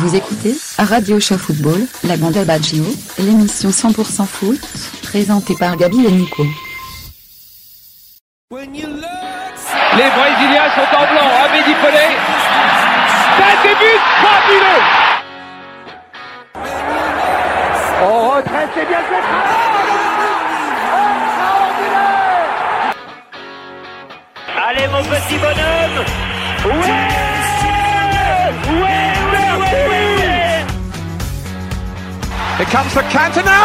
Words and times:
Vous 0.00 0.16
écoutez 0.16 0.56
Radio 0.78 1.20
Show 1.20 1.36
Football, 1.36 1.86
la 2.04 2.16
bande 2.16 2.42
Baggio, 2.46 2.84
l'émission 3.18 3.68
100% 3.68 4.24
foot, 4.24 4.58
présentée 5.02 5.54
par 5.60 5.76
Gabi 5.76 6.06
et 6.06 6.10
Nico. 6.10 6.42
Les 8.52 8.70
Brésiliens 10.08 10.70
sont 10.74 10.96
en 10.96 11.04
blanc, 11.06 11.28
Amédi 11.44 11.74
Pelé? 11.82 12.06
Un 13.36 13.56
début 13.62 13.98
fabuleux! 14.22 14.82
On 18.02 18.30
retraite, 18.30 18.70
c'est 18.74 18.88
bien 18.88 19.02
fait. 19.02 19.24
Allez 24.66 24.86
mon 24.88 25.02
petit 25.02 25.36
bonhomme! 25.36 26.04
Ouais, 26.64 27.04
ouais 28.80 29.19
Here 32.58 32.66
comes 32.66 32.92
the 32.94 33.02
Cantona! 33.12 33.58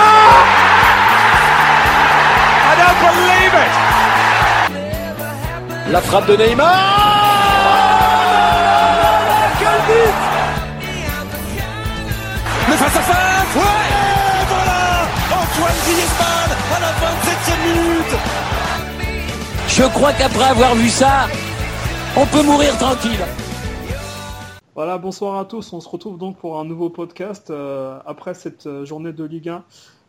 I 2.70 2.74
don't 2.80 3.00
believe 3.06 3.56
it! 3.66 3.72
La 5.92 6.02
frappe 6.02 6.28
de 6.28 6.36
Neymar 6.38 6.76
Quel 9.60 9.80
but 9.88 10.16
Mais 12.70 12.78
face 12.78 12.96
à 12.96 13.02
face! 13.02 13.56
Ouais! 13.56 13.62
Et 13.62 14.46
voilà! 14.52 14.82
Antoine 15.40 15.80
Griezmann 15.86 16.50
à 16.76 16.78
la 16.86 16.92
27e 17.02 17.62
minute! 17.68 18.16
Je 19.68 19.84
crois 19.84 20.14
qu'après 20.14 20.46
avoir 20.46 20.74
vu 20.76 20.90
ça, 20.90 21.28
on 22.16 22.26
peut 22.28 22.44
mourir 22.44 22.78
tranquille. 22.78 23.26
Voilà, 24.76 24.98
bonsoir 24.98 25.38
à 25.38 25.46
tous. 25.46 25.72
On 25.74 25.80
se 25.80 25.88
retrouve 25.88 26.18
donc 26.18 26.38
pour 26.38 26.60
un 26.60 26.66
nouveau 26.66 26.90
podcast 26.90 27.50
euh, 27.50 27.98
après 28.06 28.34
cette 28.34 28.68
euh, 28.68 28.86
journée 28.86 29.14
de 29.14 29.24
Ligue 29.24 29.50
1. 29.50 29.64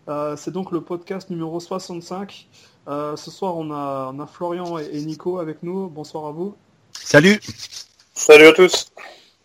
Euh, 0.08 0.36
c'est 0.36 0.50
donc 0.50 0.72
le 0.72 0.80
podcast 0.80 1.30
numéro 1.30 1.60
65. 1.60 2.48
Euh, 2.88 3.16
ce 3.16 3.30
soir, 3.30 3.56
on 3.56 3.70
a, 3.70 4.10
on 4.12 4.18
a 4.18 4.26
Florian 4.26 4.78
et, 4.78 4.88
et 4.92 5.04
Nico 5.04 5.38
avec 5.38 5.62
nous. 5.62 5.88
Bonsoir 5.88 6.26
à 6.26 6.32
vous. 6.32 6.54
Salut 6.92 7.38
Salut 8.12 8.46
à 8.46 8.52
tous. 8.52 8.90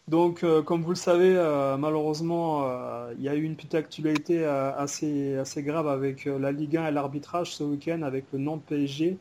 Donc, 0.08 0.44
euh, 0.44 0.64
comme 0.64 0.82
vous 0.82 0.90
le 0.90 0.96
savez, 0.96 1.36
euh, 1.36 1.78
malheureusement, 1.78 2.64
euh, 2.64 3.14
il 3.18 3.24
y 3.24 3.30
a 3.30 3.36
eu 3.36 3.44
une 3.44 3.56
petite 3.56 3.76
actualité 3.76 4.44
euh, 4.44 4.76
assez, 4.76 5.38
assez 5.38 5.62
grave 5.62 5.88
avec 5.88 6.26
euh, 6.26 6.40
la 6.40 6.52
Ligue 6.52 6.78
1 6.78 6.88
et 6.88 6.92
l'arbitrage 6.92 7.54
ce 7.54 7.64
week-end 7.64 8.02
avec 8.02 8.26
le 8.34 8.40
Nantes 8.40 8.64
PSG. 8.68 9.18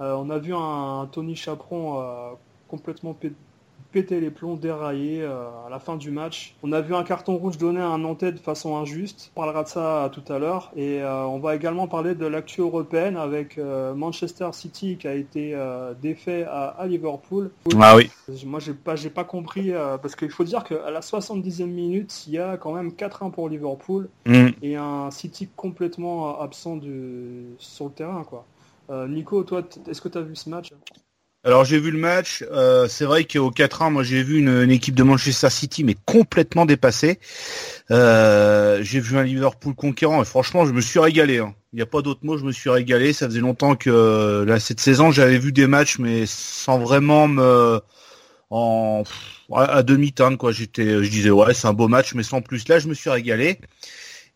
Euh, 0.00 0.14
on 0.14 0.30
a 0.30 0.38
vu 0.38 0.54
un, 0.54 1.00
un 1.02 1.06
Tony 1.06 1.36
Chaperon 1.36 2.00
euh, 2.00 2.30
complètement 2.68 3.12
pé- 3.12 3.32
péter 3.94 4.18
les 4.18 4.30
plombs, 4.30 4.56
déraillé 4.56 5.22
euh, 5.22 5.46
à 5.64 5.70
la 5.70 5.78
fin 5.78 5.94
du 5.96 6.10
match. 6.10 6.56
On 6.64 6.72
a 6.72 6.80
vu 6.80 6.96
un 6.96 7.04
carton 7.04 7.36
rouge 7.36 7.58
donné 7.58 7.78
à 7.78 7.86
un 7.86 7.98
Nantais 7.98 8.32
de 8.32 8.40
façon 8.40 8.76
injuste. 8.76 9.30
On 9.36 9.40
parlera 9.40 9.62
de 9.62 9.68
ça 9.68 10.10
tout 10.12 10.32
à 10.32 10.40
l'heure. 10.40 10.72
Et 10.74 11.00
euh, 11.00 11.24
on 11.26 11.38
va 11.38 11.54
également 11.54 11.86
parler 11.86 12.16
de 12.16 12.26
l'actu 12.26 12.60
européenne 12.60 13.16
avec 13.16 13.56
euh, 13.56 13.94
Manchester 13.94 14.48
City 14.52 14.96
qui 14.98 15.06
a 15.06 15.14
été 15.14 15.56
défait 16.02 16.44
à, 16.44 16.66
à 16.70 16.86
Liverpool. 16.88 17.52
Ah 17.80 17.94
oui. 17.96 18.10
Moi, 18.44 18.58
j'ai 18.58 18.74
pas, 18.74 18.96
j'ai 18.96 19.10
pas 19.10 19.22
compris 19.24 19.70
parce 20.02 20.16
qu'il 20.16 20.30
faut 20.30 20.44
dire 20.44 20.64
qu'à 20.64 20.90
la 20.90 21.00
70e 21.00 21.66
minute, 21.66 22.24
il 22.26 22.32
y 22.34 22.38
a 22.38 22.56
quand 22.56 22.72
même 22.72 22.88
4-1 22.90 23.30
pour 23.30 23.48
Liverpool 23.48 24.08
Mm. 24.26 24.48
et 24.62 24.76
un 24.76 25.10
City 25.10 25.48
complètement 25.54 26.40
absent 26.40 26.76
du, 26.76 27.54
sur 27.58 27.86
le 27.86 27.92
terrain, 27.92 28.24
quoi. 28.24 28.44
Nico, 29.08 29.44
toi, 29.44 29.62
est-ce 29.88 30.00
que 30.00 30.08
tu 30.08 30.18
as 30.18 30.22
vu 30.22 30.34
ce 30.34 30.50
match? 30.50 30.70
Alors 31.46 31.66
j'ai 31.66 31.78
vu 31.78 31.90
le 31.90 31.98
match, 31.98 32.42
euh, 32.52 32.88
c'est 32.88 33.04
vrai 33.04 33.24
qu'au 33.24 33.50
4-1, 33.50 33.90
moi 33.90 34.02
j'ai 34.02 34.22
vu 34.22 34.38
une, 34.38 34.70
équipe 34.70 34.94
de 34.94 35.02
Manchester 35.02 35.50
City 35.50 35.84
mais 35.84 35.94
complètement 36.06 36.64
dépassée. 36.64 37.18
Euh, 37.90 38.78
j'ai 38.82 38.98
vu 38.98 39.18
un 39.18 39.24
Liverpool 39.24 39.74
conquérant 39.74 40.22
et 40.22 40.24
franchement 40.24 40.64
je 40.64 40.72
me 40.72 40.80
suis 40.80 40.98
régalé. 40.98 41.40
hein. 41.40 41.54
Il 41.74 41.76
n'y 41.76 41.82
a 41.82 41.86
pas 41.86 42.00
d'autre 42.00 42.20
mot, 42.22 42.38
je 42.38 42.44
me 42.44 42.52
suis 42.52 42.70
régalé. 42.70 43.12
Ça 43.12 43.26
faisait 43.26 43.40
longtemps 43.40 43.76
que 43.76 43.90
euh, 43.90 44.46
là 44.46 44.58
cette 44.58 44.80
saison 44.80 45.10
j'avais 45.10 45.36
vu 45.36 45.52
des 45.52 45.66
matchs 45.66 45.98
mais 45.98 46.24
sans 46.24 46.78
vraiment 46.78 47.28
me 47.28 47.78
en 48.48 49.02
à, 49.52 49.64
à 49.64 49.82
demi-teinte 49.82 50.38
quoi. 50.38 50.50
J'étais, 50.50 51.04
je 51.04 51.10
disais 51.10 51.30
ouais 51.30 51.52
c'est 51.52 51.68
un 51.68 51.74
beau 51.74 51.88
match 51.88 52.14
mais 52.14 52.22
sans 52.22 52.40
plus. 52.40 52.66
Là 52.68 52.78
je 52.78 52.88
me 52.88 52.94
suis 52.94 53.10
régalé. 53.10 53.58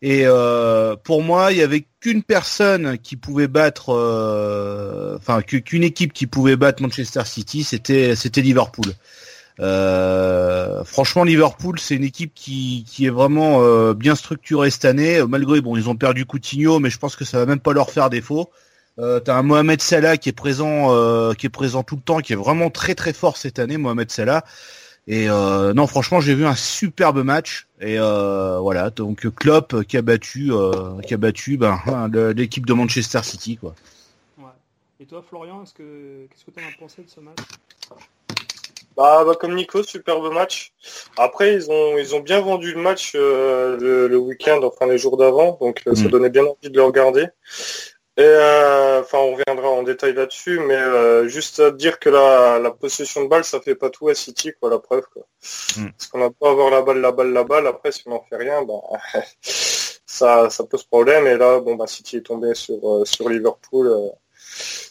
Et 0.01 0.21
euh, 0.25 0.95
pour 0.95 1.21
moi, 1.23 1.51
il 1.51 1.57
y 1.57 1.61
avait 1.61 1.85
qu'une 1.99 2.23
personne 2.23 2.97
qui 2.97 3.17
pouvait 3.17 3.49
battre, 3.49 3.89
euh, 3.93 5.17
enfin 5.17 5.41
qu'une 5.41 5.83
équipe 5.83 6.13
qui 6.13 6.25
pouvait 6.25 6.55
battre 6.55 6.81
Manchester 6.81 7.23
City, 7.25 7.63
c'était 7.63 8.15
c'était 8.15 8.41
Liverpool. 8.41 8.93
Euh, 9.59 10.85
franchement, 10.85 11.25
Liverpool, 11.25 11.79
c'est 11.79 11.95
une 11.95 12.05
équipe 12.05 12.33
qui, 12.33 12.85
qui 12.87 13.07
est 13.07 13.09
vraiment 13.09 13.61
euh, 13.61 13.93
bien 13.93 14.15
structurée 14.15 14.69
cette 14.69 14.85
année. 14.85 15.21
Malgré 15.27 15.59
bon, 15.59 15.75
ils 15.75 15.89
ont 15.89 15.95
perdu 15.97 16.25
Coutinho, 16.25 16.79
mais 16.79 16.89
je 16.89 16.97
pense 16.97 17.17
que 17.17 17.25
ça 17.25 17.39
va 17.39 17.45
même 17.45 17.59
pas 17.59 17.73
leur 17.73 17.91
faire 17.91 18.09
défaut. 18.09 18.49
Euh, 18.99 19.19
T'as 19.19 19.35
un 19.35 19.43
Mohamed 19.43 19.81
Salah 19.81 20.17
qui 20.17 20.29
est 20.29 20.33
présent, 20.33 20.93
euh, 20.93 21.33
qui 21.33 21.45
est 21.45 21.49
présent 21.49 21.83
tout 21.83 21.95
le 21.95 22.01
temps, 22.01 22.19
qui 22.19 22.33
est 22.33 22.37
vraiment 22.37 22.69
très 22.69 22.95
très 22.95 23.13
fort 23.13 23.37
cette 23.37 23.59
année, 23.59 23.77
Mohamed 23.77 24.11
Salah. 24.11 24.45
Et 25.11 25.27
euh, 25.27 25.73
non, 25.73 25.87
franchement, 25.87 26.21
j'ai 26.21 26.35
vu 26.35 26.45
un 26.45 26.53
superbe 26.53 27.23
match. 27.23 27.67
Et 27.81 27.97
euh, 27.99 28.59
voilà, 28.59 28.91
donc 28.91 29.27
Klopp 29.35 29.83
qui 29.83 29.97
a 29.97 30.03
battu, 30.03 30.51
euh, 30.51 30.99
qui 31.01 31.15
a 31.15 31.17
battu 31.17 31.57
ben, 31.57 31.79
le- 32.13 32.31
l'équipe 32.31 32.65
de 32.67 32.73
Manchester 32.73 33.21
City, 33.23 33.57
quoi. 33.57 33.73
Ouais. 34.37 34.45
Et 34.99 35.05
toi, 35.05 35.23
Florian, 35.27 35.63
est-ce 35.63 35.73
que 35.73 36.27
qu'est-ce 36.29 36.45
que 36.45 36.51
tu 36.51 36.63
en 36.63 36.67
as 36.67 36.79
pensé 36.79 37.01
de 37.01 37.09
ce 37.09 37.19
match? 37.21 37.37
Bah, 38.95 39.23
bah, 39.25 39.33
comme 39.39 39.55
Nico, 39.55 39.81
superbe 39.81 40.31
match. 40.31 40.73
Après, 41.17 41.55
ils 41.55 41.71
ont 41.71 41.97
ils 41.97 42.13
ont 42.13 42.19
bien 42.19 42.41
vendu 42.41 42.73
le 42.73 42.81
match 42.81 43.13
euh, 43.15 43.77
le, 43.79 44.07
le 44.07 44.17
week-end, 44.17 44.59
enfin 44.63 44.85
les 44.87 44.97
jours 44.99 45.17
d'avant, 45.17 45.57
donc 45.59 45.81
ça 45.85 45.91
Mm. 45.91 46.09
donnait 46.09 46.29
bien 46.29 46.43
envie 46.43 46.69
de 46.69 46.75
le 46.77 46.83
regarder. 46.83 47.25
Et 48.19 48.21
euh, 48.21 48.99
enfin, 48.99 49.19
on 49.19 49.31
reviendra 49.31 49.69
en 49.69 49.81
détail 49.81 50.13
là-dessus, 50.13 50.59
mais 50.59 50.75
euh, 50.75 51.29
juste 51.29 51.61
à 51.61 51.71
dire 51.71 51.99
que 51.99 52.09
la, 52.09 52.59
la 52.59 52.69
possession 52.69 53.23
de 53.23 53.29
balle, 53.29 53.45
ça 53.45 53.61
fait 53.61 53.75
pas 53.75 53.89
tout 53.89 54.09
à 54.09 54.13
City, 54.13 54.51
quoi, 54.59 54.69
la 54.69 54.77
preuve, 54.77 55.05
quoi. 55.13 55.25
Mm. 55.77 55.91
Parce 55.91 56.07
qu'on 56.07 56.25
a 56.25 56.29
pas 56.29 56.51
avoir 56.51 56.69
la 56.69 56.81
balle, 56.81 56.99
la 56.99 57.13
balle, 57.13 57.31
la 57.31 57.45
balle. 57.45 57.65
Après, 57.65 57.93
si 57.93 58.03
on 58.07 58.09
n'en 58.09 58.25
fait 58.29 58.35
rien, 58.35 58.61
bah, 58.63 58.73
ça 59.41 60.49
ça 60.49 60.65
pose 60.65 60.83
problème. 60.83 61.27
Et 61.27 61.37
là, 61.37 61.61
bon, 61.61 61.75
bah, 61.75 61.87
City 61.87 62.17
est 62.17 62.23
tombé 62.23 62.55
sur 62.55 62.75
euh, 62.83 63.05
sur 63.05 63.29
Liverpool. 63.29 63.89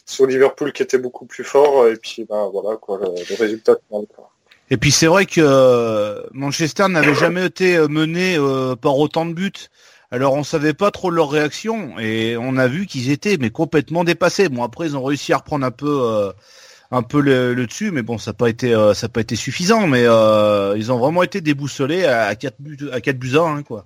sur 0.07 0.25
Liverpool 0.25 0.73
qui 0.73 0.81
était 0.81 0.97
beaucoup 0.97 1.27
plus 1.27 1.43
fort 1.43 1.87
et 1.87 1.97
puis 1.97 2.25
ben 2.25 2.49
voilà 2.51 2.77
quoi 2.77 2.97
le, 2.97 3.09
le 3.09 3.35
résultat 3.35 3.75
final, 3.87 4.07
quoi. 4.15 4.31
Et 4.71 4.77
puis 4.77 4.91
c'est 4.91 5.05
vrai 5.05 5.27
que 5.27 6.27
Manchester 6.31 6.87
n'avait 6.87 7.13
jamais 7.15 7.45
été 7.45 7.77
mené 7.87 8.37
par 8.81 8.97
autant 8.97 9.27
de 9.27 9.33
buts. 9.33 9.69
Alors 10.11 10.33
on 10.33 10.43
savait 10.43 10.73
pas 10.73 10.89
trop 10.89 11.11
leur 11.11 11.29
réaction 11.29 11.99
et 11.99 12.35
on 12.35 12.57
a 12.57 12.67
vu 12.67 12.87
qu'ils 12.87 13.11
étaient 13.11 13.37
mais 13.37 13.51
complètement 13.51 14.03
dépassés. 14.03 14.49
Bon 14.49 14.63
après 14.63 14.87
ils 14.87 14.97
ont 14.97 15.03
réussi 15.03 15.33
à 15.33 15.37
reprendre 15.37 15.65
un 15.65 15.71
peu 15.71 16.01
euh, 16.03 16.31
le, 16.91 17.65
dessus, 17.67 17.91
mais 17.91 18.01
bon 18.01 18.17
ça 18.17 18.31
n'a 18.31 18.35
pas 18.35 18.49
été 18.49 18.73
euh, 18.73 18.93
pas 19.13 19.21
été 19.21 19.35
suffisant. 19.35 19.85
Mais 19.85 20.05
euh, 20.05 20.75
ils 20.77 20.91
ont 20.91 20.97
vraiment 20.97 21.21
été 21.21 21.41
déboussolés 21.41 22.05
à, 22.05 22.25
à 22.25 22.35
4 22.35 22.55
buts 22.59 22.89
à 22.91 23.01
4 23.01 23.19
buts 23.19 23.35
à 23.35 23.41
1 23.41 23.61
quoi. 23.61 23.85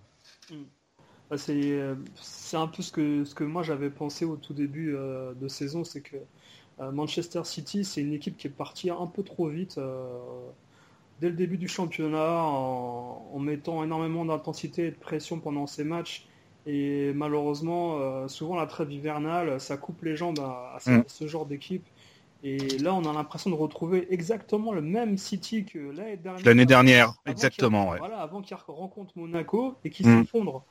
Bah, 1.29 1.37
c'est 1.37 1.77
c'est 2.21 2.57
un 2.57 2.67
peu 2.67 2.81
ce 2.81 2.93
que 2.93 3.25
ce 3.25 3.35
que 3.35 3.43
moi 3.43 3.63
j'avais 3.63 3.89
pensé 3.89 4.23
au 4.23 4.37
tout 4.37 4.53
début 4.53 4.95
de 5.35 5.47
saison, 5.49 5.83
c'est 5.83 6.01
que 6.01 6.15
Manchester 6.79 7.41
City, 7.43 7.83
c'est 7.83 8.01
une 8.01 8.13
équipe 8.13 8.37
qui 8.37 8.47
est 8.47 8.49
partie 8.49 8.89
un 8.89 9.07
peu 9.07 9.23
trop 9.23 9.49
vite 9.49 9.77
dès 11.23 11.29
le 11.29 11.35
début 11.35 11.57
du 11.57 11.69
championnat 11.69 12.43
en, 12.43 13.25
en 13.33 13.39
mettant 13.39 13.81
énormément 13.81 14.25
d'intensité 14.25 14.87
et 14.87 14.91
de 14.91 14.97
pression 14.97 15.39
pendant 15.39 15.67
ces 15.67 15.85
matchs. 15.85 16.27
Et 16.65 17.13
malheureusement, 17.13 17.97
euh, 17.99 18.27
souvent 18.27 18.55
la 18.57 18.67
trêve 18.67 18.91
hivernale, 18.91 19.61
ça 19.61 19.77
coupe 19.77 20.03
les 20.03 20.17
jambes 20.17 20.39
à, 20.39 20.73
à 20.75 20.79
ce, 20.81 20.89
Mm. 20.91 21.03
ce 21.07 21.27
genre 21.27 21.45
d'équipe. 21.45 21.85
Et 22.43 22.57
là, 22.79 22.93
on 22.93 23.05
a 23.09 23.13
l'impression 23.13 23.49
de 23.51 23.55
retrouver 23.55 24.05
exactement 24.13 24.73
le 24.73 24.81
même 24.81 25.17
City 25.17 25.63
que 25.63 25.79
l'année 25.79 26.17
dernière. 26.17 26.43
L'année 26.45 26.65
exactement. 27.31 27.89
Ouais. 27.91 27.99
Voilà, 27.99 28.17
avant 28.19 28.41
qu'il 28.41 28.57
rencontre 28.67 29.13
Monaco 29.15 29.75
et 29.85 29.89
qu'il 29.89 30.05
Mm. 30.09 30.23
s'effondre. 30.25 30.65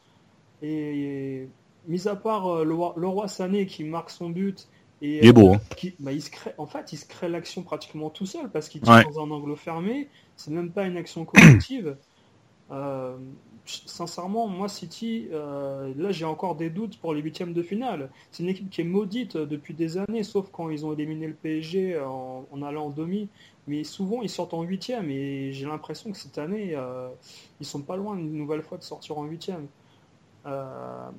Et 0.60 1.48
mis 1.88 2.08
à 2.08 2.14
part 2.14 2.46
euh, 2.46 2.64
le, 2.64 2.74
roi- 2.74 2.94
le 2.98 3.08
roi 3.08 3.26
Sané 3.26 3.64
qui 3.66 3.84
marque 3.84 4.10
son 4.10 4.28
but 4.28 4.68
et 5.00 5.18
Il 5.18 5.26
est 5.26 5.32
beau, 5.32 5.54
hein. 5.54 5.60
qui, 5.76 5.94
bah, 5.98 6.12
il 6.12 6.22
se 6.22 6.30
crée, 6.30 6.52
en 6.58 6.66
fait, 6.66 6.92
il 6.92 6.96
se 6.96 7.06
crée 7.06 7.28
l'action 7.28 7.62
pratiquement 7.64 8.08
tout 8.10 8.26
seul 8.26 8.48
parce 8.52 8.68
qu'il 8.68 8.80
tire 8.82 8.92
Ouais. 8.92 9.04
dans 9.04 9.18
un 9.20 9.30
angle 9.30 9.56
fermé. 9.56 10.08
C'est 10.42 10.50
même 10.50 10.70
pas 10.70 10.86
une 10.86 10.96
action 10.96 11.24
collective. 11.24 11.96
Euh, 12.70 13.18
sincèrement, 13.66 14.46
moi, 14.46 14.66
City, 14.66 15.28
euh, 15.30 15.92
là, 15.98 16.10
j'ai 16.10 16.24
encore 16.24 16.54
des 16.54 16.70
doutes 16.70 16.96
pour 17.00 17.12
les 17.12 17.20
huitièmes 17.20 17.52
de 17.52 17.62
finale. 17.62 18.08
C'est 18.30 18.42
une 18.44 18.48
équipe 18.48 18.70
qui 18.70 18.80
est 18.80 18.84
maudite 18.84 19.36
depuis 19.36 19.74
des 19.74 19.98
années, 19.98 20.22
sauf 20.22 20.48
quand 20.50 20.70
ils 20.70 20.86
ont 20.86 20.94
éliminé 20.94 21.26
le 21.26 21.34
PSG 21.34 22.00
en, 22.00 22.62
allant 22.62 22.86
en 22.86 22.88
demi. 22.88 23.28
Mais 23.66 23.84
souvent, 23.84 24.22
ils 24.22 24.30
sortent 24.30 24.54
en 24.54 24.62
huitième 24.62 25.10
et 25.10 25.52
j'ai 25.52 25.66
l'impression 25.66 26.12
que 26.12 26.16
cette 26.16 26.38
année, 26.38 26.70
euh, 26.74 27.10
ils 27.60 27.66
sont 27.66 27.82
pas 27.82 27.96
loin 27.96 28.16
une 28.16 28.32
nouvelle 28.32 28.62
fois 28.62 28.78
de 28.78 28.84
sortir 28.84 29.18
en 29.18 29.24
huitième. 29.24 29.66
Là, 30.46 31.12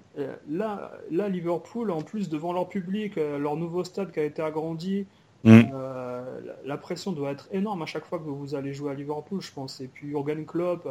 là, 1.12 1.30
Liverpool, 1.30 1.92
en 1.92 2.02
plus 2.02 2.30
devant 2.30 2.52
leur 2.52 2.68
public, 2.68 3.18
leur 3.18 3.58
nouveau 3.58 3.84
stade 3.84 4.12
qui 4.12 4.22
a 4.22 4.24
été 4.24 4.42
agrandi, 4.42 5.06
Mm. 5.44 5.72
euh, 5.74 6.40
la, 6.64 6.78
pression 6.78 7.12
doit 7.12 7.32
être 7.32 7.50
énorme 7.52 7.82
à 7.82 7.86
chaque 7.86 8.06
fois 8.06 8.20
que 8.20 8.24
vous 8.24 8.56
allez 8.56 8.74
jouer 8.74 8.92
à 8.92 8.94
Liverpool, 8.94 9.42
je 9.42 9.52
pense. 9.52 9.82
Et 9.82 9.88
puis 9.88 10.10
Jurgen 10.10 10.46
Klopp, 10.46 10.88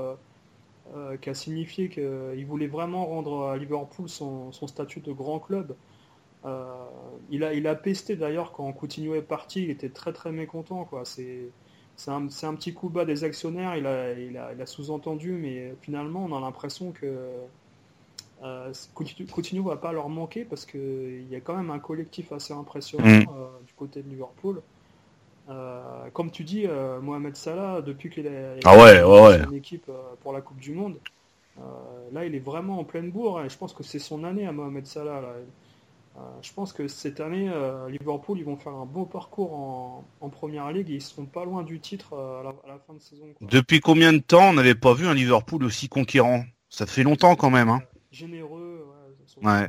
euh, 0.94 1.16
qui 1.16 1.30
a 1.30 1.34
signifié 1.34 1.88
qu'il 1.88 2.46
voulait 2.46 2.66
vraiment 2.66 3.06
rendre 3.06 3.46
à 3.46 3.56
Liverpool 3.56 4.08
son, 4.08 4.52
statut 4.52 5.00
de 5.00 5.12
grand 5.12 5.38
club. 5.38 5.74
il, 7.30 7.44
a, 7.44 7.74
pesté 7.74 8.16
d'ailleurs 8.16 8.52
quand 8.52 8.70
Coutinho 8.72 9.14
est 9.14 9.22
parti, 9.22 9.62
il 9.64 9.70
était 9.70 9.88
très 9.90 10.12
très 10.12 10.32
mécontent. 10.32 10.88
C'est, 11.04 11.50
un, 12.08 12.26
petit 12.26 12.74
coup 12.74 12.90
bas 12.90 13.06
des 13.06 13.24
actionnaires, 13.24 13.76
il 13.76 13.86
a 13.86 14.66
sous-entendu, 14.66 15.32
mais 15.32 15.74
finalement 15.80 16.26
on 16.26 16.36
a 16.36 16.40
l'impression 16.40 16.92
que 16.92 17.06
euh, 18.42 18.72
Coutinho 18.94 19.62
va 19.62 19.76
pas 19.76 19.92
leur 19.92 20.08
manquer 20.08 20.44
parce 20.44 20.66
qu'il 20.66 21.26
y 21.30 21.36
a 21.36 21.40
quand 21.40 21.56
même 21.56 21.70
un 21.70 21.78
collectif 21.78 22.32
assez 22.32 22.52
impressionnant 22.52 23.06
mm. 23.06 23.26
euh, 23.28 23.46
du 23.66 23.72
côté 23.74 24.02
de 24.02 24.08
Liverpool. 24.08 24.60
Euh, 25.48 26.08
comme 26.12 26.30
tu 26.30 26.44
dis, 26.44 26.66
euh, 26.66 27.00
Mohamed 27.00 27.36
Salah, 27.36 27.82
depuis 27.82 28.10
qu'il 28.10 28.26
est 28.26 28.60
ah 28.64 28.76
ouais, 28.76 29.56
équipe 29.56 29.90
pour 30.22 30.32
la 30.32 30.40
Coupe 30.40 30.58
du 30.58 30.72
Monde, 30.72 30.96
là 32.12 32.24
il 32.24 32.34
est 32.34 32.40
vraiment 32.44 32.78
en 32.78 32.84
pleine 32.84 33.10
bourre 33.10 33.42
et 33.42 33.48
je 33.48 33.56
pense 33.56 33.72
que 33.72 33.82
c'est 33.82 33.98
son 33.98 34.24
année 34.24 34.46
à 34.46 34.52
Mohamed 34.52 34.86
Salah. 34.86 35.20
je 36.40 36.52
pense 36.52 36.72
que 36.72 36.88
cette 36.88 37.20
année, 37.20 37.50
Liverpool, 37.90 38.38
ils 38.38 38.44
vont 38.44 38.56
faire 38.56 38.72
un 38.72 38.86
beau 38.86 39.04
parcours 39.04 39.52
en, 40.20 40.28
première 40.30 40.70
ligue 40.72 40.90
et 40.90 40.94
ils 40.94 41.02
seront 41.02 41.26
pas 41.26 41.44
loin 41.44 41.62
du 41.62 41.78
titre 41.78 42.14
à 42.14 42.42
la, 42.68 42.78
fin 42.86 42.94
de 42.94 43.00
saison. 43.00 43.24
Depuis 43.40 43.80
combien 43.80 44.12
de 44.12 44.18
temps 44.18 44.50
on 44.50 44.54
n'avait 44.54 44.74
pas 44.74 44.94
vu 44.94 45.06
un 45.06 45.14
Liverpool 45.14 45.62
aussi 45.64 45.88
conquérant? 45.88 46.44
Ça 46.70 46.86
fait 46.86 47.02
longtemps 47.02 47.36
quand 47.36 47.50
même. 47.50 47.68
Hein 47.68 47.82
généreux. 48.12 48.86
Ouais. 49.42 49.68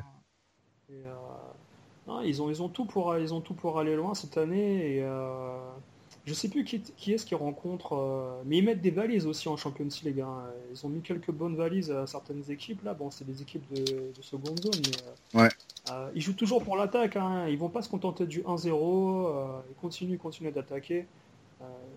Euh, 0.91 2.21
ils 2.25 2.41
ont 2.41 2.49
ils 2.49 2.61
ont 2.61 2.69
tout 2.69 2.85
pour 2.85 3.17
ils 3.17 3.33
ont 3.33 3.41
tout 3.41 3.53
pour 3.53 3.79
aller 3.79 3.95
loin 3.95 4.13
cette 4.13 4.37
année 4.37 4.97
et 4.97 5.03
euh, 5.03 5.57
je 6.25 6.33
sais 6.33 6.49
plus 6.49 6.63
qui, 6.65 6.81
qui 6.81 7.13
est-ce 7.13 7.25
qu'ils 7.25 7.37
rencontrent, 7.37 7.97
euh, 7.97 8.41
mais 8.45 8.57
ils 8.57 8.63
mettent 8.63 8.81
des 8.81 8.91
valises 8.91 9.25
aussi 9.25 9.49
en 9.49 9.57
Champions 9.57 9.87
League. 10.03 10.21
Hein. 10.21 10.43
Ils 10.71 10.85
ont 10.85 10.89
mis 10.89 11.01
quelques 11.01 11.31
bonnes 11.31 11.55
valises 11.55 11.91
à 11.91 12.05
certaines 12.05 12.43
équipes 12.49 12.83
là. 12.83 12.93
Bon, 12.93 13.09
c'est 13.11 13.25
des 13.25 13.41
équipes 13.41 13.65
de, 13.73 13.83
de, 13.83 14.21
seconde 14.21 14.59
zone, 14.59 14.81
mais 15.33 15.41
ouais. 15.41 15.49
ils 16.15 16.21
jouent 16.21 16.33
toujours 16.33 16.63
pour 16.63 16.77
l'attaque. 16.77 17.15
Hein. 17.15 17.47
Ils 17.47 17.57
vont 17.57 17.69
pas 17.69 17.81
se 17.81 17.89
contenter 17.89 18.25
du 18.25 18.41
1-0. 18.41 19.63
ils 19.69 19.75
continuent, 19.81 20.17
continuent 20.17 20.53
d'attaquer. 20.53 21.07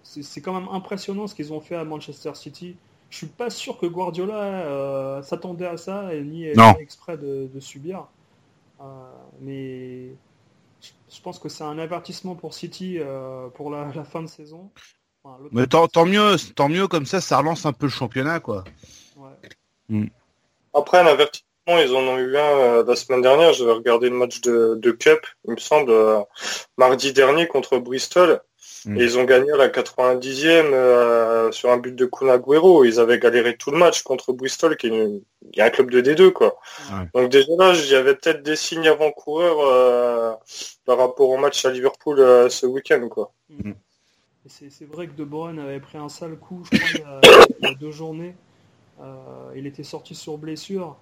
c'est 0.02 0.40
quand 0.40 0.54
même 0.54 0.68
impressionnant 0.70 1.26
ce 1.26 1.34
qu'ils 1.34 1.52
ont 1.52 1.60
fait 1.60 1.76
à 1.76 1.84
Manchester 1.84 2.34
City 2.34 2.76
je 3.16 3.20
suis 3.24 3.34
pas 3.34 3.48
sûr 3.48 3.78
que 3.78 3.86
Guardiola 3.86 4.34
euh, 4.34 5.22
s'attendait 5.22 5.66
à 5.66 5.78
ça 5.78 6.12
et 6.12 6.20
ni 6.20 6.46
exprès 6.78 7.16
de, 7.16 7.48
subir. 7.60 8.08
Euh, 8.82 8.84
mais 9.40 10.10
je 10.84 11.22
pense 11.22 11.38
que 11.38 11.48
c'est 11.48 11.64
un 11.64 11.78
avertissement 11.78 12.34
pour 12.34 12.52
City 12.52 12.98
euh, 12.98 13.48
pour 13.48 13.70
la, 13.70 13.90
fin 14.04 14.20
de 14.20 14.26
saison. 14.26 14.70
mais 15.50 15.66
tant, 15.66 15.88
mieux, 16.04 16.36
tant 16.54 16.68
mieux 16.68 16.88
comme 16.88 17.06
ça, 17.06 17.22
ça 17.22 17.38
relance 17.38 17.64
un 17.64 17.72
peu 17.72 17.86
le 17.86 17.92
championnat, 17.92 18.38
quoi. 18.40 18.64
Hmm. 19.88 20.08
Après 20.74 20.98
un 20.98 21.06
avertissement, 21.06 21.46
ils 21.68 21.94
en 21.94 22.02
ont 22.02 22.18
eu 22.18 22.36
un 22.36 22.84
la 22.84 22.96
semaine 22.96 23.22
dernière. 23.22 23.54
J'avais 23.54 23.72
regardé 23.72 24.10
le 24.10 24.16
match 24.16 24.42
de, 24.42 24.74
de 24.74 24.90
Cup, 24.90 25.26
il 25.46 25.52
me 25.52 25.56
semble, 25.56 25.90
mardi 26.76 27.14
dernier 27.14 27.48
contre 27.48 27.78
Bristol. 27.78 28.42
Mm. 28.84 28.96
Et 28.96 29.04
ils 29.04 29.18
ont 29.18 29.24
gagné 29.24 29.50
à 29.52 29.56
la 29.56 29.68
90e 29.68 30.70
euh, 30.72 31.50
sur 31.52 31.70
un 31.70 31.78
but 31.78 31.94
de 31.94 32.06
Kun 32.06 32.28
Agüero. 32.28 32.84
Ils 32.84 33.00
avaient 33.00 33.18
galéré 33.18 33.56
tout 33.56 33.70
le 33.70 33.78
match 33.78 34.02
contre 34.02 34.32
Bristol, 34.32 34.76
qui 34.76 34.88
est, 34.88 35.62
un 35.62 35.70
club 35.70 35.90
de 35.90 36.00
D2, 36.00 36.32
quoi. 36.32 36.58
Donc 37.14 37.30
déjà 37.30 37.52
là, 37.58 37.72
il 37.74 37.90
y 37.90 37.94
avait 37.94 38.14
peut-être 38.14 38.42
des 38.42 38.56
signes 38.56 38.88
avant-coureurs 38.88 39.60
euh, 39.60 40.34
par 40.84 40.98
rapport 40.98 41.30
au 41.30 41.38
match 41.38 41.64
à 41.64 41.70
Liverpool 41.70 42.20
euh, 42.20 42.48
ce 42.48 42.66
week-end, 42.66 43.08
quoi. 43.08 43.32
Mm. 43.48 43.72
C'est 44.48 44.86
vrai 44.86 45.08
que 45.08 45.12
De 45.12 45.24
Bruyne 45.24 45.58
avait 45.58 45.80
pris 45.80 45.98
un 45.98 46.08
sale 46.08 46.36
coup, 46.36 46.62
je 46.70 46.78
crois, 46.78 47.20
il 47.60 47.64
y 47.64 47.66
a, 47.66 47.74
deux 47.80 47.90
journées. 47.90 48.36
il 49.56 49.66
était 49.66 49.82
sorti 49.82 50.14
sur 50.14 50.38
blessure. 50.38 50.96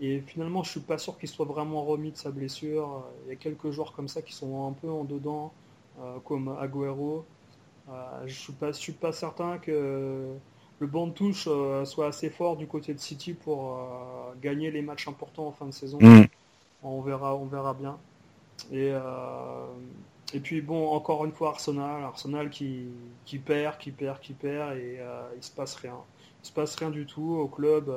et 0.00 0.20
finalement, 0.20 0.62
je 0.62 0.70
suis 0.70 0.80
pas 0.80 0.98
sûr 0.98 1.18
qu'il 1.18 1.28
soit 1.28 1.46
vraiment 1.46 1.84
remis 1.84 2.12
de 2.12 2.16
sa 2.16 2.30
blessure. 2.30 3.02
Il 3.26 3.30
y 3.30 3.32
a 3.32 3.36
quelques 3.36 3.70
joueurs 3.72 3.92
comme 3.92 4.06
ça 4.06 4.22
qui 4.22 4.32
sont 4.32 4.68
un 4.68 4.72
peu 4.72 4.88
en 4.88 5.02
dedans. 5.02 5.52
Euh, 6.00 6.18
comme 6.24 6.48
Agüero. 6.60 7.24
Euh, 7.88 7.92
je 8.22 8.24
ne 8.24 8.28
suis, 8.28 8.52
pas, 8.52 8.72
suis 8.72 8.92
pas 8.92 9.12
certain 9.12 9.58
que 9.58 10.26
le 10.80 10.86
banc 10.86 11.06
de 11.06 11.12
touche 11.12 11.46
euh, 11.46 11.84
soit 11.84 12.08
assez 12.08 12.30
fort 12.30 12.56
du 12.56 12.66
côté 12.66 12.94
de 12.94 12.98
City 12.98 13.32
pour 13.32 13.78
gagner 14.42 14.70
les 14.70 14.82
matchs 14.82 15.06
importants 15.06 15.46
en 15.46 15.52
fin 15.52 15.66
de 15.66 15.72
saison. 15.72 15.98
Mm. 16.00 16.24
On 16.82 17.00
verra, 17.00 17.36
on 17.36 17.46
verra 17.46 17.74
bien. 17.74 17.96
Et, 18.72 18.92
et 20.32 20.40
puis 20.40 20.60
bon, 20.60 20.88
encore 20.88 21.24
une 21.24 21.32
fois 21.32 21.50
Arsenal, 21.50 22.02
Arsenal 22.04 22.50
qui, 22.50 22.86
qui 23.24 23.38
perd, 23.38 23.78
qui 23.78 23.90
perd, 23.90 24.20
qui 24.20 24.32
perd 24.32 24.76
et 24.76 25.00
il 25.36 25.42
se 25.42 25.50
passe 25.50 25.74
rien. 25.76 25.96
Il 26.42 26.46
se 26.46 26.52
passe 26.52 26.76
rien 26.76 26.90
du 26.90 27.06
tout 27.06 27.36
au 27.40 27.48
club. 27.48 27.90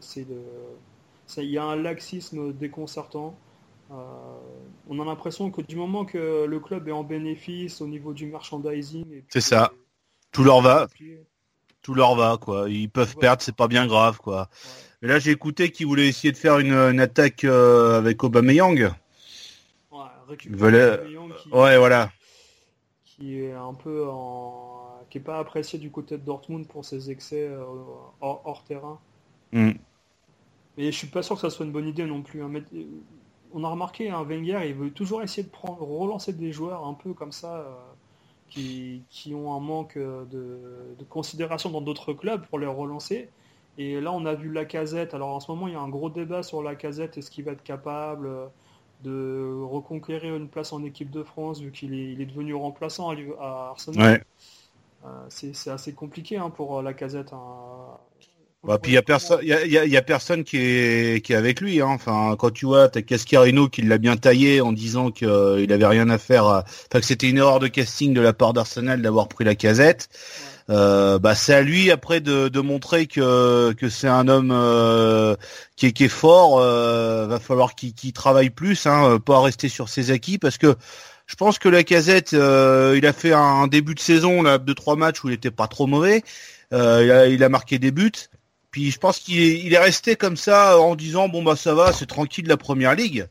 c'est 0.00 0.28
de, 0.28 0.40
il 1.38 1.50
y 1.50 1.58
a 1.58 1.64
un 1.64 1.76
laxisme 1.76 2.52
déconcertant. 2.52 3.34
Euh, 3.94 4.38
on 4.88 5.00
a 5.00 5.04
l'impression 5.04 5.50
que 5.50 5.62
du 5.62 5.76
moment 5.76 6.04
que 6.04 6.44
le 6.44 6.60
club 6.60 6.88
est 6.88 6.92
en 6.92 7.04
bénéfice 7.04 7.80
au 7.80 7.86
niveau 7.86 8.12
du 8.12 8.26
merchandising, 8.26 9.22
c'est 9.28 9.40
ça, 9.40 9.72
tout 10.32 10.44
leur 10.44 10.60
va, 10.60 10.88
tout 11.82 11.94
leur 11.94 12.14
va 12.16 12.36
quoi. 12.40 12.68
Ils 12.68 12.90
peuvent 12.90 13.16
perdre, 13.16 13.42
c'est 13.42 13.56
pas 13.56 13.68
bien 13.68 13.86
grave 13.86 14.18
quoi. 14.18 14.48
Mais 15.00 15.08
là 15.08 15.18
j'ai 15.18 15.30
écouté 15.30 15.70
qu'ils 15.70 15.86
voulaient 15.86 16.08
essayer 16.08 16.32
de 16.32 16.36
faire 16.36 16.58
une, 16.58 17.00
attaque 17.00 17.44
euh, 17.44 17.98
avec 17.98 18.22
Aubameyang. 18.24 18.90
Ouais, 19.90 20.70
ouais, 21.52 21.78
voilà. 21.78 22.10
Qui 23.04 23.40
est 23.40 23.52
un 23.52 23.74
peu 23.74 24.06
qui 25.08 25.18
est 25.18 25.20
pas 25.20 25.38
apprécié 25.38 25.78
du 25.78 25.90
côté 25.90 26.18
de 26.18 26.24
Dortmund 26.24 26.66
pour 26.66 26.84
ses 26.84 27.10
excès 27.10 27.46
euh, 27.48 27.62
hors, 28.20 28.64
terrain. 28.66 28.98
Hmm. 29.52 29.72
Mais 30.76 30.90
je 30.90 30.96
suis 30.96 31.06
pas 31.06 31.22
sûr 31.22 31.36
que 31.36 31.42
ça 31.42 31.50
soit 31.50 31.64
une 31.64 31.70
bonne 31.70 31.86
idée 31.86 32.04
non 32.04 32.22
plus. 32.22 32.42
Hein 32.42 32.50
on 33.54 33.62
a 33.62 33.68
remarqué, 33.68 34.10
un 34.10 34.18
hein, 34.18 34.24
Wenger, 34.24 34.68
il 34.68 34.74
veut 34.74 34.90
toujours 34.90 35.22
essayer 35.22 35.44
de 35.44 35.48
prendre, 35.48 35.80
relancer 35.80 36.32
des 36.32 36.52
joueurs 36.52 36.84
un 36.84 36.94
peu 36.94 37.14
comme 37.14 37.30
ça, 37.30 37.58
euh, 37.58 37.70
qui, 38.50 39.32
ont 39.32 39.54
un 39.54 39.60
manque 39.60 39.96
de, 39.96 40.96
considération 41.08 41.70
dans 41.70 41.80
d'autres 41.80 42.12
clubs 42.12 42.44
pour 42.46 42.58
les 42.58 42.66
relancer. 42.66 43.28
Et 43.78 44.00
là, 44.00 44.12
on 44.12 44.26
a 44.26 44.34
vu 44.34 44.52
la 44.52 44.64
casette. 44.64 45.14
Alors 45.14 45.30
en 45.30 45.40
ce 45.40 45.50
moment, 45.50 45.68
il 45.68 45.74
y 45.74 45.76
a 45.76 45.80
un 45.80 45.88
gros 45.88 46.10
débat 46.10 46.42
sur 46.42 46.62
la 46.62 46.74
casette. 46.74 47.16
Est-ce 47.16 47.30
qu'il 47.30 47.44
va 47.44 47.52
être 47.52 47.62
capable 47.62 48.28
de 49.02 49.62
reconquérir 49.62 50.34
une 50.36 50.48
place 50.48 50.72
en 50.72 50.82
équipe 50.82 51.10
de 51.10 51.22
France, 51.22 51.60
vu 51.60 51.70
qu'il 51.72 51.94
est, 51.94 52.26
devenu 52.26 52.54
remplaçant 52.54 53.10
à, 53.10 53.70
Arsenal? 53.70 54.24
Euh, 55.04 55.08
C'est 55.28 55.70
assez 55.70 55.92
compliqué 55.94 56.36
hein, 56.36 56.50
pour 56.50 56.82
la 56.82 56.92
casette. 56.92 57.32
Hein. 57.32 57.98
Bah, 58.66 58.78
puis 58.80 58.92
il 58.92 58.94
y 58.94 58.98
a 58.98 59.02
personne, 59.02 59.40
il 59.42 59.48
y 59.48 59.96
a, 59.96 60.02
personne 60.02 60.42
qui 60.42 60.56
est 60.56 61.24
qui 61.24 61.34
est 61.34 61.36
avec 61.36 61.60
lui. 61.60 61.82
Hein. 61.82 61.88
Enfin, 61.88 62.34
quand 62.38 62.50
tu 62.50 62.64
vois, 62.64 62.88
t'as 62.88 63.02
Cascarino 63.02 63.68
qui 63.68 63.82
l'a 63.82 63.98
bien 63.98 64.16
taillé 64.16 64.62
en 64.62 64.72
disant 64.72 65.10
qu'il 65.10 65.28
euh, 65.28 65.66
avait 65.68 65.86
rien 65.86 66.08
à 66.08 66.16
faire. 66.16 66.46
Enfin, 66.46 67.00
que 67.00 67.02
c'était 67.02 67.28
une 67.28 67.38
erreur 67.38 67.58
de 67.58 67.68
casting 67.68 68.14
de 68.14 68.20
la 68.22 68.32
part 68.32 68.54
d'Arsenal 68.54 69.02
d'avoir 69.02 69.28
pris 69.28 69.44
la 69.44 69.54
casette. 69.54 70.08
Euh, 70.70 71.18
bah, 71.18 71.34
c'est 71.34 71.52
à 71.52 71.60
lui 71.60 71.90
après 71.90 72.20
de, 72.20 72.48
de 72.48 72.60
montrer 72.60 73.06
que 73.06 73.74
que 73.74 73.90
c'est 73.90 74.08
un 74.08 74.28
homme 74.28 74.50
euh, 74.50 75.36
qui, 75.76 75.86
est, 75.86 75.92
qui 75.92 76.04
est 76.04 76.08
fort. 76.08 76.58
Euh, 76.58 77.26
va 77.26 77.38
falloir 77.38 77.74
qu'il 77.74 78.12
travaille 78.12 78.50
plus, 78.50 78.86
hein, 78.86 79.18
pas 79.24 79.40
rester 79.42 79.68
sur 79.68 79.88
ses 79.88 80.10
acquis 80.10 80.38
parce 80.38 80.56
que 80.56 80.74
je 81.26 81.36
pense 81.36 81.58
que 81.58 81.68
la 81.68 81.84
casette, 81.84 82.32
il 82.32 83.06
a 83.06 83.12
fait 83.12 83.32
un, 83.32 83.66
début 83.66 83.94
de 83.94 84.00
saison 84.00 84.42
là, 84.42 84.58
de 84.58 84.72
trois 84.74 84.96
matchs 84.96 85.24
où 85.24 85.28
il 85.28 85.34
était 85.34 85.50
pas 85.50 85.68
trop 85.68 85.86
mauvais. 85.86 86.22
il, 86.72 86.76
a, 86.76 87.26
il 87.28 87.42
a 87.42 87.48
marqué 87.48 87.78
des 87.78 87.90
buts. 87.90 88.28
Puis 88.74 88.90
je 88.90 88.98
pense 88.98 89.20
qu'il 89.20 89.72
est, 89.72 89.78
resté 89.78 90.16
comme 90.16 90.36
ça 90.36 90.80
en 90.80 90.96
disant 90.96 91.28
bon 91.28 91.44
bah 91.44 91.54
ça 91.54 91.76
va, 91.76 91.92
c'est 91.92 92.06
tranquille 92.06 92.48
la 92.48 92.56
première 92.56 92.96
ligue. 92.96 93.28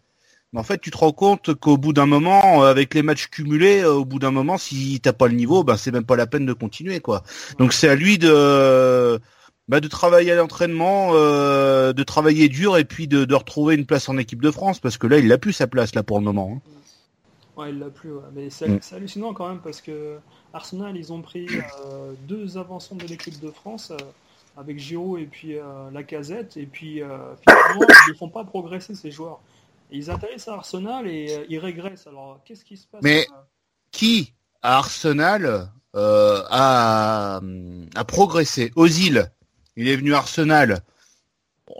Mais 0.53 0.59
en 0.61 0.63
fait, 0.63 0.79
tu 0.79 0.89
te 0.89 0.97
rends 0.97 1.11
compte 1.11 1.53
qu'au 1.53 1.75
bout 1.75 1.91
d'un 1.91 2.05
moment, 2.05 2.63
euh, 2.63 2.67
avec 2.67 2.93
les 2.93 3.03
matchs 3.03 3.27
cumulés, 3.27 3.81
euh, 3.81 3.91
au 3.91 4.05
bout 4.05 4.19
d'un 4.19 4.31
moment, 4.31 4.57
si 4.57 5.01
t'as 5.01 5.11
pas 5.11 5.27
le 5.27 5.33
niveau, 5.33 5.65
ben 5.65 5.75
c'est 5.75 5.91
même 5.91 6.05
pas 6.05 6.15
la 6.15 6.27
peine 6.27 6.45
de 6.45 6.53
continuer 6.53 7.01
quoi. 7.01 7.23
Donc 7.59 7.73
c'est 7.73 7.89
à 7.89 7.95
lui 7.95 8.17
de 8.17 9.19
bah, 9.67 9.81
de 9.81 9.87
travailler 9.89 10.31
à 10.31 10.35
l'entraînement, 10.35 11.09
euh, 11.11 11.91
de 11.91 12.03
travailler 12.03 12.47
dur 12.47 12.77
et 12.77 12.85
puis 12.85 13.09
de, 13.09 13.35
retrouver 13.35 13.75
une 13.75 13.85
place 13.85 14.07
en 14.07 14.17
équipe 14.17 14.41
de 14.41 14.49
France 14.49 14.79
parce 14.79 14.97
que 14.97 15.07
là, 15.07 15.17
il 15.17 15.29
a 15.33 15.37
plus 15.37 15.51
sa 15.51 15.67
place 15.67 15.93
là 15.93 16.03
pour 16.03 16.19
le 16.19 16.23
moment. 16.23 16.53
Hein. 16.55 17.61
Ouais, 17.61 17.69
il 17.71 17.79
l'a 17.79 17.89
plus. 17.89 18.11
Mais 18.33 18.45
mm. 18.45 18.79
c'est 18.79 18.95
hallucinant 18.95 19.33
quand 19.33 19.49
même 19.49 19.59
parce 19.61 19.81
que 19.81 20.19
Arsenal, 20.53 20.95
ils 20.95 21.11
ont 21.11 21.21
pris 21.21 21.49
deux 22.29 22.57
avançons 22.57 22.95
de 22.95 23.05
l'équipe 23.07 23.41
de 23.41 23.51
France 23.51 23.91
avec 24.57 24.79
Giroud 24.79 25.19
et 25.19 25.25
puis 25.25 25.57
euh, 25.57 25.89
la 25.91 26.03
casette, 26.03 26.57
et 26.57 26.65
puis 26.65 27.01
euh, 27.01 27.35
finalement, 27.41 27.87
ils 28.07 28.11
ne 28.11 28.17
font 28.17 28.29
pas 28.29 28.43
progresser 28.43 28.95
ces 28.95 29.11
joueurs. 29.11 29.39
ils 29.91 30.11
atterrissent 30.11 30.47
à 30.47 30.53
Arsenal 30.53 31.07
et 31.07 31.35
euh, 31.35 31.45
ils 31.49 31.59
régressent. 31.59 32.07
Alors, 32.07 32.39
qu'est-ce 32.45 32.63
qui 32.63 32.77
se 32.77 32.85
passe 32.87 33.01
Mais 33.03 33.27
qui 33.91 34.33
à 34.61 34.77
Arsenal 34.77 35.69
a, 35.95 37.41
a 37.95 38.03
progressé? 38.05 38.71
Ozil, 38.75 39.31
il 39.75 39.87
est 39.87 39.95
venu 39.95 40.13
à 40.13 40.19
Arsenal. 40.19 40.79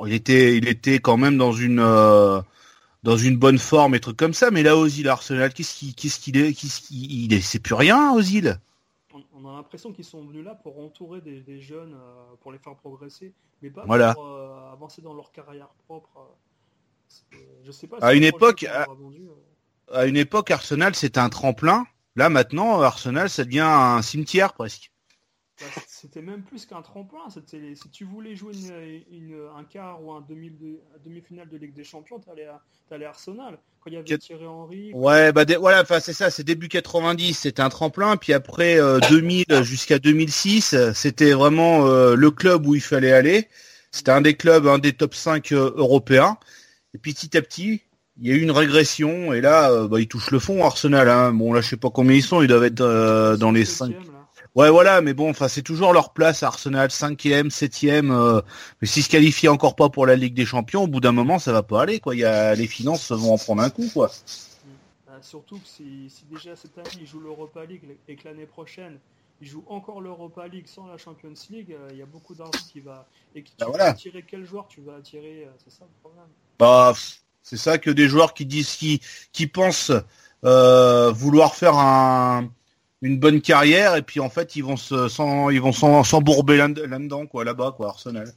il 0.05 0.13
était, 0.13 0.57
il 0.57 0.67
était 0.67 0.99
quand 0.99 1.17
même 1.17 1.37
dans 1.37 1.53
une 1.53 1.81
dans 3.03 3.17
une 3.17 3.37
bonne 3.37 3.59
forme 3.59 3.95
et 3.95 3.99
trucs 3.99 4.17
comme 4.17 4.33
ça. 4.33 4.49
Mais 4.49 4.63
là, 4.63 4.77
Ozil, 4.77 5.07
Arsenal, 5.09 5.53
qu'est-ce 5.53 5.75
qu'il, 5.75 5.93
qu'est-ce 5.93 6.19
qu'il 6.19 6.37
est, 6.37 6.53
qu'est-ce 6.53 6.81
qu'il, 6.81 7.33
est, 7.33 7.41
c'est 7.41 7.59
plus 7.59 7.75
rien, 7.75 8.13
Ozil? 8.13 8.59
On, 9.43 9.49
a 9.49 9.53
l'impression 9.53 9.91
qu'ils 9.91 10.05
sont 10.05 10.25
venus 10.25 10.43
là 10.43 10.55
pour 10.55 10.79
entourer 10.79 11.21
des, 11.21 11.59
jeunes, 11.59 11.97
pour 12.41 12.51
les 12.51 12.59
faire 12.59 12.75
progresser, 12.75 13.33
mais 13.61 13.69
pas 13.69 13.83
pour 14.13 14.25
avancer 14.71 15.01
dans 15.01 15.13
leur 15.13 15.31
carrière 15.31 15.69
propre. 15.85 16.35
Je 17.63 17.71
sais 17.71 17.87
pas. 17.87 17.97
à 18.01 18.13
une 18.13 18.23
époque, 18.23 18.65
à 19.91 20.05
une 20.05 20.17
époque, 20.17 20.51
Arsenal 20.51 20.95
c'était 20.95 21.19
un 21.19 21.29
tremplin. 21.29 21.85
Là 22.15 22.29
maintenant, 22.29 22.81
Arsenal 22.81 23.29
ça 23.29 23.43
devient 23.43 23.59
un 23.59 24.01
cimetière 24.01 24.53
presque. 24.53 24.92
Bah, 25.63 25.81
c'était 25.87 26.21
même 26.21 26.41
plus 26.41 26.65
qu'un 26.65 26.81
tremplin. 26.81 27.19
Si 27.29 27.89
tu 27.91 28.05
voulais 28.05 28.35
jouer 28.35 28.53
un 29.57 29.63
quart 29.63 30.03
ou 30.03 30.11
un 30.11 30.21
demi-finale 30.21 31.49
de 31.49 31.57
Ligue 31.57 31.73
des 31.73 31.83
Champions, 31.83 32.19
t'allais 32.19 32.45
à, 32.45 32.61
Arsenal. 33.07 33.57
Quand 33.81 33.89
il 33.89 33.93
y 33.93 33.97
avait 33.97 34.17
Thierry 34.17 34.45
Henry. 34.45 34.91
Ouais, 34.93 35.31
bah 35.31 35.45
voilà, 35.59 35.83
c'est 35.99 36.13
ça, 36.13 36.29
c'est 36.29 36.43
début 36.43 36.67
90, 36.67 37.33
c'était 37.33 37.61
un 37.61 37.69
tremplin. 37.69 38.17
Puis 38.17 38.33
après 38.33 38.77
2000 39.09 39.45
euh, 39.51 39.63
jusqu'à 39.63 39.99
2006, 39.99 40.75
c'était 40.93 41.33
vraiment 41.33 41.87
euh, 41.87 42.15
le 42.15 42.31
club 42.31 42.67
où 42.67 42.75
il 42.75 42.81
fallait 42.81 43.11
aller. 43.11 43.47
C'était 43.91 44.11
un 44.11 44.21
des 44.21 44.35
clubs, 44.35 44.67
un 44.67 44.79
des 44.79 44.93
top 44.93 45.15
5 45.15 45.51
euh, 45.51 45.73
européens. 45.75 46.37
Et 46.93 46.97
puis 46.97 47.13
petit 47.13 47.35
à 47.37 47.41
petit, 47.41 47.81
il 48.21 48.27
y 48.27 48.31
a 48.31 48.35
eu 48.35 48.41
une 48.41 48.51
régression 48.51 49.33
et 49.33 49.41
là, 49.41 49.87
bah, 49.87 49.99
ils 49.99 50.07
touchent 50.07 50.31
le 50.31 50.39
fond, 50.39 50.63
Arsenal. 50.63 51.09
Hein. 51.09 51.33
Bon, 51.33 51.51
là, 51.51 51.61
je 51.61 51.69
sais 51.69 51.77
pas 51.77 51.89
combien 51.89 52.15
ils 52.15 52.23
sont. 52.23 52.41
Ils 52.41 52.47
doivent 52.47 52.65
être 52.65 53.37
dans 53.37 53.51
les 53.51 53.65
5. 53.65 53.95
Ouais, 54.55 54.69
voilà, 54.69 55.01
mais 55.01 55.15
bon, 55.15 55.31
enfin, 55.31 55.47
c'est 55.47 55.63
toujours 55.63 55.93
leur 55.93 56.13
place, 56.13 56.43
Arsenal, 56.43 56.89
5e, 56.89 57.49
7e. 57.49 58.11
Euh, 58.11 58.41
mais 58.81 58.87
s'ils 58.87 59.03
se 59.03 59.09
qualifient 59.09 59.47
encore 59.47 59.75
pas 59.75 59.89
pour 59.89 60.05
la 60.05 60.15
Ligue 60.15 60.35
des 60.35 60.45
Champions, 60.45 60.83
au 60.83 60.87
bout 60.87 60.99
d'un 60.99 61.11
moment, 61.11 61.39
ça 61.39 61.51
va 61.51 61.63
pas 61.63 61.81
aller, 61.81 61.99
quoi. 61.99 62.13
Il 62.13 62.19
y 62.19 62.25
a, 62.25 62.53
les 62.53 62.67
finances 62.67 63.11
vont 63.11 63.33
en 63.33 63.37
prendre 63.39 63.63
un 63.63 63.71
coup, 63.71 63.89
quoi. 63.91 64.11
Bah, 65.07 65.17
surtout 65.21 65.57
que 65.57 65.67
si, 65.67 66.11
déjà 66.31 66.55
cette 66.55 66.77
année, 66.77 66.89
ils 67.01 67.07
jouent 67.07 67.21
l'Europa 67.21 67.65
League 67.65 67.81
et 68.07 68.15
que 68.15 68.27
l'année 68.27 68.45
prochaine, 68.45 68.99
ils 69.41 69.47
jouent 69.47 69.65
encore 69.69 70.01
l'Europa 70.01 70.47
League 70.47 70.67
sans 70.67 70.85
la 70.85 70.99
Champions 70.99 71.33
League, 71.49 71.71
euh, 71.71 71.89
il 71.91 71.97
y 71.97 72.03
a 72.03 72.05
beaucoup 72.05 72.35
d'argent 72.35 72.51
qui 72.71 72.79
va... 72.79 73.07
Et 73.33 73.41
qui, 73.41 73.55
tu 73.55 73.65
bah, 73.65 73.71
vas 73.75 73.85
attirer 73.85 74.23
quel 74.27 74.45
joueur 74.45 74.67
tu 74.67 74.81
vas 74.81 74.97
attirer 74.97 75.45
euh, 75.47 75.51
C'est 75.63 75.73
ça 75.73 75.85
le 75.85 75.99
problème. 75.99 76.29
Bah, 76.59 76.93
c'est 77.41 77.57
ça 77.57 77.79
que 77.79 77.89
des 77.89 78.07
joueurs 78.07 78.35
qui 78.35 78.45
disent, 78.45 78.75
qui, 78.75 79.01
qui 79.31 79.47
pensent 79.47 79.91
vouloir 80.43 81.55
faire 81.55 81.75
un 81.75 82.51
une 83.03 83.19
bonne 83.19 83.41
carrière 83.41 83.95
et 83.95 84.01
puis 84.01 84.19
en 84.19 84.29
fait 84.29 84.55
ils 84.55 84.63
vont 84.63 84.77
se 84.77 85.07
sans, 85.09 85.49
ils 85.49 85.61
vont 85.61 85.71
s'embourber 85.71 86.57
là-dedans 86.57 87.27
quoi 87.27 87.43
là-bas 87.43 87.73
quoi 87.77 87.89
Arsenal. 87.89 88.27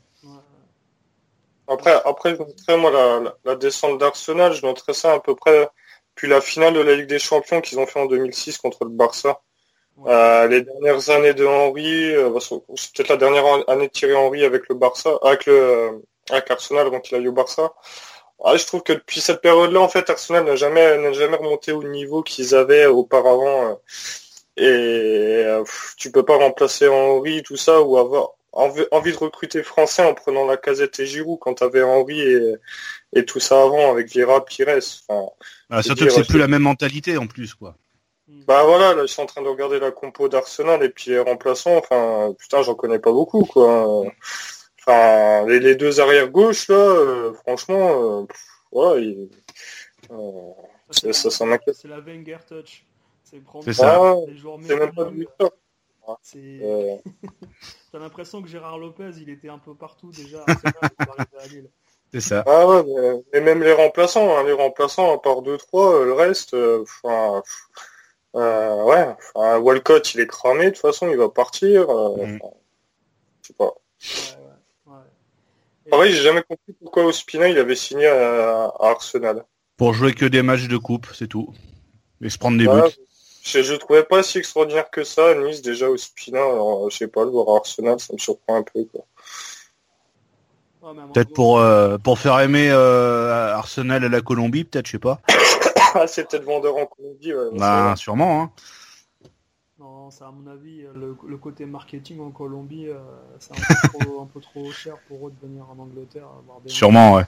Après 1.69 1.95
après 2.05 2.37
moi 2.77 2.91
la, 2.91 3.35
la, 3.45 3.55
descente 3.55 3.99
d'Arsenal 3.99 4.53
je 4.53 4.67
noterais 4.67 4.93
ça 4.93 5.15
à 5.15 5.21
peu 5.21 5.35
près 5.35 5.69
puis 6.17 6.29
la 6.29 6.41
finale 6.41 6.75
de 6.75 6.81
la 6.81 6.97
Ligue 6.97 7.09
des 7.09 7.19
Champions 7.19 7.61
qu'ils 7.61 7.79
ont 7.79 7.87
fait 7.87 8.01
en 8.01 8.07
2006 8.07 8.59
contre 8.59 8.85
le 8.85 8.91
Barça. 8.91 9.41
Euh, 10.07 10.47
les 10.49 10.63
dernières 10.63 11.09
années 11.09 11.33
de 11.33 11.47
Henry, 11.47 12.15
euh, 12.15 12.29
bah, 12.31 12.41
c'est 12.41 12.93
peut-être 12.93 13.09
la 13.09 13.17
dernière 13.17 13.45
année 13.69 13.87
de 13.87 13.93
Thierry 13.93 14.15
Henry 14.15 14.45
avec 14.45 14.69
le 14.69 14.75
Barça, 14.75 15.19
avec 15.23 15.47
le 15.47 16.03
avec 16.31 16.51
Arsenal 16.51 16.87
avant 16.87 17.01
qu'il 17.01 17.17
aille 17.17 17.29
au 17.29 17.33
Barça. 17.33 17.73
Ah, 18.45 18.57
je 18.57 18.67
trouve 18.67 18.83
que 18.83 18.93
depuis 18.93 19.21
cette 19.21 19.41
période-là, 19.41 19.81
en 19.81 19.89
fait, 19.89 20.11
Arsenal 20.11 20.45
n'a 20.45 20.57
jamais 20.57 20.99
n'a 20.99 21.13
jamais 21.13 21.37
remonté 21.37 21.73
au 21.73 21.83
niveau 21.83 22.23
qu'ils 22.23 22.55
avaient 22.55 22.87
auparavant. 22.87 23.71
Euh, 23.71 23.75
et 24.57 25.43
euh, 25.45 25.65
tu 25.97 26.11
peux 26.11 26.25
pas 26.25 26.37
remplacer 26.37 26.89
Henri, 26.89 27.43
tout 27.43 27.57
ça, 27.57 27.83
ou 27.83 27.99
avoir 27.99 28.31
envie 28.53 29.13
de 29.13 29.19
recruter 29.19 29.63
français 29.63 30.03
en 30.03 30.15
prenant 30.15 30.47
la 30.47 30.57
casette 30.57 30.99
et 30.99 31.07
Giroud 31.07 31.39
quand 31.39 31.55
t'avais 31.55 31.83
Henri 31.83 32.21
et, 32.21 32.55
et 33.15 33.25
tout 33.27 33.41
ça 33.41 33.63
avant 33.63 33.91
avec 33.91 34.09
Vieira, 34.09 34.45
Pires. 34.45 34.81
Enfin, 35.09 35.29
bah, 35.69 35.83
surtout 35.83 36.05
que 36.05 36.11
c'est 36.11 36.27
plus 36.27 36.39
la 36.39 36.49
même 36.49 36.63
mentalité 36.63 37.19
en 37.19 37.27
plus, 37.27 37.55
quoi. 37.55 37.77
Bah 38.29 38.65
voilà, 38.65 38.93
là 38.93 39.03
je 39.03 39.07
suis 39.07 39.23
en 39.23 39.27
train 39.27 39.43
de 39.43 39.49
regarder 39.49 39.79
la 39.79 39.93
compo 39.93 40.29
d'Arsenal 40.29 40.83
et 40.83 40.89
puis 40.89 41.11
les 41.11 41.21
remplaçants, 41.21 41.77
enfin 41.77 42.35
putain 42.37 42.61
j'en 42.63 42.75
connais 42.75 42.99
pas 42.99 43.13
beaucoup 43.13 43.45
quoi. 43.45 44.05
Enfin 44.81 45.47
les, 45.47 45.77
deux 45.77 46.01
arrières 46.01 46.29
gauche 46.29 46.67
là, 46.69 46.75
euh, 46.75 47.33
franchement, 47.35 48.23
euh, 48.23 48.27
voilà, 48.73 49.01
ça, 50.91 51.13
ça, 51.13 51.31
ça 51.31 51.45
C'est 51.73 51.87
la 51.87 52.01
Wenger 52.01 52.39
touch. 52.49 52.85
C'est 53.29 53.41
prendre 53.41 53.73
ça. 53.73 54.15
les 54.29 54.37
joueurs 54.37 54.59
C'est 54.65 54.79
même 54.79 54.95
pas 54.95 55.05
du 55.07 55.27
euh. 56.37 56.97
T'as 57.93 57.99
l'impression 57.99 58.41
que 58.41 58.49
Gérard 58.49 58.79
Lopez, 58.79 59.11
il 59.21 59.29
était 59.31 59.49
un 59.49 59.59
peu 59.59 59.75
partout 59.75 60.13
déjà. 60.13 60.45
C'est 62.13 62.21
ça. 62.21 62.45
Ah 62.47 62.69
ouais, 62.69 62.85
mais, 63.33 63.41
même 63.41 63.65
les 63.65 63.73
remplaçants, 63.73 64.39
hein, 64.39 64.45
les 64.45 64.53
remplaçants, 64.53 65.13
à 65.13 65.19
part 65.19 65.43
2-3, 65.43 66.05
le 66.05 66.13
reste, 66.13 66.55
euh, 66.55 66.85
euh, 68.37 68.85
ouais, 68.85 69.17
Walcott, 69.35 70.15
il 70.15 70.21
est 70.21 70.29
cramé, 70.29 70.67
de 70.67 70.71
toute 70.71 70.79
façon, 70.79 71.11
il 71.11 71.17
va 71.17 71.29
partir. 71.29 71.89
Mm. 71.89 72.39
Je 73.43 73.49
sais 73.49 73.55
pas. 73.55 73.75
Pareil, 75.91 76.13
j'ai 76.13 76.23
jamais 76.23 76.45
compris 76.45 76.75
pourquoi 76.81 77.07
Ospina, 77.07 77.49
il 77.49 77.59
avait 77.59 77.75
signé 77.75 78.07
à, 78.07 78.73
Arsenal. 78.79 79.45
Pour 79.77 79.95
jouer 79.95 80.15
que 80.15 80.27
des 80.27 80.43
matchs 80.43 80.69
de 80.69 80.77
coupe, 80.77 81.09
c'est 81.13 81.27
tout. 81.27 81.53
Et 82.23 82.31
se 82.31 82.39
prendre 82.39 82.57
des 82.57 82.69
buts. 82.69 83.06
Je, 83.47 83.63
je 83.63 83.75
trouvais 83.75 84.03
pas 84.03 84.25
si 84.25 84.39
extraordinaire 84.39 84.91
que 84.91 85.05
ça, 85.05 85.33
Nice 85.37 85.63
déjà 85.63 85.89
au 85.89 85.97
Spina, 85.97 86.41
alors 86.41 86.91
je 86.91 86.97
sais 86.97 87.07
pas, 87.07 87.23
le 87.23 87.31
voir 87.31 87.57
Arsenal, 87.57 88.01
ça 88.01 88.13
me 88.13 88.19
surprend 88.19 88.57
un 88.57 88.65
peu 88.65 88.85
quoi. 88.87 89.05
peut-être 91.15 91.33
pour 91.33 91.61
euh, 91.61 91.97
pour 91.97 92.19
faire 92.19 92.41
aimer 92.41 92.69
euh, 92.71 93.55
Arsenal 93.55 94.05
à 94.05 94.09
la 94.09 94.21
Colombie, 94.21 94.65
peut-être, 94.65 94.87
je 94.87 94.93
sais 94.93 94.99
pas. 94.99 95.21
ah, 95.95 96.09
c'est 96.09 96.29
peut-être 96.29 96.45
vendeur 96.45 96.77
en 96.77 96.87
Colombie. 96.87 97.33
Ouais, 97.33 97.51
bah, 97.53 97.95
sûrement. 97.97 98.43
Hein. 98.43 98.51
Non, 99.79 100.11
c'est 100.11 100.25
à 100.25 100.33
mon 100.33 100.51
avis 100.51 100.83
le, 100.95 101.17
le, 101.25 101.37
côté 101.37 101.67
marketing 101.67 102.19
en 102.21 102.31
Colombie, 102.31 102.89
euh, 102.89 102.99
c'est 103.39 103.53
un, 103.53 104.23
un, 104.23 104.27
peu 104.27 104.41
trop 104.41 104.73
cher 104.73 104.97
pour 105.07 105.29
eux 105.29 105.31
de 105.31 105.47
venir 105.47 105.67
en 105.71 105.81
Angleterre. 105.81 106.27
Avoir 106.43 106.61
des 106.63 106.69
sûrement, 106.69 107.15
ouais. 107.15 107.27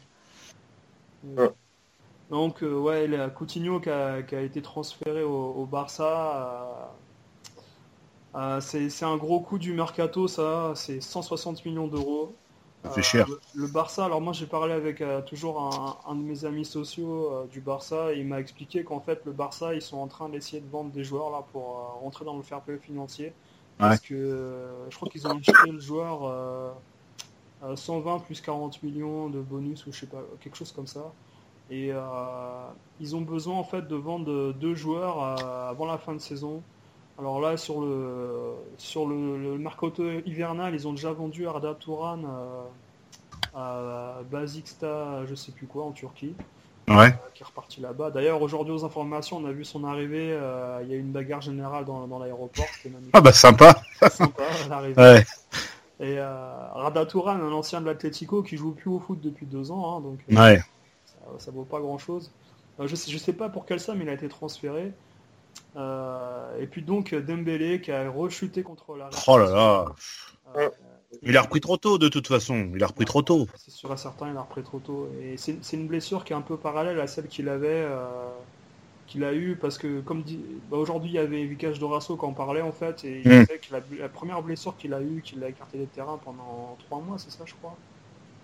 ouais. 1.36 1.50
Donc 2.30 2.62
euh, 2.62 2.78
ouais, 2.78 3.06
il 3.06 3.12
y 3.12 3.16
a 3.16 3.28
Coutinho 3.30 3.80
qui 3.80 3.90
a, 3.90 4.20
été 4.20 4.60
transféré 4.60 5.22
au, 5.22 5.66
Barça. 5.70 6.90
Euh, 8.34 8.58
euh, 8.58 8.60
c'est 8.60 9.04
un 9.04 9.16
gros 9.16 9.40
coup 9.40 9.58
du 9.58 9.72
mercato, 9.72 10.28
ça. 10.28 10.72
C'est 10.74 11.00
160 11.00 11.64
millions 11.64 11.88
d'euros. 11.88 12.34
C'est 12.94 13.02
cher. 13.02 13.26
Le, 13.54 13.66
Barça, 13.66 14.04
alors 14.04 14.20
moi 14.20 14.32
j'ai 14.32 14.46
parlé 14.46 14.72
avec 14.72 15.02
toujours 15.26 15.98
un, 16.06 16.14
de 16.14 16.20
mes 16.20 16.44
amis 16.44 16.64
sociaux 16.64 17.44
du 17.50 17.60
Barça 17.60 18.12
et 18.12 18.18
il 18.18 18.26
m'a 18.26 18.38
expliqué 18.38 18.84
qu'en 18.84 19.00
fait 19.00 19.20
le 19.24 19.32
Barça 19.32 19.74
ils 19.74 19.82
sont 19.82 19.98
en 19.98 20.06
train 20.06 20.28
d'essayer 20.28 20.60
de 20.60 20.70
vendre 20.70 20.90
des 20.90 21.02
joueurs 21.02 21.30
là 21.30 21.44
pour 21.50 21.98
rentrer 22.00 22.24
dans 22.24 22.36
le 22.36 22.42
fair 22.42 22.60
play 22.60 22.78
financier. 22.78 23.32
Parce 23.78 24.00
que 24.00 24.68
je 24.90 24.96
crois 24.96 25.08
qu'ils 25.08 25.26
ont 25.26 25.36
acheté 25.36 25.70
le 25.70 25.80
joueur 25.80 26.74
120 27.74 28.20
plus 28.20 28.40
40 28.40 28.82
millions 28.84 29.28
de 29.28 29.40
bonus 29.40 29.84
ou 29.86 29.92
je 29.92 30.00
sais 30.00 30.06
pas, 30.06 30.22
quelque 30.40 30.56
chose 30.56 30.70
comme 30.70 30.86
ça. 30.86 31.12
Et 31.70 31.90
euh, 31.92 32.00
ils 33.00 33.14
ont 33.14 33.20
besoin 33.20 33.56
en 33.56 33.64
fait 33.64 33.86
de 33.86 33.94
vendre 33.94 34.52
deux 34.52 34.74
joueurs 34.74 35.22
euh, 35.22 35.70
avant 35.70 35.86
la 35.86 35.98
fin 35.98 36.14
de 36.14 36.18
saison. 36.18 36.62
Alors 37.18 37.40
là, 37.40 37.56
sur 37.56 37.80
le 37.80 38.54
sur 38.78 39.06
le, 39.06 39.58
mercato 39.58 40.04
hivernal, 40.24 40.74
ils 40.74 40.86
ont 40.86 40.92
déjà 40.92 41.12
vendu 41.12 41.46
Arda 41.46 41.74
Touran 41.74 42.20
euh, 42.24 42.62
à 43.54 44.20
Basixta, 44.30 45.26
je 45.26 45.34
sais 45.34 45.52
plus 45.52 45.66
quoi, 45.66 45.84
en 45.84 45.90
Turquie. 45.90 46.34
Ouais. 46.86 47.14
qui 47.34 47.42
est 47.42 47.46
reparti 47.46 47.82
là-bas. 47.82 48.10
D'ailleurs, 48.10 48.40
aujourd'hui 48.40 48.72
aux 48.72 48.82
informations, 48.82 49.36
on 49.36 49.46
a 49.46 49.52
vu 49.52 49.62
son 49.62 49.84
arrivée. 49.84 50.28
Il 50.82 50.88
y 50.88 50.94
a 50.94 50.96
eu 50.96 51.00
une 51.00 51.12
bagarre 51.12 51.42
générale 51.42 51.84
dans, 51.84 52.06
dans 52.06 52.18
l'aéroport. 52.18 52.64
Ah 53.12 53.20
bah 53.20 53.32
sympa. 53.32 53.74
sympa 54.10 54.42
l'arrivée. 54.70 55.22
Et 56.00 56.18
Rada 56.18 57.04
Touran, 57.04 57.32
un 57.32 57.52
ancien 57.52 57.82
de 57.82 57.86
l'Atletico 57.86 58.42
qui 58.42 58.56
joue 58.56 58.70
plus 58.70 58.88
au 58.88 59.00
foot 59.00 59.20
depuis 59.20 59.44
deux 59.44 59.70
ans. 59.70 59.98
Hein, 59.98 60.00
donc, 60.00 60.20
ouais 60.30 60.62
ça 61.38 61.50
vaut 61.50 61.64
pas 61.64 61.80
grand 61.80 61.98
chose. 61.98 62.30
Euh, 62.80 62.86
je 62.86 62.96
sais, 62.96 63.10
je 63.10 63.18
sais 63.18 63.32
pas 63.32 63.48
pour 63.48 63.66
quel 63.66 63.80
somme 63.80 64.00
il 64.02 64.08
a 64.08 64.12
été 64.12 64.28
transféré. 64.28 64.92
Euh, 65.76 66.60
et 66.60 66.66
puis 66.66 66.82
donc 66.82 67.14
Dembélé 67.14 67.80
qui 67.80 67.92
a 67.92 68.08
rechuté 68.10 68.62
contre 68.62 68.96
la. 68.96 69.10
Oh 69.26 69.38
là 69.38 69.50
là. 69.50 69.84
Euh, 70.56 70.70
il 71.22 71.36
a 71.36 71.42
repris 71.42 71.60
trop 71.60 71.76
tôt 71.76 71.98
de 71.98 72.08
toute 72.08 72.28
façon. 72.28 72.70
Il 72.74 72.82
a 72.82 72.86
repris 72.86 73.04
trop 73.04 73.22
tôt. 73.22 73.46
C'est 73.56 73.70
sûr 73.70 73.92
et 73.92 73.96
certain, 73.96 74.30
il 74.30 74.36
a 74.36 74.42
repris 74.42 74.62
trop 74.62 74.78
tôt. 74.78 75.08
Et 75.22 75.36
c'est 75.36 75.72
une 75.72 75.88
blessure 75.88 76.24
qui 76.24 76.32
est 76.32 76.36
un 76.36 76.42
peu 76.42 76.56
parallèle 76.56 77.00
à 77.00 77.06
celle 77.06 77.28
qu'il 77.28 77.48
avait, 77.48 77.86
qu'il 79.08 79.24
a 79.24 79.32
eu 79.32 79.56
parce 79.56 79.78
que 79.78 80.00
comme 80.00 80.22
dit, 80.22 80.38
bah, 80.70 80.76
aujourd'hui 80.76 81.10
il 81.10 81.14
y 81.14 81.18
avait 81.18 81.44
Vicage 81.44 81.78
Dorasso 81.78 82.16
qui 82.16 82.24
en 82.24 82.34
parlait 82.34 82.60
en 82.60 82.72
fait 82.72 83.04
et 83.04 83.22
il 83.24 83.28
hmm. 83.28 83.40
disait 83.40 83.58
que 83.58 83.74
la, 83.98 84.08
première 84.08 84.42
blessure 84.42 84.76
qu'il 84.76 84.92
a 84.92 85.00
eue, 85.00 85.22
qu'il 85.24 85.42
a 85.42 85.48
écarté 85.48 85.78
des 85.78 85.86
terrains 85.86 86.20
pendant 86.22 86.76
trois 86.86 87.00
mois, 87.00 87.18
c'est 87.18 87.30
ça 87.30 87.44
je 87.46 87.54
crois? 87.54 87.74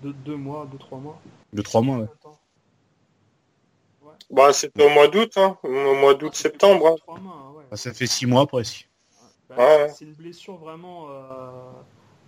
De, 0.03 0.13
deux 0.13 0.37
mois, 0.37 0.67
deux 0.71 0.79
trois 0.79 0.99
mois. 0.99 1.21
Deux 1.53 1.63
trois 1.63 1.83
mois. 1.83 1.99
Ouais. 1.99 2.07
Bah, 4.31 4.53
c'était 4.53 4.85
au 4.85 4.91
mois 4.91 5.09
d'août, 5.09 5.33
hein. 5.37 5.57
au 5.63 5.95
mois 5.95 6.15
d'août-septembre. 6.15 6.97
Hein. 7.09 7.15
Bah, 7.71 7.77
ça 7.77 7.93
fait 7.93 8.07
six 8.07 8.27
mois 8.27 8.47
presque. 8.47 8.89
Bah, 9.49 9.89
c'est 9.89 10.05
une 10.05 10.13
blessure 10.13 10.57
vraiment 10.57 11.07
euh, 11.09 11.73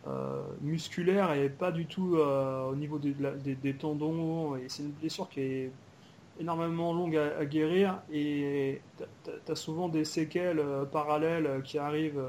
euh, 0.07 0.43
musculaire 0.61 1.33
et 1.33 1.49
pas 1.49 1.73
du 1.73 1.87
tout 1.87 2.17
euh, 2.17 2.71
au 2.71 2.77
niveau 2.77 2.99
des, 2.99 3.75
tendons. 3.75 4.57
Et 4.57 4.69
c'est 4.69 4.83
une 4.83 4.93
blessure 4.93 5.29
qui 5.29 5.41
est 5.41 5.73
énormément 6.39 6.93
longue 6.93 7.17
à, 7.17 7.45
guérir 7.47 8.03
et 8.13 8.81
tu 9.25 9.53
as, 9.53 9.57
souvent 9.57 9.89
des 9.89 10.05
séquelles 10.05 10.63
parallèles 10.93 11.63
qui 11.65 11.79
arrivent 11.79 12.23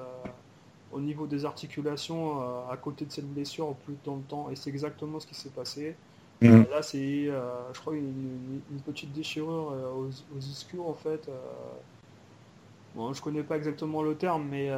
au 0.93 1.01
niveau 1.01 1.27
des 1.27 1.43
articulations 1.43 2.39
à 2.69 2.77
côté 2.77 3.05
de 3.05 3.11
cette 3.11 3.27
blessure 3.27 3.75
plus 3.85 3.97
dans 4.05 4.15
le 4.15 4.23
temps. 4.23 4.49
Et 4.49 4.55
c'est 4.55 4.69
exactement 4.69 5.19
ce 5.19 5.27
qui 5.27 5.35
s'est 5.35 5.49
passé. 5.49 5.95
Mhm. 6.41 6.67
là, 6.69 6.81
c'est, 6.83 7.25
je 7.73 7.79
crois, 7.79 7.95
une, 7.95 8.61
petite 8.85 9.11
déchirure 9.11 9.73
aux, 9.97 10.09
aux 10.35 10.39
ischios 10.39 10.87
en 10.87 10.93
fait. 10.93 11.29
Bon, 12.95 13.13
je 13.13 13.21
connais 13.21 13.43
pas 13.43 13.57
exactement 13.57 14.03
le 14.03 14.15
terme, 14.15 14.47
mais 14.49 14.71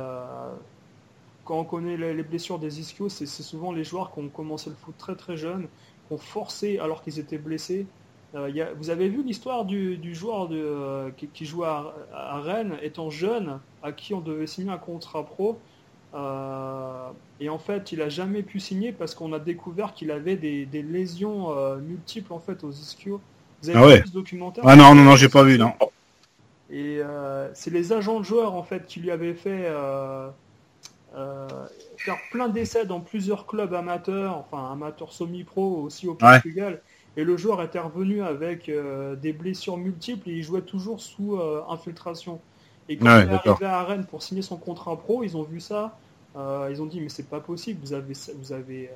quand 1.50 1.58
on 1.58 1.64
connaît 1.64 1.98
les, 1.98 2.22
blessures 2.22 2.60
des 2.60 2.80
ischios, 2.80 3.10
c'est 3.10 3.26
souvent 3.26 3.72
les 3.72 3.84
joueurs 3.84 4.14
qui 4.14 4.20
ont 4.20 4.30
commencé 4.30 4.70
le 4.70 4.76
foot 4.76 4.94
très 5.00 5.16
très 5.16 5.36
jeune, 5.36 5.68
qui 6.08 6.14
ont 6.14 6.20
forcé 6.20 6.78
alors 6.78 7.02
qu'ils 7.02 7.18
étaient 7.18 7.40
blessés. 7.40 7.88
Euh, 8.36 8.74
vous 8.78 8.92
avez 8.92 9.10
vu 9.10 9.24
l'histoire 9.24 9.66
du, 9.66 10.14
joueur 10.14 10.48
euh, 10.52 11.10
qui, 11.34 11.46
joue 11.46 11.64
à, 11.64 11.96
Rennes, 12.14 12.78
étant 12.84 13.10
jeune, 13.10 13.60
à 13.82 13.92
qui 13.92 14.14
on 14.14 14.22
devait 14.22 14.46
signer 14.46 14.70
un 14.70 14.78
contrat 14.78 15.26
pro. 15.26 15.58
Euh, 16.16 17.10
et 17.40 17.50
en 17.50 17.60
fait, 17.60 17.92
il 17.92 18.00
n'a 18.00 18.10
jamais 18.10 18.42
pu 18.42 18.60
signer 18.60 18.92
parce 18.92 19.14
qu'on 19.14 19.32
a 19.34 19.40
découvert 19.40 19.94
qu'il 19.94 20.12
avait 20.12 20.36
des, 20.36 20.68
lésions 20.74 21.54
multiples 21.78 22.34
en 22.34 22.40
fait 22.40 22.64
aux 22.64 22.72
ischios. 22.72 23.22
Vous 23.62 23.70
avez 23.70 23.80
ah 23.80 23.98
vu 23.98 24.08
ce 24.08 24.14
documentaire? 24.14 24.64
Ah 24.68 24.76
non, 24.76 24.96
non, 24.96 25.04
non, 25.04 25.16
j'ai 25.16 25.30
pas 25.30 25.44
vu, 25.44 25.58
non. 25.58 25.74
Et 26.72 27.02
c'est 27.54 27.72
les 27.72 27.94
agents 27.94 28.20
de 28.20 28.26
joueurs 28.26 28.56
en 28.56 28.64
fait 28.64 28.86
qui 28.86 29.00
lui 29.00 29.12
avaient 29.12 29.34
fait 29.34 29.70
euh, 31.16 31.68
faire 31.98 32.18
plein 32.32 32.50
d'essais 32.50 32.86
dans 32.86 33.00
plusieurs 33.00 33.48
clubs 33.48 33.74
amateurs, 33.74 34.38
enfin 34.38 34.72
amateurs 34.72 35.12
semi-pro 35.12 35.82
aussi 35.82 36.08
au 36.08 36.14
Portugal. 36.14 36.82
Et 37.18 37.24
le 37.24 37.36
joueur 37.36 37.64
était 37.64 37.80
revenu 37.80 38.22
avec 38.22 38.70
euh, 38.70 39.16
des 39.16 39.34
blessures 39.34 39.78
multiples 39.78 40.30
et 40.30 40.34
il 40.34 40.44
jouait 40.44 40.62
toujours 40.62 41.02
sous 41.02 41.36
euh, 41.36 41.64
infiltration. 41.68 42.40
Et 42.90 42.98
quand 42.98 43.20
il 43.22 43.30
est 43.32 43.48
arrivé 43.48 43.66
à 43.66 43.84
Rennes 43.84 44.06
pour 44.06 44.24
signer 44.24 44.42
son 44.42 44.58
contrat 44.58 44.98
pro, 44.98 45.24
ils 45.24 45.38
ont 45.38 45.44
vu 45.44 45.60
ça, 45.60 45.98
ils 46.36 46.82
ont 46.82 46.86
dit 46.86 47.02
mais 47.02 47.10
c'est 47.10 47.30
pas 47.30 47.40
possible, 47.40 47.80
vous 47.84 47.94
avez, 47.94 48.14
vous 48.36 48.52
avez 48.52 48.90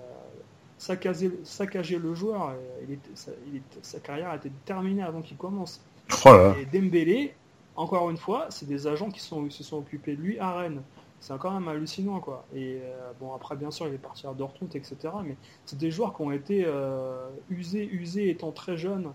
saccagé, 0.78 1.32
saccagé, 1.44 1.98
le 1.98 2.14
joueur, 2.16 2.54
il 2.90 3.62
sa 3.82 4.00
carrière 4.00 4.30
a 4.30 4.36
été 4.36 4.52
terminée 4.66 5.04
avant 5.04 5.22
qu'il 5.22 5.38
commence. 5.38 5.80
Oh 6.26 6.54
et 6.60 6.66
Dembélé, 6.66 7.34
encore 7.76 8.10
une 8.10 8.18
fois, 8.18 8.48
c'est 8.50 8.68
des 8.68 8.88
agents 8.88 9.10
qui 9.10 9.20
sont, 9.20 9.50
se 9.50 9.64
sont 9.64 9.78
occupés 9.78 10.16
de 10.16 10.22
lui 10.22 10.40
à 10.40 10.54
Rennes 10.54 10.82
c'est 11.24 11.38
quand 11.38 11.52
même 11.52 11.70
hallucinant 11.70 12.20
quoi. 12.20 12.46
Et 12.54 12.80
euh, 12.84 13.12
bon 13.22 13.34
après 13.34 13.56
bien 13.56 13.72
sûr 13.72 13.88
il 13.88 13.94
est 13.94 13.98
parti 13.98 14.28
à 14.28 14.34
Dortmund 14.34 14.76
etc. 14.76 14.96
Mais 15.24 15.38
c'est 15.66 15.78
des 15.78 15.90
joueurs 15.90 16.14
qui 16.14 16.22
ont 16.22 16.34
été 16.34 16.66
euh, 16.66 17.30
usés, 17.50 17.88
usés 17.90 18.30
étant 18.30 18.52
très 18.52 18.76
jeunes, 18.76 19.08
euh, 19.08 19.10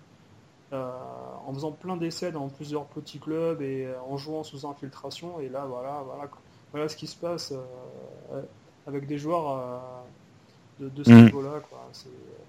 en 0.72 1.52
faisant 1.54 1.72
plein 1.72 1.96
d'essais 1.96 2.32
dans 2.32 2.48
plusieurs 2.48 2.84
petits 2.86 3.18
clubs 3.18 3.62
et 3.62 3.88
en 4.08 4.16
jouant 4.16 4.42
sous 4.42 4.66
infiltration. 4.66 5.40
Et 5.40 5.48
là 5.48 5.64
voilà 5.66 6.02
voilà 6.04 6.28
voilà 6.72 6.88
ce 6.88 6.96
qui 6.96 7.06
se 7.06 7.16
passe 7.16 7.52
avec 8.86 9.06
des 9.06 9.18
joueurs 9.18 9.82
de, 10.78 11.02
ce 11.02 11.10
mm. 11.10 11.24
niveau-là 11.24 11.60
quoi. 11.68 11.88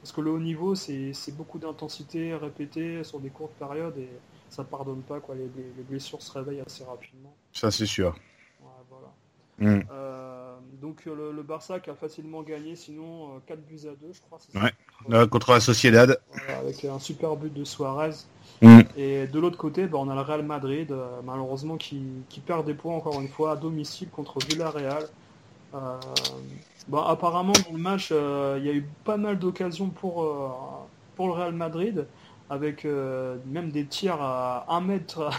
Parce 0.01 0.11
que 0.11 0.21
le 0.21 0.31
haut 0.31 0.39
niveau 0.39 0.75
c'est 0.75 1.13
beaucoup 1.35 1.59
d'intensité 1.59 2.35
répétée 2.35 3.03
sur 3.03 3.19
des 3.19 3.29
courtes 3.29 3.53
périodes 3.57 3.97
et 3.97 4.09
ça 4.49 4.63
pardonne 4.63 5.01
pas 5.01 5.19
quoi. 5.19 5.35
Les, 5.35 5.49
les 5.77 5.83
blessures 5.83 6.21
se 6.21 6.31
réveillent 6.31 6.63
assez 6.65 6.83
rapidement. 6.83 7.33
Ça 7.53 7.71
c'est 7.71 7.85
sûr. 7.85 8.15
Mm. 9.59 9.79
Euh, 9.91 10.55
donc 10.81 11.01
euh, 11.07 11.31
le, 11.33 11.43
Barça 11.43 11.79
qui 11.79 11.89
a 11.89 11.95
facilement 11.95 12.41
gagné, 12.41 12.75
sinon 12.75 13.41
4 13.47 13.57
euh, 13.57 13.61
buts 13.67 13.87
à 13.87 13.95
2, 14.05 14.13
je 14.13 14.21
crois. 14.21 14.39
Ouais. 14.55 15.27
contre 15.27 15.51
la 15.51 15.59
Sociedad. 15.59 16.19
avec 16.47 16.85
un 16.85 16.99
super 16.99 17.35
but 17.35 17.53
de 17.53 17.63
Suarez. 17.63 18.15
Mm. 18.61 18.79
Et 18.97 19.27
de 19.27 19.39
l'autre 19.39 19.57
côté, 19.57 19.87
bah, 19.87 19.97
on 19.99 20.09
a 20.09 20.15
le 20.15 20.21
Real 20.21 20.43
Madrid, 20.43 20.93
malheureusement, 21.23 21.77
qui, 21.77 22.03
perd 22.45 22.65
des 22.65 22.73
points 22.73 22.95
encore 22.95 23.19
une 23.21 23.27
fois 23.27 23.53
à 23.53 23.55
domicile 23.55 24.09
contre 24.09 24.39
Villarreal. 24.47 25.03
Bah, 25.73 27.05
apparemment, 27.07 27.53
dans 27.67 27.75
le 27.75 27.81
match, 27.81 28.11
il 28.11 28.65
y 28.65 28.69
a 28.69 28.73
eu 28.73 28.85
pas 29.03 29.17
mal 29.17 29.37
d'occasions 29.37 29.89
pour, 29.89 30.87
pour 31.15 31.27
le 31.27 31.33
Real 31.33 31.53
Madrid 31.53 32.05
avec 32.49 32.83
euh, 32.83 33.37
même 33.45 33.69
des 33.69 33.85
tirs 33.85 34.21
à 34.21 34.65
1 34.69 34.81
mètre, 34.81 35.29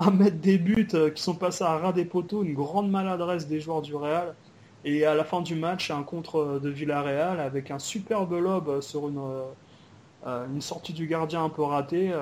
mètre 0.12 0.38
des 0.38 0.58
buts 0.58 0.88
euh, 0.94 1.10
qui 1.10 1.22
sont 1.22 1.34
passés 1.34 1.64
à 1.64 1.76
ras 1.78 1.92
des 1.92 2.04
poteaux, 2.04 2.42
une 2.42 2.54
grande 2.54 2.90
maladresse 2.90 3.46
des 3.48 3.60
joueurs 3.60 3.82
du 3.82 3.94
Real. 3.94 4.34
Et 4.84 5.04
à 5.06 5.14
la 5.14 5.24
fin 5.24 5.40
du 5.40 5.56
match, 5.56 5.90
un 5.90 6.02
contre 6.02 6.60
de 6.62 6.68
Villarreal 6.68 7.40
avec 7.40 7.70
un 7.70 7.78
superbe 7.78 8.34
lob 8.34 8.82
sur 8.82 9.08
une, 9.08 9.18
euh, 10.26 10.60
sortie 10.60 10.92
du 10.92 11.06
gardien 11.06 11.42
un 11.44 11.48
peu 11.48 11.62
ratée. 11.62 12.12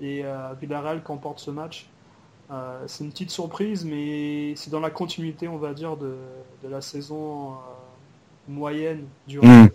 et 0.00 0.24
Villarreal 0.60 1.04
qui 1.04 1.12
emporte 1.12 1.38
ce 1.38 1.52
match. 1.52 1.86
c'est 2.86 3.04
une 3.04 3.10
petite 3.10 3.30
surprise, 3.30 3.84
mais 3.84 4.54
c'est 4.56 4.70
dans 4.70 4.80
la 4.80 4.90
continuité, 4.90 5.46
on 5.46 5.56
va 5.56 5.72
dire, 5.72 5.96
de, 5.96 6.16
la 6.68 6.80
saison 6.80 7.54
moyenne 8.48 9.06
du. 9.28 9.38
Real. 9.38 9.70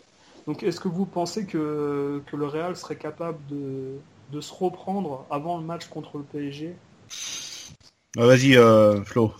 Donc 0.48 0.64
est-ce 0.64 0.80
que 0.80 0.88
vous 0.88 1.06
pensez 1.06 1.46
que, 1.46 2.22
que 2.26 2.36
le 2.38 2.46
Real 2.46 2.76
serait 2.78 2.96
capable 2.96 3.38
de, 3.50 3.98
de, 4.32 4.42
se 4.42 4.54
reprendre 4.54 5.26
avant 5.30 5.58
le 5.58 5.64
match 5.64 5.88
contre 5.88 6.18
le 6.18 6.24
PSG 6.24 6.74
bah, 8.16 8.26
Vas-y, 8.26 8.56
euh, 8.56 9.04
Flo. 9.04 9.34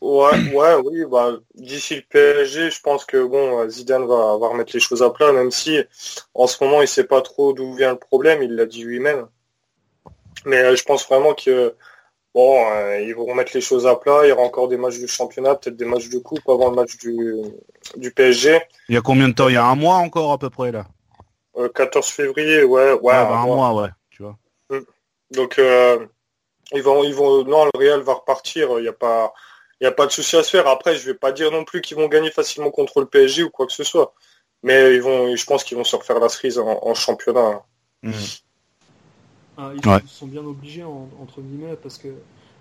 Ouais, 0.00 0.52
ouais, 0.54 0.74
oui, 0.84 1.04
bah, 1.10 1.32
d'ici 1.56 1.96
le 1.96 2.02
PSG, 2.02 2.70
je 2.70 2.80
pense 2.80 3.04
que 3.04 3.26
bon, 3.26 3.68
Zidane 3.68 4.06
va, 4.06 4.38
va 4.38 4.48
remettre 4.48 4.70
les 4.72 4.80
choses 4.80 5.02
à 5.02 5.10
plat, 5.10 5.32
même 5.32 5.50
si 5.50 5.80
en 6.34 6.46
ce 6.46 6.62
moment 6.62 6.82
il 6.82 6.88
sait 6.88 7.04
pas 7.04 7.20
trop 7.20 7.52
d'où 7.52 7.74
vient 7.74 7.90
le 7.90 7.98
problème, 7.98 8.40
il 8.40 8.54
l'a 8.54 8.66
dit 8.66 8.84
lui-même. 8.84 9.26
Mais 10.44 10.58
euh, 10.58 10.76
je 10.76 10.84
pense 10.84 11.04
vraiment 11.08 11.34
que 11.34 11.74
Bon, 12.38 12.70
euh, 12.70 13.00
ils 13.00 13.16
vont 13.16 13.24
remettre 13.24 13.50
les 13.52 13.60
choses 13.60 13.84
à 13.84 13.96
plat. 13.96 14.20
Il 14.22 14.28
y 14.28 14.30
aura 14.30 14.42
encore 14.42 14.68
des 14.68 14.76
matchs 14.76 15.00
du 15.00 15.08
championnat, 15.08 15.56
peut-être 15.56 15.76
des 15.76 15.84
matchs 15.84 16.08
de 16.08 16.18
coupe 16.18 16.48
avant 16.48 16.70
le 16.70 16.76
match 16.76 16.96
du, 16.96 17.34
du 17.96 18.12
PSG. 18.12 18.60
Il 18.88 18.94
y 18.94 18.96
a 18.96 19.00
combien 19.00 19.28
de 19.28 19.34
temps? 19.34 19.48
Il 19.48 19.54
y 19.54 19.56
a 19.56 19.64
un 19.64 19.74
mois 19.74 19.96
encore 19.96 20.30
à 20.30 20.38
peu 20.38 20.48
près 20.48 20.70
là 20.70 20.86
14 21.74 22.06
euh, 22.06 22.12
février, 22.12 22.62
ouais. 22.62 22.92
ouais, 22.92 22.98
bah, 23.02 23.40
un, 23.40 23.44
mois. 23.44 23.74
ouais, 23.74 23.88
tu 24.10 24.22
vois. 24.22 24.38
Mm. 24.70 24.84
Donc, 25.32 25.58
euh, 25.58 26.06
ils 26.70 26.80
vont, 26.80 27.02
ils 27.02 27.12
vont, 27.12 27.42
non, 27.42 27.64
le 27.64 27.76
Real 27.76 28.02
va 28.02 28.14
repartir. 28.14 28.68
Il 28.78 28.82
n'y 28.82 28.88
a 28.88 28.92
pas, 28.92 29.34
il 29.80 29.88
a 29.88 29.90
pas 29.90 30.06
de 30.06 30.12
souci 30.12 30.36
à 30.36 30.44
se 30.44 30.50
faire. 30.50 30.68
Après, 30.68 30.94
je 30.94 31.06
vais 31.06 31.18
pas 31.18 31.32
dire 31.32 31.50
non 31.50 31.64
plus 31.64 31.80
qu'ils 31.80 31.96
vont 31.96 32.06
gagner 32.06 32.30
facilement 32.30 32.70
contre 32.70 33.00
le 33.00 33.06
PSG 33.06 33.42
ou 33.42 33.50
quoi 33.50 33.66
que 33.66 33.72
ce 33.72 33.82
soit. 33.82 34.14
Mais 34.62 34.94
ils 34.94 35.02
vont, 35.02 35.34
je 35.34 35.44
pense 35.44 35.64
qu'ils 35.64 35.76
vont 35.76 35.82
se 35.82 35.96
refaire 35.96 36.20
la 36.20 36.28
cerise 36.28 36.60
en, 36.60 36.94
championnat. 36.94 37.64
Mm. 38.04 38.12
Ah, 39.58 39.72
ils, 39.74 40.08
sont 40.08 40.28
bien 40.28 40.44
obligés, 40.44 40.84
entre 40.84 41.40
guillemets, 41.40 41.76
parce 41.82 41.98
que 41.98 42.08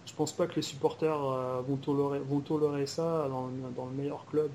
je 0.07 0.13
pense 0.13 0.31
pas 0.31 0.47
que 0.47 0.55
les 0.55 0.63
supporters 0.63 1.23
euh, 1.23 1.61
vont, 1.67 1.75
tolérer, 1.75 2.19
vont 2.19 2.39
tolérer 2.39 2.87
ça 2.87 3.27
dans, 3.29 3.49
le 3.85 3.91
meilleur 3.95 4.25
club, 4.31 4.49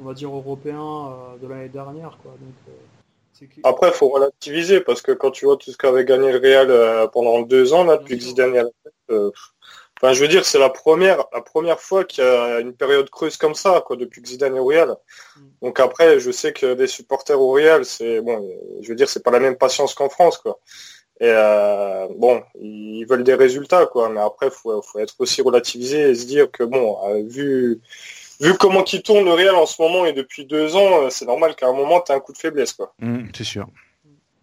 on 0.00 0.04
va 0.04 0.14
dire, 0.14 0.34
européen 0.34 0.80
euh, 0.80 1.36
de 1.42 1.46
l'année 1.46 1.68
dernière. 1.68 2.16
Quoi. 2.22 2.32
Donc, 2.40 2.54
euh, 2.68 3.60
Après, 3.64 3.88
il 3.88 3.92
faut 3.92 4.08
relativiser, 4.08 4.80
parce 4.80 5.02
que 5.02 5.12
quand 5.12 5.30
tu 5.30 5.44
vois 5.44 5.58
tout 5.58 5.70
ce 5.70 5.76
qu'avait 5.76 6.06
gagné 6.06 6.32
le 6.32 6.38
Real 6.38 7.10
pendant 7.10 7.42
deux 7.42 7.74
ans, 7.74 7.84
là, 7.84 7.98
depuis 7.98 8.16
que 8.16 8.24
Zidane 8.24 8.54
est 8.56 9.12
Enfin, 10.02 10.14
je 10.14 10.22
veux 10.22 10.28
dire, 10.28 10.46
c'est 10.46 10.58
la 10.58 10.70
première, 10.70 11.26
la 11.30 11.42
première 11.42 11.78
fois 11.78 12.04
qu'il 12.04 12.24
y 12.24 12.26
a 12.26 12.60
une 12.60 12.72
période 12.72 13.10
creuse 13.10 13.36
comme 13.36 13.54
ça, 13.54 13.84
quoi, 13.86 13.96
depuis 13.96 14.22
que 14.22 14.28
Zidane 14.28 14.56
est 14.56 14.58
au 14.58 14.64
Real. 14.64 14.96
Mm. 15.36 15.40
Donc 15.60 15.78
après, 15.78 16.18
je 16.20 16.30
sais 16.30 16.54
que 16.54 16.72
des 16.72 16.86
supporters 16.86 17.38
au 17.38 17.52
Real, 17.52 17.84
c'est 17.84 18.22
bon, 18.22 18.48
je 18.80 18.88
veux 18.88 18.94
dire, 18.94 19.10
c'est 19.10 19.22
pas 19.22 19.30
la 19.30 19.40
même 19.40 19.56
patience 19.56 19.92
qu'en 19.92 20.08
France, 20.08 20.38
quoi. 20.38 20.58
Et 21.20 21.28
euh, 21.28 22.08
bon, 22.16 22.42
ils 22.58 23.04
veulent 23.04 23.24
des 23.24 23.34
résultats, 23.34 23.84
quoi. 23.84 24.08
Mais 24.08 24.20
après, 24.20 24.50
faut, 24.50 24.80
faut 24.80 24.98
être 24.98 25.14
aussi 25.18 25.42
relativisé 25.42 26.10
et 26.10 26.14
se 26.14 26.26
dire 26.26 26.50
que 26.50 26.64
bon, 26.64 26.96
euh, 27.04 27.22
vu 27.26 27.80
vu 28.40 28.54
comment 28.56 28.82
qui 28.82 29.02
tourne 29.02 29.26
le 29.26 29.32
Real 29.32 29.54
en 29.54 29.66
ce 29.66 29.80
moment 29.82 30.06
et 30.06 30.14
depuis 30.14 30.46
deux 30.46 30.74
ans, 30.76 31.02
euh, 31.02 31.10
c'est 31.10 31.26
normal 31.26 31.54
qu'à 31.56 31.68
un 31.68 31.74
moment, 31.74 32.00
tu 32.00 32.10
as 32.10 32.14
un 32.14 32.20
coup 32.20 32.32
de 32.32 32.38
faiblesse, 32.38 32.72
quoi. 32.72 32.94
Mmh, 33.00 33.28
c'est 33.36 33.44
sûr. 33.44 33.68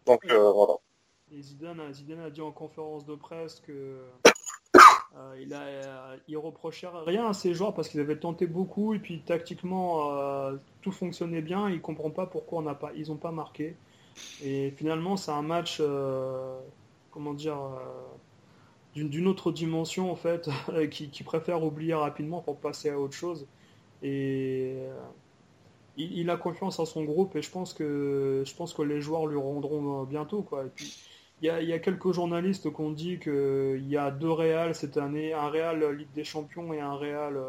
Donc 0.05 0.21
voilà. 0.27 0.75
Et 1.31 1.41
Zidane, 1.41 1.81
Zidane, 1.91 2.21
a 2.21 2.29
dit 2.29 2.41
en 2.41 2.51
conférence 2.51 3.05
de 3.05 3.15
presse 3.15 3.59
que 3.59 3.97
il, 5.39 5.53
a, 5.55 5.61
il 6.27 6.37
reprochait 6.37 6.87
rien 7.07 7.27
à 7.27 7.33
ses 7.33 7.55
joueurs 7.55 7.73
parce 7.73 7.89
qu'ils 7.89 7.99
avaient 7.99 8.19
tenté 8.19 8.45
beaucoup 8.45 8.93
et 8.93 8.99
puis 8.99 9.21
tactiquement 9.21 10.51
tout 10.81 10.91
fonctionnait 10.93 11.41
bien. 11.41 11.69
Il 11.69 11.81
comprend 11.81 12.11
pas 12.11 12.27
pourquoi 12.27 12.59
on 12.59 12.61
n'a 12.61 12.75
pas, 12.75 12.91
ils 12.95 13.11
ont 13.11 13.17
pas 13.17 13.31
marqué. 13.31 13.75
Et 14.43 14.71
finalement, 14.71 15.17
c'est 15.17 15.31
un 15.31 15.41
match, 15.41 15.77
euh, 15.79 16.57
comment 17.11 17.33
dire, 17.33 17.57
euh, 17.57 19.03
d'une 19.03 19.27
autre 19.27 19.51
dimension 19.51 20.11
en 20.11 20.15
fait, 20.15 20.49
qui, 20.91 21.23
préfère 21.23 21.63
oublier 21.63 21.93
rapidement 21.93 22.41
pour 22.41 22.57
passer 22.57 22.89
à 22.89 22.99
autre 22.99 23.15
chose. 23.15 23.47
Et 24.03 24.75
euh, 24.77 24.93
il, 25.97 26.29
a 26.29 26.37
confiance 26.37 26.79
en 26.79 26.85
son 26.85 27.03
groupe 27.03 27.35
et 27.35 27.41
je 27.41 27.49
pense 27.49 27.73
que 27.73 28.43
je 28.45 28.55
pense 28.55 28.73
que 28.75 28.83
les 28.83 29.01
joueurs 29.01 29.25
lui 29.25 29.37
rendront 29.37 30.03
bientôt 30.03 30.43
quoi. 30.43 30.65
Et 30.65 30.69
puis 30.75 30.95
il 31.41 31.47
y 31.47 31.73
a, 31.73 31.79
quelques 31.79 32.11
journalistes 32.11 32.71
qui 32.71 32.81
ont 32.81 32.91
dit 32.91 33.17
qu'il 33.17 33.87
y 33.87 33.97
a 33.97 34.11
deux 34.11 34.29
Real 34.29 34.75
cette 34.75 34.97
année, 34.97 35.33
un 35.33 35.49
Real 35.49 35.83
Ligue 35.95 36.11
des 36.13 36.23
Champions 36.23 36.73
et 36.73 36.79
un 36.79 36.93
Real 36.93 37.39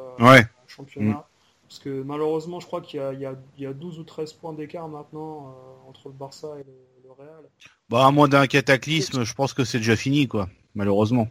Championnat. 0.66 1.18
Mm. 1.18 1.37
Parce 1.68 1.80
que 1.80 2.02
malheureusement, 2.02 2.60
je 2.60 2.66
crois 2.66 2.80
qu'il 2.80 2.98
y, 2.98 3.66
a 3.66 3.72
12 3.72 3.98
ou 3.98 4.04
13 4.04 4.32
points 4.32 4.54
d'écart 4.54 4.88
maintenant 4.88 5.48
euh, 5.48 5.88
entre 5.88 6.08
le 6.08 6.14
Barça 6.14 6.56
et 6.58 6.64
le, 6.64 6.72
Real. 7.10 7.48
Bah, 7.88 8.06
à 8.06 8.10
moins 8.10 8.28
d'un 8.28 8.46
cataclysme, 8.46 9.24
je 9.24 9.34
pense 9.34 9.54
que 9.54 9.64
c'est 9.64 9.78
déjà 9.78 9.96
fini, 9.96 10.28
quoi, 10.28 10.48
malheureusement. 10.74 11.26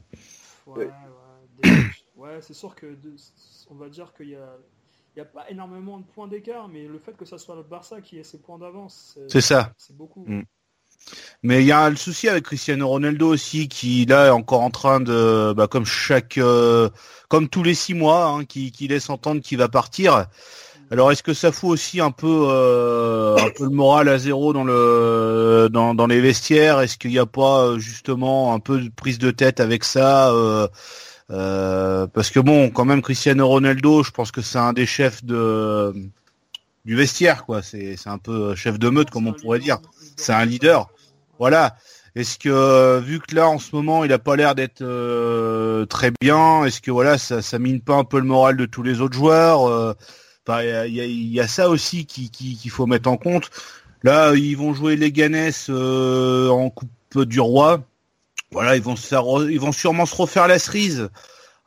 Ouais, 0.65 0.89
ouais, 2.15 2.37
c'est 2.41 2.55
sûr 2.55 2.73
que 2.73 2.97
on 3.69 3.75
va 3.75 3.87
dire 3.87 4.11
qu'il 4.15 4.29
y 4.29 4.35
a 4.35 4.57
il 5.17 5.21
n'y 5.21 5.27
a 5.27 5.31
pas 5.31 5.49
énormément 5.49 5.97
de 5.97 6.03
points 6.03 6.27
d'écart, 6.27 6.67
mais 6.67 6.85
le 6.85 6.99
fait 6.99 7.17
que 7.17 7.25
ça 7.25 7.39
soit 7.39 7.55
le 7.55 7.63
Barça 7.63 8.01
qui 8.01 8.19
ait 8.19 8.23
ses 8.23 8.37
points 8.37 8.59
d'avance, 8.59 9.17
C'est 9.27 9.41
ça. 9.41 9.73
c'est 9.75 9.97
beaucoup. 9.97 10.23
Mm. 10.27 10.43
Mais 11.43 11.61
il 11.61 11.67
y 11.67 11.71
a 11.71 11.89
le 11.89 11.95
souci 11.95 12.27
avec 12.27 12.45
Cristiano 12.45 12.87
Ronaldo 12.87 13.27
aussi, 13.29 13.67
qui 13.67 14.05
là 14.05 14.27
est 14.27 14.31
encore 14.31 14.61
en 14.61 14.71
train 14.71 14.99
de, 14.99 15.53
bah, 15.53 15.67
comme 15.67 15.85
chaque, 15.85 16.37
euh, 16.37 16.89
comme 17.29 17.47
tous 17.47 17.63
les 17.63 17.75
six 17.75 17.93
mois, 17.93 18.25
hein, 18.25 18.45
qui, 18.45 18.71
qui 18.71 18.87
laisse 18.87 19.09
entendre 19.09 19.41
qu'il 19.41 19.57
va 19.57 19.69
partir. 19.69 20.25
Alors 20.89 21.11
est-ce 21.11 21.21
que 21.21 21.33
ça 21.33 21.51
fout 21.51 21.69
aussi 21.69 21.99
un 21.99 22.11
peu, 22.11 22.47
euh, 22.49 23.35
un 23.37 23.49
peu 23.55 23.65
le 23.65 23.69
moral 23.69 24.07
à 24.07 24.17
zéro 24.17 24.53
dans 24.53 24.63
le, 24.63 25.69
dans, 25.71 26.07
les 26.07 26.21
vestiaires? 26.21 26.79
Est-ce 26.81 26.97
qu'il 26.97 27.11
n'y 27.11 27.19
a 27.19 27.25
pas 27.25 27.65
euh, 27.65 27.79
justement 27.79 28.53
un 28.53 28.59
peu 28.59 28.79
de 28.79 28.89
prise 28.89 29.19
de 29.19 29.31
tête 29.31 29.59
avec 29.59 29.83
ça 29.83 30.33
Parce 31.29 32.29
que 32.31 32.39
bon, 32.39 32.69
quand 32.71 32.85
même 32.85 33.01
Cristiano 33.01 33.47
Ronaldo, 33.47 34.03
je 34.03 34.11
pense 34.11 34.31
que 34.31 34.41
c'est 34.41 34.57
un 34.57 34.73
des 34.73 34.85
chefs 34.85 35.23
de 35.23 35.93
du 36.87 36.95
vestiaire, 36.95 37.45
quoi. 37.45 37.61
C'est 37.61 37.95
c'est 37.97 38.09
un 38.09 38.17
peu 38.17 38.55
chef 38.55 38.79
de 38.79 38.89
meute, 38.89 39.11
comme 39.11 39.27
on 39.27 39.33
pourrait 39.33 39.59
dire. 39.59 39.77
C'est 40.15 40.33
un 40.33 40.45
leader. 40.45 40.87
Voilà. 41.37 41.75
Est-ce 42.15 42.39
que 42.39 42.49
euh, 42.49 42.99
vu 42.99 43.19
que 43.19 43.35
là 43.35 43.47
en 43.47 43.59
ce 43.59 43.75
moment 43.75 44.03
il 44.03 44.11
a 44.11 44.17
pas 44.17 44.35
l'air 44.35 44.55
d'être 44.55 44.81
euh, 44.81 45.85
très 45.85 46.11
bien, 46.19 46.65
est-ce 46.65 46.81
que 46.81 46.89
voilà 46.89 47.19
ça, 47.19 47.43
ça 47.43 47.59
mine 47.59 47.79
pas 47.79 47.93
un 47.93 48.03
peu 48.05 48.17
le 48.17 48.25
moral 48.25 48.57
de 48.57 48.65
tous 48.65 48.81
les 48.81 49.01
autres 49.01 49.15
joueurs 49.15 49.67
euh, 49.69 49.93
Il 50.49 50.51
y, 50.65 50.71
a, 50.71 50.87
il 50.87 50.93
y 50.95 51.01
a- 51.01 51.05
il 51.05 51.27
y 51.31 51.39
a 51.39 51.47
ça 51.47 51.69
aussi 51.69 52.07
qui- 52.07 52.31
qui- 52.31 52.55
qu'il 52.57 52.71
faut 52.71 52.87
mettre 52.87 53.07
en 53.09 53.17
compte. 53.17 53.51
Là 54.01 54.33
ils 54.33 54.55
vont 54.57 54.73
jouer 54.73 54.95
les 54.95 55.11
Ganes 55.11 55.51
euh, 55.69 56.49
en 56.49 56.71
Coupe 56.71 56.89
du 57.25 57.39
Roi. 57.39 57.83
Voilà 58.51 58.75
ils 58.77 58.81
vont 58.81 58.95
se 58.95 59.05
faire, 59.05 59.23
ils 59.47 59.59
vont 59.59 59.71
sûrement 59.73 60.07
se 60.07 60.15
refaire 60.15 60.47
la 60.47 60.57
cerise. 60.57 61.09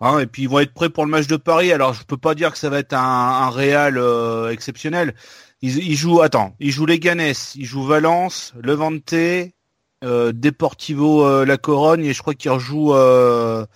Hein, 0.01 0.19
et 0.21 0.27
puis 0.27 0.43
ils 0.43 0.49
vont 0.49 0.61
être 0.61 0.73
prêts 0.75 0.91
pour 0.91 1.05
le 1.05 1.11
match 1.11 1.27
de 1.27 1.37
Paris. 1.37 1.73
Alors 1.73 1.95
je 1.95 2.05
peux 2.05 2.17
pas 2.17 2.35
dire 2.35 2.53
que 2.53 2.59
ça 2.59 2.71
va 2.71 2.79
être 2.79 2.95
un, 2.95 2.99
un 3.01 3.51
Real 3.51 3.99
euh, 3.99 4.51
exceptionnel. 4.51 5.15
Ils, 5.63 5.79
ils 5.79 5.97
jouent, 5.97 6.23
attends, 6.23 6.55
ils 6.61 6.71
jouent 6.71 6.87
les 6.87 6.99
Ganes, 6.99 7.21
ils 7.55 7.65
jouent 7.67 7.85
Valence, 7.85 8.55
Levante, 8.63 9.15
euh, 10.05 10.33
Deportivo 10.33 11.25
euh, 11.27 11.45
La 11.45 11.59
Corogne 11.59 12.05
et 12.07 12.15
je 12.15 12.23
crois 12.23 12.35
qu'ils 12.35 12.51
rejouent 12.51 12.95
euh, 12.95 13.67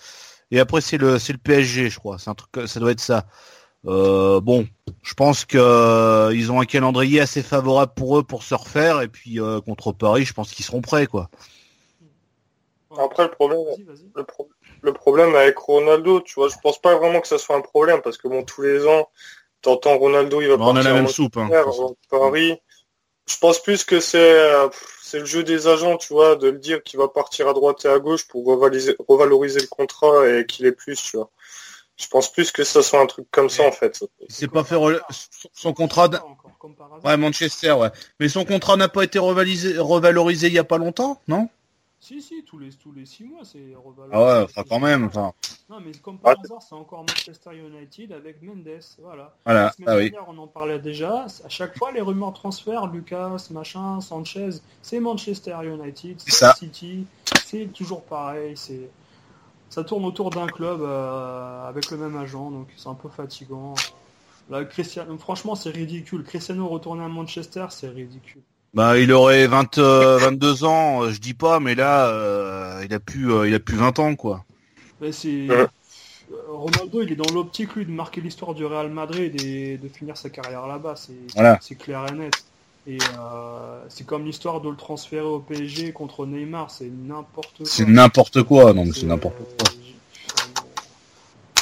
et 0.50 0.58
après 0.60 0.80
c'est 0.80 0.96
le 0.98 1.18
c'est 1.18 1.32
le 1.34 1.38
PSG 1.38 1.90
je 1.90 1.98
crois 1.98 2.18
c'est 2.18 2.30
un 2.30 2.34
truc 2.34 2.66
ça 2.66 2.80
doit 2.80 2.92
être 2.92 3.00
ça 3.00 3.26
Euh, 3.86 4.40
bon 4.40 4.66
je 5.02 5.14
pense 5.14 5.44
que 5.44 5.58
euh, 5.58 6.32
ils 6.34 6.50
ont 6.52 6.60
un 6.60 6.66
calendrier 6.66 7.20
assez 7.20 7.42
favorable 7.42 7.92
pour 7.96 8.18
eux 8.18 8.22
pour 8.24 8.42
se 8.42 8.54
refaire 8.54 9.02
et 9.02 9.08
puis 9.08 9.40
euh, 9.40 9.60
contre 9.60 9.92
Paris 9.92 10.24
je 10.24 10.34
pense 10.34 10.52
qu'ils 10.52 10.64
seront 10.64 10.80
prêts 10.82 11.06
quoi 11.06 11.30
Après, 12.98 13.24
le 13.24 13.30
problème, 13.30 13.60
Vas-y, 13.66 13.82
vas-y. 13.82 14.10
le, 14.14 14.24
pro- 14.24 14.48
le 14.84 14.92
problème 14.92 15.34
avec 15.34 15.58
Ronaldo, 15.58 16.20
tu 16.20 16.34
vois, 16.34 16.48
je 16.48 16.56
pense 16.62 16.80
pas 16.80 16.94
vraiment 16.96 17.20
que 17.20 17.28
ça 17.28 17.38
soit 17.38 17.56
un 17.56 17.60
problème 17.62 18.02
parce 18.02 18.18
que 18.18 18.28
bon, 18.28 18.44
tous 18.44 18.62
les 18.62 18.86
ans, 18.86 19.08
t'entends 19.62 19.96
Ronaldo, 19.98 20.40
il 20.42 20.48
va 20.48 20.54
on 20.56 20.60
a 20.70 20.74
partir 20.74 20.84
la 20.84 20.90
en 20.92 21.02
même 21.02 21.08
soupe 21.08 21.36
hein. 21.38 21.48
Paris. 22.10 22.60
Je 23.26 23.36
pense 23.38 23.62
plus 23.62 23.84
que 23.84 24.00
c'est 24.00 24.38
euh, 24.38 24.68
c'est 25.02 25.18
le 25.18 25.24
jeu 25.24 25.42
des 25.42 25.66
agents, 25.66 25.96
tu 25.96 26.12
vois, 26.12 26.36
de 26.36 26.48
le 26.50 26.58
dire 26.58 26.82
qu'il 26.82 26.98
va 26.98 27.08
partir 27.08 27.48
à 27.48 27.54
droite 27.54 27.84
et 27.84 27.88
à 27.88 27.98
gauche 27.98 28.28
pour 28.28 28.44
revaloriser, 28.44 28.94
revaloriser 29.08 29.60
le 29.60 29.66
contrat 29.66 30.28
et 30.28 30.44
qu'il 30.44 30.66
est 30.66 30.72
plus, 30.72 31.00
tu 31.02 31.16
vois. 31.16 31.30
Je 31.96 32.06
pense 32.08 32.30
plus 32.30 32.50
que 32.50 32.64
ça 32.64 32.82
soit 32.82 33.00
un 33.00 33.06
truc 33.06 33.26
comme 33.30 33.48
ça 33.48 33.62
en 33.62 33.72
fait. 33.72 34.04
c'est 34.28 34.48
pas 34.48 34.64
fait 34.64 34.74
re- 34.74 35.00
son 35.52 35.72
contrat 35.72 36.08
d- 36.08 36.16
Encore, 36.16 36.50
comme 36.58 36.74
par 36.74 36.92
hasard. 36.92 37.04
ouais 37.04 37.16
Manchester 37.16 37.72
ouais 37.72 37.90
mais 38.18 38.28
son 38.28 38.44
contrat 38.44 38.76
n'a 38.76 38.88
pas 38.88 39.04
été 39.04 39.20
revalorisé 39.20 39.78
revalorisé 39.78 40.48
il 40.48 40.54
y 40.54 40.58
a 40.58 40.64
pas 40.64 40.78
longtemps 40.78 41.20
non? 41.28 41.48
Si, 42.04 42.20
si, 42.20 42.44
tous 42.44 42.58
les, 42.58 42.68
tous 42.70 42.92
les 42.92 43.06
six 43.06 43.24
mois, 43.24 43.46
c'est 43.46 43.74
revalorisé. 43.82 44.12
ah 44.12 44.22
ouais 44.40 44.44
enfin 44.44 44.62
quand 44.68 44.78
même 44.78 45.04
enfin 45.04 45.32
Non, 45.70 45.80
mais 45.80 45.92
comme 45.92 46.18
par 46.18 46.38
hasard, 46.38 46.60
c'est 46.60 46.74
encore 46.74 47.00
Manchester 47.00 47.56
United 47.56 48.12
avec 48.12 48.42
Mendes. 48.42 48.68
Voilà. 49.00 49.34
voilà 49.46 49.62
La 49.64 49.72
semaine 49.72 49.88
ah 49.88 49.96
oui 49.96 50.12
on 50.28 50.36
en 50.36 50.46
parlait 50.46 50.78
déjà. 50.78 51.24
À 51.44 51.48
chaque 51.48 51.78
fois, 51.78 51.92
les 51.92 52.02
rumeurs 52.02 52.32
de 52.32 52.36
transfert, 52.36 52.88
Lucas, 52.88 53.48
machin, 53.50 54.02
Sanchez, 54.02 54.50
c'est 54.82 55.00
Manchester 55.00 55.56
United, 55.64 56.20
C'est. 56.20 56.54
City. 56.56 57.06
C'est 57.42 57.72
toujours 57.72 58.02
pareil. 58.02 58.54
C'est 58.54 58.90
ça 59.70 59.82
tourne 59.82 60.04
autour 60.04 60.28
d'un 60.28 60.46
club 60.46 60.82
euh, 60.82 61.66
avec 61.66 61.90
le 61.90 61.96
même 61.96 62.16
agent, 62.18 62.50
donc 62.50 62.68
c'est 62.76 62.90
un 62.90 62.94
peu 62.94 63.08
fatigant. 63.08 63.72
Là, 64.50 64.66
Cristiano, 64.66 65.16
franchement, 65.16 65.54
c'est 65.54 65.70
ridicule. 65.70 66.22
Cristiano 66.22 66.68
retourner 66.68 67.02
à 67.02 67.08
Manchester, 67.08 67.68
c'est 67.70 67.88
ridicule. 67.88 68.42
Bah, 68.74 68.98
il 68.98 69.12
aurait 69.12 69.46
20, 69.46 69.78
euh, 69.78 70.18
22 70.18 70.64
ans, 70.64 71.02
euh, 71.04 71.10
je 71.10 71.20
dis 71.20 71.34
pas, 71.34 71.60
mais 71.60 71.74
là, 71.76 72.08
euh, 72.08 72.82
il 72.84 72.92
a 72.92 72.98
plus, 72.98 73.32
euh, 73.32 73.48
il 73.48 73.54
a 73.54 73.60
plus 73.60 73.76
20 73.76 73.98
ans, 74.00 74.16
quoi. 74.16 74.44
Mais 75.00 75.12
c'est 75.12 75.48
Ouais. 75.48 75.66
Euh, 76.32 76.36
Ronaldo, 76.48 77.02
il 77.02 77.12
est 77.12 77.16
dans 77.16 77.32
l'optique 77.32 77.74
lui 77.74 77.84
de 77.84 77.90
marquer 77.90 78.20
l'histoire 78.20 78.54
du 78.54 78.64
Real 78.64 78.90
Madrid 78.90 79.40
et 79.42 79.76
de 79.76 79.88
finir 79.88 80.16
sa 80.16 80.30
carrière 80.30 80.66
là-bas. 80.66 80.94
C'est 80.96 81.12
Voilà. 81.34 81.58
c'est 81.60 81.74
clair 81.74 82.06
et 82.10 82.12
net. 82.14 82.32
Et 82.86 82.98
euh, 83.18 83.82
c'est 83.88 84.04
comme 84.04 84.24
l'histoire 84.24 84.60
de 84.60 84.68
le 84.68 84.76
transférer 84.76 85.24
au 85.24 85.38
PSG 85.38 85.92
contre 85.92 86.26
Neymar, 86.26 86.70
c'est 86.70 86.90
n'importe 86.90 87.58
quoi. 87.58 87.66
C'est 87.66 87.86
n'importe 87.86 88.42
quoi, 88.42 88.72
non, 88.72 88.84
mais 88.84 88.92
c'est 88.92 89.06
n'importe 89.06 89.36
euh, 89.40 89.44
quoi. 89.58 89.72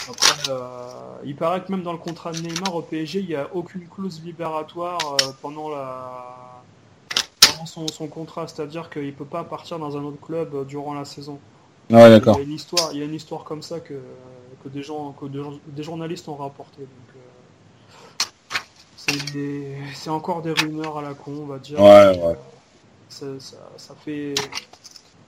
Après, 0.09 0.51
euh, 0.51 1.17
il 1.25 1.37
paraît 1.37 1.63
que 1.63 1.71
même 1.71 1.83
dans 1.83 1.93
le 1.93 1.99
contrat 1.99 2.33
de 2.33 2.41
Neymar 2.41 2.75
au 2.75 2.83
PSG, 2.83 3.21
il 3.21 3.27
n'y 3.29 3.37
a 3.37 3.49
aucune 3.55 3.87
clause 3.89 4.21
libératoire 4.25 4.99
euh, 5.23 5.33
pendant 5.41 5.69
la 5.69 6.52
son, 7.67 7.89
son 7.89 8.07
contrat, 8.07 8.47
c'est-à-dire 8.49 8.91
qu'il 8.91 9.07
ne 9.07 9.11
peut 9.13 9.25
pas 9.25 9.45
partir 9.45 9.79
dans 9.79 9.97
un 9.97 10.03
autre 10.03 10.21
club 10.21 10.55
euh, 10.55 10.65
durant 10.65 10.95
la 10.95 11.05
saison. 11.05 11.39
Ouais, 11.91 12.05
Il 12.05 12.07
y 12.07 12.11
d'accord. 12.11 12.37
a 12.37 12.41
une 12.41 12.53
histoire, 12.53 12.93
il 12.93 12.99
y 12.99 13.03
a 13.03 13.05
une 13.05 13.15
histoire 13.15 13.45
comme 13.45 13.63
ça 13.63 13.81
que, 13.81 13.95
que 14.63 14.69
des 14.69 14.83
gens, 14.83 15.13
que 15.13 15.27
des, 15.27 15.83
journalistes 15.83 16.29
ont 16.29 16.37
rapporté. 16.37 16.81
Donc, 16.81 17.17
euh, 17.17 18.59
c'est 18.97 19.33
des- 19.33 19.77
c'est 19.95 20.11
encore 20.11 20.43
des 20.43 20.53
rumeurs 20.53 20.99
à 20.99 21.03
la 21.03 21.15
con, 21.15 21.33
on 21.43 21.47
va 21.47 21.59
dire. 21.59 21.81
Ouais, 21.81 22.19
ouais. 22.19 22.37
Ça, 23.09 23.27
ça- 23.41 23.57
ça 23.77 23.95
fait, 23.95 24.35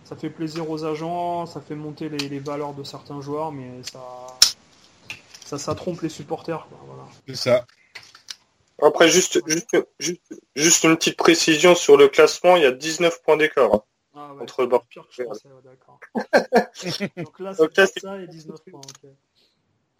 ça 0.04 0.16
fait 0.16 0.30
plaisir 0.30 0.70
aux 0.70 0.84
agents, 0.84 1.46
ça 1.46 1.60
fait 1.60 1.74
monter 1.74 2.08
les, 2.08 2.28
les 2.28 2.38
valeurs 2.38 2.72
de 2.72 2.82
certains 2.84 3.20
joueurs, 3.20 3.52
mais 3.52 3.82
ça, 3.92 4.00
ça, 5.44 5.58
ça 5.58 5.74
trompe 5.74 6.00
les 6.00 6.08
supporters. 6.08 6.66
Quoi, 6.68 6.78
voilà. 6.86 7.02
C'est 7.26 7.36
ça. 7.36 7.66
Après, 8.82 9.08
juste, 9.08 9.40
juste, 9.48 9.76
juste, 9.98 10.34
juste 10.56 10.84
une 10.84 10.96
petite 10.96 11.16
précision 11.16 11.74
sur 11.74 11.96
le 11.96 12.08
classement, 12.08 12.56
il 12.56 12.62
y 12.62 12.66
a 12.66 12.72
19 12.72 13.22
points 13.22 13.36
d'écart. 13.36 13.72
hein. 13.74 13.82
Ah 14.16 14.32
ouais, 14.34 14.42
Entre 14.42 14.62
le 14.62 14.68
Barça 14.68 14.86
pire 14.90 15.06
que 15.08 15.14
je 15.14 15.22
pensais, 15.24 15.48
ouais, 15.48 15.62
d'accord. 15.64 15.98
Donc 17.16 17.40
là, 17.40 17.54
c'est 17.54 18.00
ça 18.00 18.18
et 18.20 18.26
19 18.28 18.60
points. 18.70 18.80
ok. 18.80 19.10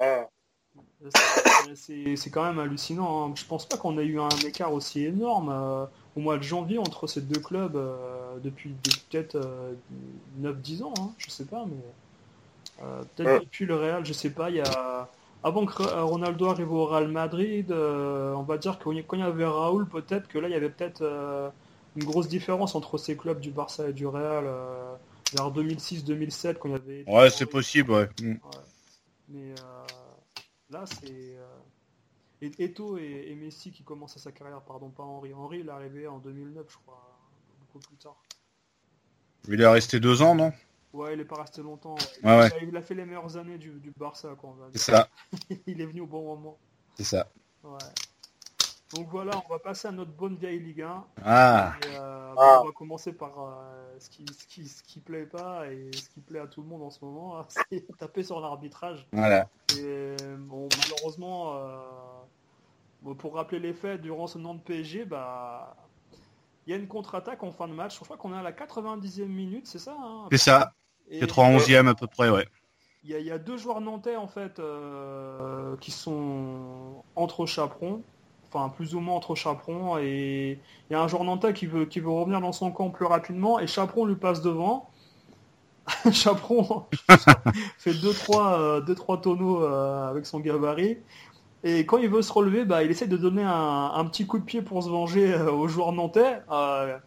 Ah. 0.00 0.28
C'est- 1.76 2.30
quand 2.30 2.44
même 2.44 2.58
hallucinant. 2.58 3.28
hein. 3.28 3.32
Je 3.36 3.44
pense 3.44 3.66
pas 3.66 3.76
qu'on 3.76 3.96
ait 3.98 4.04
eu 4.04 4.20
un 4.20 4.28
écart 4.44 4.72
aussi 4.72 5.04
énorme 5.04 5.50
euh, 5.50 5.86
au 6.16 6.20
mois 6.20 6.36
de 6.36 6.42
janvier 6.42 6.78
entre 6.78 7.06
ces 7.06 7.20
deux 7.20 7.40
clubs 7.40 7.76
euh, 7.76 8.36
depuis, 8.42 8.74
depuis 8.82 9.02
peut-être 9.10 9.36
euh, 9.36 9.72
9-10 10.40 10.82
ans. 10.82 10.94
hein. 10.98 11.10
Je 11.18 11.30
sais 11.30 11.44
pas, 11.44 11.64
mais 11.66 11.76
euh, 12.84 13.02
peut-être 13.14 13.28
Ouais. 13.34 13.40
depuis 13.40 13.66
le 13.66 13.76
Real, 13.76 14.04
je 14.04 14.12
sais 14.12 14.30
pas. 14.30 14.50
Il 14.50 14.56
y 14.56 14.60
a 14.60 15.08
avant 15.44 15.66
que 15.66 15.82
Ronaldo 15.82 16.46
arrive 16.48 16.72
au 16.72 16.86
Real 16.86 17.06
Madrid, 17.08 17.70
euh, 17.70 18.32
on 18.32 18.42
va 18.42 18.56
dire 18.56 18.78
que 18.78 18.84
quand 19.02 19.16
il 19.16 19.20
y 19.20 19.22
avait 19.22 19.44
Raoul, 19.44 19.86
peut-être 19.86 20.26
que 20.26 20.38
là 20.38 20.48
il 20.48 20.52
y 20.52 20.54
avait 20.54 20.70
peut-être 20.70 21.02
euh, 21.02 21.50
une 21.96 22.04
grosse 22.04 22.28
différence 22.28 22.74
entre 22.74 22.96
ces 22.96 23.14
clubs 23.14 23.38
du 23.38 23.50
Barça 23.50 23.90
et 23.90 23.92
du 23.92 24.06
Real 24.06 24.44
euh, 24.46 24.94
vers 25.34 25.52
2006-2007 25.52 26.54
quand 26.54 26.70
il 26.70 26.72
y 26.72 26.74
avait. 26.74 27.04
Ouais, 27.06 27.28
c'est 27.28 27.44
possible, 27.44 27.92
ouais. 27.92 28.08
Mm. 28.22 28.30
Ouais. 28.30 28.38
Mais 29.28 29.54
là, 30.70 30.84
c'est 30.86 31.36
et 32.40 32.64
Eto 32.64 32.98
et, 32.98 33.26
et 33.28 33.34
Messi 33.34 33.70
qui 33.70 33.82
commencent 33.82 34.18
sa 34.18 34.32
carrière, 34.32 34.60
pardon, 34.62 34.88
pas 34.88 35.02
Henri. 35.02 35.32
Henri, 35.32 35.60
il 35.60 35.68
est 35.68 35.70
arrivé 35.70 36.06
en 36.06 36.18
2009, 36.18 36.66
je 36.68 36.76
crois, 36.84 37.18
beaucoup 37.60 37.86
plus 37.86 37.96
tard. 37.96 38.16
Il 39.48 39.60
est 39.60 39.66
resté 39.66 40.00
deux 40.00 40.22
ans, 40.22 40.34
non? 40.34 40.52
Ouais, 40.94 41.14
il 41.14 41.20
est 41.20 41.24
pas 41.24 41.36
resté 41.42 41.60
longtemps. 41.60 41.96
Ouais, 42.22 42.38
ouais. 42.38 42.48
Il, 42.60 42.64
a, 42.66 42.68
il 42.68 42.76
a 42.76 42.82
fait 42.82 42.94
les 42.94 43.04
meilleures 43.04 43.36
années 43.36 43.58
du, 43.58 43.70
du 43.80 43.90
Barça, 43.96 44.28
quoi. 44.38 44.54
C'est 44.72 44.78
ça, 44.92 45.08
il 45.66 45.80
est 45.80 45.86
venu 45.86 46.00
au 46.02 46.06
bon 46.06 46.22
moment. 46.24 46.56
c'est 46.96 47.04
ça. 47.04 47.26
Ouais. 47.64 47.78
Donc 48.94 49.08
voilà, 49.08 49.32
on 49.44 49.52
va 49.52 49.58
passer 49.58 49.88
à 49.88 49.90
notre 49.90 50.12
bonne 50.12 50.36
vieille 50.36 50.60
Ligue 50.60 50.82
1. 50.82 51.04
Ah, 51.24 51.72
Et, 51.82 51.96
euh, 51.96 52.34
Ah. 52.38 52.60
On 52.62 52.66
va 52.66 52.72
commencer 52.72 53.12
par 53.12 53.32
euh, 53.40 53.96
ce, 53.98 54.08
qui, 54.08 54.24
ce, 54.38 54.46
qui, 54.46 54.68
ce 54.68 54.82
qui 54.84 55.00
plaît 55.00 55.26
pas 55.26 55.66
et 55.72 55.90
ce 55.92 56.08
qui 56.10 56.20
plaît 56.20 56.38
à 56.38 56.46
tout 56.46 56.62
le 56.62 56.68
monde 56.68 56.82
en 56.82 56.90
ce 56.90 57.04
moment, 57.04 57.40
hein, 57.40 57.46
c'est 57.70 57.84
taper 57.98 58.22
sur 58.22 58.40
l'arbitrage. 58.40 59.08
voilà. 59.12 59.48
Et 59.76 60.14
bon, 60.38 60.68
malheureusement, 60.78 61.56
euh, 61.56 61.78
bon, 63.02 63.16
pour 63.16 63.34
rappeler 63.34 63.58
les 63.58 63.72
faits, 63.72 64.00
durant 64.00 64.28
ce 64.28 64.38
nom 64.38 64.54
de 64.54 64.60
PSG, 64.60 65.06
bah, 65.06 65.74
il 66.66 66.70
y 66.70 66.74
a 66.74 66.76
une 66.76 66.86
contre-attaque 66.86 67.42
en 67.42 67.50
fin 67.50 67.66
de 67.66 67.72
match. 67.74 67.98
Je 67.98 68.04
crois 68.04 68.16
qu'on 68.16 68.32
est 68.32 68.38
à 68.38 68.42
la 68.42 68.52
90e 68.52 69.26
minute, 69.26 69.66
c'est 69.66 69.78
ça 69.80 69.96
hein 69.98 70.28
C'est 70.30 70.38
ça, 70.38 70.72
91e 71.20 71.88
à 71.88 71.94
peu 71.94 72.06
près, 72.06 72.30
ouais. 72.30 72.46
Il 73.04 73.10
y, 73.10 73.14
a- 73.14 73.18
il 73.18 73.26
y 73.26 73.30
a 73.30 73.38
deux 73.38 73.56
joueurs 73.58 73.80
nantais 73.80 74.16
en 74.16 74.26
fait 74.28 74.58
euh, 74.58 75.76
qui 75.78 75.90
sont 75.90 77.04
entre 77.16 77.44
chaperons, 77.46 78.02
enfin 78.48 78.70
plus 78.70 78.94
ou 78.94 79.00
moins 79.00 79.16
entre 79.16 79.34
chaperons, 79.34 79.98
et 79.98 80.62
il 80.88 80.92
y 80.92 80.96
a 80.96 81.02
un 81.02 81.08
joueur 81.08 81.24
nantais 81.24 81.52
qui 81.52 81.66
veut, 81.66 81.84
qui 81.86 82.00
veut 82.00 82.10
revenir 82.10 82.40
dans 82.40 82.52
son 82.52 82.72
camp 82.72 82.90
plus 82.90 83.04
rapidement, 83.06 83.60
et 83.60 83.66
chaperon 83.66 84.06
lui 84.06 84.16
passe 84.16 84.40
devant. 84.42 84.90
chaperon 86.12 86.86
fait 87.78 87.94
2-3 87.94 88.80
deux, 88.82 88.94
trois 88.94 89.20
tonneaux 89.20 89.62
euh, 89.62 90.08
avec 90.10 90.26
son 90.26 90.40
gabarit, 90.40 90.98
Et 91.64 91.86
quand 91.86 91.98
il 91.98 92.10
veut 92.10 92.22
se 92.22 92.32
relever, 92.32 92.64
bah, 92.66 92.84
il 92.84 92.90
essaie 92.90 93.08
de 93.08 93.16
donner 93.18 93.44
un, 93.44 93.92
un 93.94 94.06
petit 94.06 94.26
coup 94.26 94.38
de 94.40 94.44
pied 94.44 94.62
pour 94.62 94.82
se 94.82 94.90
venger 94.90 95.34
euh, 95.34 95.52
aux 95.52 95.68
joueurs 95.68 95.92
nantais. 95.92 96.42
Euh, 96.50 96.98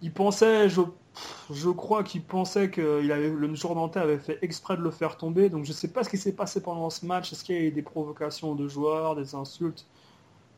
il 0.00 0.12
pensait, 0.12 0.68
je, 0.68 0.80
je 1.52 1.70
crois 1.70 2.02
qu'il 2.02 2.22
pensait 2.22 2.70
que 2.70 3.02
il 3.02 3.10
avait, 3.12 3.30
le 3.30 3.98
avait 3.98 4.18
fait 4.18 4.38
exprès 4.42 4.76
de 4.76 4.82
le 4.82 4.90
faire 4.90 5.16
tomber. 5.16 5.48
Donc 5.48 5.64
je 5.64 5.72
sais 5.72 5.88
pas 5.88 6.04
ce 6.04 6.08
qui 6.08 6.18
s'est 6.18 6.32
passé 6.32 6.62
pendant 6.62 6.90
ce 6.90 7.06
match. 7.06 7.32
Est-ce 7.32 7.44
qu'il 7.44 7.54
y 7.56 7.58
a 7.58 7.62
eu 7.62 7.70
des 7.70 7.82
provocations 7.82 8.54
de 8.54 8.68
joueurs, 8.68 9.16
des 9.16 9.34
insultes 9.34 9.86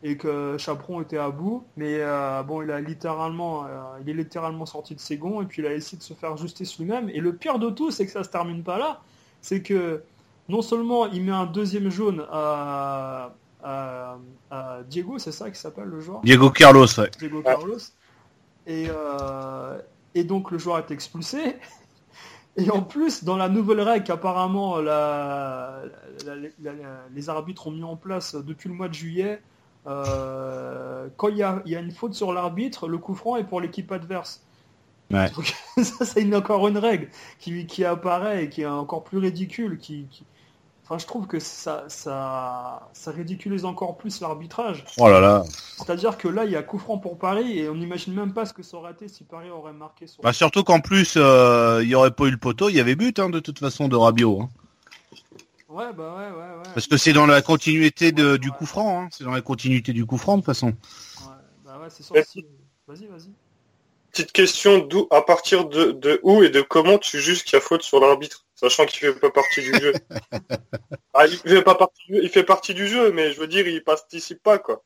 et 0.02 0.16
que 0.16 0.56
Chaperon 0.58 1.00
était 1.00 1.18
à 1.18 1.30
bout? 1.30 1.64
Mais 1.76 1.96
euh, 2.00 2.42
bon, 2.42 2.62
il 2.62 2.70
a 2.70 2.80
littéralement, 2.80 3.66
euh, 3.66 3.68
il 4.02 4.08
est 4.10 4.14
littéralement 4.14 4.66
sorti 4.66 4.94
de 4.94 5.00
ses 5.00 5.16
gonds 5.16 5.42
et 5.42 5.46
puis 5.46 5.62
il 5.62 5.66
a 5.66 5.74
essayé 5.74 5.98
de 5.98 6.02
se 6.02 6.14
faire 6.14 6.36
justice 6.36 6.78
lui-même. 6.78 7.08
Et 7.10 7.20
le 7.20 7.34
pire 7.34 7.58
de 7.58 7.70
tout, 7.70 7.90
c'est 7.90 8.06
que 8.06 8.12
ça 8.12 8.24
se 8.24 8.30
termine 8.30 8.62
pas 8.62 8.78
là. 8.78 9.00
C'est 9.42 9.62
que 9.62 10.02
non 10.48 10.62
seulement 10.62 11.06
il 11.06 11.22
met 11.22 11.32
un 11.32 11.46
deuxième 11.46 11.90
jaune 11.90 12.26
à, 12.30 13.32
à- 13.62 14.18
à 14.50 14.82
Diego, 14.88 15.18
c'est 15.18 15.32
ça 15.32 15.50
qui 15.50 15.58
s'appelle 15.58 15.88
le 15.88 16.00
joueur? 16.00 16.20
Diego 16.22 16.50
Carlos, 16.50 16.86
ouais. 16.98 17.10
Diego 17.18 17.42
Carlos. 17.42 17.78
Et, 18.66 18.86
euh, 18.88 19.78
et 20.14 20.24
donc 20.24 20.50
le 20.50 20.58
joueur 20.58 20.78
est 20.78 20.90
expulsé. 20.90 21.56
Et 22.56 22.68
en 22.70 22.82
plus, 22.82 23.22
dans 23.24 23.36
la 23.36 23.48
nouvelle 23.48 23.80
règle 23.80 24.04
qu'apparemment 24.04 24.78
la, 24.78 25.82
la- 26.26 26.34
la- 26.36 26.72
la- 26.72 26.72
les 27.14 27.28
arbitres 27.28 27.68
ont 27.68 27.70
mis 27.70 27.84
en 27.84 27.96
place 27.96 28.34
depuis 28.34 28.68
le 28.68 28.74
mois 28.74 28.88
de 28.88 28.94
juillet, 28.94 29.40
euh, 29.86 31.08
quand 31.16 31.28
il 31.28 31.36
y 31.36 31.42
a, 31.42 31.62
il 31.64 31.72
y 31.72 31.76
a 31.76 31.80
une 31.80 31.92
faute 31.92 32.14
sur 32.14 32.32
l'arbitre, 32.32 32.88
le 32.88 32.98
coup 32.98 33.14
franc 33.14 33.36
est 33.36 33.44
pour 33.44 33.60
l'équipe 33.60 33.90
adverse. 33.92 34.42
Ouais. 35.10 35.30
Donc, 35.30 35.54
ça, 35.82 36.04
c'est 36.04 36.34
encore 36.34 36.66
une 36.68 36.78
règle 36.78 37.08
qui, 37.38 37.66
qui 37.66 37.84
apparaît 37.84 38.44
et 38.44 38.48
qui 38.48 38.62
est 38.62 38.66
encore 38.66 39.04
plus 39.04 39.18
ridicule. 39.18 39.78
Qui, 39.78 40.06
qui- 40.10 40.24
Enfin, 40.90 40.98
je 40.98 41.06
trouve 41.06 41.28
que 41.28 41.38
ça, 41.38 41.84
ça, 41.86 42.88
ça 42.94 43.10
ridiculise 43.12 43.64
encore 43.64 43.96
plus 43.96 44.20
l'arbitrage. 44.20 44.84
Oh 44.98 45.08
là 45.08 45.20
là. 45.20 45.44
C'est-à-dire 45.76 46.18
que 46.18 46.26
là, 46.26 46.44
il 46.46 46.50
y 46.50 46.56
a 46.56 46.64
coup 46.64 46.80
franc 46.80 46.98
pour 46.98 47.16
Paris 47.16 47.60
et 47.60 47.68
on 47.68 47.76
n'imagine 47.76 48.12
même 48.12 48.32
pas 48.32 48.44
ce 48.44 48.52
que 48.52 48.64
ça 48.64 48.76
aurait 48.76 48.90
été 48.90 49.06
si 49.06 49.22
Paris 49.22 49.50
aurait 49.50 49.72
marqué 49.72 50.08
sur. 50.08 50.20
Bah 50.20 50.32
surtout 50.32 50.64
qu'en 50.64 50.80
plus, 50.80 51.14
euh, 51.16 51.78
il 51.84 51.88
y 51.88 51.94
aurait 51.94 52.10
pas 52.10 52.24
eu 52.24 52.32
le 52.32 52.38
poteau, 52.38 52.70
il 52.70 52.74
y 52.74 52.82
ouais, 52.82 52.96
but 52.96 53.20
hein, 53.20 53.30
de 53.30 53.38
toute 53.38 53.60
façon 53.60 53.86
de 53.86 53.94
Rabiot. 53.94 54.40
hein. 54.42 54.48
Ouais, 55.68 55.92
bah 55.92 56.16
ouais, 56.16 56.36
ouais, 56.36 56.56
ouais. 56.56 56.70
Parce 56.74 56.88
que 56.88 56.96
c'est 56.96 57.12
dans 57.12 57.26
la 57.26 57.40
continuité 57.40 58.10
de, 58.10 58.32
Ouais, 58.32 58.38
du 58.40 58.50
ouais. 58.50 58.56
coup 58.58 58.66
franc, 58.66 59.02
hein. 59.04 59.08
c'est 59.12 59.22
dans 59.22 59.30
la 59.30 59.42
continuité 59.42 59.92
du 59.92 60.04
coup 60.06 60.18
franc 60.18 60.38
de 60.38 60.40
toute 60.40 60.46
façon. 60.46 60.66
Ouais, 60.70 61.34
bah 61.64 61.78
ouais, 61.80 61.90
c'est 61.90 62.02
sorti. 62.02 62.44
Vas-y, 62.88 63.06
vas-y. 63.06 63.30
Petite 64.10 64.32
question, 64.32 64.78
d'où, 64.78 65.06
à 65.10 65.22
partir 65.22 65.66
de, 65.66 65.92
de 65.92 66.20
où 66.22 66.42
et 66.42 66.50
de 66.50 66.60
comment 66.62 66.98
tu 66.98 67.20
juges 67.20 67.44
qu'il 67.44 67.54
y 67.54 67.56
a 67.56 67.60
faute 67.60 67.82
sur 67.82 68.00
l'arbitre, 68.00 68.44
sachant 68.54 68.86
qu'il 68.86 68.98
fait 68.98 69.14
pas 69.14 69.30
partie 69.30 69.60
du 69.62 69.72
jeu? 69.74 69.94
ah, 71.14 71.26
il 71.26 71.38
fait 71.38 71.62
pas 71.62 71.74
partie 71.76 72.06
du, 72.08 72.18
il 72.22 72.28
fait 72.28 72.44
partie 72.44 72.74
du 72.74 72.88
jeu, 72.88 73.12
mais 73.12 73.32
je 73.32 73.40
veux 73.40 73.46
dire, 73.46 73.66
il 73.68 73.82
participe 73.84 74.42
pas, 74.42 74.58
quoi. 74.58 74.82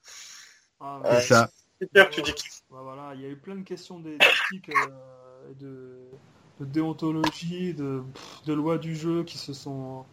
Ah, 0.80 1.00
Ouais. 1.04 1.20
C'est 1.20 1.28
ça. 1.28 1.50
Super, 1.80 2.10
tu 2.10 2.22
dis 2.22 2.34
qu'il 2.34 2.50
Ouais, 2.70 2.80
voilà, 2.82 3.12
il 3.14 3.20
y 3.20 3.24
a 3.24 3.28
eu 3.28 3.36
plein 3.36 3.54
de 3.54 3.62
questions 3.62 3.98
d'éthique, 4.00 4.68
euh, 4.68 5.50
et 5.50 5.54
de, 5.62 5.98
de 6.60 6.64
déontologie, 6.64 7.72
de, 7.74 8.02
de 8.46 8.52
lois 8.52 8.78
du 8.78 8.96
jeu 8.96 9.22
qui 9.22 9.38
se 9.38 9.52
sont 9.52 10.04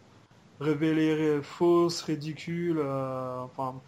révélées 0.59 1.13
ré- 1.15 1.41
fausses, 1.41 2.01
ridicules. 2.01 2.77
euh, 2.77 3.39
enfin, 3.39 3.81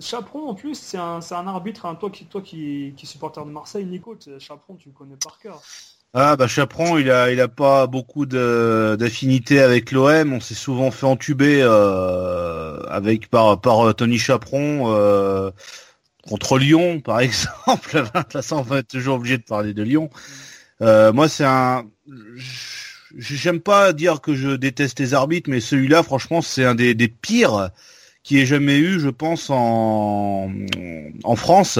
Chaperon 0.00 0.48
en 0.48 0.54
plus, 0.54 0.74
c'est 0.74 0.98
un, 0.98 1.20
arbitre. 1.30 1.86
hein, 1.86 1.94
toi 1.94 2.10
qui, 2.10 2.26
toi 2.26 2.40
qui, 2.42 2.94
supporter 3.04 3.44
de 3.44 3.50
Marseille, 3.50 3.84
Nico, 3.84 4.16
Chaperon, 4.38 4.76
tu 4.76 4.88
le 4.88 4.94
connais 4.94 5.16
par 5.22 5.38
cœur. 5.38 5.62
Ah 6.16 6.36
bah 6.36 6.46
Chaperon, 6.46 6.96
il 6.96 7.10
a 7.10 7.48
pas 7.48 7.88
beaucoup 7.88 8.24
d'affinité 8.24 9.60
avec 9.60 9.90
l'OM. 9.90 10.32
On 10.32 10.40
s'est 10.40 10.54
souvent 10.54 10.92
fait 10.92 11.06
entuber 11.06 11.60
euh, 11.60 12.78
avec 12.86 13.28
par 13.30 13.60
par 13.60 13.88
euh, 13.88 13.92
Tony 13.92 14.18
Chaperon 14.18 14.92
euh, 14.94 15.50
contre 16.28 16.58
Lyon 16.58 17.00
par 17.00 17.18
exemple. 17.20 17.94
De 17.94 18.20
toute 18.22 18.32
façon, 18.32 18.58
on 18.58 18.62
va 18.62 18.78
être 18.78 18.88
toujours 18.88 19.16
obligé 19.16 19.38
de 19.38 19.42
parler 19.42 19.74
de 19.74 19.82
Lyon. 19.82 20.08
Euh, 20.82 21.12
moi, 21.12 21.28
c'est 21.28 21.44
un 21.44 21.84
j'aime 23.16 23.60
pas 23.60 23.92
dire 23.92 24.20
que 24.20 24.36
je 24.36 24.50
déteste 24.50 25.00
les 25.00 25.14
arbitres, 25.14 25.50
mais 25.50 25.60
celui-là, 25.60 26.04
franchement, 26.04 26.42
c'est 26.42 26.64
un 26.64 26.76
des 26.76 26.94
pires 27.08 27.70
qui 28.24 28.40
ait 28.40 28.46
jamais 28.46 28.78
eu, 28.78 28.98
je 28.98 29.10
pense, 29.10 29.50
en 29.50 30.50
en 31.22 31.36
France. 31.36 31.78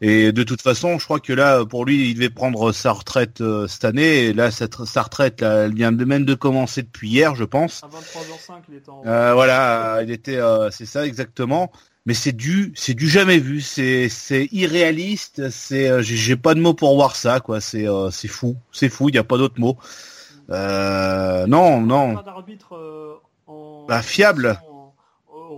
Et 0.00 0.32
de 0.32 0.42
toute 0.42 0.62
façon, 0.62 0.98
je 0.98 1.04
crois 1.04 1.20
que 1.20 1.32
là, 1.32 1.64
pour 1.64 1.84
lui, 1.84 2.10
il 2.10 2.14
devait 2.14 2.30
prendre 2.30 2.72
sa 2.72 2.92
retraite 2.92 3.40
euh, 3.40 3.66
cette 3.68 3.84
année. 3.84 4.24
Et 4.26 4.32
là, 4.32 4.50
cette, 4.50 4.84
sa 4.84 5.02
retraite, 5.02 5.40
là, 5.42 5.64
elle 5.66 5.74
vient 5.74 5.92
de 5.92 6.04
même 6.04 6.24
de 6.24 6.34
commencer 6.34 6.82
depuis 6.82 7.08
hier, 7.10 7.34
je 7.34 7.44
pense. 7.44 7.82
À 7.84 7.88
23h05, 7.88 8.52
il 8.70 8.76
était 8.76 8.88
en. 8.90 9.02
Euh, 9.06 9.34
voilà, 9.34 10.00
il 10.02 10.10
était, 10.10 10.38
euh, 10.38 10.70
c'est 10.70 10.86
ça 10.86 11.04
exactement. 11.06 11.70
Mais 12.06 12.14
c'est 12.14 12.32
du, 12.32 12.72
c'est 12.74 12.94
du 12.94 13.08
jamais 13.08 13.38
vu. 13.38 13.60
C'est, 13.60 14.08
c'est 14.08 14.48
irréaliste. 14.50 15.50
C'est, 15.50 15.88
euh, 15.88 16.02
j'ai 16.02 16.36
pas 16.36 16.54
de 16.54 16.60
mots 16.60 16.74
pour 16.74 16.96
voir 16.96 17.14
ça, 17.14 17.38
quoi. 17.38 17.60
C'est, 17.60 17.86
euh, 17.88 18.10
c'est 18.10 18.26
fou, 18.28 18.56
c'est 18.72 18.88
fou. 18.88 19.08
Il 19.08 19.14
y 19.14 19.18
a 19.18 19.24
pas 19.24 19.36
d'autre 19.38 19.60
mot. 19.60 19.76
Euh, 20.50 21.46
non, 21.46 21.80
non. 21.80 22.16
Pas 22.16 22.22
d'arbitre 22.22 22.74
euh, 22.76 23.14
en 23.46 23.86
Bah, 23.88 24.02
fiable. 24.02 24.58
en- 24.68 24.71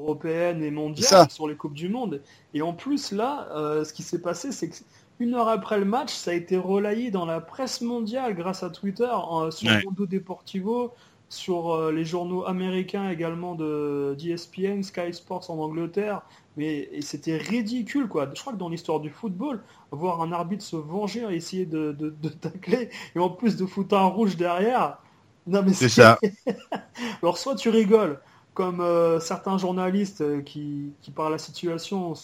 européenne 0.05 0.63
et 0.63 0.71
C'est 0.71 0.71
mondiale 0.71 1.05
ça. 1.05 1.29
sur 1.29 1.49
les 1.49 1.57
coupes 1.57 1.75
du 1.75 1.89
monde. 1.89 2.23
Et 2.55 2.63
en 2.63 2.73
plus 2.73 3.13
là, 3.13 3.49
euh, 3.57 3.85
ce 3.85 3.93
qui 3.93 4.03
s'est 4.03 4.21
passé, 4.23 4.53
c'est 4.53 4.69
que 4.71 4.77
une 5.21 5.35
heure 5.35 5.49
après 5.49 5.79
le 5.79 5.85
match, 5.85 6.13
ça 6.13 6.33
a 6.33 6.35
été 6.35 6.57
relayé 6.57 7.11
dans 7.11 7.25
la 7.27 7.41
presse 7.41 7.81
mondiale 7.81 8.35
grâce 8.35 8.63
à 8.65 8.71
Twitter, 8.71 9.09
en- 9.11 9.51
sur 9.51 9.71
Ouais. 9.71 9.83
Mondo 9.85 10.07
Deportivo, 10.07 10.93
sur 11.29 11.73
euh, 11.75 11.93
les 11.93 12.05
journaux 12.05 12.45
américains 12.47 13.09
également 13.11 13.55
de 13.55 14.15
d'ESPN, 14.19 14.83
Sky 14.83 15.13
Sports 15.15 15.51
en 15.51 15.59
Angleterre. 15.59 16.23
Mais 16.57 16.89
c'était 17.01 17.37
ridicule 17.37 18.09
quoi. 18.09 18.29
Je 18.35 18.41
crois 18.41 18.53
que 18.53 18.59
dans 18.59 18.69
l'histoire 18.69 19.01
du 19.01 19.11
football, 19.11 19.63
voir 19.91 20.21
un 20.23 20.33
arbitre 20.33 20.65
se 20.65 20.77
venger 20.77 21.27
et 21.31 21.35
essayer 21.35 21.67
de, 21.67 21.93
de, 21.93 22.11
de 22.11 22.29
tacler 22.29 22.91
et 23.17 23.19
en 23.19 23.31
plus 23.31 23.57
de 23.57 23.67
foutre 23.67 23.97
un 23.97 24.05
rouge 24.07 24.37
derrière. 24.37 24.99
Non 25.47 25.63
mais 25.63 25.73
C'est 25.73 25.89
ça. 25.89 26.19
alors 27.23 27.39
soit 27.39 27.55
tu 27.57 27.69
rigoles, 27.69 28.21
comme 28.55 28.81
euh, 28.81 29.19
certains 29.21 29.59
journalistes 29.59 30.21
euh, 30.21 30.41
qui, 30.41 30.93
qui 31.03 31.11
par 31.11 31.29
la 31.29 31.39
situation 31.39 32.15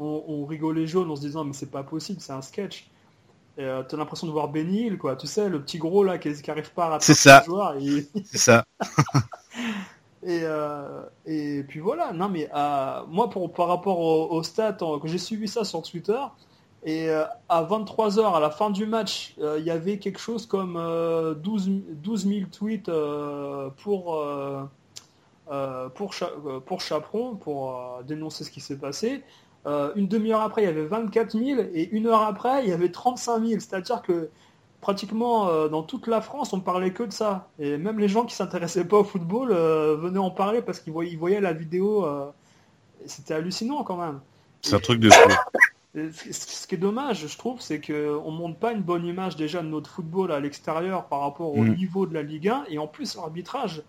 ont, 0.00 0.46
rigolé 0.46 0.86
jaune 0.86 1.10
en 1.10 1.16
se 1.16 1.20
disant 1.22 1.44
mais 1.44 1.52
c'est 1.52 1.70
pas 1.70 1.82
possible, 1.82 2.20
c'est 2.20 2.32
un 2.32 2.42
sketch. 2.42 2.90
Et 3.56 3.64
euh, 3.64 3.82
t'as 3.82 3.96
l'impression 3.96 4.28
de 4.28 4.32
voir 4.32 4.48
Benny 4.48 4.86
Hill, 4.86 4.98
quoi. 4.98 5.16
Tu 5.16 5.26
sais, 5.26 5.48
le 5.48 5.60
petit 5.60 5.78
gros 5.78 6.04
là 6.04 6.18
qui, 6.18 6.32
qui 6.32 6.50
arrive 6.50 6.72
pas 6.72 6.84
à 6.84 6.88
rattraper 6.90 7.04
C'est 7.04 7.14
ça. 7.14 7.40
le 7.40 7.44
joueur. 7.46 7.76
Et, 7.76 8.06
C'est 8.24 8.38
ça. 8.38 8.64
et, 10.22 10.40
euh, 10.42 11.02
et 11.26 11.64
puis 11.66 11.80
voilà. 11.80 12.12
Non 12.12 12.28
mais 12.28 12.48
moi 13.08 13.30
pour 13.30 13.52
par 13.52 13.68
rapport 13.68 13.98
au, 14.00 14.30
au 14.30 14.42
stats, 14.42 14.78
que 15.02 15.08
j'ai 15.08 15.18
suivi 15.18 15.48
ça 15.48 15.64
sur 15.64 15.82
Twitter. 15.82 16.20
Et 16.84 17.10
à 17.10 17.64
23h, 17.64 18.36
à 18.36 18.38
la 18.38 18.50
fin 18.50 18.70
du 18.70 18.86
match, 18.86 19.34
il 19.38 19.64
y 19.64 19.70
avait 19.70 19.98
quelque 19.98 20.20
chose 20.20 20.46
comme 20.46 20.76
euh, 20.76 21.34
12, 21.34 21.70
12 22.02 22.26
000 22.28 22.40
tweets 22.52 22.90
pour, 23.82 24.22
euh, 25.50 25.88
pour, 25.88 26.12
Cha- 26.14 26.30
euh, 26.46 26.60
pour 26.60 26.80
Chaperon, 26.80 27.34
pour 27.36 27.70
euh, 27.70 28.02
dénoncer 28.02 28.44
ce 28.44 28.50
qui 28.50 28.60
s'est 28.60 28.78
passé. 28.78 29.22
Euh, 29.66 29.92
une 29.96 30.06
demi-heure 30.08 30.40
après, 30.42 30.62
il 30.62 30.66
y 30.66 30.68
avait 30.68 30.84
24 30.86 31.32
000 31.38 31.60
et 31.74 31.88
une 31.90 32.06
heure 32.06 32.22
après, 32.22 32.62
il 32.64 32.70
y 32.70 32.72
avait 32.72 32.90
35 32.90 33.40
000. 33.44 33.60
C'est-à-dire 33.60 34.02
que 34.02 34.28
pratiquement 34.80 35.66
dans 35.68 35.82
toute 35.82 36.06
la 36.06 36.20
France, 36.20 36.52
on 36.52 36.60
parlait 36.60 36.92
que 36.92 37.02
de 37.02 37.12
ça. 37.12 37.48
Et 37.58 37.76
même 37.76 37.98
les 37.98 38.08
gens 38.08 38.24
qui 38.24 38.34
s'intéressaient 38.34 38.84
pas 38.84 38.98
au 38.98 39.04
football 39.04 39.48
venaient 39.50 40.18
en 40.18 40.30
parler 40.30 40.62
parce 40.62 40.78
qu'ils 40.80 40.92
voyaient, 40.92 41.40
la 41.40 41.52
vidéo. 41.52 42.06
C'était 43.06 43.34
hallucinant 43.34 43.82
quand 43.84 43.96
même. 43.96 44.20
C'est 44.62 44.74
un 44.74 44.80
truc 44.80 45.00
de 45.00 45.10
fou. 45.10 45.28
Ce 46.30 46.66
qui 46.66 46.74
est 46.76 46.78
dommage, 46.78 47.26
je 47.26 47.36
trouve, 47.38 47.60
c'est 47.60 47.80
qu'on 47.80 47.92
ne 48.30 48.36
montre 48.36 48.56
pas 48.58 48.72
une 48.72 48.82
bonne 48.82 49.04
image 49.04 49.36
déjà 49.36 49.62
de 49.62 49.66
notre 49.68 49.90
football 49.90 50.30
à 50.32 50.38
l'extérieur 50.40 51.04
par 51.06 51.20
rapport 51.20 51.52
au 51.56 51.62
Mm. 51.64 51.74
niveau 51.74 52.06
de 52.06 52.14
la 52.14 52.22
Ligue 52.22 52.48
1. 52.48 52.64
Et 52.68 52.78
en 52.78 52.86
plus, 52.86 53.16
l'arbitrage, 53.16 53.82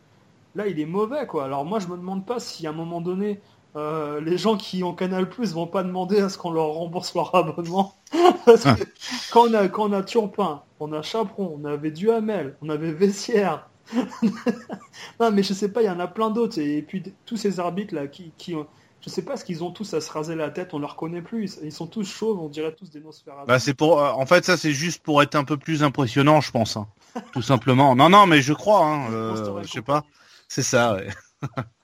là, 0.55 0.67
il 0.67 0.79
est 0.79 0.85
mauvais. 0.85 1.25
quoi. 1.27 1.45
Alors 1.45 1.65
moi, 1.65 1.79
je 1.79 1.87
me 1.87 1.97
demande 1.97 2.25
pas 2.25 2.39
si 2.39 2.67
à 2.67 2.71
un 2.71 2.73
moment 2.73 3.01
donné, 3.01 3.41
euh, 3.75 4.19
les 4.21 4.37
gens 4.37 4.57
qui 4.57 4.83
ont 4.83 4.93
Canal 4.93 5.29
Plus 5.29 5.53
vont 5.53 5.67
pas 5.67 5.83
demander 5.83 6.19
à 6.21 6.29
ce 6.29 6.37
qu'on 6.37 6.51
leur 6.51 6.67
rembourse 6.73 7.13
leur 7.15 7.33
abonnement. 7.35 7.95
Parce 8.45 8.63
que 8.63 8.83
quand 9.31 9.49
on 9.49 9.53
a, 9.53 9.67
quand 9.67 9.89
on 9.89 9.93
a 9.93 10.03
Turpin, 10.03 10.63
on 10.79 10.91
a 10.93 11.01
Chaperon, 11.01 11.59
on 11.61 11.65
avait 11.65 11.91
Duhamel, 11.91 12.55
on 12.61 12.69
avait 12.69 12.91
Vessière. 12.91 13.69
non, 15.19 15.31
mais 15.31 15.43
je 15.43 15.53
sais 15.53 15.71
pas, 15.71 15.81
il 15.81 15.85
y 15.85 15.89
en 15.89 15.99
a 15.99 16.07
plein 16.07 16.29
d'autres. 16.29 16.59
Et 16.59 16.81
puis 16.81 17.03
tous 17.25 17.37
ces 17.37 17.59
arbitres 17.59 17.93
là 17.95 18.07
qui, 18.07 18.31
qui 18.37 18.55
ont- 18.55 18.67
je 19.01 19.09
sais 19.09 19.23
pas 19.23 19.37
ce 19.37 19.45
qu'ils 19.45 19.63
ont 19.63 19.71
tous 19.71 19.93
à 19.93 20.01
se 20.01 20.11
raser 20.11 20.35
la 20.35 20.49
tête, 20.49 20.73
on 20.73 20.79
leur 20.79 20.95
connaît 20.95 21.21
plus. 21.21 21.57
Ils, 21.61 21.67
ils 21.67 21.71
sont 21.71 21.87
tous 21.87 22.03
chauves, 22.03 22.39
on 22.39 22.49
dirait 22.49 22.73
tous 22.75 22.89
des 22.89 22.99
Nosferatu. 22.99 23.47
Bah 23.47 23.59
c'est 23.59 23.73
pour, 23.73 23.99
euh, 23.99 24.11
en 24.11 24.25
fait 24.25 24.43
ça 24.45 24.57
c'est 24.57 24.73
juste 24.73 25.01
pour 25.03 25.21
être 25.21 25.35
un 25.35 25.43
peu 25.45 25.57
plus 25.57 25.83
impressionnant, 25.83 26.41
je 26.41 26.51
pense, 26.51 26.75
hein. 26.77 26.87
Tout 27.31 27.41
simplement. 27.41 27.95
Non 27.95 28.09
non 28.09 28.25
mais 28.25 28.41
je 28.41 28.53
crois, 28.53 28.85
hein, 28.85 29.11
euh, 29.11 29.63
je 29.63 29.69
sais 29.69 29.79
and 29.79 29.83
pas. 29.83 30.03
C'est 30.47 30.63
ça. 30.63 30.95
Ouais. 30.95 31.09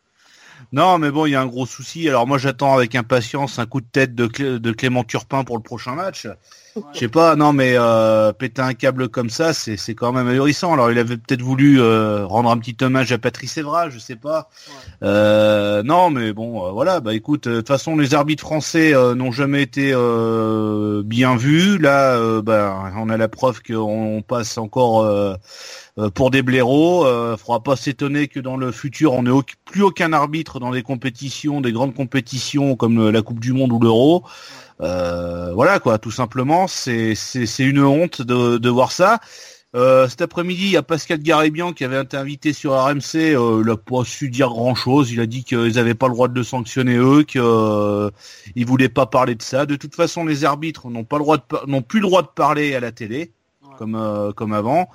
Non, 0.71 0.97
mais 0.97 1.11
bon, 1.11 1.25
il 1.25 1.31
y 1.31 1.35
a 1.35 1.41
un 1.41 1.45
gros 1.47 1.65
souci. 1.65 2.09
Alors 2.09 2.27
moi, 2.27 2.37
j'attends 2.37 2.75
avec 2.75 2.95
impatience 2.95 3.59
un 3.59 3.65
coup 3.65 3.81
de 3.81 3.87
tête 3.91 4.15
de, 4.15 4.27
de 4.57 4.71
Clément 4.71 5.03
Turpin 5.03 5.43
pour 5.43 5.57
le 5.57 5.63
prochain 5.63 5.93
match. 5.93 6.27
Je 6.93 6.99
sais 6.99 7.07
pas, 7.07 7.37
non, 7.37 7.53
mais 7.53 7.75
euh, 7.77 8.33
péter 8.33 8.61
un 8.61 8.73
câble 8.73 9.07
comme 9.07 9.29
ça, 9.29 9.53
c'est 9.53 9.95
quand 9.95 10.11
même 10.11 10.27
ahurissant. 10.27 10.73
Alors 10.73 10.91
il 10.91 10.99
avait 10.99 11.15
peut-être 11.15 11.41
voulu 11.41 11.79
euh, 11.79 12.25
rendre 12.25 12.49
un 12.51 12.57
petit 12.57 12.75
hommage 12.83 13.13
à 13.13 13.17
Patrice 13.17 13.57
Evra, 13.57 13.89
je 13.89 13.97
sais 13.97 14.17
pas. 14.17 14.49
Euh, 15.01 15.83
non, 15.83 16.09
mais 16.09 16.33
bon, 16.33 16.73
voilà. 16.73 16.99
Bah 16.99 17.13
écoute, 17.13 17.47
de 17.47 17.57
toute 17.59 17.67
façon, 17.69 17.95
les 17.95 18.13
arbitres 18.13 18.43
français 18.43 18.91
n'ont 18.91 19.31
jamais 19.31 19.61
été 19.61 19.93
bien 21.05 21.37
vus. 21.37 21.77
Là, 21.77 22.41
bah, 22.41 22.91
on 22.97 23.09
a 23.09 23.15
la 23.15 23.29
preuve 23.29 23.61
qu'on 23.61 24.21
passe 24.27 24.57
encore 24.57 25.05
pour 26.13 26.31
des 26.31 26.41
blaireaux. 26.41 27.05
Euh, 27.05 27.37
faudra 27.37 27.61
pas 27.61 27.75
s'étonner 27.75 28.27
que 28.27 28.39
dans 28.39 28.57
le 28.57 28.71
futur, 28.71 29.13
on 29.13 29.23
n'ait 29.23 29.31
plus 29.65 29.83
aucun 29.83 30.13
arbitre 30.13 30.59
dans 30.59 30.71
des 30.71 30.83
compétitions, 30.83 31.61
des 31.61 31.71
grandes 31.71 31.95
compétitions 31.95 32.75
comme 32.75 33.09
la 33.09 33.21
Coupe 33.21 33.39
du 33.39 33.53
Monde 33.53 33.71
ou 33.71 33.79
l'Euro. 33.79 34.23
Euh, 34.81 35.53
voilà 35.53 35.79
quoi, 35.79 35.97
tout 35.97 36.11
simplement, 36.11 36.67
c'est 36.67 37.15
c'est 37.15 37.63
une 37.63 37.79
honte 37.79 38.21
de, 38.21 38.57
de 38.57 38.69
voir 38.69 38.91
ça. 38.91 39.19
Euh, 39.75 40.07
cet 40.07 40.21
après-midi, 40.21 40.63
il 40.63 40.71
y 40.71 40.77
a 40.77 40.83
Pascal 40.83 41.19
Garibian 41.19 41.73
qui 41.73 41.83
avait 41.83 42.01
été 42.01 42.15
invité 42.15 42.53
sur 42.53 42.71
RMC. 42.71 43.15
Euh, 43.15 43.61
il 43.61 43.67
n'a 43.67 43.75
pas 43.75 44.05
su 44.05 44.29
dire 44.29 44.47
grand-chose. 44.47 45.11
Il 45.11 45.19
a 45.19 45.25
dit 45.25 45.43
qu'ils 45.43 45.73
n'avaient 45.73 45.95
pas 45.95 46.07
le 46.07 46.13
droit 46.13 46.29
de 46.29 46.33
le 46.33 46.43
sanctionner 46.43 46.95
eux, 46.95 47.23
qu'ils 47.23 47.41
euh, 47.43 48.09
voulaient 48.65 48.87
pas 48.87 49.05
parler 49.05 49.35
de 49.35 49.41
ça. 49.41 49.65
De 49.65 49.75
toute 49.75 49.93
façon, 49.93 50.25
les 50.25 50.45
arbitres 50.45 50.89
n'ont 50.89 51.03
pas 51.03 51.17
le 51.17 51.23
droit 51.23 51.37
de 51.37 51.43
n'ont 51.67 51.81
plus 51.81 51.99
le 51.99 52.07
droit 52.07 52.21
de 52.21 52.29
parler 52.33 52.73
à 52.73 52.79
la 52.79 52.93
télé 52.93 53.33
comme 53.77 53.95
euh, 53.95 54.31
comme 54.31 54.53
avant. 54.53 54.89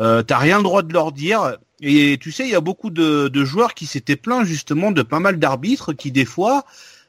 Euh, 0.00 0.22
T'as 0.22 0.38
rien 0.38 0.56
le 0.58 0.64
droit 0.64 0.82
de 0.82 0.92
leur 0.92 1.12
dire. 1.12 1.56
Et 1.82 2.18
tu 2.20 2.32
sais, 2.32 2.44
il 2.44 2.50
y 2.50 2.54
a 2.54 2.60
beaucoup 2.60 2.90
de, 2.90 3.44
joueurs 3.44 3.74
qui 3.74 3.86
s'étaient 3.86 4.16
plaints 4.16 4.44
justement 4.44 4.90
de 4.90 5.02
pas 5.02 5.20
mal 5.20 5.38
d'arbitres 5.38 5.92
qui 5.92 6.12
des 6.12 6.24
fois 6.24 6.64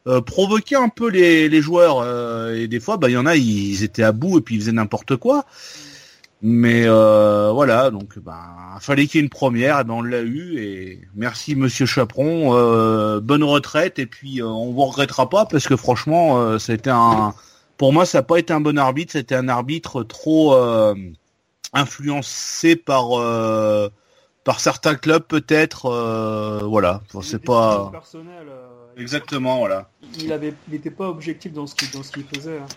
euh, 0.08 0.22
provoquer 0.22 0.76
un 0.76 0.90
peu 0.90 1.10
les, 1.10 1.62
joueurs. 1.62 2.00
Euh, 2.00 2.56
et 2.56 2.68
des 2.68 2.80
fois, 2.80 2.98
bah, 2.98 3.10
il 3.10 3.14
y 3.14 3.18
en 3.18 3.26
a, 3.26 3.36
ils 3.36 3.84
étaient 3.84 4.04
à 4.04 4.12
bout 4.12 4.38
et 4.38 4.42
puis 4.42 4.56
ils 4.56 4.62
faisaient 4.62 4.72
n'importe 4.72 5.16
quoi. 5.18 5.46
Mais 6.44 6.86
euh, 6.86 7.52
voilà, 7.54 7.92
donc 7.92 8.18
bah, 8.18 8.40
fallait 8.80 9.06
qu'il 9.06 9.20
y 9.20 9.22
ait 9.22 9.26
une 9.26 9.30
première, 9.30 9.80
et 9.80 9.84
ben 9.84 9.94
on 9.94 10.02
l'a 10.02 10.22
eu 10.22 10.58
et 10.58 11.02
merci 11.16 11.54
Monsieur 11.54 11.86
Chaperon, 11.86 12.56
euh, 12.56 13.20
bonne 13.20 13.44
retraite 13.44 14.00
et 14.00 14.08
puis 14.08 14.42
on 14.42 14.72
vous 14.72 14.86
regrettera 14.86 15.30
pas 15.30 15.46
parce 15.46 15.68
que 15.68 15.76
franchement, 15.76 16.58
été 16.58 16.90
un, 16.90 17.36
pour 17.78 17.94
moi 17.94 18.08
ça 18.08 18.18
n'a 18.18 18.24
pas 18.24 18.40
été 18.40 18.54
un 18.54 18.60
bon 18.60 18.80
arbitre, 18.80 19.12
c'était 19.12 19.36
un 19.36 19.50
arbitre 19.50 20.02
trop 20.02 20.56
influencé 21.74 22.76
par 22.76 23.10
par 24.44 24.60
certains 24.60 24.96
clubs 24.96 25.24
peut-être, 25.24 25.90
voilà, 26.64 27.02
c'est 27.22 27.44
pas. 27.44 27.90
Personnel, 27.92 28.48
Exactement, 28.98 29.60
voilà. 29.60 29.90
Il 30.20 30.32
avait, 30.32 30.54
il 30.68 30.74
n'était 30.74 30.92
pas 30.92 31.10
objectif 31.10 31.54
dans 31.54 31.68
ce 31.68 31.76
qu'il, 31.76 31.90
dans 31.92 32.04
ce 32.04 32.12
qu'il 32.12 32.24
faisait. 32.24 32.58
Hein. 32.58 32.68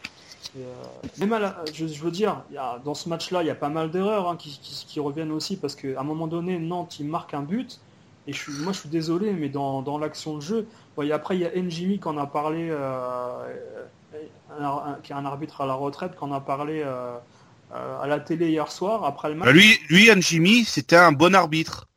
Et, 0.57 0.62
euh, 0.62 1.26
même 1.26 1.54
je, 1.72 1.87
je, 1.87 2.02
veux 2.02 2.11
dire, 2.11 2.42
il 2.50 2.54
y 2.54 2.59
a, 2.59 2.80
dans 2.85 2.94
ce 2.94 3.09
match-là, 3.09 3.42
il 3.42 3.46
y 3.46 3.50
a 3.50 3.54
pas 3.54 3.68
mal 3.68 3.90
d'erreurs 3.90 4.28
hein, 4.28 4.37
qui, 4.37 4.59
qui, 4.62 4.87
qui, 4.87 5.00
reviennent 5.00 5.33
aussi 5.33 5.57
parce 5.57 5.74
qu'à 5.74 6.00
un 6.00 6.04
moment 6.04 6.26
donné, 6.26 6.59
Nantes, 6.59 7.00
il 7.00 7.07
marque 7.07 7.35
un 7.35 7.42
but. 7.42 7.80
Et 8.26 8.33
je 8.33 8.38
suis, 8.38 8.52
moi, 8.62 8.72
je 8.72 8.80
suis 8.80 8.88
désolé, 8.88 9.33
mais 9.33 9.48
dans, 9.50 9.83
dans 9.83 9.98
l'action 9.98 10.37
de 10.37 10.40
jeu, 10.40 10.66
bon, 10.96 11.02
et 11.02 11.12
après, 11.12 11.37
il 11.37 11.40
y 11.40 11.46
a 11.46 11.50
Njimi 11.61 11.98
qui 11.98 12.09
en 12.09 12.16
a 12.16 12.26
parlé, 12.26 12.68
euh, 12.70 13.54
un, 14.59 14.64
un, 14.64 14.98
qui 15.02 15.12
est 15.12 15.14
un 15.14 15.26
arbitre 15.26 15.61
à 15.61 15.66
la 15.66 15.74
retraite, 15.74 16.12
qui 16.16 16.24
en 16.24 16.33
a 16.33 16.40
parlé 16.40 16.83
euh, 17.74 18.00
à 18.00 18.06
la 18.06 18.20
télé 18.20 18.48
hier 18.50 18.70
soir, 18.70 19.04
après 19.04 19.28
le 19.28 19.34
match. 19.34 19.50
Lui, 19.50 19.78
lui 19.88 20.64
c'était 20.64 20.96
un 20.96 21.12
bon 21.12 21.34
arbitre. 21.34 21.88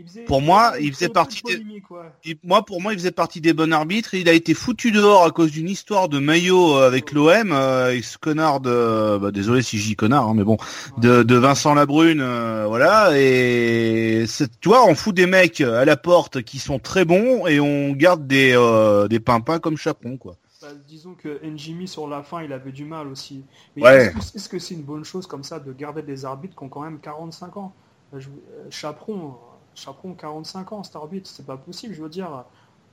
Faisait, 0.00 0.20
pour 0.22 0.40
moi, 0.40 0.74
il 0.80 0.94
faisait 0.94 1.08
partie 1.08 1.42
des... 1.42 2.38
moi 2.44 2.64
pour 2.64 2.80
moi 2.80 2.92
il 2.92 2.98
faisait 3.00 3.10
partie 3.10 3.40
des 3.40 3.52
bons 3.52 3.72
arbitres. 3.72 4.14
Il 4.14 4.28
a 4.28 4.32
été 4.32 4.54
foutu 4.54 4.92
dehors 4.92 5.24
à 5.24 5.32
cause 5.32 5.50
d'une 5.50 5.68
histoire 5.68 6.08
de 6.08 6.20
maillot 6.20 6.76
euh, 6.76 6.86
avec 6.86 7.10
l'OM, 7.10 7.50
euh, 7.50 8.00
ce 8.00 8.16
connard 8.16 8.60
de, 8.60 9.18
bah, 9.18 9.32
désolé 9.32 9.60
si 9.60 9.76
j'y 9.76 9.96
connard, 9.96 10.28
hein, 10.28 10.34
mais 10.36 10.44
bon, 10.44 10.52
ouais. 10.52 11.02
de, 11.02 11.24
de, 11.24 11.34
Vincent 11.34 11.74
Labrune, 11.74 12.20
euh, 12.20 12.66
voilà. 12.68 13.10
Et 13.18 14.24
tu 14.60 14.68
vois, 14.68 14.86
on 14.86 14.94
fout 14.94 15.16
des 15.16 15.26
mecs 15.26 15.60
à 15.60 15.84
la 15.84 15.96
porte 15.96 16.42
qui 16.42 16.60
sont 16.60 16.78
très 16.78 17.04
bons 17.04 17.48
et 17.48 17.58
on 17.58 17.90
garde 17.90 18.24
des 18.24 18.52
euh, 18.54 19.08
des 19.08 19.18
pimpins 19.18 19.58
comme 19.58 19.76
Chapon, 19.76 20.16
quoi. 20.16 20.36
Bah, 20.68 20.74
disons 20.86 21.14
que 21.14 21.44
Njimi 21.46 21.88
sur 21.88 22.08
la 22.08 22.22
fin, 22.22 22.42
il 22.42 22.52
avait 22.52 22.72
du 22.72 22.84
mal 22.84 23.08
aussi. 23.08 23.44
Mais 23.76 23.82
ouais. 23.82 24.12
est-ce 24.34 24.48
que 24.48 24.58
c'est 24.58 24.74
-ce 24.74 24.78
une 24.78 24.84
bonne 24.84 25.04
chose 25.04 25.26
comme 25.26 25.44
ça 25.44 25.58
de 25.60 25.72
garder 25.72 26.02
des 26.02 26.24
arbitres 26.24 26.56
qui 26.56 26.64
ont 26.64 26.68
quand 26.68 26.82
même 26.82 27.00
45 27.00 27.56
ans? 27.56 27.72
Je, 28.12 28.28
Chaperon 28.70 29.36
Chaperon 29.74 30.14
45 30.14 30.72
ans, 30.72 30.82
cet 30.84 30.96
arbitre, 30.96 31.30
c'est 31.30 31.46
pas 31.46 31.56
possible, 31.56 31.94
je 31.94 32.02
veux 32.02 32.08
dire. 32.08 32.44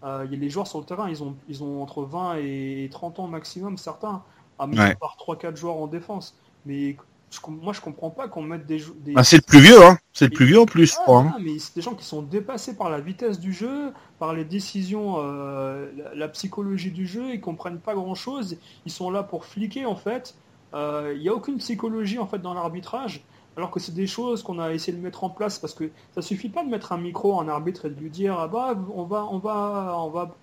Euh, 0.03 0.27
y 0.29 0.35
a 0.35 0.38
les 0.38 0.49
joueurs 0.49 0.67
sur 0.67 0.79
le 0.79 0.85
terrain, 0.85 1.09
ils 1.09 1.23
ont, 1.23 1.35
ils 1.47 1.63
ont 1.63 1.81
entre 1.81 2.03
20 2.03 2.35
et 2.38 2.89
30 2.91 3.19
ans 3.19 3.27
maximum, 3.27 3.77
certains, 3.77 4.23
à 4.59 4.67
mettre 4.67 4.81
ouais. 4.83 4.95
par 4.95 5.17
3-4 5.17 5.55
joueurs 5.55 5.77
en 5.77 5.88
défense. 5.88 6.38
Mais 6.65 6.95
je, 7.31 7.39
moi, 7.47 7.73
je 7.73 7.81
comprends 7.81 8.09
pas 8.09 8.27
qu'on 8.27 8.41
mette 8.41 8.65
des... 8.65 8.81
des... 9.03 9.13
Ah, 9.15 9.23
c'est 9.23 9.38
le 9.38 9.41
plus 9.41 9.59
vieux, 9.59 9.83
hein 9.83 9.97
C'est 10.13 10.25
le 10.25 10.31
plus 10.31 10.45
vieux 10.45 10.59
en 10.59 10.65
plus, 10.65 10.95
ah, 10.97 11.03
crois, 11.03 11.21
hein. 11.21 11.38
mais 11.41 11.59
c'est 11.59 11.75
des 11.75 11.81
gens 11.81 11.93
qui 11.93 12.05
sont 12.05 12.21
dépassés 12.21 12.75
par 12.75 12.89
la 12.89 12.99
vitesse 12.99 13.39
du 13.39 13.53
jeu, 13.53 13.91
par 14.19 14.33
les 14.33 14.45
décisions, 14.45 15.15
euh, 15.17 15.91
la, 15.97 16.15
la, 16.15 16.27
psychologie 16.29 16.91
du 16.91 17.05
jeu, 17.05 17.33
ils 17.33 17.41
comprennent 17.41 17.79
pas 17.79 17.93
grand-chose, 17.93 18.57
ils 18.85 18.91
sont 18.91 19.09
là 19.09 19.23
pour 19.23 19.45
fliquer, 19.45 19.85
en 19.85 19.95
fait. 19.95 20.35
Il 20.73 20.77
euh, 20.77 21.17
n'y 21.17 21.29
a 21.29 21.33
aucune 21.33 21.57
psychologie, 21.57 22.19
en 22.19 22.27
fait, 22.27 22.39
dans 22.39 22.53
l'arbitrage 22.53 23.23
alors 23.57 23.71
que 23.71 23.79
c'est 23.79 23.93
des 23.93 24.07
choses 24.07 24.43
qu'on 24.43 24.59
a 24.59 24.73
essayé 24.73 24.97
de 24.97 25.01
mettre 25.01 25.23
en 25.23 25.29
place 25.29 25.59
parce 25.59 25.73
que 25.73 25.89
ça 26.13 26.21
suffit 26.21 26.49
pas 26.49 26.63
de 26.63 26.69
mettre 26.69 26.91
un 26.91 26.97
micro 26.97 27.33
en 27.33 27.47
arbitre 27.47 27.85
et 27.85 27.89
de 27.89 27.99
lui 27.99 28.09
dire 28.09 28.38
ah 28.38 28.47
bah 28.47 28.75
on 28.93 29.03
va 29.03 29.25
on 29.31 29.38
va 29.38 29.95
on 29.97 30.09
va 30.09 30.35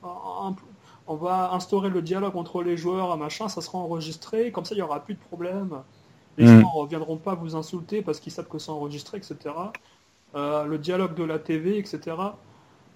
on 1.06 1.16
va 1.16 1.52
instaurer 1.52 1.90
le 1.90 2.00
dialogue 2.00 2.36
entre 2.36 2.62
les 2.62 2.76
joueurs 2.76 3.16
machin 3.18 3.48
ça 3.48 3.60
sera 3.60 3.78
enregistré 3.78 4.50
comme 4.50 4.64
ça 4.64 4.74
il 4.74 4.78
y 4.78 4.82
aura 4.82 5.00
plus 5.00 5.14
de 5.14 5.20
problème 5.20 5.82
les 6.38 6.44
mmh. 6.44 6.60
gens 6.60 6.74
ne 6.74 6.80
reviendront 6.80 7.16
pas 7.16 7.34
vous 7.34 7.56
insulter 7.56 8.02
parce 8.02 8.20
qu'ils 8.20 8.32
savent 8.32 8.48
que 8.48 8.58
c'est 8.58 8.70
enregistré 8.70 9.18
etc 9.18 9.36
euh, 10.34 10.64
le 10.64 10.78
dialogue 10.78 11.14
de 11.14 11.24
la 11.24 11.38
TV 11.38 11.78
etc 11.78 12.16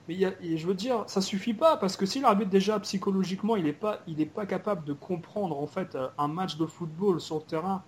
mais 0.08 0.14
y 0.14 0.24
a, 0.24 0.32
et 0.42 0.56
je 0.56 0.66
veux 0.66 0.74
dire 0.74 1.04
ça 1.06 1.20
suffit 1.20 1.54
pas 1.54 1.76
parce 1.76 1.96
que 1.96 2.06
si 2.06 2.20
l'arbitre 2.20 2.50
déjà 2.50 2.78
psychologiquement 2.80 3.56
il 3.56 3.64
n'est 3.64 3.72
pas 3.72 4.00
il 4.06 4.20
est 4.20 4.26
pas 4.26 4.46
capable 4.46 4.84
de 4.84 4.92
comprendre 4.92 5.58
en 5.58 5.66
fait 5.66 5.96
un 6.18 6.28
match 6.28 6.56
de 6.56 6.66
football 6.66 7.20
sur 7.20 7.36
le 7.36 7.42
terrain 7.42 7.82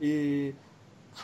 et 0.00 0.54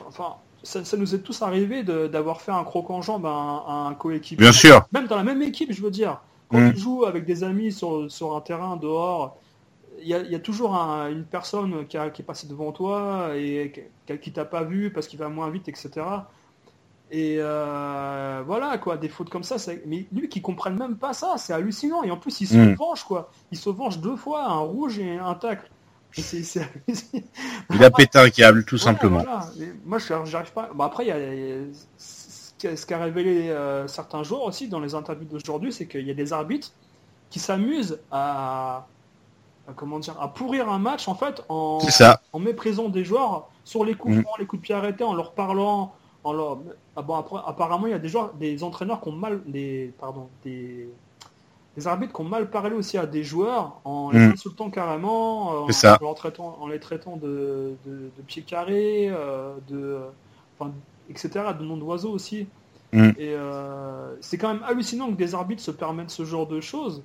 enfin, 0.06 0.36
ça, 0.62 0.84
ça, 0.84 0.96
nous 0.96 1.14
est 1.14 1.18
tous 1.18 1.42
arrivé 1.42 1.82
d'avoir 1.82 2.40
fait 2.40 2.52
un 2.52 2.64
croc 2.64 2.90
en 2.90 3.02
jambe 3.02 3.26
à 3.26 3.30
un, 3.30 3.88
un 3.88 3.94
coéquipier. 3.94 4.36
Bien 4.36 4.52
sûr. 4.52 4.86
Même 4.92 5.06
dans 5.06 5.16
la 5.16 5.24
même 5.24 5.42
équipe, 5.42 5.72
je 5.72 5.82
veux 5.82 5.90
dire. 5.90 6.20
Quand 6.48 6.58
mmh. 6.58 6.72
tu 6.72 6.78
joues 6.78 7.04
avec 7.04 7.24
des 7.24 7.44
amis 7.44 7.72
sur, 7.72 8.10
sur 8.10 8.36
un 8.36 8.40
terrain 8.40 8.76
dehors, 8.76 9.36
il 10.02 10.08
y 10.08 10.14
a, 10.14 10.22
y 10.22 10.34
a, 10.34 10.40
toujours 10.40 10.74
un, 10.74 11.10
une 11.10 11.24
personne 11.24 11.86
qui, 11.86 11.96
a, 11.96 12.10
qui, 12.10 12.22
est 12.22 12.24
passée 12.24 12.46
devant 12.46 12.72
toi 12.72 13.30
et 13.34 13.72
qui, 14.06 14.18
qui 14.18 14.32
t'a 14.32 14.44
pas 14.44 14.64
vu 14.64 14.92
parce 14.92 15.06
qu'il 15.06 15.18
va 15.18 15.28
moins 15.28 15.50
vite, 15.50 15.68
etc. 15.68 16.02
Et 17.12 17.36
euh, 17.38 18.42
voilà, 18.46 18.78
quoi, 18.78 18.96
des 18.96 19.10
fautes 19.10 19.28
comme 19.28 19.42
ça. 19.42 19.56
Mais 19.86 20.06
lui 20.12 20.30
qui 20.30 20.40
comprenne 20.40 20.76
même 20.76 20.96
pas 20.96 21.12
ça, 21.12 21.34
c'est 21.36 21.52
hallucinant. 21.52 22.02
Et 22.02 22.10
en 22.10 22.16
plus, 22.16 22.40
il 22.40 22.46
se 22.46 22.56
mmh. 22.56 22.74
venge, 22.74 23.04
quoi. 23.04 23.30
Il 23.50 23.58
se 23.58 23.68
venge 23.68 23.98
deux 23.98 24.16
fois, 24.16 24.46
un 24.46 24.60
rouge 24.60 24.98
et 24.98 25.18
un 25.18 25.34
tacle. 25.34 25.70
C 26.12 26.38
est, 26.38 26.42
c 26.42 26.60
est... 26.82 27.24
il 27.70 27.84
a 27.84 27.90
pété 27.90 28.18
un 28.18 28.30
câble, 28.30 28.64
tout 28.64 28.78
simplement. 28.78 29.22
Voilà. 29.22 29.46
Moi, 29.84 29.98
j'arrive 29.98 30.52
pas. 30.52 30.70
Bon, 30.74 30.84
après, 30.84 31.04
il 31.04 31.08
y 31.08 31.12
a 31.12 32.76
ce 32.76 32.86
qu'a 32.86 32.98
révélé 32.98 33.50
euh, 33.50 33.86
certains 33.88 34.22
joueurs 34.22 34.44
aussi 34.44 34.68
dans 34.68 34.80
les 34.80 34.94
interviews 34.94 35.26
d'aujourd'hui, 35.26 35.72
c'est 35.72 35.86
qu'il 35.86 36.06
y 36.06 36.10
a 36.10 36.14
des 36.14 36.32
arbitres 36.32 36.72
qui 37.28 37.40
s'amusent 37.40 37.98
à, 38.10 38.86
à, 39.68 39.72
comment 39.74 39.98
dire, 39.98 40.20
à 40.20 40.28
pourrir 40.32 40.68
un 40.68 40.78
match 40.78 41.08
en 41.08 41.14
fait 41.14 41.44
en, 41.48 41.78
en 42.32 42.38
méprisant 42.38 42.88
des 42.88 43.04
joueurs 43.04 43.48
sur 43.64 43.84
les 43.84 43.94
coups, 43.94 44.16
mmh. 44.16 44.24
les 44.38 44.46
coups 44.46 44.60
de 44.60 44.66
pied 44.66 44.74
arrêtés, 44.74 45.04
en 45.04 45.14
leur 45.14 45.32
parlant. 45.32 45.92
En 46.24 46.32
leur... 46.32 46.58
Ah 46.94 47.02
bon, 47.02 47.16
après, 47.16 47.40
apparemment, 47.44 47.86
il 47.88 47.90
y 47.90 47.94
a 47.94 47.98
des 47.98 48.08
joueurs, 48.08 48.32
des 48.34 48.62
entraîneurs 48.62 49.00
qui 49.00 49.08
ont 49.08 49.12
mal, 49.12 49.40
des, 49.44 49.92
pardon, 49.98 50.28
des, 50.44 50.88
des 51.76 51.86
arbitres 51.88 52.12
qui 52.12 52.20
ont 52.20 52.28
mal 52.28 52.48
parlé 52.48 52.76
aussi 52.76 52.96
à 52.96 53.06
des 53.06 53.24
joueurs 53.24 53.80
en 53.84 54.10
les 54.10 54.18
mmh. 54.20 54.32
insultant 54.32 54.70
carrément, 54.70 55.48
en, 55.48 55.66
en, 55.66 56.04
en, 56.04 56.14
traitant, 56.14 56.58
en 56.60 56.68
les 56.68 56.78
traitant 56.78 57.16
de, 57.16 57.74
de, 57.84 58.10
de 58.16 58.22
pieds 58.24 58.42
carrés, 58.42 59.08
euh, 59.10 59.54
de, 59.68 59.98
enfin, 60.58 60.70
etc., 61.10 61.30
de 61.58 61.64
noms 61.64 61.76
d'oiseaux 61.76 62.10
aussi. 62.10 62.46
Mmh. 62.92 63.08
Et 63.18 63.34
euh, 63.34 64.14
c'est 64.20 64.38
quand 64.38 64.52
même 64.52 64.62
hallucinant 64.64 65.08
que 65.08 65.16
des 65.16 65.34
arbitres 65.34 65.62
se 65.62 65.70
permettent 65.72 66.10
ce 66.10 66.24
genre 66.24 66.46
de 66.46 66.60
choses, 66.60 67.02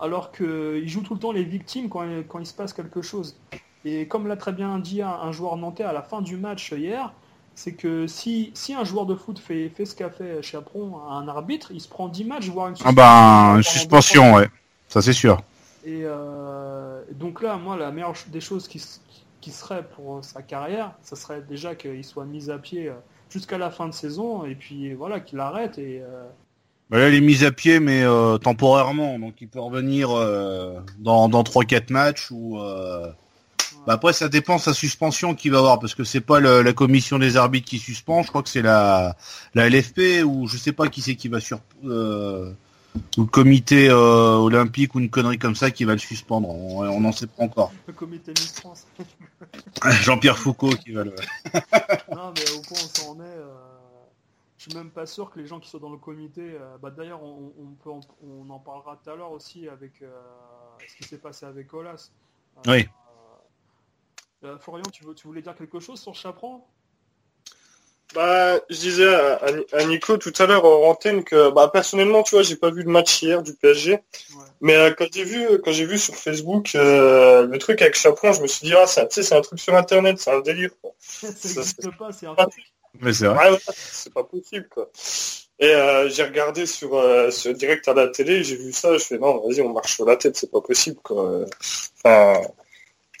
alors 0.00 0.32
qu'ils 0.32 0.88
jouent 0.88 1.02
tout 1.02 1.14
le 1.14 1.20
temps 1.20 1.32
les 1.32 1.44
victimes 1.44 1.88
quand, 1.88 2.06
quand 2.28 2.38
il 2.38 2.46
se 2.46 2.54
passe 2.54 2.72
quelque 2.72 3.02
chose. 3.02 3.36
Et 3.84 4.06
comme 4.06 4.26
l'a 4.26 4.36
très 4.36 4.52
bien 4.52 4.78
dit 4.78 5.02
un, 5.02 5.10
un 5.10 5.32
joueur 5.32 5.56
nantais 5.56 5.84
à 5.84 5.92
la 5.92 6.02
fin 6.02 6.22
du 6.22 6.36
match 6.36 6.72
hier, 6.72 7.12
c'est 7.54 7.72
que 7.72 8.06
si, 8.06 8.50
si 8.54 8.74
un 8.74 8.84
joueur 8.84 9.06
de 9.06 9.14
foot 9.14 9.38
fait, 9.38 9.68
fait 9.68 9.84
ce 9.84 9.94
qu'a 9.94 10.10
fait 10.10 10.42
Chaperon 10.42 10.98
à 11.08 11.14
un 11.14 11.28
arbitre, 11.28 11.70
il 11.72 11.80
se 11.80 11.88
prend 11.88 12.08
10 12.08 12.24
matchs, 12.24 12.48
voire 12.48 12.68
une 12.68 12.76
suspension. 12.76 13.02
Ah 13.02 13.52
bah, 13.52 13.56
une 13.56 13.62
suspension, 13.62 14.34
ouais. 14.34 14.48
Ça, 14.88 15.02
c'est 15.02 15.12
sûr. 15.12 15.40
Et 15.84 16.02
euh, 16.04 17.02
donc 17.12 17.42
là, 17.42 17.56
moi, 17.56 17.76
la 17.76 17.90
meilleure 17.90 18.14
des 18.28 18.40
choses 18.40 18.68
qui, 18.68 18.82
qui 19.40 19.50
serait 19.50 19.84
pour 19.84 20.24
sa 20.24 20.42
carrière, 20.42 20.92
ça 21.02 21.16
serait 21.16 21.42
déjà 21.42 21.74
qu'il 21.74 22.04
soit 22.04 22.24
mis 22.24 22.50
à 22.50 22.58
pied 22.58 22.92
jusqu'à 23.30 23.58
la 23.58 23.70
fin 23.70 23.86
de 23.86 23.92
saison, 23.92 24.44
et 24.44 24.54
puis 24.54 24.94
voilà, 24.94 25.20
qu'il 25.20 25.40
arrête 25.40 25.78
et, 25.78 26.00
euh, 26.02 26.24
Bah 26.92 26.98
là, 26.98 27.08
il 27.08 27.14
est 27.14 27.20
mis 27.22 27.42
à 27.42 27.50
pied, 27.50 27.80
mais 27.80 28.02
euh, 28.02 28.36
temporairement, 28.36 29.18
donc 29.18 29.36
il 29.40 29.48
peut 29.48 29.60
revenir 29.60 30.10
euh, 30.10 30.78
dans 30.98 31.30
dans 31.30 31.42
trois 31.42 31.64
quatre 31.64 31.88
matchs 31.88 32.30
ou. 32.30 32.58
Euh... 32.58 33.10
Bah 33.86 33.94
après, 33.94 34.12
ça 34.12 34.28
dépend 34.28 34.56
de 34.56 34.60
sa 34.60 34.74
suspension 34.74 35.34
qu'il 35.34 35.52
va 35.52 35.58
avoir, 35.58 35.80
parce 35.80 35.94
que 35.94 36.04
c'est 36.04 36.20
pas 36.20 36.38
le- 36.38 36.60
la 36.60 36.74
commission 36.74 37.18
des 37.18 37.38
arbitres 37.38 37.66
qui 37.66 37.78
suspend, 37.78 38.22
je 38.22 38.28
crois 38.28 38.42
que 38.42 38.50
c'est 38.50 38.60
la 38.60 39.16
la 39.54 39.70
LFP 39.70 40.22
ou 40.22 40.46
je 40.46 40.58
sais 40.58 40.72
pas 40.72 40.88
qui 40.88 41.00
c'est 41.00 41.16
qui 41.16 41.28
va 41.28 41.40
sur 41.40 41.60
ou 41.82 41.88
le 41.88 42.54
comité 43.30 43.90
olympique 43.90 44.94
ou 44.94 45.00
une 45.00 45.08
connerie 45.08 45.38
comme 45.38 45.56
ça 45.56 45.70
qui 45.70 45.84
va 45.84 45.94
le 45.94 45.98
suspendre. 45.98 46.50
On 46.50 47.00
n'en 47.00 47.12
sait 47.12 47.26
pas 47.26 47.42
encore. 47.42 47.72
Le 47.86 47.94
comité 47.94 48.32
Miss 48.38 48.52
France. 48.52 48.86
Jean-Pierre 50.02 50.38
Foucault 50.38 50.76
qui 50.76 50.92
va 50.92 51.04
le. 51.04 51.14
non, 52.14 52.34
mais 52.36 52.50
au 52.50 52.60
point 52.60 52.76
où 52.78 52.84
on 52.84 53.00
s'en 53.00 53.14
est, 53.14 53.38
je 54.64 54.70
suis 54.70 54.78
même 54.78 54.90
pas 54.90 55.06
sûr 55.06 55.28
que 55.30 55.40
les 55.40 55.46
gens 55.46 55.58
qui 55.58 55.68
sont 55.68 55.78
dans 55.78 55.90
le 55.90 55.98
comité. 55.98 56.40
euh, 56.40 56.78
bah, 56.80 56.90
D'ailleurs, 56.90 57.20
on, 57.22 57.52
on 57.58 57.66
peut 57.82 57.90
en, 57.90 57.98
on 58.24 58.48
en 58.48 58.60
parlera 58.60 58.96
tout 59.02 59.10
à 59.10 59.16
l'heure 59.16 59.32
aussi 59.32 59.68
avec 59.68 60.02
euh, 60.02 60.08
ce 60.86 60.94
qui 60.96 61.02
s'est 61.08 61.18
passé 61.18 61.44
avec 61.46 61.74
Olas. 61.74 62.10
Euh, 62.58 62.60
Oui. 62.70 62.88
euh, 64.44 64.56
Florian, 64.58 64.84
tu, 64.92 65.04
veux, 65.04 65.14
tu 65.16 65.26
voulais 65.26 65.42
dire 65.42 65.56
quelque 65.56 65.80
chose 65.80 66.00
sur 66.00 66.14
Chaperon? 66.14 66.62
Bah, 68.14 68.60
je 68.70 68.76
disais 68.76 69.12
à, 69.12 69.36
à- 69.36 69.78
à 69.80 69.84
Nico 69.84 70.16
tout 70.18 70.32
à 70.38 70.46
l'heure 70.46 70.64
en 70.64 70.90
antenne 70.90 71.24
que, 71.24 71.50
bah, 71.50 71.68
personnellement, 71.72 72.22
tu 72.22 72.36
vois, 72.36 72.42
j'ai 72.44 72.56
pas 72.56 72.70
vu 72.70 72.84
le 72.84 72.90
match 72.90 73.20
hier 73.22 73.42
du 73.42 73.54
PSG. 73.54 73.94
Ouais. 73.94 74.00
Mais 74.60 74.76
euh, 74.76 74.94
quand 74.96 75.06
j'ai 75.12 75.24
vu, 75.24 75.60
quand 75.64 75.72
j'ai 75.72 75.86
vu 75.86 75.98
sur 75.98 76.14
Facebook 76.14 76.74
euh, 76.76 77.46
le 77.48 77.58
truc 77.58 77.82
avec 77.82 77.96
Chaperon, 77.96 78.32
je 78.32 78.42
me 78.42 78.46
suis 78.46 78.66
dit, 78.68 78.74
ah, 78.76 78.86
c'est, 78.86 79.00
un- 79.00 79.08
c'est 79.22 79.34
un 79.34 79.40
truc 79.40 79.58
sur 79.58 79.74
Internet, 79.74 80.20
c'est 80.20 80.30
un 80.30 80.40
délire. 80.40 80.70
Quoi. 80.80 80.92
Ça 81.00 81.26
n'existe 81.26 81.96
pas, 81.96 82.12
c'est 82.12 82.26
un 82.26 82.36
fake. 82.36 82.52
Mais 83.00 83.12
c'est 83.12 83.26
vrai. 83.26 83.50
Ouais, 83.50 83.52
ouais, 83.52 83.74
c'est 83.76 84.12
pas 84.12 84.24
possible, 84.24 84.68
quoi. 84.68 84.90
Et 85.58 85.74
euh, 85.74 86.08
j'ai 86.08 86.24
regardé 86.24 86.66
sur, 86.66 86.94
euh, 86.94 87.30
sur 87.30 87.54
direct 87.54 87.86
à 87.88 87.94
la 87.94 88.08
télé, 88.08 88.42
j'ai 88.42 88.56
vu 88.56 88.72
ça, 88.72 88.96
je 88.98 89.04
fais 89.04 89.18
non, 89.18 89.46
vas-y, 89.46 89.60
on 89.60 89.72
marche 89.72 89.94
sur 89.94 90.04
la 90.04 90.16
tête, 90.16 90.36
c'est 90.36 90.50
pas 90.50 90.60
possible, 90.60 90.98
quoi. 91.02 91.44
Enfin, 92.04 92.40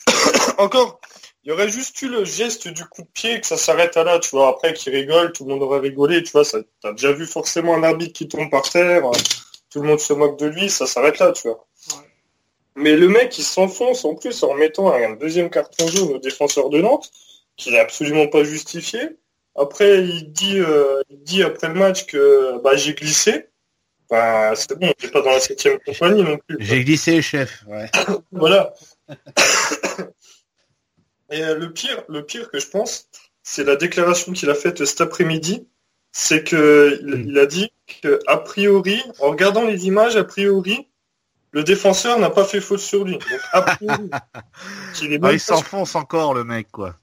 encore, 0.58 1.00
il 1.44 1.48
y 1.48 1.52
aurait 1.52 1.68
juste 1.68 2.00
eu 2.02 2.08
le 2.08 2.24
geste 2.24 2.68
du 2.68 2.84
coup 2.84 3.02
de 3.02 3.08
pied 3.08 3.40
que 3.40 3.46
ça 3.46 3.56
s'arrête 3.56 3.96
à 3.96 4.04
là, 4.04 4.18
tu 4.18 4.30
vois. 4.30 4.48
Après, 4.48 4.74
qui 4.74 4.90
rigole, 4.90 5.32
tout 5.32 5.44
le 5.44 5.50
monde 5.50 5.62
aurait 5.62 5.80
rigolé, 5.80 6.22
tu 6.22 6.32
vois. 6.32 6.44
Ça, 6.44 6.58
t'as 6.80 6.92
déjà 6.92 7.12
vu 7.12 7.26
forcément 7.26 7.74
un 7.74 7.82
arbitre 7.82 8.12
qui 8.12 8.28
tombe 8.28 8.50
par 8.50 8.68
terre, 8.68 9.10
tout 9.70 9.80
le 9.80 9.88
monde 9.88 10.00
se 10.00 10.12
moque 10.12 10.38
de 10.38 10.46
lui, 10.46 10.68
ça 10.68 10.86
s'arrête 10.86 11.18
là, 11.18 11.32
tu 11.32 11.48
vois. 11.48 11.66
Ouais. 11.90 12.08
Mais 12.74 12.96
le 12.96 13.08
mec, 13.08 13.36
il 13.38 13.44
s'enfonce 13.44 14.04
en 14.04 14.14
plus 14.14 14.42
en 14.42 14.54
mettant 14.54 14.92
un 14.92 15.14
deuxième 15.14 15.50
carton 15.50 15.86
jaune 15.88 16.14
au 16.14 16.18
défenseur 16.18 16.70
de 16.70 16.80
Nantes, 16.80 17.10
qui 17.56 17.70
n'est 17.70 17.80
absolument 17.80 18.28
pas 18.28 18.44
justifié. 18.44 19.00
Après, 19.54 20.02
il 20.04 20.32
dit, 20.32 20.58
euh, 20.58 21.02
il 21.10 21.22
dit 21.22 21.42
après 21.42 21.68
le 21.68 21.74
match 21.74 22.06
que 22.06 22.60
bah, 22.62 22.74
j'ai 22.76 22.94
glissé. 22.94 23.48
Bah, 24.10 24.54
c'est 24.54 24.78
bon, 24.78 24.86
on 24.86 25.04
n'est 25.04 25.10
pas 25.10 25.20
dans 25.22 25.30
la 25.30 25.40
septième 25.40 25.78
compagnie 25.80 26.22
non 26.22 26.38
plus. 26.38 26.56
J'ai 26.60 26.84
glissé, 26.84 27.20
chef. 27.22 27.64
Ouais. 27.66 27.90
Voilà. 28.32 28.72
Et 31.30 31.42
euh, 31.42 31.54
le 31.58 31.72
pire, 31.72 32.02
le 32.08 32.24
pire 32.24 32.50
que 32.50 32.58
je 32.60 32.66
pense, 32.68 33.08
c'est 33.42 33.64
la 33.64 33.76
déclaration 33.76 34.32
qu'il 34.32 34.50
a 34.50 34.54
faite 34.54 34.84
cet 34.84 35.00
après-midi. 35.00 35.66
C'est 36.14 36.44
que 36.44 36.98
il, 37.00 37.06
Mm. 37.16 37.28
il 37.28 37.38
a 37.38 37.46
dit 37.46 37.72
que 38.02 38.20
a 38.26 38.36
priori, 38.36 39.02
en 39.18 39.30
regardant 39.30 39.64
les 39.64 39.86
images, 39.86 40.16
a 40.16 40.24
priori, 40.24 40.88
le 41.52 41.64
défenseur 41.64 42.18
n'a 42.18 42.28
pas 42.28 42.44
fait 42.44 42.60
faute 42.60 42.80
sur 42.80 43.04
lui. 43.04 43.12
Donc 43.14 43.40
a 43.52 43.62
priori, 43.62 44.10
Ah, 45.22 45.32
il 45.32 45.40
s'enfonce 45.40 45.94
encore, 45.94 46.34
le 46.34 46.44
mec, 46.44 46.70
quoi. 46.70 46.96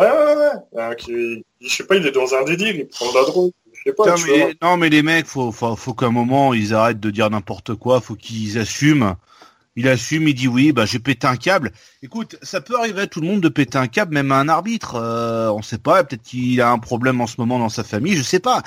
Ouais, 0.00 0.06
ouais, 0.06 0.36
ouais. 0.36 0.80
Euh, 0.80 0.94
qu'il- 0.94 1.42
je 1.60 1.68
sais 1.68 1.84
pas, 1.84 1.96
il 1.96 2.06
est 2.06 2.12
dans 2.12 2.34
un 2.34 2.44
délire, 2.44 2.74
il 2.74 2.88
prend 2.88 3.10
de 3.10 3.14
la 3.18 3.24
drogue. 3.24 3.52
Je 3.72 3.80
sais 3.90 3.92
pas, 3.94 4.04
Putain, 4.14 4.26
mais, 4.26 4.54
non, 4.62 4.76
mais 4.76 4.88
les 4.88 5.02
mecs, 5.02 5.26
faut, 5.26 5.52
faut, 5.52 5.76
faut 5.76 5.94
qu'à 5.94 6.06
un 6.06 6.10
moment, 6.10 6.52
ils 6.54 6.74
arrêtent 6.74 7.00
de 7.00 7.10
dire 7.10 7.30
n'importe 7.30 7.74
quoi, 7.74 8.00
faut 8.00 8.14
qu'ils 8.14 8.58
assument. 8.58 9.14
Il 9.76 9.88
assume, 9.88 10.26
il 10.28 10.34
dit 10.34 10.48
oui, 10.48 10.72
bah 10.72 10.84
j'ai 10.84 10.98
pété 10.98 11.26
un 11.26 11.36
câble. 11.36 11.70
Écoute, 12.02 12.36
ça 12.42 12.60
peut 12.60 12.76
arriver 12.76 13.02
à 13.02 13.06
tout 13.06 13.20
le 13.20 13.28
monde 13.28 13.40
de 13.40 13.48
péter 13.48 13.78
un 13.78 13.86
câble, 13.86 14.12
même 14.14 14.32
à 14.32 14.36
un 14.40 14.48
arbitre. 14.48 14.96
Euh, 14.96 15.48
on 15.52 15.62
sait 15.62 15.78
pas, 15.78 16.02
peut-être 16.02 16.22
qu'il 16.22 16.60
a 16.60 16.70
un 16.70 16.78
problème 16.78 17.20
en 17.20 17.26
ce 17.26 17.36
moment 17.38 17.58
dans 17.58 17.68
sa 17.68 17.84
famille, 17.84 18.16
je 18.16 18.22
sais 18.22 18.40
pas. 18.40 18.62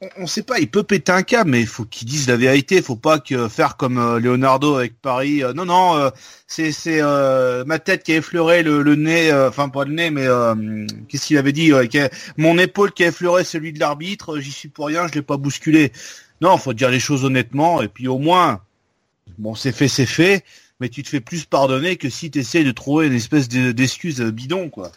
On, 0.00 0.08
on 0.18 0.26
sait 0.28 0.42
pas, 0.44 0.60
il 0.60 0.70
peut 0.70 0.84
péter 0.84 1.10
un 1.10 1.22
câble, 1.22 1.50
mais 1.50 1.60
il 1.60 1.66
faut 1.66 1.84
qu'il 1.84 2.06
dise 2.06 2.28
la 2.28 2.36
vérité. 2.36 2.80
Faut 2.82 2.94
pas 2.96 3.18
que 3.18 3.48
faire 3.48 3.76
comme 3.76 3.98
euh, 3.98 4.20
Leonardo 4.20 4.76
avec 4.76 5.00
Paris. 5.00 5.42
Euh, 5.42 5.52
non, 5.54 5.64
non, 5.64 5.96
euh, 5.96 6.10
c'est 6.46 6.72
ma 7.66 7.78
tête 7.80 8.04
qui 8.04 8.12
a 8.12 8.16
effleuré 8.16 8.62
le, 8.62 8.82
le 8.82 8.94
nez, 8.94 9.32
enfin 9.32 9.68
pas 9.68 9.84
le 9.84 9.92
nez, 9.92 10.10
mais 10.10 10.26
qu'est-ce 11.08 11.26
qu'il 11.26 11.38
avait 11.38 11.52
dit 11.52 11.72
a- 11.72 12.10
Mon 12.36 12.58
épaule 12.58 12.92
qui 12.92 13.04
a 13.04 13.08
effleuré 13.08 13.42
celui 13.44 13.72
de 13.72 13.80
l'arbitre. 13.80 14.38
J'y 14.38 14.52
suis 14.52 14.68
pour 14.68 14.86
rien, 14.86 15.08
je 15.08 15.14
l'ai 15.14 15.22
pas 15.22 15.36
bousculé. 15.36 15.92
Non, 16.40 16.56
faut 16.58 16.72
dire 16.74 16.90
les 16.90 17.00
choses 17.00 17.24
honnêtement, 17.24 17.82
et 17.82 17.88
puis 17.88 18.06
au 18.08 18.18
moins, 18.18 18.60
bon, 19.38 19.54
c'est 19.54 19.72
fait, 19.72 19.88
c'est 19.88 20.06
fait. 20.06 20.44
Mais 20.80 20.88
tu 20.88 21.02
te 21.04 21.08
fais 21.08 21.20
plus 21.20 21.44
pardonner 21.44 21.96
que 21.96 22.08
si 22.10 22.30
tu 22.30 22.40
essayes 22.40 22.64
de 22.64 22.72
trouver 22.72 23.06
une 23.06 23.12
espèce 23.14 23.48
de- 23.48 23.70
d'excuse 23.72 24.20
bidon, 24.20 24.68
quoi. 24.68 24.90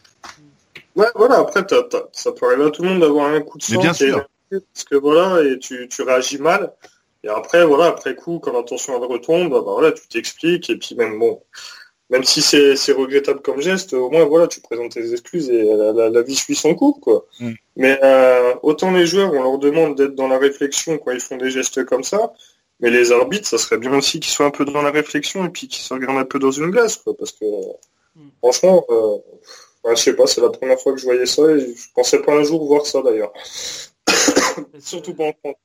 Ouais, 0.95 1.05
voilà, 1.15 1.39
après, 1.39 1.63
ça 2.11 2.31
peut 2.31 2.47
arriver 2.47 2.65
à 2.65 2.69
tout 2.71 2.81
le 2.83 2.89
monde 2.89 3.01
d'avoir 3.01 3.27
un 3.31 3.41
coup 3.41 3.57
de 3.59 3.63
Mais 3.69 3.75
sang. 3.75 3.81
bien 3.81 3.93
qui 3.93 4.03
est- 4.05 4.09
sûr. 4.09 4.27
Parce 4.51 4.83
que 4.89 4.95
voilà, 4.95 5.43
et 5.43 5.59
tu, 5.59 5.87
tu 5.89 6.01
réagis 6.03 6.37
mal. 6.37 6.73
Et 7.23 7.27
après, 7.29 7.65
voilà, 7.65 7.85
après 7.87 8.15
coup, 8.15 8.39
quand 8.39 8.53
l'attention 8.53 8.95
elle 8.97 9.09
retombe, 9.09 9.51
bah, 9.51 9.61
voilà, 9.65 9.91
tu 9.91 10.07
t'expliques. 10.07 10.69
Et 10.69 10.77
puis 10.77 10.95
même, 10.95 11.17
bon, 11.17 11.41
même 12.11 12.23
si 12.23 12.41
c'est 12.41 12.75
c'est 12.75 12.91
regrettable 12.91 13.41
comme 13.41 13.61
geste, 13.61 13.93
au 13.93 14.09
moins, 14.11 14.25
voilà, 14.25 14.47
tu 14.47 14.61
présentes 14.61 14.91
tes 14.91 15.11
excuses 15.11 15.49
et 15.49 15.63
la, 15.63 15.91
la- 15.91 16.09
la 16.09 16.21
vie 16.21 16.35
suit 16.35 16.55
son 16.55 16.75
cours, 16.75 16.99
quoi. 17.01 17.25
Mm. 17.39 17.51
Mais 17.77 17.99
euh, 18.03 18.53
autant 18.61 18.91
les 18.91 19.05
joueurs, 19.07 19.33
on 19.33 19.41
leur 19.41 19.57
demande 19.57 19.95
d'être 19.97 20.13
dans 20.15 20.27
la 20.27 20.37
réflexion 20.37 20.97
quand 20.99 21.11
ils 21.11 21.19
font 21.19 21.37
des 21.37 21.49
gestes 21.49 21.83
comme 21.85 22.03
ça. 22.03 22.31
Mais 22.81 22.89
les 22.91 23.11
arbitres, 23.11 23.47
ça 23.47 23.57
serait 23.57 23.77
bien 23.77 23.93
aussi 23.97 24.19
qu'ils 24.19 24.31
soient 24.33 24.45
un 24.47 24.51
peu 24.51 24.65
dans 24.65 24.81
la 24.81 24.91
réflexion 24.91 25.45
et 25.45 25.49
puis 25.49 25.67
qu'ils 25.67 25.81
se 25.83 25.93
regardent 25.93 26.17
un 26.19 26.25
peu 26.25 26.39
dans 26.39 26.51
une 26.51 26.69
glace, 26.71 26.97
quoi. 26.97 27.15
Parce 27.17 27.31
que, 27.31 27.45
Mm. 28.17 28.29
franchement, 28.39 28.85
euh, 28.89 29.17
je 29.89 29.95
sais 29.95 30.13
pas, 30.15 30.25
c'est 30.27 30.41
la 30.41 30.49
première 30.49 30.79
fois 30.79 30.93
que 30.93 30.99
je 30.99 31.05
voyais 31.05 31.25
ça 31.25 31.41
et 31.51 31.59
je 31.59 31.87
pensais 31.95 32.21
pas 32.21 32.33
un 32.33 32.43
jour 32.43 32.65
voir 32.65 32.85
ça 32.85 33.01
d'ailleurs. 33.01 33.33
Surtout 34.79 35.15
pas 35.15 35.29
en 35.29 35.33
France. 35.33 35.55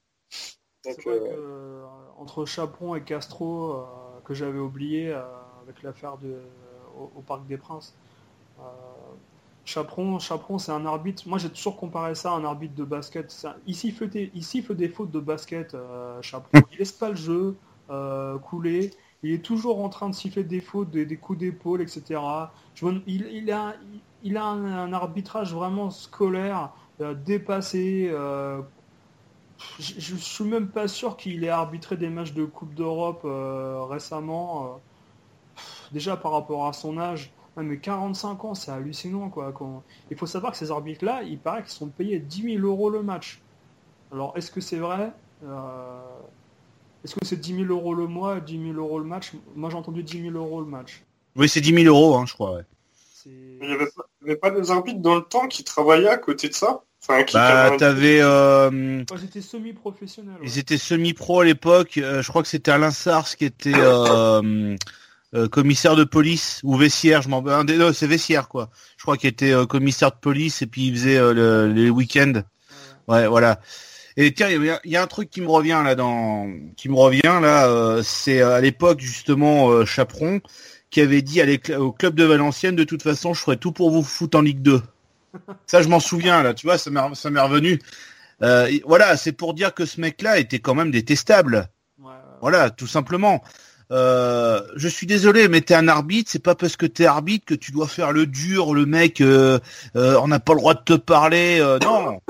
C'est 0.82 0.97
Donc, 0.97 1.07
vrai 1.07 1.18
euh, 1.18 1.28
que, 1.28 1.34
euh, 1.34 1.84
entre 2.18 2.45
Chaperon 2.47 2.95
et 2.95 3.03
Castro, 3.05 3.72
euh, 3.72 3.84
que 4.24 4.34
j'avais 4.34 4.59
oublié 4.59 5.12
avec 5.62 5.82
l'affaire 5.82 6.18
de 6.18 6.41
au, 6.99 7.11
au 7.16 7.22
Parc 7.22 7.47
des 7.47 7.57
Princes, 7.59 7.95
Chaperon, 9.64 10.18
Chaperon 10.18 10.59
c'est 10.59 10.72
un 10.72 10.86
arbitre. 10.86 11.22
Moi 11.28 11.38
j'ai 11.38 11.51
toujours 11.51 11.76
comparé 11.76 12.14
ça 12.14 12.32
à 12.32 12.34
un 12.34 12.45
arbitre 12.45 12.74
de 12.74 12.84
basket. 12.84 13.34
Un- 13.45 13.55
il, 13.66 13.74
siffle 13.74 14.09
des, 14.09 14.30
il 14.34 14.45
siffle 14.45 14.74
des 14.74 14.88
fautes 14.88 15.11
de 15.11 15.20
basket, 15.20 15.74
euh, 15.74 16.20
Chaperon. 16.22 16.66
Il 16.72 16.78
laisse 16.78 16.93
pas 16.93 17.11
le 17.11 17.16
jeu 17.16 17.57
euh, 17.91 18.38
couler. 18.38 18.91
Il 19.22 19.32
est 19.32 19.45
toujours 19.45 19.84
en 19.84 19.88
train 19.91 20.09
de 20.09 20.14
siffler 20.14 20.45
des 20.45 20.61
fautes, 20.61 20.91
des, 20.91 21.05
des 21.07 21.16
coups 21.18 21.38
d'épaule, 21.38 21.82
etc. 21.82 22.53
Je 22.74 22.86
il, 23.07 23.26
il 23.32 23.51
a, 23.53 23.74
il, 23.93 24.01
il 24.22 24.36
a 24.36 24.45
un, 24.45 24.64
un 24.64 24.93
arbitrage 24.93 25.55
vraiment 25.55 25.91
scolaire, 25.91 26.70
euh, 27.01 27.14
dépassé, 27.14 28.11
je, 29.78 29.94
je 29.98 30.16
suis 30.16 30.44
même 30.44 30.68
pas 30.68 30.88
sûr 30.88 31.16
qu'il 31.16 31.44
ait 31.44 31.48
arbitré 31.48 31.96
des 31.96 32.08
matchs 32.08 32.32
de 32.32 32.44
Coupe 32.44 32.74
d'Europe 32.74 33.22
euh, 33.24 33.82
récemment. 33.84 34.64
euh. 34.66 34.68
Déjà 35.92 36.16
par 36.16 36.32
rapport 36.32 36.66
à 36.66 36.72
son 36.72 36.98
âge, 36.98 37.30
mais 37.56 37.78
45 37.78 38.44
ans, 38.44 38.54
c'est 38.54 38.70
hallucinant 38.70 39.28
quoi. 39.28 39.52
Quand- 39.52 39.82
Il 40.11 40.16
faut 40.16 40.26
savoir 40.26 40.52
que 40.52 40.58
ces 40.58 40.70
arbitres-là, 40.70 41.22
il 41.24 41.38
paraît 41.38 41.62
qu'ils 41.62 41.72
sont 41.72 41.88
payés 41.88 42.18
10 42.20 42.42
000 42.42 42.64
euros 42.66 42.90
le 42.90 43.02
match. 43.02 43.40
Alors 44.12 44.32
est-ce 44.36 44.50
que 44.50 44.61
c'est 44.61 44.78
vrai 44.78 45.12
Euh, 45.44 46.00
Est-ce 47.04 47.14
que 47.14 47.24
c'est 47.24 47.40
10 47.40 47.54
000 47.56 47.66
euros 47.72 47.94
le 47.94 48.06
mois, 48.06 48.40
10 48.40 48.58
000 48.62 48.74
euros 48.78 48.98
le 48.98 49.04
match? 49.06 49.32
Moi 49.56 49.70
j'ai 49.70 49.76
entendu 49.76 50.02
10 50.02 50.20
000 50.22 50.34
euros 50.36 50.61
le 50.61 50.66
match. 50.66 51.02
Oui, 51.36 51.48
c'est 51.48 51.61
10 51.62 51.72
000 51.72 51.86
euros, 51.86 52.14
hein, 52.16 52.26
je 52.26 52.34
crois. 52.34 52.56
Ouais. 52.56 52.64
Il 53.26 53.66
n'y 53.66 53.72
avait, 53.72 53.86
pas- 53.86 54.04
il 54.22 54.26
y 54.28 54.30
avait 54.30 54.38
pas 54.40 54.50
des 54.50 54.70
arbitres 54.70 55.00
dans 55.00 55.14
le 55.14 55.22
temps 55.22 55.46
qui 55.48 55.64
travaillaient 55.64 56.08
à 56.08 56.18
côté 56.18 56.48
de 56.48 56.54
ça? 56.54 56.82
Enfin, 57.03 57.24
Bah, 57.32 57.70
t'avais, 57.78 58.20
euh, 58.20 58.70
Moi 58.70 59.18
j'étais 59.20 59.40
semi-professionnel. 59.40 60.34
ouais. 60.40 60.46
ils 60.46 60.59
étaient 60.59 60.76
semi-pro 60.78 61.40
à 61.40 61.44
l'époque. 61.44 61.96
euh, 61.98 62.22
je 62.22 62.28
crois 62.28 62.42
que 62.42 62.48
c'était 62.48 62.70
Alain 62.70 62.90
Sars 62.90 63.36
qui 63.36 63.46
était 63.46 63.72
euh, 63.74 64.76
euh, 65.34 65.48
commissaire 65.48 65.96
de 65.96 66.05
police 66.05 66.61
ou 66.62 66.76
vestiaire. 66.76 67.22
Je 67.22 67.28
m'en, 67.30 67.44
un 67.46 67.64
des 67.64 67.78
deux, 67.78 67.92
c'est 67.94 68.07
vestiaire 68.07 68.48
quoi. 68.48 68.68
Je 68.98 69.03
crois 69.03 69.16
qu'il 69.16 69.30
était 69.30 69.53
euh, 69.53 69.64
commissaire 69.64 70.11
de 70.11 70.16
police 70.20 70.61
et 70.62 70.66
puis 70.66 70.88
il 70.88 70.94
faisait 70.94 71.16
euh, 71.16 71.32
le- 71.32 71.72
les 71.72 71.88
week-ends. 71.88 72.42
Ouais. 73.09 73.16
Ouais, 73.22 73.26
voilà. 73.28 73.61
Et 74.16 74.34
tiens, 74.34 74.51
il 74.51 74.62
y, 74.64 74.70
a- 74.70 74.80
il 74.84 74.90
y 74.90 74.96
a 74.96 75.03
un 75.03 75.07
truc 75.07 75.30
qui 75.30 75.40
me 75.40 75.48
revient 75.48 75.80
là 75.82 75.94
dans, 75.94 76.48
qui 76.76 76.88
me 76.90 76.96
revient 76.96 77.20
là, 77.24 77.66
euh, 77.68 78.03
c'est 78.03 78.42
à 78.42 78.61
l'époque 78.61 79.01
justement 79.01 79.70
euh, 79.70 79.86
Chaperon 79.86 80.40
qui 80.90 81.01
avait 81.01 81.22
dit 81.22 81.40
à 81.40 81.46
au 81.80 81.92
club 81.92 82.14
de 82.14 82.24
Valenciennes 82.24 82.76
de 82.76 82.84
toute 82.84 83.03
façon 83.03 83.32
je 83.32 83.40
ferai 83.40 83.57
tout 83.57 83.72
pour 83.72 83.90
vous 83.90 84.03
foutre 84.03 84.36
en 84.36 84.42
Ligue 84.42 84.61
2. 84.61 84.82
Ça 85.66 85.83
je 85.83 85.89
m'en 85.89 86.01
souviens 86.01 86.43
là, 86.43 86.55
tu 86.55 86.66
vois, 86.66 86.78
ça 86.78 86.91
m'est 86.91 87.41
revenu. 87.41 87.81
Euh, 88.43 88.70
voilà, 88.85 89.16
c'est 89.16 89.33
pour 89.33 89.55
dire 89.55 89.74
que 89.74 89.85
ce 89.85 90.01
mec-là 90.01 90.39
était 90.39 90.59
quand 90.61 90.74
même 90.74 90.91
détestable. 90.91 91.68
Ouais. 91.99 92.12
Voilà, 92.41 92.70
tout 92.70 92.87
simplement. 92.87 93.43
Euh, 93.93 94.62
je 94.76 94.87
suis 94.89 95.07
désolé, 95.07 95.49
mais 95.49 95.61
t'es 95.62 95.74
un 95.74 95.89
arbitre, 95.89 96.31
c'est 96.31 96.43
pas 96.43 96.55
parce 96.55 96.76
que 96.76 96.87
t'es 96.87 97.07
arbitre 97.07 97.45
que 97.45 97.55
tu 97.55 97.72
dois 97.72 97.89
faire 97.89 98.12
le 98.12 98.24
dur, 98.26 98.72
le 98.72 98.87
mec, 98.87 99.20
euh, 99.20 99.59
euh, 99.97 100.16
on 100.22 100.28
n'a 100.28 100.39
pas 100.39 100.53
le 100.55 100.61
droit 100.61 100.74
de 100.74 100.81
te 100.85 100.93
parler. 100.95 101.59
euh, 101.61 101.78
non, 101.83 102.20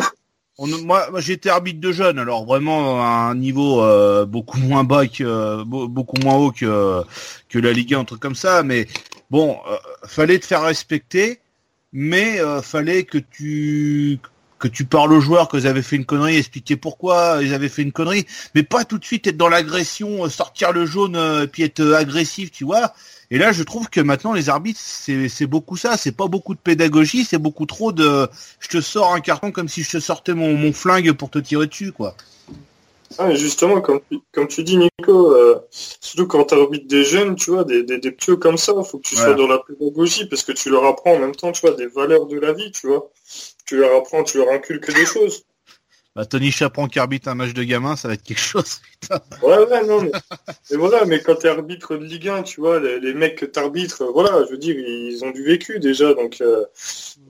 on, 0.57 0.67
moi, 0.85 1.07
été 1.29 1.51
arbitre 1.51 1.81
de 1.81 1.93
jeunes, 1.93 2.19
alors 2.19 2.45
vraiment 2.45 3.03
à 3.03 3.09
un 3.09 3.35
niveau 3.35 3.83
euh, 3.83 4.25
beaucoup 4.27 4.59
moins 4.59 4.85
bas 4.85 5.07
que 5.07 5.63
beaucoup 5.65 6.17
moins 6.23 6.37
haut 6.37 6.51
que 6.51 7.03
que 7.49 7.59
la 7.59 7.73
Ligue 7.73 7.95
1, 7.95 8.01
un 8.01 8.05
truc 8.05 8.21
comme 8.21 8.35
ça. 8.35 8.63
Mais 8.63 8.87
bon, 9.31 9.59
euh, 9.71 9.77
fallait 10.07 10.39
te 10.39 10.47
faire 10.47 10.63
respecter, 10.63 11.41
mais 11.93 12.39
fallait 12.63 13.05
que 13.05 13.19
tu 13.19 14.19
que 14.59 14.69
tu 14.69 14.85
parles 14.85 15.13
aux 15.15 15.21
joueurs 15.21 15.49
qu'ils 15.49 15.67
avaient 15.67 15.83
fait 15.83 15.97
une 15.97 16.05
connerie, 16.05 16.37
expliquer 16.37 16.77
pourquoi 16.77 17.39
ils 17.41 17.55
avaient 17.55 17.71
fait 17.71 17.83
une 17.83 17.93
connerie, 17.93 18.27
mais 18.55 18.63
pas 18.63 18.85
tout 18.85 18.99
de 18.99 19.05
suite 19.05 19.27
être 19.27 19.39
dans 19.39 19.49
l'agression, 19.49 20.29
sortir 20.29 20.73
le 20.73 20.85
jaune, 20.85 21.17
et 21.17 21.47
puis 21.47 21.63
être 21.63 21.95
agressif, 21.95 22.51
tu 22.51 22.65
vois. 22.65 22.93
Et 23.33 23.39
là, 23.39 23.53
je 23.53 23.63
trouve 23.63 23.89
que 23.89 24.01
maintenant, 24.01 24.33
les 24.33 24.49
arbitres, 24.49 24.81
c'est 24.81 25.47
beaucoup 25.47 25.77
ça. 25.77 25.97
C'est 25.97 26.13
pas 26.13 26.27
beaucoup 26.27 26.55
de 26.55 26.59
pédagogie, 26.59 27.25
c'est 27.25 27.39
beaucoup 27.39 27.65
trop 27.65 27.93
de. 27.93 28.29
Je 28.59 28.69
te 28.69 28.81
sors 28.81 29.15
un 29.15 29.21
carton 29.21 29.53
comme 29.53 29.69
si 29.69 29.83
je 29.83 29.91
te 29.91 30.01
sortais 30.01 30.35
mon, 30.35 30.57
mon 30.57 30.73
flingue 30.73 31.13
pour 31.13 31.31
te 31.31 31.39
tirer 31.39 31.67
dessus, 31.67 31.93
quoi. 31.93 32.17
Ah, 33.19 33.35
justement, 33.35 33.81
comme, 33.81 34.01
comme 34.33 34.47
tu 34.47 34.63
dis, 34.63 34.77
Nico, 34.77 35.33
euh, 35.35 35.61
surtout 35.71 36.29
quand 36.29 36.45
tu 36.45 36.55
arbitres 36.55 36.87
des 36.87 37.03
jeunes, 37.05 37.35
tu 37.35 37.51
vois, 37.51 37.65
des, 37.65 37.83
des, 37.83 37.99
des 37.99 38.13
petits 38.13 38.39
comme 38.39 38.57
ça, 38.57 38.73
faut 38.85 38.99
que 38.99 39.09
tu 39.09 39.17
sois 39.17 39.35
dans 39.35 39.49
la 39.49 39.59
pédagogie 39.59 40.27
parce 40.27 40.45
que 40.45 40.53
tu 40.53 40.71
leur 40.71 40.85
apprends 40.85 41.15
en 41.15 41.19
même 41.19 41.35
temps, 41.35 41.51
tu 41.53 41.63
vois, 41.63 41.73
des 41.73 41.89
valeurs 41.89 42.27
de 42.27 42.39
la 42.39 42.53
vie, 42.53 42.71
tu 42.71 42.87
vois. 42.87 43.11
Tu 43.67 43.77
leur 43.77 43.97
apprends, 43.97 44.23
tu 44.23 44.39
leur 44.39 44.51
inculques 44.51 44.95
des 44.95 45.07
choses. 45.07 45.45
Bah, 46.17 46.27
Tony 46.27 46.51
Chaperon 46.51 46.89
qui 46.89 46.99
arbitre 46.99 47.29
un 47.29 47.37
match 47.37 47.53
de 47.55 47.63
gamin, 47.63 47.95
ça 47.95 48.09
va 48.09 48.15
être 48.15 48.25
quelque 48.25 48.41
chose. 48.41 48.81
Putain. 49.01 49.21
Ouais, 49.43 49.59
ouais, 49.59 49.87
non, 49.87 50.03
mais, 50.03 50.11
mais 50.71 50.77
voilà, 50.77 51.05
mais 51.05 51.21
quand 51.21 51.37
t'es 51.37 51.49
arbitre 51.49 51.97
de 51.97 52.05
Ligue 52.05 52.29
1, 52.29 52.43
tu 52.43 52.61
vois, 52.61 52.81
les, 52.81 52.99
les 52.99 53.15
mecs 53.15 53.37
que 53.37 53.47
t'arbitres, 53.47 54.05
voilà, 54.13 54.45
je 54.45 54.51
veux 54.51 54.59
dire, 54.59 54.77
ils 54.77 55.25
ont 55.25 55.31
du 55.31 55.45
vécu 55.45 55.79
déjà, 55.79 56.13
donc 56.15 56.41
euh, 56.41 56.65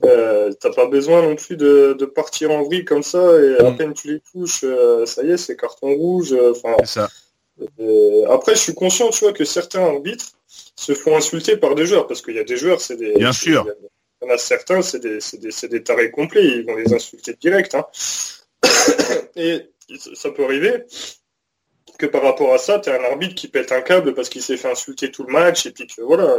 euh, 0.03 0.51
t'as 0.59 0.71
pas 0.73 0.87
besoin 0.87 1.21
non 1.21 1.35
plus 1.35 1.57
de, 1.57 1.95
de, 1.97 2.05
partir 2.05 2.49
en 2.49 2.63
vrille 2.63 2.83
comme 2.83 3.03
ça, 3.03 3.19
et 3.39 3.59
à 3.59 3.69
mm. 3.69 3.77
peine 3.77 3.93
tu 3.93 4.13
les 4.13 4.19
touches, 4.19 4.61
euh, 4.63 5.05
ça 5.05 5.23
y 5.23 5.29
est, 5.29 5.37
c'est 5.37 5.55
carton 5.55 5.93
rouge. 5.93 6.33
Euh, 6.33 6.51
enfin, 6.51 6.75
ça. 6.83 7.07
Euh, 7.79 8.25
après, 8.31 8.55
je 8.55 8.61
suis 8.61 8.73
conscient, 8.73 9.09
tu 9.09 9.25
vois, 9.25 9.33
que 9.33 9.45
certains 9.45 9.81
arbitres 9.83 10.31
se 10.75 10.95
font 10.95 11.15
insulter 11.15 11.55
par 11.55 11.75
des 11.75 11.85
joueurs, 11.85 12.07
parce 12.07 12.23
qu'il 12.23 12.35
y 12.35 12.39
a 12.39 12.43
des 12.43 12.57
joueurs, 12.57 12.81
c'est 12.81 12.97
des... 12.97 13.13
Bien 13.13 13.31
sûr. 13.31 13.67
Il 14.21 14.27
y 14.27 14.31
en 14.31 14.33
a 14.33 14.37
certains, 14.39 14.81
c'est 14.81 14.99
des, 14.99 15.19
des, 15.39 15.67
des 15.67 15.83
tarés 15.83 16.09
complets, 16.09 16.45
ils 16.45 16.65
vont 16.65 16.75
les 16.75 16.93
insulter 16.93 17.35
direct, 17.39 17.75
hein. 17.75 17.85
Et 19.35 19.71
ça 20.15 20.31
peut 20.31 20.43
arriver 20.43 20.85
que 22.01 22.07
par 22.07 22.23
rapport 22.23 22.51
à 22.53 22.57
ça, 22.57 22.79
tu 22.79 22.89
as 22.89 22.99
un 22.99 23.03
arbitre 23.03 23.35
qui 23.35 23.47
pète 23.47 23.71
un 23.71 23.81
câble 23.81 24.15
parce 24.15 24.27
qu'il 24.27 24.41
s'est 24.41 24.57
fait 24.57 24.71
insulter 24.71 25.11
tout 25.11 25.23
le 25.23 25.31
match 25.31 25.67
et 25.67 25.71
puis 25.71 25.85
que 25.85 26.01
voilà, 26.01 26.35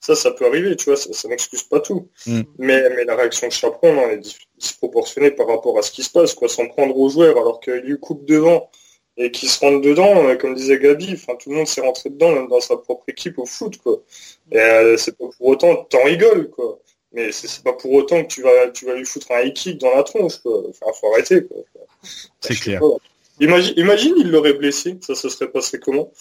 ça, 0.00 0.14
ça 0.14 0.30
peut 0.30 0.46
arriver, 0.46 0.74
tu 0.76 0.86
vois, 0.86 0.96
ça, 0.96 1.28
n'excuse 1.28 1.62
pas 1.62 1.80
tout. 1.80 2.08
Mm. 2.26 2.40
Mais, 2.58 2.88
mais 2.90 3.04
la 3.04 3.14
réaction 3.14 3.48
de 3.48 3.52
Chaperon 3.52 3.92
non, 3.92 4.08
est 4.08 4.22
disproportionnée 4.56 5.30
par 5.30 5.46
rapport 5.46 5.78
à 5.78 5.82
ce 5.82 5.92
qui 5.92 6.02
se 6.02 6.10
passe, 6.10 6.34
quoi, 6.34 6.48
sans 6.48 6.68
prendre 6.68 6.96
aux 6.96 7.10
joueurs 7.10 7.36
alors 7.36 7.60
qu'il 7.60 7.74
lui 7.74 7.98
coupe 8.00 8.24
devant 8.24 8.70
et 9.16 9.30
qu'il 9.30 9.48
se 9.48 9.60
rentre 9.60 9.80
dedans, 9.80 10.26
euh, 10.26 10.36
comme 10.36 10.54
disait 10.54 10.78
Gabi, 10.78 11.12
enfin 11.12 11.36
tout 11.36 11.50
le 11.50 11.56
monde 11.56 11.68
s'est 11.68 11.80
rentré 11.80 12.10
dedans, 12.10 12.32
même 12.32 12.48
dans 12.48 12.60
sa 12.60 12.76
propre 12.76 13.04
équipe 13.08 13.38
au 13.38 13.46
foot, 13.46 13.76
quoi. 13.78 14.02
Et 14.50 14.58
euh, 14.58 14.96
c'est 14.96 15.16
pas 15.16 15.26
pour 15.36 15.46
autant, 15.46 15.84
t'en 15.84 16.02
rigoles, 16.02 16.50
quoi. 16.50 16.80
Mais 17.14 17.30
c'est 17.30 17.62
pas 17.62 17.72
pour 17.72 17.92
autant 17.92 18.22
que 18.22 18.28
tu 18.28 18.42
vas, 18.42 18.68
tu 18.72 18.86
vas 18.86 18.94
lui 18.94 19.04
foutre 19.04 19.30
un 19.30 19.42
high 19.42 19.54
kick 19.54 19.80
dans 19.80 19.94
la 19.94 20.02
tronche, 20.02 20.38
quoi. 20.38 20.62
Enfin, 20.68 20.86
faut 21.00 21.12
arrêter, 21.12 21.46
quoi. 21.46 21.58
C'est 22.40 22.54
clair. 22.56 22.82
Imagine, 23.40 23.74
imagine, 23.76 24.14
il 24.18 24.30
l'aurait 24.30 24.52
blessé, 24.52 24.98
ça 25.00 25.14
se 25.14 25.28
serait 25.28 25.50
passé 25.50 25.78
comment? 25.78 26.10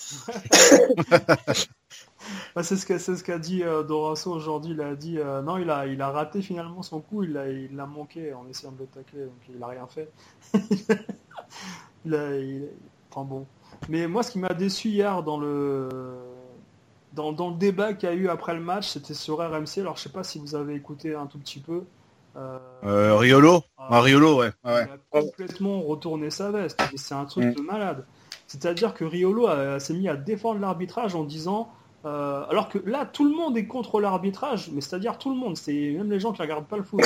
Bah, 2.56 2.64
C'est 2.64 2.78
ce 2.78 2.86
qu'a 2.86 3.00
ce 3.00 3.22
qu'a 3.22 3.38
dit 3.38 3.64
euh, 3.64 3.84
Dorasso 3.84 4.32
aujourd'hui. 4.32 4.72
Il 4.72 4.82
a 4.82 4.96
dit 4.96 5.18
euh, 5.20 5.41
non, 5.41 5.58
il 5.58 5.70
a, 5.70 5.88
il 5.88 6.02
a 6.02 6.10
raté 6.10 6.41
finalement 6.41 6.82
son 6.82 7.02
coup, 7.02 7.24
il 7.24 7.34
l'a 7.34 7.50
il 7.50 7.78
a 7.78 7.86
manqué 7.86 8.34
en 8.34 8.48
essayant 8.48 8.72
de 8.72 8.80
le 8.80 8.86
tacler, 8.86 9.26
donc 9.26 9.41
il 9.54 9.62
a 9.62 9.68
rien 9.68 9.88
fait. 9.88 10.10
il 12.06 12.16
a, 12.16 12.38
il... 12.38 12.70
Enfin 13.12 13.26
bon. 13.26 13.46
Mais 13.89 14.08
moi, 14.08 14.24
ce 14.24 14.32
qui 14.32 14.39
m'a 14.39 14.54
déçu 14.54 14.88
hier 14.89 15.22
dans 15.24 15.38
le 15.38 15.89
dans, 17.14 17.32
dans 17.32 17.49
le 17.49 17.55
débat 17.55 17.93
qu'il 17.93 18.09
y 18.09 18.11
a 18.11 18.16
eu 18.16 18.28
après 18.28 18.53
le 18.53 18.59
match, 18.59 18.89
c'était 18.89 19.14
sur 19.14 19.38
RMC. 19.38 19.80
Alors, 19.80 19.97
je 19.97 20.03
sais 20.03 20.09
pas 20.09 20.24
si 20.24 20.39
vous 20.39 20.55
avez 20.55 20.76
écouté 20.76 21.16
un 21.16 21.28
tout 21.28 21.38
petit 21.38 21.59
peu. 21.59 21.84
Euh, 22.36 22.57
euh, 22.84 23.16
Riolo 23.16 23.64
ah, 23.78 24.01
Riolo, 24.01 24.39
ouais. 24.39 24.51
Il 24.66 24.70
a 24.70 24.88
complètement 25.11 25.82
retourné 25.82 26.32
sa 26.32 26.51
veste. 26.51 26.82
C'est 26.95 27.14
un 27.14 27.26
truc 27.26 27.45
mm. 27.45 27.53
de 27.53 27.61
malade. 27.61 28.05
C'est-à-dire 28.47 28.93
que 28.93 29.05
Riolo 29.05 29.47
s'est 29.80 29.93
mis 29.93 30.09
à 30.09 30.16
défendre 30.16 30.59
l'arbitrage 30.59 31.16
en 31.16 31.24
disant 31.24 31.70
euh, 32.05 32.43
alors 32.49 32.68
que 32.68 32.80
là, 32.86 33.05
tout 33.05 33.24
le 33.24 33.34
monde 33.34 33.57
est 33.57 33.66
contre 33.66 34.01
l'arbitrage, 34.01 34.70
mais 34.72 34.82
c'est-à-dire 34.82 35.18
tout 35.18 35.30
le 35.30 35.38
monde, 35.38 35.55
c'est 35.55 35.91
même 35.91 36.11
les 36.11 36.20
gens 36.20 36.34
qui 36.34 36.41
regardent 36.41 36.68
pas 36.68 36.78
le 36.78 36.84
foot. 36.84 37.01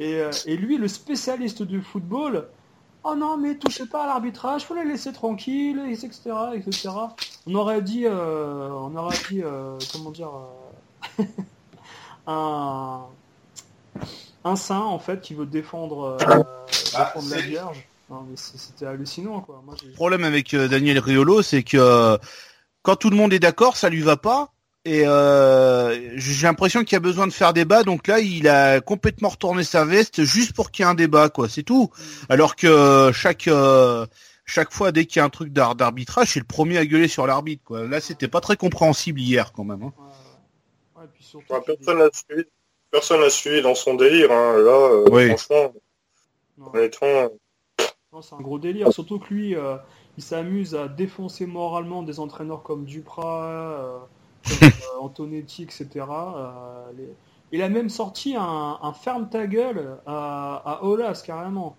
Et, 0.00 0.22
et, 0.46 0.56
lui, 0.56 0.78
le 0.78 0.88
spécialiste 0.88 1.62
du 1.62 1.80
football, 1.80 2.46
oh 3.04 3.14
non, 3.14 3.36
mais 3.36 3.56
touchez 3.56 3.86
pas 3.86 4.04
à 4.04 4.06
l'arbitrage, 4.06 4.64
faut 4.64 4.74
les 4.74 4.84
laisser 4.84 5.12
tranquilles, 5.12 5.82
etc., 5.90 6.18
etc. 6.54 6.90
On 7.46 7.54
aurait 7.54 7.82
dit, 7.82 8.06
on 8.06 8.96
aurait 8.96 9.18
dit, 9.28 9.42
comment 9.92 10.10
dire, 10.10 10.30
un 12.26 13.06
un 14.44 14.56
saint 14.56 14.80
en 14.80 14.98
fait 14.98 15.20
qui 15.20 15.34
veut 15.34 15.46
défendre, 15.46 16.18
euh, 16.20 16.42
ah, 16.94 17.14
la 17.30 17.40
Vierge. 17.40 17.86
C'était 18.34 18.86
hallucinant 18.86 19.40
quoi. 19.40 19.62
le 19.86 19.92
problème 19.92 20.24
avec 20.24 20.52
euh, 20.52 20.66
Daniel 20.66 20.98
Riolo, 20.98 21.42
c'est 21.42 21.62
que 21.62 21.76
euh, 21.76 22.18
quand 22.82 22.96
tout 22.96 23.08
le 23.08 23.16
monde 23.16 23.32
est 23.32 23.38
d'accord, 23.38 23.76
ça 23.76 23.88
lui 23.88 24.00
va 24.00 24.16
pas. 24.16 24.52
Et 24.84 25.04
j'ai 26.16 26.46
l'impression 26.46 26.84
qu'il 26.84 26.96
a 26.96 27.00
besoin 27.00 27.26
de 27.26 27.32
faire 27.32 27.52
débat, 27.52 27.82
donc 27.82 28.06
là 28.06 28.18
il 28.20 28.48
a 28.48 28.80
complètement 28.80 29.28
retourné 29.28 29.62
sa 29.62 29.84
veste 29.84 30.24
juste 30.24 30.54
pour 30.54 30.70
qu'il 30.70 30.84
y 30.84 30.88
ait 30.88 30.90
un 30.90 30.94
débat, 30.94 31.28
quoi. 31.28 31.48
C'est 31.48 31.62
tout. 31.62 31.90
Alors 32.28 32.56
que 32.56 33.10
chaque 33.12 33.48
chaque 34.46 34.72
fois 34.72 34.90
dès 34.90 35.04
qu'il 35.04 35.20
y 35.20 35.22
a 35.22 35.24
un 35.24 35.30
truc 35.30 35.52
d'arbitrage, 35.52 36.32
c'est 36.32 36.40
le 36.40 36.46
premier 36.46 36.78
à 36.78 36.86
gueuler 36.86 37.08
sur 37.08 37.26
l'arbitre, 37.26 37.62
quoi. 37.64 37.86
Là 37.86 38.00
c'était 38.00 38.28
pas 38.28 38.40
très 38.40 38.56
compréhensible 38.56 39.20
hier 39.20 39.52
quand 39.52 39.64
même. 39.64 39.82
Hein. 39.82 39.92
Ouais, 40.96 41.06
puis 41.12 41.24
surtout, 41.24 41.54
personne 41.66 41.98
n'a 41.98 42.08
suivi 42.12 42.44
personne 42.90 43.20
n'a 43.20 43.30
suivi 43.30 43.62
dans 43.62 43.74
son 43.74 43.94
délire. 43.94 44.30
Hein. 44.32 44.56
Là, 44.58 44.70
euh, 44.70 45.28
franchement, 45.28 45.72
honnêtement. 46.74 47.28
c'est 48.22 48.34
un 48.34 48.40
gros 48.40 48.58
délire. 48.58 48.92
Surtout 48.92 49.18
que 49.18 49.32
lui, 49.32 49.56
euh, 49.56 49.76
il 50.16 50.22
s'amuse 50.22 50.74
à 50.74 50.88
défoncer 50.88 51.46
moralement 51.46 52.02
des 52.02 52.20
entraîneurs 52.20 52.62
comme 52.62 52.84
Duprat, 52.84 53.46
euh, 53.46 53.98
comme, 54.48 54.70
Antonetti, 55.00 55.62
etc. 55.62 55.88
Il 57.52 57.62
a 57.62 57.68
même 57.68 57.88
sorti 57.88 58.34
un, 58.38 58.92
ferme 58.92 59.28
ta 59.28 59.46
gueule 59.46 59.96
à, 60.06 60.62
à 60.64 60.84
Olas 60.84 61.22
carrément. 61.26 61.76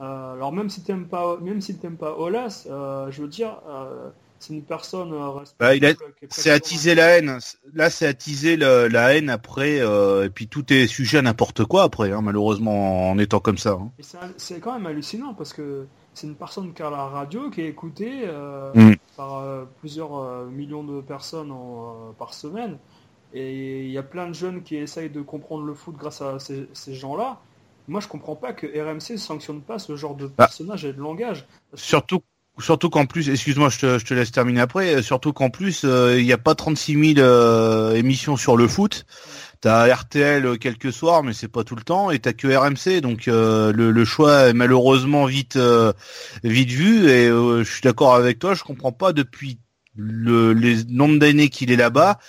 alors 0.00 0.52
même 0.52 0.70
si 0.70 0.82
t'aimes 0.82 1.06
pas, 1.06 1.38
même 1.38 1.60
si 1.60 1.76
t'aimes 1.76 1.96
pas 1.96 2.16
Olas, 2.18 2.66
je 2.66 3.22
veux 3.22 3.28
dire 3.28 3.60
c'est 4.38 4.54
une 4.54 4.62
personne 4.62 5.12
euh, 5.12 5.44
bah, 5.58 5.74
il 5.74 5.84
a... 5.84 5.92
c'est 6.30 6.50
attiser 6.50 6.94
la 6.94 7.18
haine 7.18 7.38
là 7.74 7.90
c'est 7.90 8.06
attiser 8.06 8.56
la 8.56 9.14
haine 9.14 9.30
après 9.30 9.80
euh, 9.80 10.26
et 10.26 10.30
puis 10.30 10.46
tout 10.48 10.72
est 10.72 10.86
sujet 10.86 11.18
à 11.18 11.22
n'importe 11.22 11.64
quoi 11.64 11.84
après 11.84 12.12
hein, 12.12 12.22
malheureusement 12.22 13.10
en 13.10 13.18
étant 13.18 13.40
comme 13.40 13.58
ça 13.58 13.78
hein. 13.80 13.90
c'est 14.36 14.60
quand 14.60 14.72
même 14.72 14.86
hallucinant 14.86 15.34
parce 15.34 15.52
que 15.52 15.86
c'est 16.14 16.26
une 16.26 16.36
personne 16.36 16.72
qui 16.72 16.82
a 16.82 16.90
la 16.90 17.06
radio 17.06 17.50
qui 17.50 17.62
est 17.62 17.68
écoutée 17.68 18.22
euh, 18.24 18.72
mm. 18.74 18.96
par 19.16 19.38
euh, 19.38 19.64
plusieurs 19.80 20.46
millions 20.46 20.84
de 20.84 21.00
personnes 21.00 21.50
en, 21.50 22.14
par 22.18 22.34
semaine 22.34 22.78
et 23.34 23.84
il 23.84 23.90
y 23.90 23.98
a 23.98 24.02
plein 24.02 24.28
de 24.28 24.34
jeunes 24.34 24.62
qui 24.62 24.76
essayent 24.76 25.10
de 25.10 25.20
comprendre 25.20 25.64
le 25.64 25.74
foot 25.74 25.96
grâce 25.96 26.22
à 26.22 26.38
ces, 26.38 26.68
ces 26.72 26.94
gens 26.94 27.16
là 27.16 27.40
moi 27.88 28.00
je 28.00 28.08
comprends 28.08 28.36
pas 28.36 28.52
que 28.52 28.66
RMC 28.66 29.12
ne 29.12 29.16
sanctionne 29.16 29.62
pas 29.62 29.78
ce 29.78 29.96
genre 29.96 30.14
de 30.14 30.26
bah. 30.26 30.34
personnage 30.36 30.84
et 30.84 30.92
de 30.92 31.00
langage 31.00 31.46
surtout 31.74 32.22
Surtout 32.60 32.90
qu'en 32.90 33.06
plus, 33.06 33.28
excuse-moi, 33.30 33.68
je 33.68 33.98
te, 33.98 34.14
laisse 34.14 34.32
terminer 34.32 34.60
après. 34.60 34.96
Euh, 34.96 35.02
surtout 35.02 35.32
qu'en 35.32 35.50
plus, 35.50 35.82
euh, 35.84 36.18
il 36.18 36.24
n'y 36.24 36.32
a 36.32 36.38
pas 36.38 36.54
36 36.54 37.14
000 37.14 37.26
euh, 37.26 37.94
émissions 37.94 38.36
sur 38.36 38.56
le 38.56 38.66
foot. 38.66 39.06
T'as 39.60 39.92
RTL 39.92 40.58
quelques 40.58 40.92
soirs, 40.92 41.22
mais 41.22 41.32
c'est 41.32 41.48
pas 41.48 41.64
tout 41.64 41.74
le 41.74 41.82
temps, 41.82 42.12
et 42.12 42.20
t'as 42.20 42.32
que 42.32 42.46
RMC, 42.46 43.00
donc 43.00 43.26
le, 43.26 44.04
choix 44.04 44.50
est 44.50 44.52
malheureusement 44.52 45.24
vite 45.24 45.58
vite 46.44 46.70
vu. 46.70 47.08
Et 47.08 47.26
je 47.26 47.64
suis 47.64 47.82
d'accord 47.82 48.14
avec 48.14 48.38
toi, 48.38 48.54
je 48.54 48.62
comprends 48.62 48.92
pas 48.92 49.12
depuis 49.12 49.58
le 49.96 50.52
les 50.52 50.84
nombre 50.84 51.18
d'années 51.18 51.48
qu'il 51.48 51.72
est 51.72 51.76
là-bas. 51.76 52.20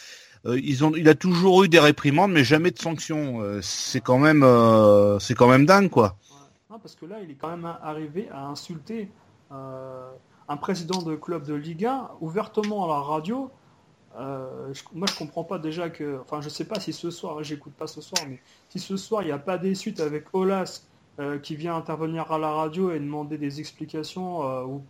ils 0.48 0.84
ont, 0.84 0.92
il 0.96 1.08
a 1.08 1.14
toujours 1.14 1.64
eu 1.64 1.70
des 1.70 1.78
réprimandes, 1.78 2.32
mais 2.32 2.44
jamais 2.44 2.72
de 2.72 2.80
sanctions. 2.80 3.44
c'est 3.62 4.02
quand 4.02 4.18
même, 4.18 4.44
c'est 5.20 5.36
quand 5.36 5.50
même 5.50 5.68
dingue, 5.68 5.92
quoi. 5.92 6.18
Non, 6.72 6.80
parce 6.80 6.96
que 6.96 7.06
là, 7.06 7.18
il 7.24 7.30
est 7.30 7.38
quand 7.40 7.56
même 7.56 7.72
arrivé 7.84 8.28
à 8.34 8.48
insulter 8.48 9.12
un 9.52 10.58
président 10.58 11.02
de 11.02 11.16
club 11.16 11.46
de 11.46 11.54
Ligue 11.54 11.86
1 11.86 12.10
ouvertement 12.22 12.86
à 12.86 12.88
la 12.88 13.02
radio. 13.02 13.52
Euh, 14.18 14.74
moi, 14.94 15.08
je 15.10 15.18
comprends 15.18 15.44
pas 15.44 15.60
déjà 15.60 15.90
que. 15.90 16.20
Enfin, 16.22 16.42
je 16.42 16.50
sais 16.50 16.66
pas 16.66 16.80
si 16.80 16.92
ce 16.92 17.12
soir, 17.12 17.44
j'écoute 17.44 17.74
pas 17.74 17.88
ce 17.88 18.02
soir, 18.02 18.24
mais 18.28 18.40
si 18.70 18.80
ce 18.80 18.98
soir 18.98 19.22
il 19.22 19.28
n'y 19.28 19.32
a 19.32 19.38
pas 19.38 19.58
des 19.58 19.76
suites 19.76 20.00
avec 20.00 20.26
Olas 20.34 20.82
euh, 21.20 21.38
qui 21.38 21.56
vient 21.56 21.76
intervenir 21.76 22.32
à 22.32 22.40
la 22.40 22.52
radio 22.52 22.92
et 22.92 23.00
demander 23.00 23.38
des 23.38 23.60
explications. 23.60 24.42
ou... 24.66 24.84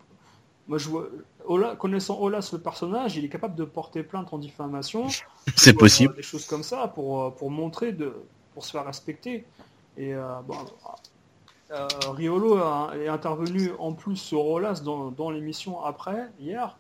Moi, 0.67 0.77
je 0.77 0.87
vois. 0.87 1.75
connaissant 1.75 2.19
Olas, 2.21 2.49
le 2.53 2.59
personnage, 2.59 3.17
il 3.17 3.25
est 3.25 3.29
capable 3.29 3.55
de 3.55 3.65
porter 3.65 4.03
plainte 4.03 4.31
en 4.31 4.37
diffamation. 4.37 5.07
C'est 5.55 5.73
possible. 5.73 6.15
des 6.15 6.21
choses 6.21 6.45
comme 6.45 6.63
ça 6.63 6.87
pour, 6.87 7.35
pour 7.35 7.51
montrer, 7.51 7.91
de, 7.91 8.13
pour 8.53 8.63
se 8.63 8.71
faire 8.71 8.85
respecter. 8.85 9.45
Et 9.97 10.13
bon, 10.47 10.55
euh, 11.71 11.87
Riolo 12.11 12.57
a- 12.57 12.91
est 12.97 13.07
intervenu 13.07 13.71
en 13.79 13.93
plus 13.93 14.15
sur 14.15 14.45
Olas 14.45 14.81
dans, 14.83 15.11
dans 15.11 15.29
l'émission 15.29 15.83
après, 15.83 16.29
hier, 16.39 16.77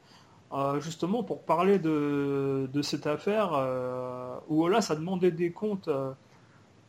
euh, 0.51 0.79
justement 0.79 1.23
pour 1.23 1.43
parler 1.43 1.77
de, 1.79 2.69
de 2.73 2.81
cette 2.81 3.05
affaire 3.07 3.51
euh, 3.53 4.35
où 4.47 4.63
Olas 4.63 4.87
a 4.89 4.95
demandé 4.95 5.31
des 5.31 5.51
comptes 5.51 5.89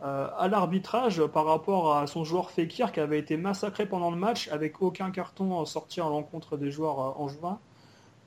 à 0.03 0.49
l'arbitrage 0.49 1.23
par 1.27 1.45
rapport 1.45 1.95
à 1.95 2.07
son 2.07 2.25
joueur 2.25 2.51
Fekir 2.51 2.91
qui 2.91 3.01
avait 3.01 3.19
été 3.19 3.37
massacré 3.37 3.85
pendant 3.85 4.11
le 4.11 4.17
match 4.17 4.49
avec 4.49 4.81
aucun 4.81 5.11
carton 5.11 5.63
sorti 5.67 6.01
à 6.01 6.05
l'encontre 6.05 6.57
des 6.57 6.71
joueurs 6.71 7.01
euh, 7.01 7.23
angevins. 7.23 7.59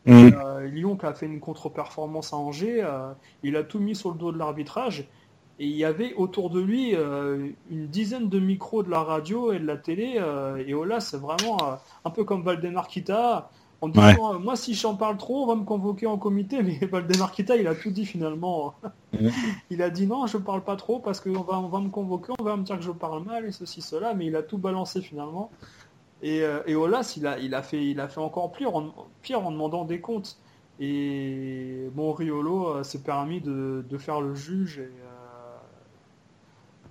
Mm. 0.05 0.11
Euh, 0.11 0.67
Lyon 0.67 0.97
qui 0.97 1.05
a 1.07 1.13
fait 1.13 1.25
une 1.25 1.39
contre-performance 1.39 2.31
à 2.31 2.35
Angers, 2.35 2.85
il 3.41 3.55
a 3.55 3.63
tout 3.63 3.79
mis 3.79 3.95
sur 3.95 4.11
le 4.11 4.17
dos 4.17 4.31
de 4.31 4.37
l'arbitrage. 4.37 5.07
Et 5.59 5.67
il 5.67 5.75
y 5.75 5.85
avait 5.85 6.13
autour 6.15 6.49
de 6.49 6.59
lui 6.59 6.95
euh, 6.95 7.49
une 7.69 7.87
dizaine 7.87 8.27
de 8.27 8.39
micros 8.39 8.81
de 8.81 8.89
la 8.89 9.03
radio 9.03 9.53
et 9.53 9.59
de 9.59 9.65
la 9.65 9.77
télé. 9.77 10.15
euh, 10.17 10.63
et 10.65 10.73
Ola, 10.73 10.99
c'est 10.99 11.17
vraiment 11.17 11.57
euh, 11.63 11.75
un 12.05 12.09
peu 12.09 12.23
comme 12.23 12.41
Valdemar 12.43 12.87
Kita. 12.87 13.51
En 13.81 13.89
disant, 13.89 14.39
moi 14.39 14.55
si 14.55 14.73
j'en 14.73 14.95
parle 14.95 15.17
trop, 15.17 15.43
on 15.43 15.45
va 15.45 15.55
me 15.55 15.65
convoquer 15.65 16.07
en 16.07 16.17
comité. 16.17 16.63
Mais 16.63 16.79
Valdemar 16.87 17.31
Kita, 17.31 17.55
il 17.55 17.67
a 17.67 17.75
tout 17.75 17.91
dit 17.91 18.05
finalement. 18.05 18.73
Il 19.69 19.81
a 19.83 19.89
dit 19.91 20.07
non, 20.07 20.25
je 20.25 20.37
parle 20.37 20.63
pas 20.63 20.75
trop 20.75 20.99
parce 20.99 21.19
qu'on 21.19 21.41
va, 21.43 21.59
on 21.59 21.67
va 21.67 21.79
me 21.79 21.89
convoquer, 21.89 22.33
on 22.39 22.43
va 22.43 22.57
me 22.57 22.63
dire 22.63 22.77
que 22.77 22.83
je 22.83 22.91
parle 22.91 23.23
mal 23.23 23.45
et 23.45 23.51
ceci, 23.51 23.81
cela. 23.81 24.15
Mais 24.15 24.25
il 24.25 24.35
a 24.35 24.41
tout 24.41 24.57
balancé 24.57 25.01
finalement. 25.01 25.51
Et, 26.23 26.41
et 26.65 26.75
Olas, 26.75 27.13
il 27.17 27.27
a, 27.27 27.37
il, 27.37 27.53
a 27.53 27.61
fait, 27.61 27.85
il 27.85 27.99
a 27.99 28.07
fait 28.07 28.21
encore 28.21 28.51
pire 28.53 28.75
en, 28.75 28.91
pire 29.21 29.45
en 29.45 29.51
demandant 29.51 29.85
des 29.85 29.99
comptes. 29.99 30.39
Et 30.79 31.89
bon, 31.93 32.13
Riolo 32.13 32.83
s'est 32.83 33.03
permis 33.03 33.39
de, 33.41 33.85
de 33.87 33.97
faire 33.97 34.19
le 34.21 34.33
juge 34.33 34.79
et, 34.79 34.89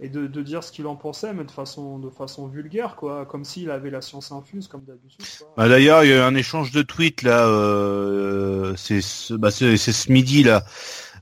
et 0.02 0.08
de, 0.08 0.26
de 0.26 0.42
dire 0.42 0.64
ce 0.64 0.72
qu'il 0.72 0.86
en 0.88 0.96
pensait, 0.96 1.32
mais 1.32 1.44
de 1.44 1.50
façon, 1.50 2.00
de 2.00 2.10
façon 2.10 2.48
vulgaire, 2.48 2.96
quoi, 2.96 3.24
comme 3.24 3.44
s'il 3.44 3.70
avait 3.70 3.90
la 3.90 4.02
science 4.02 4.32
infuse, 4.32 4.66
comme 4.66 4.82
d'habitude. 4.82 5.24
Bah, 5.56 5.68
D'ailleurs, 5.68 6.02
il 6.02 6.10
y 6.10 6.12
a 6.12 6.16
eu 6.16 6.20
un 6.20 6.34
échange 6.34 6.72
de 6.72 6.82
tweets 6.82 7.22
là. 7.22 7.46
Euh, 7.46 8.74
c'est 8.76 9.00
ce, 9.00 9.32
bah, 9.34 9.52
ce 9.52 10.12
midi 10.12 10.42
là. 10.42 10.64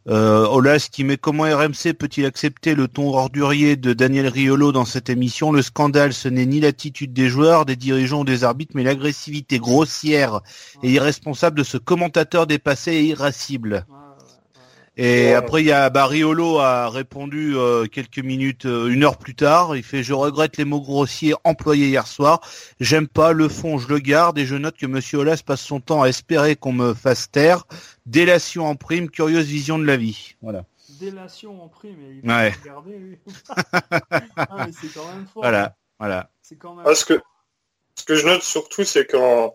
Euh, 0.08 0.46
Olas 0.46 0.88
qui 0.90 1.04
met 1.04 1.18
comment 1.18 1.42
RMC 1.42 1.92
peut-il 1.92 2.24
accepter 2.24 2.74
le 2.74 2.88
ton 2.88 3.14
ordurier 3.14 3.76
de 3.76 3.92
Daniel 3.92 4.28
Riolo 4.28 4.72
dans 4.72 4.86
cette 4.86 5.10
émission? 5.10 5.52
Le 5.52 5.60
scandale, 5.60 6.14
ce 6.14 6.28
n'est 6.28 6.46
ni 6.46 6.58
l'attitude 6.58 7.12
des 7.12 7.28
joueurs, 7.28 7.66
des 7.66 7.76
dirigeants 7.76 8.20
ou 8.20 8.24
des 8.24 8.42
arbitres, 8.42 8.72
mais 8.74 8.82
l'agressivité 8.82 9.58
grossière 9.58 10.40
et 10.82 10.90
irresponsable 10.90 11.58
de 11.58 11.64
ce 11.64 11.76
commentateur 11.76 12.46
dépassé 12.46 12.92
et 12.92 13.04
irascible. 13.04 13.84
Ouais. 13.90 14.09
Et 15.02 15.28
Ouais. 15.28 15.32
après, 15.32 15.62
il 15.62 15.66
y 15.66 15.72
a 15.72 15.88
bah, 15.88 16.06
Riolo 16.06 16.58
a 16.58 16.90
répondu 16.90 17.56
euh, 17.56 17.86
quelques 17.86 18.18
minutes, 18.18 18.66
euh, 18.66 18.88
une 18.88 19.02
heure 19.02 19.16
plus 19.16 19.34
tard. 19.34 19.74
Il 19.74 19.82
fait 19.82 20.02
:«Je 20.04 20.12
regrette 20.12 20.58
les 20.58 20.66
mots 20.66 20.82
grossiers 20.82 21.32
employés 21.42 21.86
hier 21.88 22.06
soir. 22.06 22.42
J'aime 22.80 23.08
pas 23.08 23.32
le 23.32 23.48
fond, 23.48 23.78
je 23.78 23.88
le 23.88 23.98
garde 23.98 24.36
et 24.38 24.44
je 24.44 24.56
note 24.56 24.76
que 24.76 24.84
Monsieur 24.84 25.20
Olas 25.20 25.40
passe 25.44 25.62
son 25.62 25.80
temps 25.80 26.02
à 26.02 26.08
espérer 26.08 26.54
qu'on 26.54 26.74
me 26.74 26.92
fasse 26.92 27.30
taire. 27.30 27.64
Délation 28.04 28.66
en 28.66 28.74
prime, 28.76 29.08
curieuse 29.08 29.46
vision 29.46 29.78
de 29.78 29.86
la 29.86 29.96
vie. 29.96 30.34
Voilà. 30.42 30.64
Délation 31.00 31.64
en 31.64 31.68
prime, 31.68 31.98
et 32.02 32.20
il 32.22 32.30
Ouais. 32.30 32.52
regarder, 32.62 32.98
lui. 32.98 33.18
ah, 34.36 34.66
mais 34.66 34.72
c'est 34.72 34.88
quand 34.88 35.06
même 35.14 35.24
fort. 35.32 35.42
Voilà, 35.42 35.76
voilà. 35.98 36.28
C'est 36.42 36.56
quand 36.56 36.74
même... 36.74 36.84
Ah, 36.86 36.94
ce, 36.94 37.06
que, 37.06 37.18
ce 37.94 38.04
que 38.04 38.16
je 38.16 38.26
note 38.26 38.42
surtout, 38.42 38.84
c'est 38.84 39.06
quand, 39.06 39.54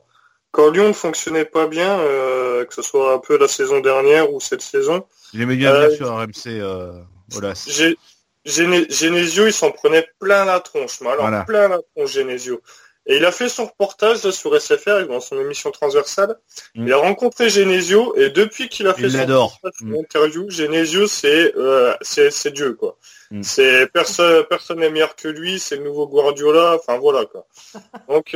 quand 0.56 0.70
Lyon 0.70 0.88
ne 0.88 0.94
fonctionnait 0.94 1.44
pas 1.44 1.68
bien, 1.68 2.00
euh, 2.00 2.64
que 2.64 2.74
ce 2.74 2.82
soit 2.82 3.12
un 3.14 3.20
peu 3.20 3.38
la 3.38 3.50
saison 3.50 3.82
dernière 3.82 4.32
ou 4.34 4.40
cette 4.40 4.62
saison, 4.62 5.06
Il 5.34 5.42
aimait 5.42 5.58
bien 5.58 5.74
Euh, 5.74 5.88
bien 5.90 5.98
sûr 5.98 6.08
RMC 6.16 6.48
euh, 6.62 6.94
Olas. 7.36 7.66
Gé- 7.68 7.98
Géné- 8.46 8.88
Genesio, 8.90 9.48
il 9.48 9.52
s'en 9.54 9.72
prenait 9.72 10.08
plein 10.20 10.46
la 10.46 10.62
tronche, 10.62 11.02
mais 11.02 11.10
alors 11.10 11.24
Voilà. 11.28 11.44
plein 11.44 11.68
la 11.68 11.80
tronche, 11.94 12.12
Genesio. 12.14 12.62
Et 13.08 13.18
il 13.18 13.26
a 13.26 13.32
fait 13.32 13.50
son 13.50 13.66
reportage 13.66 14.24
là, 14.24 14.32
sur 14.32 14.56
SFR 14.56 15.06
dans 15.08 15.20
son 15.20 15.38
émission 15.40 15.72
transversale. 15.72 16.38
Mm. 16.76 16.88
Il 16.88 16.94
a 16.94 16.98
rencontré 16.98 17.50
Genesio 17.50 18.16
et 18.16 18.30
depuis 18.30 18.70
qu'il 18.70 18.88
a 18.88 18.94
fait 18.94 19.04
Il 19.04 19.12
son 19.12 19.18
l'adore. 19.18 19.56
reportage, 19.56 19.80
son 19.80 19.86
Mm. 19.88 19.96
interview, 19.98 20.50
Genesio, 20.50 21.06
c'est 21.08 21.54
euh, 21.58 21.94
c'est 22.02 22.32
c'est 22.32 22.52
Dieu 22.52 22.74
quoi. 22.76 22.98
Mm. 23.30 23.44
C'est 23.44 23.88
personne 23.92 24.44
personne 24.50 24.80
n'est 24.80 24.90
meilleur 24.90 25.16
que 25.16 25.28
lui, 25.28 25.60
c'est 25.60 25.76
le 25.76 25.84
nouveau 25.84 26.08
Guardiola. 26.08 26.78
Enfin 26.80 26.98
voilà 26.98 27.26
quoi. 27.26 27.46
Donc 28.10 28.36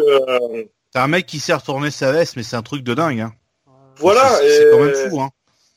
C'est 0.94 1.00
un 1.00 1.08
mec 1.08 1.26
qui 1.26 1.40
sait 1.40 1.54
retourner 1.54 1.92
sa 1.92 2.12
veste, 2.12 2.36
mais 2.36 2.44
c'est 2.44 2.56
un 2.56 2.64
truc 2.64 2.84
de 2.84 2.94
dingue. 2.94 3.22
Hein. 3.22 3.34
Voilà. 3.98 4.28
C'est 4.38 4.50
c'est 4.50 4.68
et- 4.68 4.72
quand 4.72 4.80
même 4.80 5.10
fou. 5.10 5.22
Hein. 5.22 5.30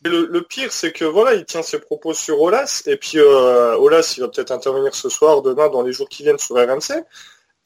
Et 0.04 0.08
le, 0.08 0.26
le 0.26 0.42
pire, 0.42 0.72
c'est 0.72 0.90
que 0.90 1.04
voilà, 1.04 1.34
il 1.34 1.44
tient 1.44 1.62
ses 1.62 1.78
propos 1.78 2.12
sur 2.12 2.40
Olas, 2.40 2.82
et 2.86 2.96
puis 2.96 3.18
euh, 3.18 3.76
Olas, 3.76 4.14
il 4.16 4.20
va 4.22 4.28
peut-être 4.28 4.50
intervenir 4.50 4.94
ce 4.96 5.08
soir, 5.08 5.42
demain, 5.42 5.68
dans 5.68 5.82
les 5.82 5.92
jours 5.92 6.08
qui 6.08 6.24
viennent 6.24 6.38
sur 6.38 6.56
RMC, 6.56 7.04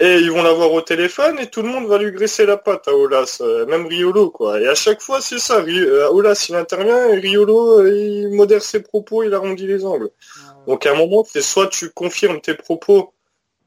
et 0.01 0.16
ils 0.18 0.30
vont 0.30 0.42
l'avoir 0.42 0.70
au 0.70 0.82
téléphone, 0.82 1.38
et 1.38 1.49
tout 1.49 1.62
le 1.62 1.68
monde 1.68 1.86
va 1.86 1.97
lui 1.97 2.12
graisser 2.12 2.44
la 2.44 2.59
patte 2.59 2.88
à 2.88 2.94
Olas, 2.94 3.38
euh, 3.40 3.64
même 3.64 3.86
Riolo, 3.86 4.28
quoi. 4.30 4.61
Et 4.61 4.68
à 4.68 4.74
chaque 4.74 5.01
fois, 5.01 5.22
c'est 5.22 5.38
ça, 5.38 5.61
euh, 5.61 6.09
Olas, 6.11 6.44
il 6.51 6.57
intervient, 6.57 7.09
et 7.09 7.18
Riolo, 7.18 7.78
euh, 7.80 7.97
il 7.97 8.28
modère 8.34 8.62
ses 8.62 8.82
propos, 8.82 9.22
il 9.22 9.32
arrondit 9.32 9.66
les 9.66 9.86
angles. 9.86 10.05
Ouais. 10.05 10.64
Donc 10.74 10.84
à 10.84 10.90
un 10.92 10.94
moment, 10.94 11.24
c'est 11.26 11.40
soit 11.40 11.68
tu 11.68 11.88
confirmes 11.88 12.42
tes 12.42 12.55
propos, 12.55 13.14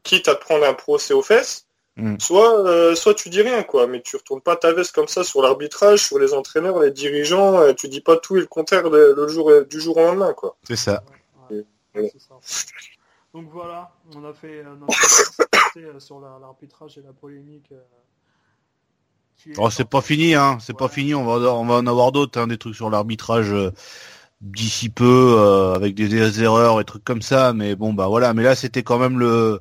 quitte 0.03 0.27
à 0.27 0.35
te 0.35 0.41
prendre 0.41 0.65
un 0.67 0.75
procès 0.75 1.15
aux 1.15 1.23
fesses, 1.23 1.65
Mm. 1.97 2.15
soit 2.19 2.59
euh, 2.65 2.95
soit 2.95 3.13
tu 3.13 3.29
dis 3.29 3.41
rien 3.41 3.63
quoi, 3.63 3.85
mais 3.87 4.01
tu 4.01 4.15
retournes 4.15 4.39
pas 4.41 4.55
ta 4.55 4.71
veste 4.71 4.93
comme 4.93 5.07
ça 5.09 5.23
sur 5.25 5.41
l'arbitrage, 5.41 6.05
sur 6.07 6.17
les 6.19 6.33
entraîneurs, 6.33 6.79
les 6.79 6.91
dirigeants, 6.91 7.59
euh, 7.59 7.73
tu 7.73 7.89
dis 7.89 7.99
pas 8.01 8.15
tout 8.17 8.37
et 8.37 8.41
le 8.41 8.45
contraire 8.45 8.89
le, 8.89 9.13
le 9.15 9.27
jour 9.27 9.51
du 9.69 9.81
jour 9.81 9.97
au 9.97 10.01
lendemain 10.01 10.33
quoi. 10.33 10.55
C'est 10.63 10.75
ça. 10.77 11.03
Ouais, 11.49 11.57
ouais, 11.57 11.65
Ouais. 12.03 12.11
c'est 12.13 12.21
ça. 12.21 12.35
Donc 13.33 13.47
voilà, 13.51 13.91
on 14.15 14.23
a 14.23 14.33
fait 14.33 14.63
euh, 14.63 14.75
notre 14.79 15.37
euh, 15.77 15.99
sur 15.99 16.19
la- 16.21 16.37
l'arbitrage 16.39 16.97
et 16.97 17.01
la 17.01 17.11
polémique. 17.13 17.69
euh, 17.73 17.81
qui 19.37 19.51
est 19.51 19.55
Oh, 19.57 19.69
c'est 19.69 19.87
pas 19.87 20.01
fini, 20.01 20.35
hein. 20.35 20.57
C'est 20.61 20.75
pas 20.77 20.87
fini. 20.87 21.13
On 21.15 21.25
va, 21.25 21.53
on 21.53 21.65
va 21.65 21.75
en 21.75 21.87
avoir 21.87 22.11
d'autres, 22.11 22.39
hein, 22.39 22.47
des 22.47 22.57
trucs 22.57 22.75
sur 22.75 22.89
l'arbitrage 22.89 23.51
euh, 23.51 23.71
d'ici 24.41 24.89
peu, 24.89 25.35
euh, 25.37 25.73
avec 25.75 25.95
des, 25.95 26.07
des 26.07 26.43
erreurs 26.43 26.79
et 26.81 26.85
trucs 26.85 27.03
comme 27.03 27.21
ça. 27.21 27.53
Mais 27.53 27.75
bon, 27.75 27.93
bah 27.93 28.07
voilà. 28.07 28.33
Mais 28.33 28.43
là, 28.43 28.55
c'était 28.55 28.83
quand 28.83 28.97
même 28.99 29.19
le 29.19 29.59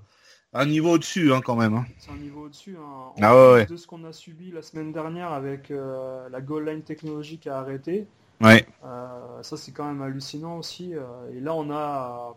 un 0.54 0.66
niveau 0.66 0.92
au-dessus, 0.92 1.32
hein, 1.32 1.40
quand 1.44 1.56
même. 1.56 1.74
Hein. 1.74 1.84
C'est 1.98 2.10
un 2.10 2.16
niveau 2.16 2.46
au-dessus. 2.46 2.76
hein. 2.80 3.12
Ah 3.20 3.34
ouais, 3.36 3.46
plus 3.52 3.60
ouais. 3.60 3.66
De 3.66 3.76
ce 3.76 3.86
qu'on 3.86 4.04
a 4.04 4.12
subi 4.12 4.50
la 4.50 4.62
semaine 4.62 4.92
dernière 4.92 5.32
avec 5.32 5.70
euh, 5.70 6.28
la 6.30 6.40
goal 6.40 6.68
line 6.68 6.82
technologique 6.82 7.46
à 7.46 7.58
arrêter, 7.58 8.06
Ouais. 8.40 8.64
euh, 8.84 9.42
ça 9.42 9.56
c'est 9.56 9.72
quand 9.72 9.84
même 9.84 10.00
hallucinant 10.02 10.58
aussi. 10.58 10.94
euh, 10.94 11.02
et 11.34 11.40
là 11.40 11.54
on 11.54 11.70
a, 11.70 12.36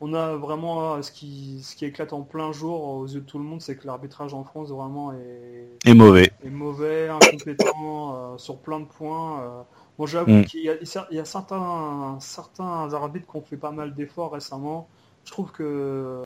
on 0.00 0.12
a 0.14 0.34
vraiment 0.36 1.00
ce 1.02 1.12
qui, 1.12 1.60
ce 1.62 1.76
qui 1.76 1.84
éclate 1.84 2.12
en 2.12 2.22
plein 2.22 2.52
jour 2.52 2.82
aux 2.84 3.06
yeux 3.06 3.20
de 3.20 3.26
tout 3.26 3.38
le 3.38 3.44
monde, 3.44 3.60
c'est 3.60 3.76
que 3.76 3.86
l'arbitrage 3.86 4.34
en 4.34 4.42
France 4.44 4.70
vraiment 4.70 5.12
est, 5.12 5.68
Et 5.86 5.94
mauvais. 5.94 6.32
est 6.42 6.50
mauvais, 6.50 7.08
incompétent 7.08 8.34
euh, 8.34 8.38
sur 8.38 8.58
plein 8.58 8.80
de 8.80 8.86
points. 8.86 9.64
Bon, 9.98 10.06
j'avoue 10.06 10.32
Mm. 10.40 10.44
qu'il 10.46 10.60
y 10.64 10.70
a, 10.70 10.74
il 11.10 11.16
y 11.16 11.20
a 11.20 11.24
certains, 11.24 12.16
certains 12.20 12.92
arbitres 12.92 13.30
qui 13.30 13.36
ont 13.36 13.42
fait 13.42 13.56
pas 13.56 13.70
mal 13.70 13.94
d'efforts 13.94 14.32
récemment. 14.32 14.88
Je 15.24 15.30
trouve 15.30 15.52
que 15.52 16.22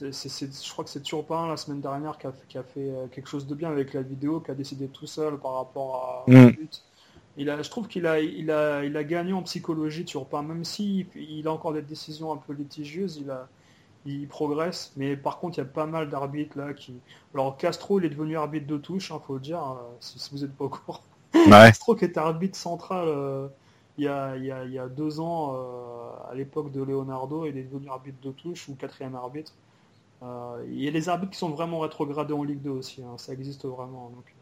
je 0.00 0.70
crois 0.72 0.84
que 0.84 0.90
c'est 0.90 1.02
Turpin 1.02 1.48
la 1.48 1.56
semaine 1.56 1.80
dernière 1.80 2.18
qui 2.18 2.26
a, 2.26 2.32
fait- 2.32 2.46
qui 2.48 2.58
a 2.58 2.62
fait 2.62 2.90
euh, 2.90 3.06
quelque 3.08 3.28
chose 3.28 3.46
de 3.46 3.54
bien 3.54 3.70
avec 3.70 3.92
la 3.94 4.02
vidéo, 4.02 4.40
qui 4.40 4.50
a 4.50 4.54
décidé 4.54 4.88
tout 4.88 5.06
seul 5.06 5.38
par 5.38 5.54
rapport 5.54 6.24
à 6.26 6.30
Mm. 6.30 6.46
au 6.46 6.50
but. 6.50 6.82
Il 7.36 7.48
a, 7.50 7.62
je 7.62 7.70
trouve 7.70 7.88
qu'il 7.88 8.06
a, 8.06 8.20
il 8.20 8.50
a, 8.50 8.84
il 8.84 8.96
a 8.96 9.04
gagné 9.04 9.32
en 9.32 9.42
psychologie 9.42 10.04
Turpin, 10.04 10.42
même 10.42 10.64
si 10.64 11.06
il 11.16 11.46
a 11.48 11.52
encore 11.52 11.72
des 11.72 11.82
décisions 11.82 12.32
un 12.32 12.36
peu 12.36 12.52
litigieuses, 12.52 13.16
il 13.18 13.30
a, 13.30 13.48
il 14.06 14.28
progresse. 14.28 14.92
Mais 14.96 15.16
par 15.16 15.38
contre, 15.38 15.58
il 15.58 15.60
y 15.62 15.64
a 15.64 15.66
pas 15.66 15.86
mal 15.86 16.10
d'arbitres 16.10 16.58
là 16.58 16.74
qui. 16.74 16.94
Alors 17.34 17.56
Castro, 17.56 18.00
il 18.00 18.06
est 18.06 18.10
devenu 18.10 18.36
arbitre 18.36 18.66
de 18.66 18.76
touche, 18.78 19.12
hein, 19.12 19.20
faut 19.26 19.34
le 19.34 19.40
dire, 19.40 19.62
euh, 19.62 19.76
si, 20.00 20.18
si 20.18 20.30
vous 20.32 20.44
êtes 20.44 20.54
pas 20.56 20.64
au 20.66 20.68
courant. 20.70 21.00
Ouais. 21.34 21.50
Castro 21.50 21.94
qui 21.96 22.04
était 22.04 22.18
arbitre 22.20 22.58
central 22.58 23.06
euh, 23.08 23.48
il, 23.98 24.04
y 24.04 24.08
a, 24.08 24.36
il, 24.36 24.44
y 24.44 24.52
a, 24.52 24.64
il 24.64 24.72
y 24.72 24.78
a 24.78 24.88
deux 24.88 25.20
ans, 25.20 25.54
euh, 25.56 26.30
à 26.30 26.34
l'époque 26.34 26.72
de 26.72 26.82
Leonardo, 26.82 27.46
il 27.46 27.56
est 27.58 27.62
devenu 27.64 27.88
arbitre 27.90 28.20
de 28.22 28.30
touche 28.32 28.68
ou 28.68 28.74
quatrième 28.74 29.14
arbitre. 29.14 29.52
Euh, 30.22 30.64
il 30.68 30.82
y 30.82 30.88
a 30.88 30.90
les 30.90 31.08
arbitres 31.08 31.32
qui 31.32 31.38
sont 31.38 31.50
vraiment 31.50 31.80
rétrogradés 31.80 32.32
en 32.34 32.44
Ligue 32.44 32.62
2 32.62 32.70
aussi, 32.70 33.02
hein, 33.02 33.16
ça 33.18 33.32
existe 33.32 33.64
vraiment. 33.64 34.10
Donc. 34.10 34.34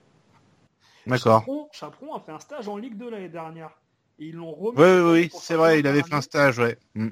D'accord. 1.06 1.40
Chaperon, 1.40 1.68
Chaperon 1.72 2.14
a 2.14 2.20
fait 2.20 2.32
un 2.32 2.38
stage 2.38 2.68
en 2.68 2.76
Ligue 2.76 2.96
2 2.98 3.08
l'année 3.10 3.28
dernière. 3.28 3.70
Et 4.18 4.26
ils 4.26 4.34
l'ont 4.34 4.52
remis. 4.52 4.76
Oui, 4.78 4.84
oui, 5.00 5.12
oui, 5.12 5.30
c'est 5.40 5.54
vrai. 5.54 5.80
Il 5.80 5.86
avait 5.86 6.02
fait 6.02 6.14
un 6.14 6.20
stage, 6.20 6.58
ouais. 6.58 6.76
Mm. 6.94 7.08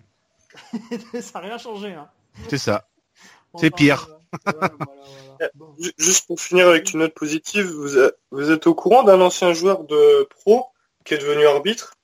ça 1.20 1.40
n'a 1.40 1.46
rien 1.46 1.58
changé. 1.58 1.94
Hein. 1.94 2.08
C'est 2.48 2.58
ça. 2.58 2.86
Enfin, 3.54 3.64
C'est 3.64 3.74
pire. 3.74 4.08
euh, 4.10 4.38
voilà, 4.44 4.68
voilà, 4.78 5.02
voilà. 5.38 5.50
Bon. 5.54 5.74
Ju- 5.80 5.92
Juste 5.96 6.26
pour 6.26 6.38
finir 6.38 6.68
avec 6.68 6.92
une 6.92 6.98
note 7.00 7.14
positive, 7.14 7.64
vous 7.66 7.96
êtes, 7.96 8.18
vous 8.30 8.50
êtes 8.50 8.66
au 8.66 8.74
courant 8.74 9.02
d'un 9.04 9.18
ancien 9.22 9.54
joueur 9.54 9.84
de 9.84 10.24
pro 10.24 10.66
qui 11.04 11.14
est 11.14 11.18
devenu 11.18 11.46
arbitre? 11.46 11.94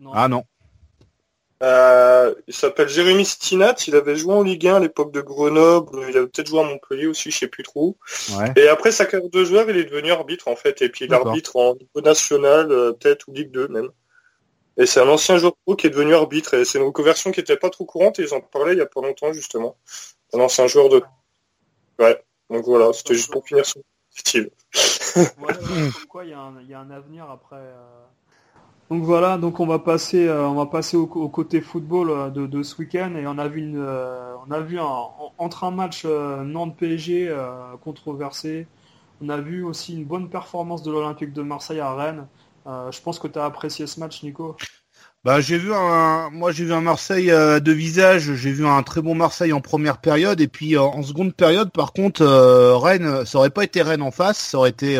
Non. 0.00 0.10
Ah 0.14 0.26
non. 0.26 0.44
Euh, 1.62 2.34
il 2.46 2.54
s'appelle 2.54 2.88
Jérémy 2.88 3.24
Stinat, 3.24 3.74
il 3.88 3.96
avait 3.96 4.14
joué 4.14 4.32
en 4.32 4.42
Ligue 4.44 4.68
1 4.68 4.76
à 4.76 4.80
l'époque 4.80 5.10
de 5.12 5.20
Grenoble, 5.20 6.04
il 6.08 6.16
avait 6.16 6.26
peut-être 6.28 6.46
joué 6.48 6.60
à 6.60 6.62
Montpellier 6.62 7.06
aussi, 7.08 7.30
je 7.32 7.38
sais 7.38 7.48
plus 7.48 7.64
trop. 7.64 7.96
Ouais. 8.38 8.52
Et 8.56 8.68
après 8.68 8.92
sa 8.92 9.06
carrière 9.06 9.28
de 9.28 9.44
joueur, 9.44 9.68
il 9.68 9.76
est 9.76 9.84
devenu 9.84 10.12
arbitre 10.12 10.46
en 10.48 10.54
fait, 10.56 10.80
et 10.82 10.88
puis 10.88 11.06
il 11.06 11.10
arbitre 11.14 11.56
en 11.56 11.74
niveau 11.74 12.00
national, 12.00 12.68
peut-être 13.00 13.26
ou 13.28 13.32
Ligue 13.32 13.50
2 13.50 13.66
même. 13.68 13.88
Et 14.76 14.86
c'est 14.86 15.00
un 15.00 15.08
ancien 15.08 15.36
joueur 15.38 15.54
pro 15.66 15.74
qui 15.74 15.88
est 15.88 15.90
devenu 15.90 16.14
arbitre, 16.14 16.54
et 16.54 16.64
c'est 16.64 16.78
une 16.78 16.84
reconversion 16.84 17.32
qui 17.32 17.40
était 17.40 17.56
pas 17.56 17.70
trop 17.70 17.84
courante, 17.84 18.20
et 18.20 18.22
ils 18.22 18.34
en 18.34 18.40
parlaient 18.40 18.74
il 18.74 18.78
y 18.78 18.82
a 18.82 18.86
pas 18.86 19.00
longtemps 19.00 19.32
justement. 19.32 19.76
Un 20.32 20.38
ancien 20.38 20.68
joueur 20.68 20.88
de 20.88 21.02
Ouais, 21.98 22.22
donc 22.50 22.64
voilà, 22.66 22.92
c'était 22.92 23.14
juste 23.14 23.32
pour 23.32 23.44
finir 23.44 23.66
sur 23.66 23.80
Steve. 24.10 24.48
Ouais, 25.16 25.26
comme 25.54 25.92
quoi 26.08 26.24
il 26.24 26.30
y, 26.30 26.34
a 26.34 26.38
un- 26.38 26.60
il 26.62 26.68
y 26.70 26.74
a 26.74 26.78
un 26.78 26.90
avenir 26.92 27.28
après. 27.28 27.56
euh. 27.56 28.04
Donc 28.90 29.02
voilà, 29.02 29.36
donc 29.36 29.60
on 29.60 29.66
va 29.66 29.78
passer, 29.78 30.26
euh, 30.28 30.48
au, 30.48 31.28
côté 31.28 31.60
football 31.60 32.10
euh, 32.10 32.30
de, 32.30 32.62
ce 32.62 32.74
week-end 32.78 33.14
et 33.16 33.26
on 33.26 33.36
a 33.36 33.46
vu, 33.46 33.60
une, 33.60 33.76
euh, 33.78 34.32
on 34.46 34.50
a 34.50 34.60
vu 34.60 34.78
entre 34.80 35.64
un 35.64 35.70
match 35.70 36.06
Nantes-PSG 36.06 37.28
euh, 37.28 37.76
controversé, 37.84 38.66
on 39.20 39.28
a 39.28 39.36
vu 39.38 39.62
aussi 39.62 39.94
une 39.94 40.04
bonne 40.04 40.30
performance 40.30 40.82
de 40.82 40.90
l'Olympique 40.90 41.34
de 41.34 41.42
Marseille 41.42 41.80
à 41.80 41.94
Rennes. 41.94 42.26
Je 42.66 43.00
pense 43.00 43.18
que 43.18 43.28
tu 43.28 43.38
as 43.38 43.46
apprécié 43.46 43.86
ce 43.86 43.98
match, 43.98 44.22
Nico. 44.22 44.56
Bah 45.24 45.40
j'ai 45.40 45.58
vu 45.58 45.72
un, 45.74 46.30
moi 46.30 46.52
j'ai 46.52 46.64
vu 46.64 46.72
un 46.72 46.82
Marseille 46.82 47.28
de 47.28 47.72
visage, 47.72 48.34
j'ai 48.34 48.52
vu 48.52 48.66
un 48.66 48.82
très 48.82 49.00
bon 49.00 49.14
Marseille 49.14 49.52
en 49.52 49.60
première 49.60 49.98
période 49.98 50.40
et 50.40 50.48
puis 50.48 50.76
en 50.76 51.02
seconde 51.02 51.34
période 51.34 51.72
par 51.72 51.92
contre 51.92 52.24
Rennes, 52.24 53.24
ça 53.24 53.38
aurait 53.38 53.50
pas 53.50 53.64
été 53.64 53.82
Rennes 53.82 54.02
en 54.02 54.10
face, 54.10 54.38
ça 54.38 54.58
aurait 54.58 54.70
été 54.70 54.98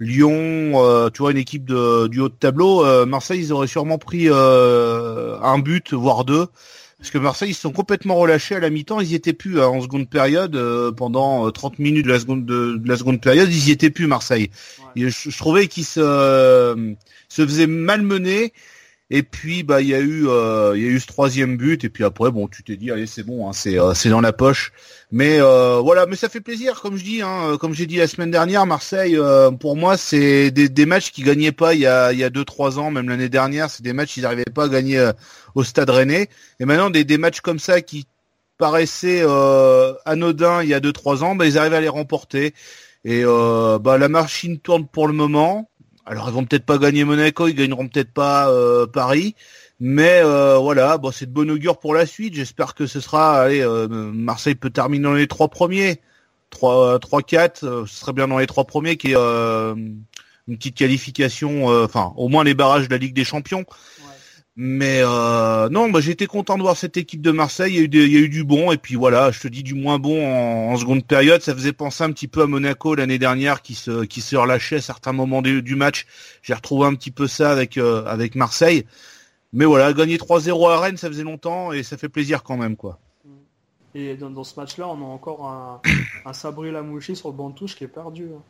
Lyon, 0.00 0.72
euh, 0.74 1.10
tu 1.10 1.22
vois 1.22 1.30
une 1.30 1.36
équipe 1.36 1.66
de, 1.66 2.08
du 2.08 2.20
haut 2.20 2.28
de 2.28 2.34
tableau. 2.34 2.84
Euh, 2.84 3.06
Marseille 3.06 3.40
ils 3.40 3.52
auraient 3.52 3.66
sûrement 3.66 3.98
pris 3.98 4.26
euh, 4.28 5.38
un 5.40 5.58
but 5.58 5.92
voire 5.92 6.24
deux 6.24 6.46
parce 7.00 7.10
que 7.10 7.18
Marseille 7.18 7.50
ils 7.50 7.54
se 7.54 7.62
sont 7.62 7.72
complètement 7.72 8.16
relâchés 8.16 8.54
à 8.56 8.60
la 8.60 8.68
mi-temps, 8.68 9.00
ils 9.00 9.12
y 9.12 9.14
étaient 9.14 9.32
plus 9.32 9.60
hein, 9.60 9.66
en 9.66 9.80
seconde 9.80 10.08
période 10.08 10.54
euh, 10.54 10.92
pendant 10.92 11.46
euh, 11.46 11.50
30 11.50 11.78
minutes 11.78 12.04
de 12.04 12.12
la 12.12 12.20
seconde 12.20 12.44
de, 12.44 12.76
de 12.76 12.88
la 12.88 12.96
seconde 12.96 13.22
période, 13.22 13.48
ils 13.50 13.68
y 13.68 13.70
étaient 13.70 13.90
plus 13.90 14.06
Marseille. 14.06 14.50
Ouais. 14.94 15.02
Et 15.02 15.10
je, 15.10 15.30
je 15.30 15.38
trouvais 15.38 15.66
qu'ils 15.66 15.86
se 15.86 16.00
euh, 16.00 16.92
se 17.28 17.46
faisaient 17.46 17.66
malmener. 17.66 18.52
Et 19.12 19.24
puis 19.24 19.64
bah 19.64 19.80
il 19.80 19.88
y 19.88 19.94
a 19.94 19.98
eu 19.98 20.28
euh, 20.28 20.72
il 20.76 20.82
y 20.82 20.86
a 20.86 20.88
eu 20.88 21.00
ce 21.00 21.08
troisième 21.08 21.56
but. 21.56 21.82
Et 21.82 21.88
puis 21.88 22.04
après 22.04 22.30
bon 22.30 22.46
tu 22.46 22.62
t'es 22.62 22.76
dit 22.76 22.92
allez 22.92 23.06
c'est 23.08 23.24
bon 23.24 23.48
hein, 23.48 23.52
c'est 23.52 23.76
euh, 23.78 23.92
c'est 23.92 24.08
dans 24.08 24.20
la 24.20 24.32
poche. 24.32 24.72
Mais 25.10 25.38
euh, 25.40 25.80
voilà 25.82 26.06
mais 26.06 26.14
ça 26.14 26.28
fait 26.28 26.40
plaisir 26.40 26.80
comme 26.80 26.96
je 26.96 27.02
dis 27.02 27.20
hein, 27.20 27.56
comme 27.60 27.74
j'ai 27.74 27.86
dit 27.86 27.96
la 27.96 28.06
semaine 28.06 28.30
dernière 28.30 28.66
Marseille 28.66 29.16
euh, 29.16 29.50
pour 29.50 29.76
moi 29.76 29.96
c'est 29.96 30.52
des, 30.52 30.68
des 30.68 30.86
matchs 30.86 31.10
qui 31.10 31.22
gagnaient 31.22 31.50
pas 31.50 31.74
il 31.74 31.80
y 31.80 31.86
a 31.86 32.12
il 32.12 32.20
y 32.20 32.24
a 32.24 32.30
deux 32.30 32.44
trois 32.44 32.78
ans 32.78 32.92
même 32.92 33.08
l'année 33.08 33.28
dernière. 33.28 33.68
C'est 33.68 33.82
des 33.82 33.92
matchs 33.92 34.14
qu'ils 34.14 34.22
n'arrivaient 34.22 34.44
pas 34.44 34.66
à 34.66 34.68
gagner 34.68 34.98
euh, 35.00 35.12
au 35.56 35.64
Stade 35.64 35.90
Rennais. 35.90 36.28
Et 36.60 36.64
maintenant 36.64 36.90
des, 36.90 37.02
des 37.02 37.18
matchs 37.18 37.40
comme 37.40 37.58
ça 37.58 37.80
qui 37.80 38.06
paraissaient 38.58 39.22
euh, 39.24 39.92
anodins 40.04 40.62
il 40.62 40.68
y 40.68 40.74
a 40.74 40.80
deux 40.80 40.92
trois 40.92 41.24
ans 41.24 41.34
bah, 41.34 41.46
ils 41.46 41.58
arrivent 41.58 41.74
à 41.74 41.80
les 41.80 41.88
remporter. 41.88 42.54
Et 43.04 43.24
bah 43.24 43.96
la 43.96 44.08
machine 44.10 44.58
tourne 44.58 44.86
pour 44.86 45.06
le 45.06 45.14
moment 45.14 45.69
alors 46.10 46.28
ils 46.28 46.34
vont 46.34 46.44
peut-être 46.44 46.66
pas 46.66 46.76
gagner 46.76 47.04
Monaco, 47.04 47.46
ils 47.46 47.54
gagneront 47.54 47.86
peut-être 47.86 48.12
pas 48.12 48.50
euh, 48.50 48.84
Paris, 48.84 49.36
mais 49.78 50.20
euh, 50.24 50.56
voilà, 50.58 50.98
bon 50.98 51.12
c'est 51.12 51.26
de 51.26 51.30
bon 51.30 51.48
augure 51.48 51.78
pour 51.78 51.94
la 51.94 52.04
suite. 52.04 52.34
J'espère 52.34 52.74
que 52.74 52.88
ce 52.88 53.00
sera, 53.00 53.44
euh, 53.44 53.86
Marseille 53.88 54.56
peut 54.56 54.70
terminer 54.70 55.04
dans 55.04 55.14
les 55.14 55.28
trois 55.28 55.48
premiers, 55.48 56.00
trois, 56.50 56.98
trois, 56.98 57.22
quatre, 57.22 57.60
ce 57.60 57.86
serait 57.86 58.12
bien 58.12 58.26
dans 58.26 58.38
les 58.38 58.48
trois 58.48 58.64
premiers, 58.64 58.96
qui 58.96 59.12
est 59.12 59.14
une 59.14 60.56
petite 60.56 60.76
qualification, 60.76 61.66
enfin 61.66 62.12
au 62.16 62.26
moins 62.26 62.42
les 62.42 62.54
barrages 62.54 62.88
de 62.88 62.90
la 62.92 62.98
Ligue 62.98 63.14
des 63.14 63.24
Champions. 63.24 63.64
Mais 64.62 65.00
euh, 65.02 65.70
non, 65.70 65.88
bah, 65.88 66.00
été 66.06 66.26
content 66.26 66.58
de 66.58 66.62
voir 66.62 66.76
cette 66.76 66.98
équipe 66.98 67.22
de 67.22 67.30
Marseille. 67.30 67.76
Il 67.76 67.94
y, 67.94 68.16
a 68.18 68.20
eu 68.20 68.28
du 68.28 68.44
bon 68.44 68.72
et 68.72 68.76
puis 68.76 68.94
voilà, 68.94 69.30
je 69.30 69.40
te 69.40 69.48
dis 69.48 69.62
du 69.62 69.72
moins 69.72 69.98
bon 69.98 70.22
en, 70.22 70.76
seconde 70.76 71.06
période. 71.06 71.40
Ça 71.40 71.54
faisait 71.54 71.72
penser 71.72 72.04
un 72.04 72.12
petit 72.12 72.28
peu 72.28 72.42
à 72.42 72.46
Monaco 72.46 72.94
l'année 72.94 73.18
dernière 73.18 73.62
qui 73.62 73.74
se 73.74 74.36
relâchait 74.36 74.76
à 74.76 74.80
certains 74.82 75.14
moments 75.14 75.40
du, 75.40 75.76
match. 75.76 76.04
J'ai 76.42 76.52
retrouvé 76.52 76.86
un 76.86 76.94
petit 76.94 77.10
peu 77.10 77.26
ça 77.26 77.52
avec 77.52 77.78
euh, 77.78 78.28
Marseille. 78.34 78.84
Mais 79.54 79.64
voilà, 79.64 79.94
gagner 79.94 80.18
3-0 80.18 80.70
à 80.70 80.78
Rennes, 80.78 80.98
ça 80.98 81.08
faisait 81.08 81.22
longtemps 81.22 81.72
et 81.72 81.82
ça 81.82 81.96
fait 81.96 82.10
plaisir 82.10 82.42
quand 82.42 82.58
même 82.58 82.76
quoi. 82.76 82.98
Et 83.94 84.14
dans, 84.14 84.28
dans 84.28 84.44
ce 84.44 84.60
match-là, 84.60 84.88
on 84.88 85.00
a 85.00 85.06
encore 85.06 85.48
un, 85.48 85.80
un 86.26 86.32
Sabri 86.34 86.70
Lamouchi 86.70 87.16
sur 87.16 87.30
le 87.30 87.34
banc 87.34 87.48
de 87.48 87.54
touche 87.54 87.76
qui 87.76 87.84
est 87.84 87.88
perdu. 87.88 88.28
hein. 88.36 88.42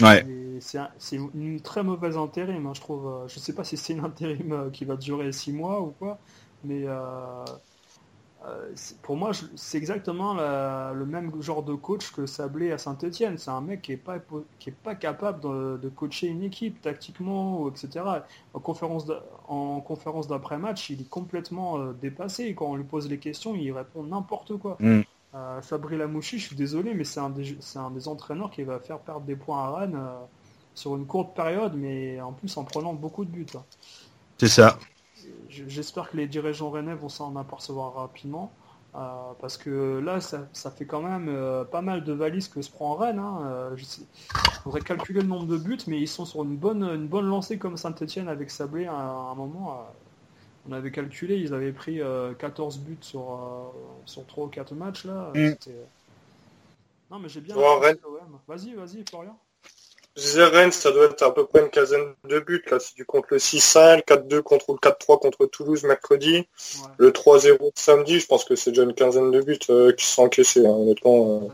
Ouais. 0.00 0.24
C'est 0.60 0.78
un- 0.78 0.90
c'est 0.98 1.16
une 1.16 1.60
très 1.60 1.82
mauvaise 1.84 2.16
intérim, 2.16 2.66
hein, 2.66 2.72
je 2.74 2.80
trouve. 2.80 3.06
Euh, 3.06 3.28
Je 3.28 3.38
sais 3.38 3.54
pas 3.54 3.64
si 3.64 3.76
c'est 3.76 3.92
une 3.94 4.04
intérim 4.04 4.52
euh, 4.52 4.70
qui 4.70 4.84
va 4.84 4.96
durer 4.96 5.32
six 5.32 5.52
mois 5.52 5.80
ou 5.82 5.92
quoi, 5.98 6.18
mais 6.64 6.84
euh, 6.86 7.44
euh, 8.46 8.72
pour 9.02 9.16
moi, 9.16 9.32
c'est 9.56 9.78
exactement 9.78 10.32
la- 10.34 10.92
le 10.94 11.06
même 11.06 11.32
genre 11.42 11.62
de 11.64 11.74
coach 11.74 12.12
que 12.12 12.24
Sablé 12.26 12.70
à 12.72 12.78
Saint-Etienne. 12.78 13.36
C'est 13.38 13.50
un 13.50 13.60
mec 13.60 13.82
qui 13.82 13.92
est 13.92 13.96
pas 13.96 14.18
épo- 14.18 14.46
qui 14.60 14.70
est 14.70 14.72
pas 14.72 14.94
capable 14.94 15.40
de, 15.40 15.78
de 15.82 15.88
coacher 15.88 16.28
une 16.28 16.42
équipe 16.44 16.80
tactiquement, 16.80 17.68
etc. 17.68 18.24
En 18.54 18.60
conférence 18.60 19.06
d'a- 19.06 19.24
en 19.48 19.80
conférence 19.80 20.28
d'après-match, 20.28 20.90
il 20.90 21.00
est 21.02 21.08
complètement 21.10 21.92
dépassé. 21.92 22.54
Quand 22.54 22.66
on 22.66 22.76
lui 22.76 22.84
pose 22.84 23.08
les 23.08 23.18
questions, 23.18 23.54
il 23.56 23.72
répond 23.72 24.04
n'importe 24.04 24.56
quoi. 24.58 24.76
Mm. 24.80 25.02
Euh, 25.38 25.62
Sabri 25.62 25.96
Lamouchi, 25.96 26.38
je 26.38 26.46
suis 26.46 26.56
désolé, 26.56 26.94
mais 26.94 27.04
c'est 27.04 27.20
un, 27.20 27.30
des, 27.30 27.56
c'est 27.60 27.78
un 27.78 27.90
des 27.90 28.08
entraîneurs 28.08 28.50
qui 28.50 28.62
va 28.64 28.80
faire 28.80 28.98
perdre 28.98 29.20
des 29.20 29.36
points 29.36 29.62
à 29.62 29.70
Rennes 29.70 29.96
euh, 29.96 30.16
sur 30.74 30.96
une 30.96 31.06
courte 31.06 31.34
période, 31.34 31.74
mais 31.76 32.20
en 32.20 32.32
plus 32.32 32.56
en 32.56 32.64
prenant 32.64 32.92
beaucoup 32.92 33.24
de 33.24 33.30
buts. 33.30 33.46
hein. 33.54 33.62
C'est 34.38 34.48
ça. 34.48 34.78
J'espère 35.48 36.10
que 36.10 36.16
les 36.16 36.26
dirigeants 36.26 36.70
rennais 36.70 36.94
vont 36.94 37.08
s'en 37.08 37.36
apercevoir 37.36 37.94
rapidement, 37.94 38.52
euh, 38.94 38.98
parce 39.40 39.56
que 39.56 39.98
là, 39.98 40.20
ça, 40.20 40.48
ça 40.52 40.70
fait 40.70 40.86
quand 40.86 41.02
même 41.02 41.28
euh, 41.28 41.64
pas 41.64 41.82
mal 41.82 42.04
de 42.04 42.12
valises 42.12 42.48
que 42.48 42.62
se 42.62 42.70
prend 42.70 42.94
Rennes. 42.94 43.18
Hein. 43.18 43.74
Faudrait 44.64 44.80
calculer 44.80 45.20
le 45.20 45.28
nombre 45.28 45.46
de 45.46 45.58
buts, 45.58 45.78
mais 45.86 46.00
ils 46.00 46.08
sont 46.08 46.24
sur 46.24 46.42
une 46.42 46.56
bonne, 46.56 46.82
une 46.82 47.06
bonne 47.06 47.26
lancée 47.26 47.58
comme 47.58 47.76
Saint-Etienne 47.76 48.28
avec 48.28 48.50
Sablé 48.50 48.86
à, 48.86 48.94
un 48.94 49.34
moment. 49.34 49.86
Euh, 50.68 50.70
on 50.70 50.72
avait 50.76 50.90
calculé, 50.90 51.36
ils 51.36 51.54
avaient 51.54 51.72
pris 51.72 52.00
euh, 52.00 52.32
14 52.34 52.78
buts 52.78 52.98
sur, 53.00 53.20
euh, 53.20 53.78
sur 54.06 54.26
3 54.26 54.44
ou 54.44 54.48
4 54.48 54.74
matchs 54.74 55.04
là. 55.04 55.30
Mm. 55.34 55.48
C'était- 55.50 55.70
Non 57.10 57.18
mais 57.18 57.28
j'ai 57.28 57.40
bien 57.40 57.54
apprécié 57.56 57.86
Rennes. 57.86 57.98
Vas-y, 58.46 58.74
vas-y 58.74 59.04
Florian. 59.08 59.38
Je 60.16 60.22
disais 60.22 60.44
Rennes, 60.46 60.72
ça 60.72 60.90
doit 60.90 61.04
être 61.04 61.22
à 61.22 61.32
peu 61.32 61.46
près 61.46 61.60
une 61.60 61.70
quinzaine 61.70 62.12
de 62.24 62.40
buts. 62.40 62.64
Là, 62.72 62.80
si 62.80 62.92
tu 62.94 63.04
comptes 63.04 63.26
le 63.30 63.38
6-1, 63.38 63.96
le 63.96 64.02
4-2 64.02 64.42
contre 64.42 64.72
le 64.72 64.78
4-3 64.78 65.18
contre 65.20 65.46
Toulouse 65.46 65.84
mercredi, 65.84 66.32
Ouais. 66.38 66.44
le 66.98 67.12
3-0 67.12 67.66
de 67.66 67.72
samedi, 67.76 68.18
je 68.18 68.26
pense 68.26 68.44
que 68.44 68.56
c'est 68.56 68.70
déjà 68.70 68.82
une 68.82 68.94
quinzaine 68.94 69.30
de 69.30 69.40
buts 69.40 69.58
euh, 69.70 69.92
qui 69.92 70.04
sont 70.04 70.24
encaissés, 70.24 70.66
hein, 70.66 70.70
honnêtement. 70.70 71.42
euh. 71.44 71.48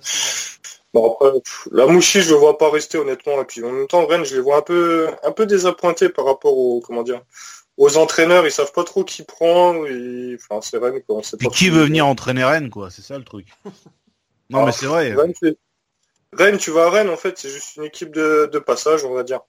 Bon 0.95 1.13
après, 1.13 1.33
pff, 1.41 1.69
la 1.73 1.87
Mouchi, 1.87 2.23
je 2.23 2.31
le 2.31 2.37
vois 2.37 2.57
pas 2.57 2.71
rester 2.71 2.97
honnêtement. 2.97 3.43
Et 3.43 3.45
puis 3.45 3.63
en 3.65 3.71
même 3.71 3.87
temps, 3.87 4.07
Rennes, 4.07 4.25
je 4.25 4.35
les 4.37 4.41
vois 4.41 4.57
un 4.59 4.63
peu, 4.63 5.09
un 5.25 5.33
peu 5.33 5.45
désappointés 5.45 6.09
par 6.09 6.25
rapport 6.25 6.57
aux, 6.57 6.81
comment 6.81 7.03
dire, 7.03 7.21
aux 7.77 7.97
entraîneurs. 7.97 8.47
Ils 8.47 8.51
savent 8.51 8.73
pas 8.73 8.85
trop 8.85 9.05
qui 9.05 9.23
prend. 9.23 9.85
Et... 9.87 10.37
Enfin, 10.37 10.61
c'est 10.63 10.79
Rennes 10.79 11.01
quoi. 11.07 11.17
on 11.17 11.23
sait 11.23 11.37
Puis 11.37 11.49
pas 11.49 11.55
qui 11.55 11.71
veut 11.71 11.85
venir 11.85 12.07
entraîner 12.07 12.45
Rennes 12.45 12.71
quoi 12.71 12.91
C'est 12.91 13.03
ça 13.03 13.19
le 13.19 13.25
truc. 13.25 13.49
Non 14.51 14.61
Ah, 14.61 14.67
mais 14.67 14.73
c'est 14.73 14.85
vrai. 14.85 15.15
Rennes, 16.35 16.59
tu 16.59 16.71
vas 16.71 16.85
à 16.87 16.91
Rennes, 16.91 17.09
en 17.09 17.17
fait, 17.17 17.39
c'est 17.39 17.49
juste 17.49 17.77
une 17.77 17.85
équipe 17.85 18.15
de, 18.15 18.51
de 18.53 18.59
passage, 18.59 19.05
on 19.05 19.15
va 19.15 19.23
dire. 19.23 19.41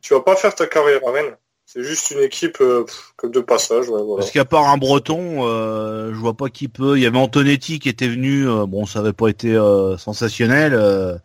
Tu 0.00 0.14
vas 0.14 0.20
pas 0.20 0.34
faire 0.34 0.52
ta 0.54 0.66
carrière 0.66 1.00
à 1.06 1.12
Rennes. 1.12 1.36
C'est 1.64 1.84
juste 1.84 2.10
une 2.10 2.18
équipe 2.18 2.60
euh, 2.60 2.84
pff, 2.84 3.30
de 3.30 3.40
passage, 3.40 3.88
ouais, 3.88 4.02
voilà. 4.02 4.20
Parce 4.22 4.32
qu'à 4.32 4.44
part 4.44 4.68
un 4.68 4.76
Breton, 4.78 5.46
euh, 5.46 6.12
je 6.12 6.18
vois 6.18 6.34
pas 6.34 6.48
qui 6.48 6.66
peut. 6.66 6.98
Il 6.98 7.02
y 7.02 7.06
avait 7.06 7.18
Antonetti 7.18 7.78
qui 7.78 7.88
était 7.88 8.08
venu. 8.08 8.48
euh, 8.48 8.66
bon, 8.66 8.84
ça 8.84 8.98
avait 8.98 9.12
pas 9.12 9.28
été 9.28 9.54
sensationnel. 9.96 11.20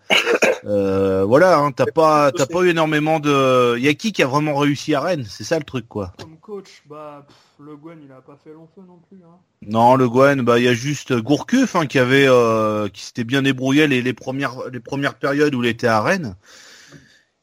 Euh, 0.67 1.23
voilà, 1.23 1.59
hein, 1.59 1.71
t'as 1.71 1.85
pas, 1.85 2.31
t'as 2.33 2.45
pas 2.45 2.63
eu 2.63 2.69
énormément 2.69 3.21
de. 3.21 3.77
Il 3.77 3.85
y 3.85 3.87
a 3.87 3.93
qui 3.93 4.11
qui 4.11 4.21
a 4.21 4.27
vraiment 4.27 4.55
réussi 4.55 4.93
à 4.95 4.99
Rennes? 4.99 5.25
C'est 5.25 5.45
ça 5.45 5.57
le 5.57 5.63
truc, 5.63 5.87
quoi. 5.87 6.11
Comme 6.19 6.37
coach, 6.37 6.83
bah 6.89 7.25
pff, 7.25 7.37
Le 7.65 7.77
Guen 7.77 7.99
il 8.03 8.11
a 8.11 8.15
pas 8.15 8.37
fait 8.43 8.51
long 8.51 8.67
feu 8.75 8.81
non 8.85 8.99
plus. 9.07 9.17
Hein. 9.23 9.37
Non, 9.61 9.95
le 9.95 10.09
Gwen, 10.09 10.41
bah 10.41 10.59
il 10.59 10.65
y 10.65 10.67
a 10.67 10.73
juste 10.73 11.13
Gourcuff 11.13 11.77
hein, 11.77 11.85
qui 11.85 11.99
avait, 11.99 12.27
euh, 12.27 12.89
qui 12.89 13.01
s'était 13.01 13.23
bien 13.23 13.43
débrouillé 13.43 13.87
les, 13.87 14.01
les 14.01 14.13
premières, 14.13 14.69
les 14.69 14.81
premières 14.81 15.15
périodes 15.15 15.55
où 15.55 15.63
il 15.63 15.69
était 15.69 15.87
à 15.87 16.01
Rennes. 16.01 16.35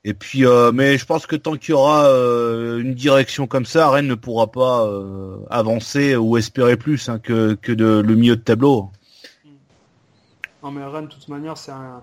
Et 0.07 0.12
puis, 0.12 0.45
euh, 0.45 0.70
mais 0.70 0.99
je 0.99 1.07
pense 1.07 1.27
que 1.27 1.35
tant 1.35 1.57
qu'il 1.57 1.70
y 1.70 1.72
aura 1.72 2.07
une 2.07 2.93
direction 2.93 3.47
comme 3.47 3.64
ça, 3.64 3.89
Rennes 3.89 4.07
ne 4.07 4.14
pourra 4.14 4.53
pas 4.53 4.87
avancer 5.49 6.14
ou 6.14 6.37
espérer 6.37 6.77
plus 6.77 7.09
hein, 7.09 7.18
que, 7.18 7.55
que 7.55 7.72
de, 7.72 8.03
le 8.07 8.14
milieu 8.14 8.37
de 8.37 8.43
tableau. 8.43 8.91
Non 10.62 10.70
mais 10.70 10.85
Rennes, 10.85 11.07
de 11.07 11.11
toute 11.12 11.29
manière, 11.29 11.57
c'est 11.57 11.72
un, 11.72 12.03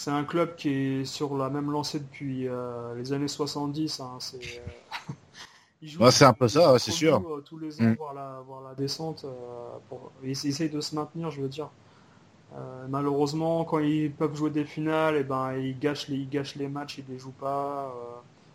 c'est 0.00 0.10
un 0.10 0.24
club 0.24 0.56
qui 0.56 0.68
est 0.70 1.04
sur 1.04 1.36
la 1.36 1.50
même 1.50 1.70
lancée 1.70 2.00
depuis 2.00 2.48
euh, 2.48 2.94
les 2.94 3.12
années 3.12 3.28
70. 3.28 4.00
hein, 4.00 4.16
c'est, 4.18 4.36
euh, 4.36 5.12
Ouais, 5.98 6.10
c'est 6.10 6.24
un 6.24 6.32
peu 6.32 6.48
ça, 6.48 6.78
c'est 6.78 6.90
sûr. 6.90 7.16
euh, 7.30 7.40
tous 7.44 7.58
les 7.58 7.80
ans, 7.80 7.84
Mm. 7.84 7.94
voir, 7.94 8.14
la, 8.14 8.40
voir 8.46 8.62
la 8.62 8.74
descente. 8.74 9.24
pour, 9.88 10.10
ils 10.22 10.30
essayent 10.30 10.70
de 10.70 10.80
se 10.80 10.94
maintenir, 10.94 11.30
je 11.30 11.40
veux 11.42 11.48
dire. 11.48 11.68
Malheureusement, 12.88 13.64
quand 13.64 13.78
ils 13.78 14.10
peuvent 14.10 14.34
jouer 14.34 14.50
des 14.50 14.64
finales, 14.64 15.16
et 15.16 15.22
ben 15.24 15.54
ils 15.56 15.78
gâchent 15.78 16.08
les, 16.08 16.16
ils 16.16 16.28
gâchent 16.28 16.56
les 16.56 16.68
matchs, 16.68 16.98
ils 16.98 17.04
les 17.12 17.18
jouent 17.18 17.30
pas. 17.38 17.94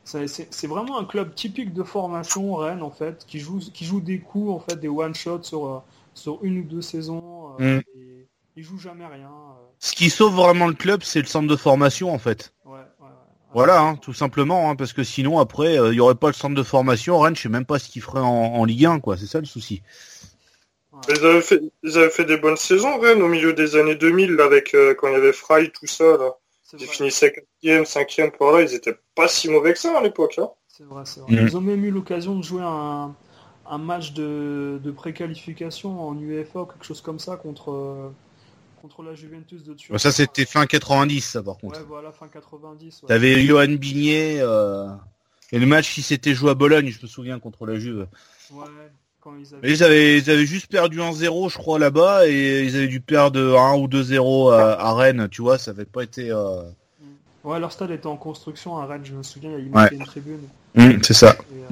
C'est- 0.03 0.67
vraiment 0.67 0.99
un 0.99 1.05
club 1.05 1.33
typique 1.33 1.73
de 1.73 1.81
formation 1.83 2.55
Rennes 2.55 2.83
en 2.83 2.91
fait, 2.91 3.25
qui 3.27 3.39
joue, 3.39 3.59
qui 3.73 3.85
joue 3.85 4.01
des 4.01 4.19
coups 4.19 4.51
en 4.51 4.59
fait, 4.59 4.75
des 4.75 4.89
one 4.89 5.15
shots 5.15 5.43
sur 5.43 5.83
sur 6.13 6.43
une 6.43 6.59
ou 6.59 6.63
deux 6.63 6.81
saisons. 6.81 7.49
Mm. 7.59 7.63
et 7.63 8.14
ils 8.55 8.63
jouent 8.63 8.79
jamais 8.79 9.05
rien. 9.05 9.27
euh. 9.29 9.65
Ce 9.79 9.93
qui 9.93 10.09
sauve 10.09 10.35
vraiment 10.35 10.67
le 10.67 10.73
club, 10.73 11.01
c'est 11.03 11.19
le 11.19 11.25
centre 11.27 11.47
de 11.47 11.55
formation 11.55 12.13
en 12.13 12.19
fait. 12.19 12.53
Ouais, 12.65 12.71
ouais, 12.73 12.77
ouais. 13.01 13.07
Voilà, 13.53 13.81
hein, 13.81 13.95
tout 13.95 14.13
simplement, 14.13 14.69
hein, 14.69 14.75
parce 14.75 14.93
que 14.93 15.03
sinon 15.03 15.39
après, 15.39 15.77
euh, 15.79 15.91
il 15.93 15.95
y 15.95 15.99
aurait 15.99 16.15
pas 16.15 16.27
le 16.27 16.33
centre 16.33 16.55
de 16.55 16.63
formation. 16.63 17.19
Rennes, 17.19 17.35
je 17.35 17.41
sais 17.43 17.49
même 17.49 17.65
pas 17.65 17.79
ce 17.79 17.89
qu'il 17.89 18.01
ferait 18.01 18.21
en, 18.21 18.25
en 18.25 18.65
Ligue 18.65 18.85
1, 18.85 18.99
quoi. 18.99 19.17
C'est 19.17 19.27
ça 19.27 19.39
le 19.39 19.45
souci. 19.45 19.81
Ils, 21.09 21.25
avaient 21.25 21.41
fait, 21.41 21.61
ils 21.83 21.97
avaient 21.97 22.09
fait 22.09 22.25
des 22.25 22.37
bonnes 22.37 22.55
saisons, 22.57 22.97
Rennes, 22.99 23.21
au 23.21 23.27
milieu 23.27 23.53
des 23.53 23.75
années 23.75 23.95
2000, 23.95 24.31
là, 24.31 24.45
avec 24.45 24.73
euh, 24.73 24.95
quand 24.95 25.07
il 25.09 25.13
y 25.13 25.17
avait 25.17 25.33
Fry, 25.33 25.71
tout 25.71 25.87
ça. 25.87 26.05
Là. 26.17 26.31
C'est 26.63 26.77
Ils 26.79 26.85
vrai. 26.87 26.95
finissaient 26.95 27.33
4e, 27.63 27.83
5e 27.85 28.31
par 28.37 28.53
là, 28.53 28.61
ils 28.61 28.73
étaient 28.73 28.95
pas 29.13 29.27
si 29.27 29.49
mauvais 29.49 29.73
que 29.73 29.79
ça 29.79 29.97
à 29.97 30.01
l'époque. 30.01 30.35
Hein. 30.37 30.49
C'est 30.67 30.85
vrai, 30.85 31.03
c'est 31.05 31.19
vrai. 31.19 31.33
Mm. 31.33 31.47
Ils 31.47 31.57
ont 31.57 31.61
même 31.61 31.83
eu 31.85 31.91
l'occasion 31.91 32.35
de 32.37 32.43
jouer 32.43 32.63
un, 32.63 33.13
un 33.67 33.77
match 33.77 34.13
de, 34.13 34.79
de 34.83 34.91
préqualification 34.91 36.07
en 36.07 36.17
UEFA 36.17 36.61
ou 36.61 36.65
quelque 36.65 36.85
chose 36.85 37.01
comme 37.01 37.19
ça 37.19 37.35
contre, 37.37 37.71
euh, 37.71 38.09
contre 38.85 39.01
la 39.01 39.15
Juventus 39.15 39.63
de 39.63 39.73
Turin. 39.73 39.97
Ça 39.97 40.11
c'était 40.11 40.45
fin 40.45 40.67
90 40.67 41.21
ça 41.21 41.41
par 41.41 41.57
contre. 41.57 41.79
Ouais, 41.79 41.85
voilà, 41.87 42.11
fin 42.11 42.27
90. 42.27 43.01
ouais. 43.01 43.07
T'avais 43.07 43.41
Johan 43.41 43.67
Bignet 43.67 44.37
euh, 44.41 44.87
et 45.51 45.57
le 45.57 45.65
match 45.65 45.91
qui 45.91 46.03
s'était 46.03 46.35
joué 46.35 46.51
à 46.51 46.53
Bologne, 46.53 46.89
je 46.89 47.01
me 47.01 47.07
souviens 47.07 47.39
contre 47.39 47.65
la 47.65 47.79
Juve. 47.79 48.05
Ouais, 48.51 48.65
quand 49.21 49.33
ils 49.39 49.55
avaient... 49.55 49.71
Ils 49.71 49.83
avaient, 49.83 50.17
ils 50.19 50.29
avaient 50.29 50.45
juste 50.45 50.67
perdu 50.67 50.99
1-0 50.99 51.49
je 51.51 51.57
crois 51.57 51.79
là-bas 51.79 52.27
et 52.27 52.61
ils 52.65 52.75
avaient 52.75 52.87
dû 52.87 53.01
perdre 53.01 53.57
1 53.57 53.75
ou 53.77 53.87
2-0 53.87 54.53
à, 54.53 54.73
à 54.73 54.93
Rennes, 54.93 55.27
tu 55.31 55.41
vois, 55.41 55.57
ça 55.57 55.71
avait 55.71 55.85
pas 55.85 56.03
été. 56.03 56.29
Euh... 56.29 56.61
Ouais, 57.43 57.59
leur 57.59 57.71
stade 57.71 57.89
était 57.89 58.05
en 58.05 58.17
construction 58.17 58.77
à 58.77 58.85
Rennes, 58.85 59.05
je 59.05 59.13
me 59.13 59.23
souviens, 59.23 59.57
il 59.57 59.65
Ouais. 59.65 59.71
manquait 59.71 59.95
une 59.95 60.05
tribune. 60.05 60.47
c'est 61.01 61.13
ça. 61.13 61.31
Et, 61.51 61.55
euh, 61.63 61.67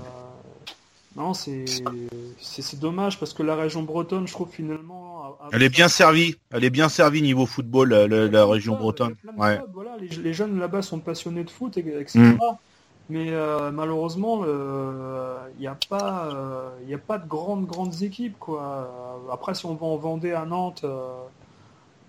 Non, 1.16 1.36
c'est 1.36 2.80
dommage 2.80 3.20
parce 3.20 3.34
que 3.34 3.44
la 3.44 3.56
région 3.56 3.84
bretonne, 3.84 4.28
je 4.28 4.34
trouve 4.34 4.50
finalement. 4.50 5.13
Elle 5.52 5.64
est 5.64 5.70
bien 5.70 5.88
servie, 5.88 6.36
elle 6.52 6.64
est 6.64 6.70
bien 6.70 6.90
servie 6.90 7.22
niveau 7.22 7.46
football 7.46 7.90
la, 7.90 8.08
la- 8.08 8.28
la 8.28 8.46
région 8.46 8.76
a 8.76 8.78
bretonne. 8.78 9.16
Ouais. 9.38 9.60
voilà, 9.74 9.98
les, 10.00 10.08
les 10.10 10.34
jeunes 10.34 10.60
là-bas 10.60 10.82
sont 10.82 11.00
passionnés 11.00 11.44
de 11.44 11.50
foot, 11.50 11.78
et- 11.78 12.00
etc. 12.00 12.20
Mm. 12.20 12.38
Mais 13.10 13.28
euh, 13.32 13.70
malheureusement, 13.72 14.44
il 14.46 15.60
n'y 15.60 15.68
a 15.68 15.78
pas, 15.90 16.28
euh, 16.34 16.70
y 16.88 16.94
a 16.94 16.98
pas 16.98 17.18
de 17.18 17.28
grandes 17.28 17.66
grandes 17.66 18.02
équipes 18.02 18.38
quoi. 18.40 18.62
Euh, 19.28 19.32
Après, 19.34 19.54
si 19.56 19.66
on 19.66 19.76
va 19.76 19.86
en 19.86 19.98
Vendée 19.98 20.32
à 20.32 20.46
Nantes, 20.46 20.82
euh, 20.86 21.10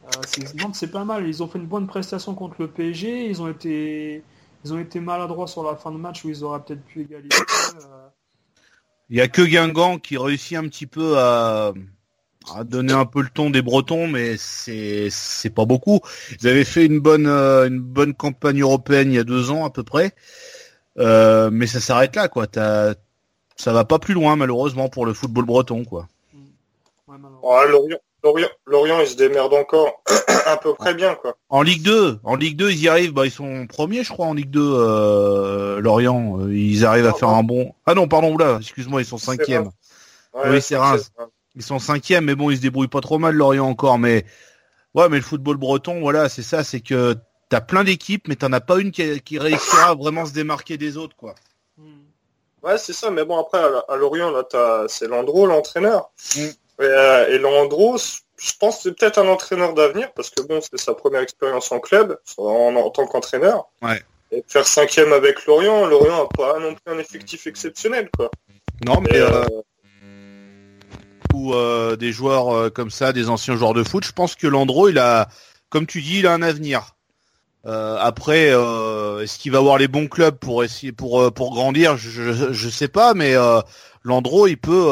euh, 0.06 0.08
c'est- 0.26 0.54
Nantes 0.54 0.74
c'est 0.76 0.90
pas 0.90 1.04
mal. 1.04 1.26
Ils 1.26 1.42
ont 1.42 1.48
fait 1.48 1.58
une 1.58 1.66
bonne 1.66 1.86
prestation 1.86 2.34
contre 2.34 2.56
le 2.60 2.68
PSG. 2.68 3.26
Ils 3.28 3.42
ont 3.42 3.48
été, 3.48 4.22
ils 4.64 4.72
ont 4.72 4.78
été 4.78 5.00
maladroits 5.00 5.48
sur 5.48 5.62
la 5.64 5.74
fin 5.76 5.90
de 5.90 5.96
match 5.98 6.24
où 6.24 6.28
ils 6.28 6.44
auraient 6.44 6.60
peut-être 6.62 6.84
pu 6.84 7.02
égaliser. 7.02 7.34
euh. 7.76 8.06
Il 9.10 9.16
y 9.16 9.20
a 9.20 9.28
que 9.28 9.42
Guingamp 9.42 9.98
qui 9.98 10.16
réussit 10.16 10.56
un 10.56 10.66
petit 10.68 10.86
peu 10.86 11.18
à, 11.18 11.72
à 12.52 12.64
donner 12.64 12.92
un 12.92 13.06
peu 13.06 13.22
le 13.22 13.28
ton 13.28 13.50
des 13.50 13.62
Bretons, 13.62 14.06
mais 14.06 14.36
c'est 14.36 15.08
c'est 15.10 15.50
pas 15.50 15.64
beaucoup. 15.64 16.00
Ils 16.40 16.48
avaient 16.48 16.64
fait 16.64 16.84
une 16.84 17.00
bonne 17.00 17.26
euh, 17.26 17.66
une 17.66 17.80
bonne 17.80 18.14
campagne 18.14 18.60
européenne 18.60 19.12
il 19.12 19.16
y 19.16 19.18
a 19.18 19.24
deux 19.24 19.50
ans 19.50 19.64
à 19.64 19.70
peu 19.70 19.82
près, 19.82 20.12
Euh, 20.98 21.50
mais 21.52 21.66
ça 21.66 21.80
s'arrête 21.80 22.14
là 22.16 22.28
quoi. 22.28 22.46
T'as 22.46 22.94
ça 23.56 23.72
va 23.72 23.84
pas 23.84 23.98
plus 23.98 24.14
loin 24.14 24.36
malheureusement 24.36 24.88
pour 24.88 25.06
le 25.06 25.14
football 25.14 25.44
breton 25.44 25.84
quoi. 25.84 26.08
Ouais, 27.08 27.16
malheureusement. 27.18 27.50
Ouais, 27.50 27.68
Lorient, 27.68 27.98
Lorient, 28.22 28.48
Lorient, 28.66 29.00
ils 29.00 29.08
se 29.08 29.16
démerdent 29.16 29.54
encore 29.54 30.02
à 30.46 30.56
peu 30.56 30.74
près 30.74 30.94
bien, 30.94 31.14
quoi. 31.14 31.36
En 31.48 31.62
Ligue 31.62 31.82
2, 31.82 32.20
en 32.24 32.36
Ligue 32.36 32.56
2 32.56 32.70
ils 32.70 32.80
y 32.82 32.88
arrivent, 32.88 33.12
bah 33.12 33.26
ils 33.26 33.30
sont 33.32 33.66
premiers 33.66 34.04
je 34.04 34.12
crois 34.12 34.26
en 34.26 34.34
Ligue 34.34 34.50
2 34.50 34.60
euh, 34.62 35.80
Lorient, 35.80 36.46
ils 36.48 36.84
arrivent 36.84 37.06
à 37.06 37.14
faire 37.14 37.30
un 37.30 37.42
bon. 37.42 37.74
Ah 37.86 37.94
non 37.94 38.06
pardon 38.06 38.36
là, 38.36 38.58
excuse-moi 38.60 39.02
ils 39.02 39.06
sont. 39.06 39.18
Ouais, 40.34 40.50
Oui, 40.50 40.60
c'est 40.60 40.76
Reims. 40.76 41.12
Ils 41.56 41.62
sont 41.62 41.78
cinquièmes, 41.78 42.24
mais 42.24 42.34
bon, 42.34 42.50
ils 42.50 42.56
se 42.56 42.62
débrouillent 42.62 42.88
pas 42.88 43.00
trop 43.00 43.18
mal, 43.18 43.34
Lorient 43.34 43.66
encore. 43.66 43.98
Mais 43.98 44.24
ouais, 44.94 45.08
mais 45.08 45.16
le 45.16 45.22
football 45.22 45.56
breton, 45.56 46.00
voilà, 46.00 46.28
c'est 46.28 46.42
ça, 46.42 46.64
c'est 46.64 46.80
que 46.80 47.16
t'as 47.48 47.60
plein 47.60 47.84
d'équipes, 47.84 48.26
mais 48.28 48.36
t'en 48.36 48.52
as 48.52 48.60
pas 48.60 48.78
une 48.78 48.90
qui, 48.90 49.20
qui 49.20 49.38
réussira 49.38 49.90
à 49.90 49.94
vraiment 49.94 50.26
se 50.26 50.32
démarquer 50.32 50.76
des 50.76 50.96
autres, 50.96 51.16
quoi. 51.16 51.34
Mm. 51.76 52.00
Ouais, 52.62 52.78
c'est 52.78 52.92
ça, 52.92 53.10
mais 53.10 53.24
bon, 53.24 53.38
après, 53.38 53.60
à, 53.88 53.96
Lorient, 53.96 54.30
là, 54.30 54.42
t'as, 54.42 54.88
c'est 54.88 55.06
Landreau, 55.06 55.46
l'entraîneur. 55.46 56.10
Mm. 56.36 56.40
Et, 56.40 56.52
euh, 56.80 57.28
et 57.28 57.38
Landreau, 57.38 57.98
je 57.98 58.52
pense 58.58 58.76
que 58.76 58.82
c'est 58.84 58.98
peut-être 58.98 59.18
un 59.18 59.28
entraîneur 59.28 59.74
d'avenir, 59.74 60.12
parce 60.12 60.30
que 60.30 60.42
bon, 60.42 60.60
c'est 60.60 60.78
sa 60.78 60.94
première 60.94 61.20
expérience 61.20 61.70
en 61.70 61.78
club, 61.78 62.18
en, 62.36 62.74
en 62.74 62.90
tant 62.90 63.06
qu'entraîneur. 63.06 63.68
Ouais. 63.82 64.02
Et 64.32 64.42
faire 64.48 64.66
cinquième 64.66 65.12
avec 65.12 65.46
Lorient, 65.46 65.86
Lorient 65.86 66.24
a 66.24 66.28
pas 66.28 66.58
non 66.58 66.74
plus 66.74 66.92
un 66.92 66.98
effectif 66.98 67.46
exceptionnel, 67.46 68.10
quoi. 68.16 68.30
Non, 68.84 69.00
mais 69.00 69.16
euh, 69.18 69.44
euh, 69.44 69.62
euh, 71.54 71.96
des 71.96 72.12
joueurs 72.12 72.54
euh, 72.54 72.70
comme 72.70 72.90
ça, 72.90 73.12
des 73.12 73.28
anciens 73.28 73.56
joueurs 73.56 73.74
de 73.74 73.82
foot, 73.82 74.04
je 74.04 74.12
pense 74.12 74.34
que 74.34 74.46
Landreau, 74.46 74.88
il 74.88 74.98
a, 74.98 75.28
comme 75.68 75.86
tu 75.86 76.00
dis, 76.00 76.20
il 76.20 76.26
a 76.26 76.32
un 76.32 76.42
avenir. 76.42 76.94
Euh, 77.66 77.96
après, 77.98 78.48
est-ce 79.22 79.38
qu'il 79.38 79.52
va 79.52 79.58
avoir 79.58 79.78
les 79.78 79.88
bons 79.88 80.06
clubs 80.06 80.36
pour 80.36 80.64
essayer, 80.64 80.92
pour 80.92 81.32
pour 81.32 81.54
grandir? 81.54 81.96
Je 81.96 82.52
je, 82.52 82.68
sais 82.68 82.88
pas, 82.88 83.14
mais 83.14 83.34
Landreau, 84.02 84.46
il 84.46 84.58
peut 84.58 84.90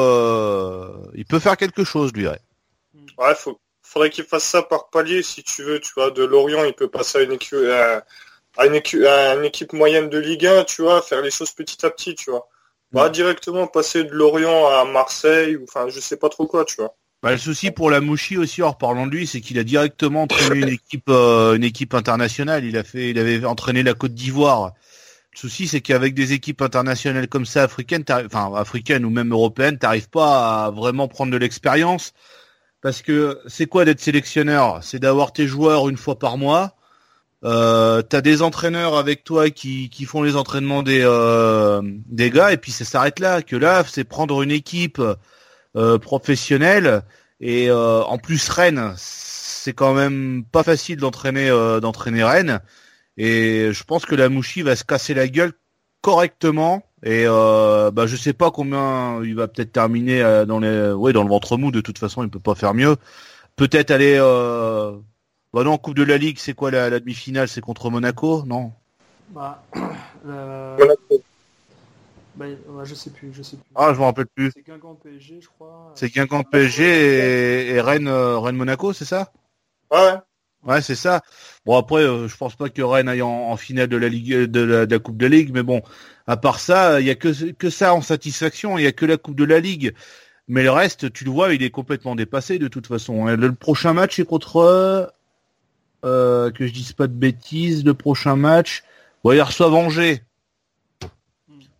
il 1.14 1.26
peut 1.26 1.38
faire 1.38 1.58
quelque 1.58 1.84
chose, 1.84 2.12
lui. 2.14 2.26
ouais. 2.26 2.40
Ouais, 3.18 3.34
faudrait 3.82 4.08
qu'il 4.08 4.24
fasse 4.24 4.44
ça 4.44 4.62
par 4.62 4.88
palier, 4.88 5.22
si 5.22 5.42
tu 5.42 5.62
veux, 5.62 5.80
tu 5.80 5.92
vois, 5.94 6.10
de 6.10 6.24
Lorient, 6.24 6.64
il 6.64 6.72
peut 6.72 6.88
passer 6.88 7.18
à 7.18 7.22
une, 7.22 7.32
équipe, 7.32 7.58
à 8.56 8.66
une, 8.66 8.74
équipe, 8.74 9.04
à 9.04 9.34
une 9.34 9.44
équipe 9.44 9.74
moyenne 9.74 10.08
de 10.08 10.18
Ligue 10.18 10.46
1, 10.46 10.64
tu 10.64 10.80
vois, 10.80 11.02
faire 11.02 11.20
les 11.20 11.30
choses 11.30 11.50
petit 11.52 11.84
à 11.84 11.90
petit, 11.90 12.14
tu 12.14 12.30
vois. 12.30 12.48
Pas 12.92 13.08
directement 13.08 13.66
passer 13.66 14.04
de 14.04 14.10
Lorient 14.10 14.68
à 14.68 14.84
Marseille, 14.84 15.56
ou 15.56 15.64
enfin, 15.64 15.86
je 15.88 15.98
sais 15.98 16.16
pas 16.16 16.28
trop 16.28 16.46
quoi, 16.46 16.64
tu 16.64 16.76
vois. 16.76 16.94
Bah, 17.22 17.30
le 17.30 17.38
souci 17.38 17.70
pour 17.70 17.88
la 17.90 18.00
Mouchi 18.00 18.36
aussi, 18.36 18.62
en 18.62 18.72
reparlant 18.72 19.06
de 19.06 19.12
lui, 19.12 19.26
c'est 19.28 19.40
qu'il 19.40 19.58
a 19.58 19.64
directement 19.64 20.22
entraîné 20.22 20.60
une 20.60 20.68
équipe, 20.68 21.08
euh, 21.08 21.54
une 21.54 21.62
équipe 21.62 21.94
internationale. 21.94 22.64
Il 22.64 22.76
a 22.76 22.82
fait, 22.82 23.10
il 23.10 23.18
avait 23.18 23.44
entraîné 23.44 23.84
la 23.84 23.94
Côte 23.94 24.12
d'Ivoire. 24.12 24.72
Le 25.32 25.38
souci, 25.38 25.68
c'est 25.68 25.80
qu'avec 25.80 26.14
des 26.14 26.32
équipes 26.32 26.60
internationales 26.62 27.28
comme 27.28 27.46
ça, 27.46 27.62
africaines, 27.62 28.04
enfin 28.26 28.52
africaines 28.56 29.04
ou 29.04 29.10
même 29.10 29.32
européennes, 29.32 29.78
t'arrives 29.78 30.10
pas 30.10 30.64
à 30.64 30.70
vraiment 30.70 31.06
prendre 31.06 31.32
de 31.32 31.36
l'expérience. 31.36 32.12
Parce 32.82 33.00
que 33.00 33.40
c'est 33.46 33.66
quoi 33.66 33.84
d'être 33.84 34.00
sélectionneur? 34.00 34.82
C'est 34.82 34.98
d'avoir 34.98 35.32
tes 35.32 35.46
joueurs 35.46 35.88
une 35.88 35.96
fois 35.96 36.18
par 36.18 36.36
mois. 36.36 36.74
Euh, 37.44 38.02
t'as 38.02 38.20
des 38.20 38.40
entraîneurs 38.42 38.96
avec 38.96 39.24
toi 39.24 39.50
qui, 39.50 39.90
qui 39.90 40.04
font 40.04 40.22
les 40.22 40.36
entraînements 40.36 40.84
des 40.84 41.00
euh, 41.02 41.82
des 42.06 42.30
gars 42.30 42.52
et 42.52 42.56
puis 42.56 42.70
ça 42.70 42.84
s'arrête 42.84 43.18
là. 43.18 43.42
Que 43.42 43.56
là, 43.56 43.82
c'est 43.86 44.04
prendre 44.04 44.42
une 44.42 44.52
équipe 44.52 45.02
euh, 45.76 45.98
professionnelle 45.98 47.02
et 47.40 47.68
euh, 47.70 48.02
en 48.04 48.18
plus 48.18 48.48
Rennes, 48.48 48.94
c'est 48.96 49.72
quand 49.72 49.94
même 49.94 50.44
pas 50.52 50.62
facile 50.62 50.98
d'entraîner 50.98 51.50
euh, 51.50 51.80
d'entraîner 51.80 52.22
Rennes 52.22 52.60
et 53.16 53.70
je 53.72 53.84
pense 53.84 54.06
que 54.06 54.14
la 54.14 54.28
Mouchi 54.28 54.62
va 54.62 54.76
se 54.76 54.84
casser 54.84 55.14
la 55.14 55.26
gueule 55.28 55.52
correctement 56.00 56.84
et 57.04 57.26
bah 57.26 58.06
je 58.06 58.16
sais 58.16 58.32
pas 58.32 58.50
combien 58.50 59.22
il 59.24 59.34
va 59.34 59.48
peut-être 59.48 59.72
terminer 59.72 60.44
dans 60.46 60.60
les 60.60 60.92
ouais 60.92 61.12
dans 61.12 61.22
le 61.24 61.28
ventre 61.28 61.56
mou 61.56 61.70
de 61.70 61.80
toute 61.80 61.98
façon 61.98 62.22
il 62.22 62.30
peut 62.30 62.40
pas 62.40 62.54
faire 62.54 62.74
mieux 62.74 62.96
peut-être 63.56 63.90
aller. 63.90 64.18
Bah 65.52 65.64
non 65.64 65.78
Coupe 65.78 65.96
de 65.96 66.02
la 66.02 66.18
Ligue 66.18 66.38
c'est 66.38 66.54
quoi 66.54 66.70
la, 66.70 66.90
la 66.90 67.00
demi-finale 67.00 67.48
c'est 67.48 67.60
contre 67.60 67.90
Monaco 67.90 68.44
non? 68.46 68.72
Bah, 69.30 69.62
euh, 70.26 70.78
Monaco. 70.78 71.22
bah, 72.36 72.46
ouais, 72.46 72.84
je 72.84 72.94
sais 72.94 73.10
plus, 73.10 73.32
je 73.32 73.42
sais 73.42 73.56
plus. 73.56 73.64
ah 73.74 73.92
je 73.94 73.98
me 73.98 74.04
rappelle 74.04 74.26
plus 74.34 74.50
C'est 74.54 74.66
Guingamp 74.66 74.94
PSG, 74.94 75.40
je 75.40 75.48
crois. 75.48 75.92
c'est 75.94 76.08
Guingamp 76.12 76.44
PSG 76.44 76.84
et, 76.84 77.70
et 77.74 77.80
Rennes 77.80 78.08
euh, 78.08 78.38
Rennes 78.38 78.56
Monaco 78.56 78.92
c'est 78.92 79.04
ça? 79.04 79.32
Ouais, 79.90 79.98
ouais. 79.98 80.18
Ouais, 80.64 80.80
c'est 80.80 80.94
ça. 80.94 81.22
Bon 81.66 81.76
après, 81.76 82.02
euh, 82.04 82.28
je 82.28 82.36
pense 82.36 82.54
pas 82.54 82.68
que 82.68 82.82
Rennes 82.82 83.08
aille 83.08 83.20
en, 83.22 83.28
en 83.50 83.56
finale 83.56 83.88
de 83.88 83.96
la 83.96 84.08
Ligue, 84.08 84.32
de 84.44 84.60
la, 84.60 84.86
de 84.86 84.94
la 84.94 84.98
Coupe 85.00 85.16
de 85.16 85.26
la 85.26 85.36
Ligue, 85.36 85.50
mais 85.52 85.64
bon, 85.64 85.82
à 86.28 86.36
part 86.36 86.60
ça, 86.60 87.00
il 87.00 87.06
y 87.06 87.10
a 87.10 87.16
que 87.16 87.50
que 87.52 87.68
ça 87.68 87.94
en 87.94 88.00
satisfaction. 88.00 88.78
Il 88.78 88.84
y 88.84 88.86
a 88.86 88.92
que 88.92 89.04
la 89.04 89.16
Coupe 89.16 89.34
de 89.34 89.44
la 89.44 89.58
Ligue, 89.58 89.92
mais 90.46 90.62
le 90.62 90.70
reste, 90.70 91.12
tu 91.12 91.24
le 91.24 91.32
vois, 91.32 91.52
il 91.52 91.64
est 91.64 91.70
complètement 91.70 92.14
dépassé 92.14 92.60
de 92.60 92.68
toute 92.68 92.86
façon. 92.86 93.26
hein. 93.26 93.34
Le, 93.36 93.52
prochain 93.52 93.92
match 93.92 94.20
est 94.20 94.24
contre, 94.24 95.12
euh, 96.04 96.50
que 96.50 96.66
je 96.66 96.72
dise 96.72 96.92
pas 96.92 97.06
de 97.06 97.12
bêtises, 97.14 97.84
le 97.84 97.94
prochain 97.94 98.36
match, 98.36 98.82
bon, 99.24 99.32
il 99.32 99.40
reçoit 99.42 99.70
Angers. 99.70 100.22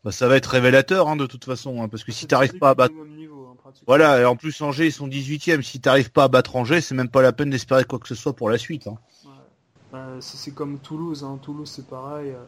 Bah, 0.04 0.10
ça 0.10 0.26
va 0.26 0.36
être 0.36 0.46
révélateur 0.46 1.08
hein, 1.08 1.16
de 1.16 1.26
toute 1.26 1.44
façon, 1.44 1.80
hein, 1.82 1.88
parce 1.88 2.02
que 2.02 2.10
si 2.10 2.26
t'arrives 2.26 2.58
pas 2.58 2.70
à 2.70 2.74
battre, 2.74 2.94
niveau, 3.16 3.56
hein, 3.64 3.70
voilà, 3.86 4.20
et 4.20 4.24
en 4.24 4.34
plus 4.34 4.60
Angers 4.60 4.86
ils 4.86 4.92
sont 4.92 5.06
18e. 5.06 5.62
Si 5.62 5.80
t'arrives 5.80 6.10
pas 6.10 6.24
à 6.24 6.28
battre 6.28 6.56
Angers, 6.56 6.80
c'est 6.80 6.94
même 6.96 7.08
pas 7.08 7.22
la 7.22 7.32
peine 7.32 7.50
d'espérer 7.50 7.84
quoi 7.84 8.00
que 8.00 8.08
ce 8.08 8.16
soit 8.16 8.34
pour 8.34 8.50
la 8.50 8.58
suite. 8.58 8.86
Ouais. 8.86 8.92
Bah, 9.92 10.08
c'est 10.20 10.52
comme 10.52 10.78
Toulouse. 10.80 11.24
Toulouse 11.42 11.70
c'est 11.70 11.86
pareil. 11.86 12.30
euh, 12.30 12.42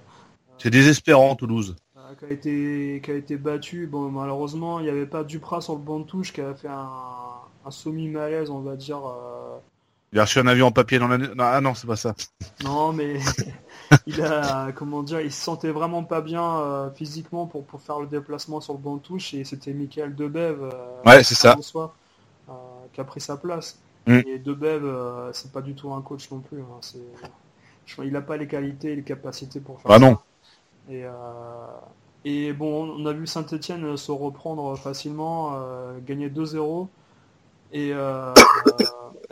C'est 0.58 0.70
désespérant 0.70 1.36
Toulouse. 1.36 1.76
euh, 1.96 2.14
qui 2.18 2.24
a 2.24 2.28
été 2.30 3.00
qui 3.04 3.10
a 3.12 3.14
été 3.14 3.36
battu. 3.36 3.86
Bon 3.86 4.10
malheureusement 4.10 4.80
il 4.80 4.84
n'y 4.84 4.90
avait 4.90 5.06
pas 5.06 5.22
Duprat 5.22 5.60
sur 5.60 5.74
le 5.74 5.80
banc 5.80 6.00
de 6.00 6.06
touche 6.06 6.32
qui 6.32 6.40
a 6.40 6.54
fait 6.54 6.68
un, 6.68 6.88
un 7.64 7.70
semi 7.70 8.08
malaise 8.08 8.50
on 8.50 8.60
va 8.60 8.74
dire. 8.74 8.98
euh, 9.06 9.58
Il 10.14 10.20
a 10.20 10.22
reçu 10.24 10.38
un 10.38 10.46
avion 10.46 10.68
en 10.68 10.72
papier 10.72 10.98
dans 11.00 11.08
la... 11.08 11.18
Non, 11.18 11.34
ah 11.40 11.60
non, 11.60 11.74
c'est 11.74 11.88
pas 11.88 11.96
ça. 11.96 12.14
Non 12.62 12.92
mais 12.92 13.18
il 14.06 14.22
a 14.22 14.70
comment 14.72 15.02
dire 15.02 15.20
il 15.20 15.32
se 15.32 15.42
sentait 15.42 15.72
vraiment 15.72 16.04
pas 16.04 16.20
bien 16.20 16.58
euh, 16.60 16.90
physiquement 16.92 17.46
pour, 17.46 17.64
pour 17.64 17.80
faire 17.82 17.98
le 17.98 18.06
déplacement 18.06 18.60
sur 18.60 18.74
le 18.74 18.78
banc 18.78 18.94
de 18.96 19.00
touche 19.02 19.34
et 19.34 19.42
c'était 19.44 19.72
Michael 19.72 20.14
Debev 20.14 20.62
euh, 20.62 20.70
Ouais, 21.04 21.24
c'est 21.24 21.34
ça. 21.34 21.52
François, 21.52 21.94
euh, 22.48 22.52
qui 22.92 23.00
a 23.00 23.04
pris 23.04 23.20
sa 23.20 23.36
place. 23.36 23.78
Mm. 24.06 24.20
Et 24.28 24.38
Debev 24.38 24.84
euh, 24.84 25.32
c'est 25.32 25.50
pas 25.50 25.62
du 25.62 25.74
tout 25.74 25.92
un 25.92 26.00
coach 26.00 26.30
non 26.30 26.38
plus. 26.38 26.60
hein. 26.60 26.78
C'est- 26.80 26.98
je 27.86 27.92
crois- 27.94 28.04
il 28.06 28.12
n'a 28.12 28.22
pas 28.22 28.36
les 28.36 28.46
qualités 28.46 28.92
et 28.92 28.96
les 28.96 29.02
capacités 29.02 29.58
pour 29.60 29.80
faire 29.80 29.90
Ah 29.90 29.94
ça. 29.94 30.00
non. 30.00 30.16
Et, 30.90 31.04
et 32.24 32.52
bon, 32.52 32.90
on 32.98 33.06
a 33.06 33.12
vu 33.12 33.26
Saint-Etienne 33.26 33.96
se 33.96 34.12
reprendre 34.12 34.76
facilement, 34.78 35.58
gagner 36.06 36.28
2-0. 36.30 36.88
Et 37.72 37.90
euh, 37.92 38.32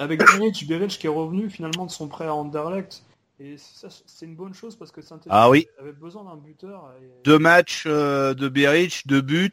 avec 0.03 0.21
Beric, 0.39 0.67
Beric 0.69 0.91
qui 0.99 1.07
est 1.07 1.11
revenu 1.11 1.49
finalement 1.51 1.87
de 1.87 1.91
son 1.91 2.09
prêt 2.09 2.27
à 2.27 2.35
Anderlecht. 2.35 3.03
Et 3.41 3.57
ça, 3.57 3.89
c'est 4.07 4.27
une 4.27 4.37
bonne 4.37 4.55
chose 4.55 4.77
parce 4.77 4.93
que 4.93 5.03
saint 5.03 5.19
Ah 5.29 5.51
oui. 5.51 5.67
avait 5.81 5.93
besoin 5.93 6.23
d'un 6.25 6.37
buteur. 6.37 6.93
et- 7.01 7.25
Deux 7.25 7.39
matchs 7.39 7.85
euh, 7.87 8.35
de 8.35 8.49
Beric, 8.49 9.07
deux 9.07 9.21
buts, 9.21 9.51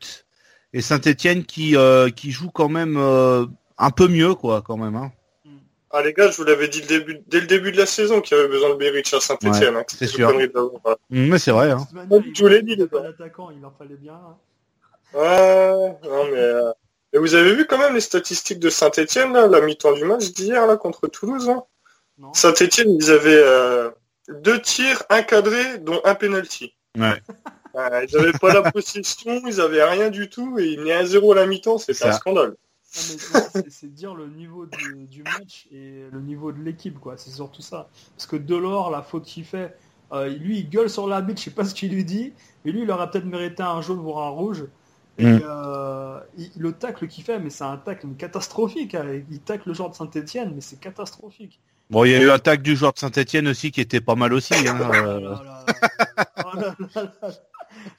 et 0.73 0.81
Saint-Etienne 0.81 1.43
qui, 1.43 1.75
euh, 1.75 2.09
qui 2.11 2.29
joue 2.31 2.51
quand 2.51 2.69
même 2.69 2.97
euh, 2.97 3.45
un 3.79 3.89
peu 3.89 4.07
mieux, 4.07 4.35
quoi, 4.35 4.61
quand 4.61 4.77
même. 4.77 4.95
Hein. 4.95 5.11
Ah 5.91 6.03
les 6.03 6.13
gars, 6.13 6.29
je 6.29 6.37
vous 6.37 6.43
l'avais 6.43 6.67
dit 6.67 6.81
le 6.81 6.85
début, 6.87 7.19
dès 7.25 7.39
le 7.41 7.47
début 7.47 7.71
de 7.71 7.77
la 7.77 7.87
saison 7.87 8.21
qu'il 8.21 8.37
y 8.37 8.39
avait 8.39 8.47
besoin 8.49 8.69
de 8.69 8.75
Beric 8.75 9.11
à 9.11 9.19
Saint-Etienne. 9.19 9.73
Ouais, 9.73 9.81
hein, 9.81 9.85
c'est 9.87 10.05
sûr. 10.05 10.29
l'avoir. 10.31 10.97
Mm, 11.09 11.29
Mais 11.29 11.39
c'est 11.39 11.49
vrai. 11.49 11.71
Hein. 11.71 11.87
manière, 11.91 12.21
Je 12.35 12.43
vous 12.43 12.47
l'ai 12.47 12.61
dit, 12.61 12.77
d'attaquant, 12.77 13.49
il 13.49 13.65
en 13.65 13.71
fallait 13.71 13.95
bien. 13.95 14.13
hein. 14.13 14.37
Ouais, 15.15 15.97
non 16.03 16.25
mais... 16.31 16.53
Et 17.14 17.18
vous 17.18 17.34
avez 17.36 17.55
vu 17.55 17.66
quand 17.66 17.78
même 17.78 17.93
les 17.95 18.01
statistiques 18.01 18.60
de 18.60 18.70
Saint-Etienne, 18.70 19.34
là, 19.34 19.47
la 19.47 19.62
mi-temps 19.62 19.93
du 19.93 20.05
match 20.05 20.32
d'hier, 20.32 20.68
là, 20.68 20.78
contre 20.78 21.07
Toulouse 21.07 21.49
hein? 21.49 21.64
Saint-Etienne, 22.34 22.91
ils 22.99 23.10
avaient 23.12 23.41
euh, 23.43 23.89
deux 24.41 24.62
tirs 24.62 25.03
encadrés, 25.10 25.80
dont 25.80 26.01
un 26.05 26.16
penalty. 26.16 26.74
Ouais. 26.97 27.22
Euh, 27.76 28.03
ils 28.10 28.18
n'avaient 28.18 28.32
pas 28.32 28.51
la 28.51 28.72
possession, 28.72 29.43
ils 29.45 29.62
avaient 29.62 29.84
rien 29.84 30.10
du 30.10 30.28
tout, 30.28 30.57
et 30.57 30.70
ils 30.70 30.80
menaient 30.80 30.93
à 30.95 31.05
zéro 31.05 31.34
à 31.34 31.36
la 31.36 31.45
mi-temps, 31.45 31.78
c'était 31.78 31.93
Ça. 31.93 32.10
un 32.10 32.14
scandale. 32.14 32.49
Non, 32.49 32.55
mais 32.95 32.97
c'est- 33.62 33.70
c'est 33.70 33.93
dire 33.93 34.16
le 34.16 34.26
niveau 34.26 34.66
du, 34.66 35.05
du 35.05 35.22
match 35.22 35.68
et 35.72 36.05
le 36.12 36.20
niveau 36.20 36.51
de 36.51 36.60
l'équipe, 36.64 36.99
quoi. 36.99 37.16
C'est 37.16 37.30
surtout 37.30 37.62
ça. 37.62 37.88
Parce 38.18 38.26
que 38.26 38.38
Delors, 38.38 38.89
la 38.89 39.03
faute 39.03 39.26
qu'il 39.26 39.45
fait, 39.45 39.78
euh, 40.12 40.28
lui, 40.30 40.57
il 40.57 40.70
gueule 40.70 40.89
sur 40.89 41.07
l'arbitre, 41.07 41.39
je 41.39 41.45
sais 41.45 41.51
pas 41.51 41.64
ce 41.64 41.76
qu'il 41.76 41.93
lui 41.93 42.03
dit, 42.03 42.34
mais 42.66 42.72
lui, 42.72 42.82
il 42.82 42.89
aurait 42.91 43.07
peut-être 43.12 43.26
mérité 43.26 43.62
un 43.62 43.82
jaune 43.82 43.99
voire 43.99 44.26
un 44.26 44.30
rouge. 44.32 44.66
Et 45.20 45.26
Mm. 45.26 45.41
euh, 45.43 46.20
il- 46.38 46.51
le 46.57 46.72
tacle 46.72 47.07
qu'il 47.07 47.24
fait, 47.24 47.38
mais 47.39 47.49
c'est 47.49 47.63
un 47.65 47.78
tacle 47.78 48.07
catastrophique. 48.17 48.95
hein. 48.95 49.22
Il 49.30 49.39
tacle 49.41 49.67
le 49.70 49.74
joueur 49.76 49.89
de 49.91 49.95
Saint-Etienne, 49.95 50.53
mais 50.55 50.61
c'est 50.61 50.80
catastrophique. 50.80 51.59
Bon, 51.89 52.05
il 52.05 52.11
y 52.11 52.15
a 52.15 52.22
eu 52.22 52.26
l'attaque 52.28 52.61
du 52.61 52.76
joueur 52.76 52.93
de 52.93 52.99
Saint-Etienne 52.99 53.47
aussi 53.47 53.72
qui 53.72 53.82
était 53.82 53.99
pas 54.01 54.15
mal 54.15 54.34
aussi. 54.34 54.53
Hein. 54.67 54.78
Oh 56.51 56.57
là 56.57 56.76
là. 56.80 57.32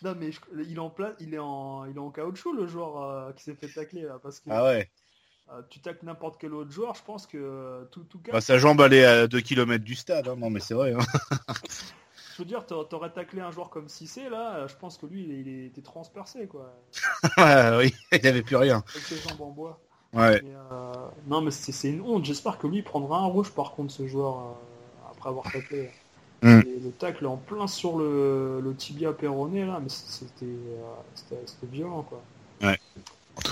Non 0.03 0.15
mais 0.19 0.33
je- 0.33 0.41
il 0.69 0.77
est 0.77 0.79
en 0.81 0.91
place, 0.91 1.13
il 1.21 1.33
est 1.35 1.39
en, 1.39 1.85
il 1.87 1.95
est 1.97 2.01
en 2.01 2.11
caoutchouc 2.11 2.53
le 2.55 2.67
joueur 2.67 3.03
euh, 3.03 3.33
qui 3.33 3.45
s'est 3.45 3.55
fait 3.55 3.69
tacler 3.69 4.03
là, 4.03 4.19
parce 4.21 4.41
que 4.41 4.51
Ah 4.51 4.65
ouais. 4.65 4.91
euh, 5.53 5.63
tu 5.71 5.79
tacles 5.81 6.05
n'importe 6.05 6.41
quel 6.41 6.53
autre 6.55 6.73
joueur, 6.73 6.95
je 6.97 7.03
pense 7.05 7.27
que 7.27 7.37
euh, 7.39 7.85
tout 7.93 8.03
tout 8.05 8.19
cas. 8.19 8.33
Bah, 8.33 8.41
sa 8.41 8.59
jambe 8.59 8.81
allait 8.81 9.05
à 9.05 9.27
2 9.29 9.41
km 9.41 9.85
du 9.85 9.95
stade. 9.95 10.27
Hein. 10.29 10.35
Non, 10.37 10.51
mais 10.51 10.59
c'est 10.61 10.75
vrai. 10.75 10.93
Hein. 10.93 10.99
Veux 12.41 12.47
dire, 12.47 12.65
t'a- 12.65 12.85
t'aurais 12.89 13.11
taclé 13.11 13.43
un 13.43 13.51
joueur 13.51 13.69
comme 13.69 13.89
Cissé, 13.91 14.31
là, 14.31 14.55
euh, 14.55 14.69
je 14.69 14.75
pense 14.75 14.97
que 14.97 15.05
lui, 15.05 15.25
il, 15.25 15.47
il 15.47 15.67
était 15.67 15.83
transpercé, 15.83 16.47
quoi, 16.47 16.73
Ouais, 17.37 17.77
oui, 17.77 17.95
il 18.19 18.27
avait 18.27 18.41
plus 18.43 18.57
rien. 18.57 18.83
avec 18.95 19.07
ses 19.07 19.17
jambes 19.17 19.43
en 19.43 19.51
bois. 19.51 19.79
Ouais. 20.15 20.43
Euh, 20.73 20.93
non, 21.27 21.43
mais 21.43 21.51
c'est 21.51 21.91
une 21.91 22.01
honte. 22.01 22.25
J'espère 22.25 22.57
que 22.59 22.67
lui 22.67 22.79
il 22.79 22.83
prendra 22.83 23.19
un 23.19 23.27
rouge, 23.27 23.51
par 23.51 23.73
contre, 23.73 23.93
ce 23.93 24.07
joueur, 24.09 24.39
euh, 24.39 25.11
après 25.11 25.29
avoir 25.29 25.45
taclé. 25.53 25.91
Mm. 26.43 26.61
Et 26.61 26.81
le 26.83 26.91
tacle 26.93 27.27
en 27.27 27.37
plein 27.37 27.67
sur 27.67 27.99
le, 27.99 28.63
le 28.65 28.75
tibia 28.75 29.13
péroné, 29.13 29.67
là, 29.67 29.79
mais 29.79 29.91
c'était 29.91 30.47
euh, 30.47 31.37
violent, 31.71 32.03
quoi. 32.09 32.23
Ouais. 32.63 32.79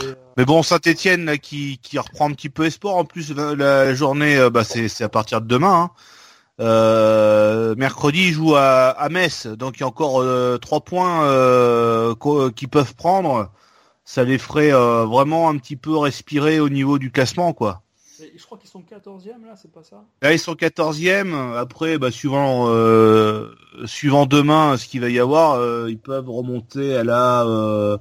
Et, 0.03 0.07
Mais 0.39 0.47
bon, 0.47 0.63
Saint-Etienne 0.63 1.39
qui, 1.39 1.79
qui 1.83 1.99
reprend 1.99 2.31
un 2.31 2.33
petit 2.33 2.49
peu 2.49 2.65
espoir. 2.65 2.97
En 2.97 3.05
plus, 3.05 3.35
la, 3.35 3.55
la 3.55 3.93
journée, 3.93 4.49
bah, 4.51 4.65
c'est 4.65 4.89
c'est 4.89 5.05
à 5.05 5.11
partir 5.11 5.43
de 5.43 5.47
demain. 5.47 5.83
hein. 5.83 5.91
Euh, 6.61 7.75
mercredi, 7.77 8.29
ils 8.29 8.33
jouent 8.33 8.57
à, 8.57 8.89
à 8.89 9.09
Metz, 9.09 9.47
donc 9.47 9.77
il 9.77 9.81
y 9.81 9.85
a 9.85 9.87
encore 9.87 10.21
euh, 10.21 10.59
trois 10.59 10.81
points 10.81 11.25
euh, 11.25 12.15
qu'ils 12.57 12.69
peuvent 12.69 12.95
prendre. 12.95 13.51
Ça 14.05 14.25
les 14.25 14.39
ferait 14.39 14.73
euh, 14.73 15.05
vraiment 15.05 15.51
un 15.51 15.57
petit 15.59 15.77
peu 15.77 15.97
respirer 15.97 16.61
au 16.61 16.69
niveau 16.69 16.99
du 16.99 17.11
classement, 17.13 17.53
quoi. 17.53 17.83
et 18.21 18.33
je 18.37 18.45
crois 18.45 18.57
qu'ils 18.59 18.71
sont 18.71 18.81
14e, 18.81 19.47
là, 19.47 19.55
c'est 19.61 19.71
pas 19.71 19.85
ça? 19.85 20.03
Là, 20.23 20.33
ils 20.33 20.39
sont 20.39 20.55
14e. 20.55 21.55
Après, 21.57 21.99
bah, 21.99 22.11
suivant, 22.11 22.65
euh, 22.69 23.55
suivant 23.85 24.25
demain, 24.27 24.77
ce 24.79 24.87
qu'il 24.89 25.03
va 25.03 25.11
y 25.11 25.21
avoir, 25.21 25.57
euh, 25.61 25.87
ils 25.91 25.99
peuvent 25.99 26.29
remonter 26.31 26.97
à 26.97 27.05
la, 27.05 27.45
euh, 27.45 27.99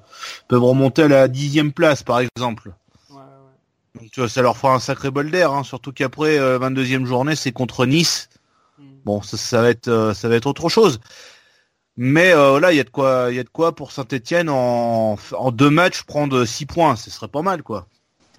peuvent 0.47 0.63
remonter 0.63 1.03
à 1.03 1.07
la 1.09 1.27
dixième 1.27 1.73
place, 1.73 2.03
par 2.03 2.19
exemple. 2.21 2.71
Ouais, 3.09 3.17
ouais. 3.17 4.01
Donc, 4.01 4.09
tu 4.11 4.21
vois, 4.21 4.29
ça 4.29 4.41
leur 4.41 4.55
fera 4.57 4.73
un 4.73 4.79
sacré 4.79 5.11
bol 5.11 5.29
d'air, 5.29 5.51
hein, 5.51 5.63
surtout 5.63 5.91
qu'après, 5.91 6.39
euh, 6.39 6.57
22e 6.57 7.05
journée, 7.05 7.35
c'est 7.35 7.51
contre 7.51 7.85
Nice. 7.85 8.29
Bon, 9.07 9.21
ça, 9.21 9.37
ça 9.37 9.61
va 9.61 9.69
être, 9.71 9.87
euh, 9.87 10.13
ça 10.13 10.29
va 10.29 10.35
être 10.35 10.47
autre 10.47 10.69
chose. 10.69 10.99
Mais 11.97 12.31
euh, 12.33 12.59
là, 12.61 12.71
il 12.73 12.77
y 12.77 12.79
a 12.79 12.85
de 12.85 12.89
quoi, 12.89 13.27
il 13.31 13.35
y 13.35 13.39
a 13.39 13.43
de 13.43 13.49
quoi 13.49 13.75
pour 13.75 13.91
Saint-Etienne 13.91 14.49
en, 14.49 15.17
en 15.37 15.51
deux 15.51 15.69
matchs 15.69 16.03
prendre 16.03 16.45
6 16.45 16.65
points, 16.65 16.95
ce 16.95 17.11
serait 17.11 17.27
pas 17.27 17.41
mal, 17.41 17.63
quoi. 17.63 17.87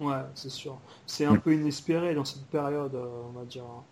Ouais, 0.01 0.23
c'est 0.35 0.51
sûr. 0.51 0.79
C'est 1.07 1.25
un 1.25 1.35
Mm. 1.35 1.39
peu 1.39 1.53
inespéré 1.55 2.15
dans 2.15 2.25
cette 2.25 2.47
période, 2.47 2.95
euh, 2.95 3.23
on 3.29 3.39
va 3.39 3.45
dire. 3.45 3.65
hein. 3.65 3.85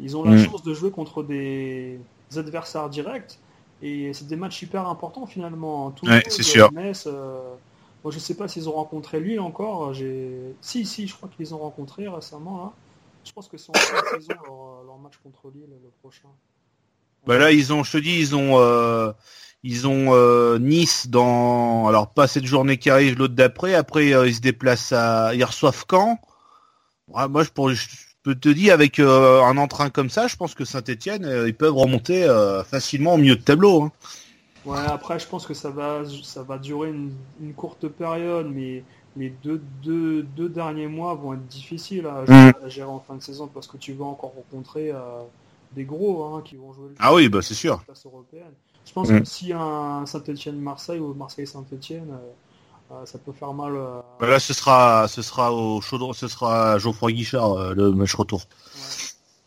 Ils 0.00 0.16
ont 0.16 0.24
la 0.24 0.36
Mm. 0.36 0.36
chance 0.36 0.62
de 0.64 0.74
jouer 0.74 0.90
contre 0.90 1.22
des 1.24 2.00
adversaires 2.36 2.88
directs 2.90 3.40
et 3.82 4.12
c'est 4.14 4.26
des 4.28 4.36
matchs 4.36 4.62
hyper 4.62 4.88
importants 4.88 5.26
finalement. 5.26 5.90
Toulouse, 5.92 6.12
Ouais, 6.12 6.22
c'est 6.30 6.42
sûr. 6.42 6.70
Metz, 6.70 7.04
euh, 7.06 7.56
moi 8.04 8.12
je 8.12 8.18
sais 8.20 8.36
pas 8.36 8.48
s'ils 8.48 8.68
ont 8.68 8.72
rencontré 8.74 9.20
Lille 9.20 9.40
encore. 9.40 9.94
J'ai, 9.94 10.56
si 10.62 10.86
si, 10.86 11.06
je 11.08 11.14
crois 11.16 11.28
qu'ils 11.28 11.44
les 11.46 11.52
ont 11.54 11.58
rencontrés 11.58 12.08
récemment 12.08 12.58
là. 12.58 12.72
Je 13.26 13.32
pense 13.32 13.48
que 13.48 13.58
c'est 13.58 13.70
en 13.70 13.74
fin 13.74 14.16
de 14.16 14.20
saison 14.20 14.34
leur, 14.44 14.84
leur 14.86 14.98
match 14.98 15.14
contre 15.22 15.50
Lille 15.52 15.66
le 15.68 15.90
prochain. 16.00 16.28
Bah 17.26 17.38
là, 17.38 17.50
ils 17.50 17.72
ont, 17.72 17.82
je 17.82 17.92
te 17.92 17.98
dis, 17.98 18.18
ils 18.18 18.36
ont, 18.36 18.58
euh, 18.60 19.12
ils 19.64 19.88
ont 19.88 20.14
euh, 20.14 20.58
Nice 20.58 21.08
dans, 21.08 21.88
alors 21.88 22.10
pas 22.10 22.28
cette 22.28 22.46
journée 22.46 22.78
qui 22.78 22.88
arrive, 22.88 23.18
l'autre 23.18 23.34
d'après. 23.34 23.74
Après, 23.74 24.14
euh, 24.14 24.28
ils 24.28 24.36
se 24.36 24.40
déplacent 24.40 24.92
à, 24.92 25.34
ils 25.34 25.44
reçoivent 25.44 25.84
Caen. 25.90 26.18
Ouais, 27.08 27.26
moi, 27.26 27.42
je, 27.42 27.50
pourrais- 27.50 27.74
je 27.74 27.88
peux 28.22 28.36
te 28.36 28.48
dire, 28.48 28.72
avec 28.74 29.00
un 29.00 29.56
entrain 29.56 29.90
comme 29.90 30.10
ça, 30.10 30.28
je 30.28 30.36
pense 30.36 30.54
que 30.54 30.64
Saint-Etienne, 30.64 31.28
ils 31.46 31.54
peuvent 31.54 31.76
remonter 31.76 32.26
facilement 32.68 33.14
au 33.14 33.16
milieu 33.18 33.36
de 33.36 33.42
tableau. 33.42 33.82
Hein. 33.82 33.92
Ouais, 34.64 34.78
après, 34.78 35.18
je 35.20 35.26
pense 35.28 35.46
que 35.46 35.54
ça 35.54 35.70
va, 35.70 36.02
ça 36.24 36.42
va 36.42 36.58
durer 36.58 36.88
une, 36.88 37.12
une 37.40 37.54
courte 37.54 37.86
période, 37.86 38.50
mais 38.52 38.82
les 39.16 39.30
deux, 39.30 39.62
deux, 39.82 40.22
deux 40.22 40.48
derniers 40.48 40.88
mois 40.88 41.14
vont 41.14 41.34
être 41.34 41.46
difficiles 41.46 42.06
à, 42.06 42.22
Mm. 42.28 42.52
à 42.62 42.68
gérer 42.68 42.88
en 42.90 43.00
fin 43.00 43.14
de 43.14 43.22
saison 43.22 43.46
parce 43.48 43.66
que 43.66 43.76
tu 43.76 43.92
vas 43.94 44.04
encore 44.04 44.34
rencontrer 44.34 44.90
euh, 44.92 45.22
des 45.72 45.84
gros 45.84 46.24
hein, 46.24 46.42
qui 46.44 46.56
vont 46.56 46.72
jouer 46.72 46.88
le 46.90 46.94
Ah 46.98 47.14
oui, 47.14 47.28
bah 47.28 47.42
c'est 47.42 47.54
sûr. 47.54 47.82
place 47.84 48.04
européenne. 48.06 48.52
Je 48.84 48.92
pense 48.92 49.08
Mm. 49.08 49.20
que 49.20 49.24
si 49.24 49.52
un 49.52 50.04
Saint-Etienne-Marseille 50.06 51.00
ou 51.00 51.12
Marseille-Saint-Etienne, 51.14 52.10
euh, 52.12 52.94
euh, 52.94 53.06
ça 53.06 53.18
peut 53.18 53.32
faire 53.32 53.52
mal. 53.52 53.74
euh, 53.74 54.00
Bah 54.20 54.28
là, 54.28 54.38
ce 54.38 54.52
sera, 54.54 55.08
ce 55.08 55.22
sera 55.22 55.52
au 55.52 55.80
chaudron, 55.80 56.12
ce 56.12 56.28
sera 56.28 56.78
Geoffroy 56.78 57.12
Guichard 57.12 57.52
euh, 57.52 57.74
le 57.74 57.90
match 57.92 58.14
retour. 58.14 58.42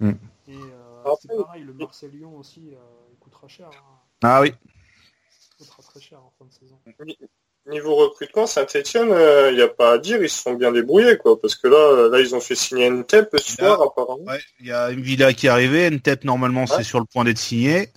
ouais. 0.02 0.08
Mm. 0.12 0.16
Et 0.50 0.56
euh, 0.58 1.16
c'est 1.22 1.28
pareil, 1.38 1.64
le 1.64 1.74
Marseille-Lyon 1.74 2.36
aussi, 2.38 2.70
euh, 2.74 2.78
il 3.14 3.18
coûtera 3.20 3.48
cher. 3.48 3.68
hein. 3.70 3.98
Ah 4.24 4.42
oui. 4.42 4.52
Il 5.62 5.66
coûtera 5.66 5.84
très 5.84 6.02
cher 6.02 6.20
en 6.20 6.32
fin 6.38 6.46
de 6.46 6.52
saison. 6.52 6.80
Niveau 7.70 7.96
recrutement, 7.96 8.48
Saint-Etienne, 8.48 9.10
il 9.52 9.56
n'y 9.56 9.62
a 9.62 9.68
pas 9.68 9.94
à 9.94 9.98
dire, 9.98 10.22
ils 10.22 10.30
se 10.30 10.42
sont 10.42 10.54
bien 10.54 10.72
débrouillés, 10.72 11.18
quoi. 11.18 11.40
Parce 11.40 11.56
que 11.56 11.68
là, 11.68 11.78
euh, 11.78 12.10
là 12.10 12.20
ils 12.20 12.34
ont 12.36 12.40
fait 12.40 12.56
signer 12.56 12.90
Ntep 12.90 13.30
ce 13.38 13.54
soir, 13.58 13.82
apparemment. 13.82 14.24
Ouais, 14.26 14.40
il 14.60 14.68
y 14.68 14.72
a 14.72 14.90
une 14.92 15.02
villa 15.02 15.34
qui 15.34 15.46
est 15.48 15.50
arrivée, 15.50 15.90
Ntep 15.90 16.24
normalement 16.24 16.66
c'est 16.68 16.84
sur 16.84 17.00
le 17.00 17.06
point 17.06 17.24
d'être 17.24 17.38
signé. 17.38 17.90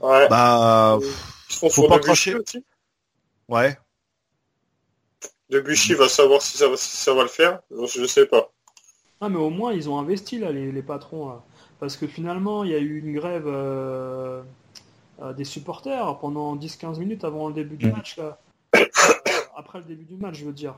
Ouais. 0.00 0.28
Bah 0.28 0.98
Ils 1.00 1.54
sont 1.54 1.68
faut 1.70 1.82
sur 1.82 1.88
pas 1.88 1.96
Debuchy 1.96 2.30
cracher. 2.32 2.34
aussi. 2.34 2.64
ouais. 3.48 3.78
Debuchy 5.50 5.94
va 5.94 6.08
savoir 6.08 6.42
si 6.42 6.58
ça 6.58 6.68
va, 6.68 6.76
si 6.76 6.96
ça 6.96 7.14
va 7.14 7.22
le 7.22 7.28
faire. 7.28 7.60
Je 7.70 8.00
ne 8.00 8.06
sais 8.06 8.26
pas. 8.26 8.50
Ah 9.20 9.28
mais 9.28 9.38
au 9.38 9.48
moins 9.50 9.72
ils 9.72 9.88
ont 9.88 9.98
investi 9.98 10.38
là 10.38 10.50
les, 10.52 10.70
les 10.72 10.82
patrons 10.82 11.28
là. 11.28 11.42
Parce 11.80 11.96
que 11.96 12.06
finalement 12.06 12.64
il 12.64 12.70
y 12.72 12.74
a 12.74 12.78
eu 12.78 12.98
une 12.98 13.14
grève 13.14 13.44
euh, 13.46 14.42
euh, 15.22 15.32
des 15.32 15.44
supporters 15.44 16.18
pendant 16.18 16.54
10-15 16.56 16.98
minutes 16.98 17.24
avant 17.24 17.48
le 17.48 17.54
début 17.54 17.76
du 17.76 17.86
Mm. 17.86 17.92
match 17.92 18.16
là. 18.18 18.38
Après 19.56 19.78
le 19.78 19.84
début 19.84 20.04
du 20.04 20.16
match 20.16 20.38
je 20.38 20.44
veux 20.44 20.52
dire. 20.52 20.74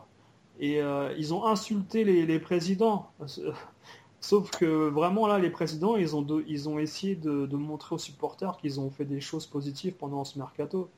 Et 0.61 0.83
euh, 0.83 1.15
ils 1.17 1.33
ont 1.35 1.47
insulté 1.47 2.05
les, 2.05 2.39
présidents. 2.39 3.11
Sauf 4.21 4.51
que 4.51 4.89
vraiment 4.89 5.29
là 5.29 5.39
les 5.39 5.51
présidents 5.51 5.97
ils 5.97 6.17
ont, 6.17 6.27
ils 6.47 6.69
ont 6.69 6.79
essayé 6.79 7.15
de, 7.15 7.57
montrer 7.57 7.95
aux 7.95 7.99
supporters 7.99 8.57
qu'ils 8.57 8.81
ont 8.81 8.91
fait 8.91 9.05
des 9.05 9.21
choses 9.21 9.47
positives 9.47 9.95
pendant 9.95 10.25
ce 10.25 10.39
mercato. 10.39 10.91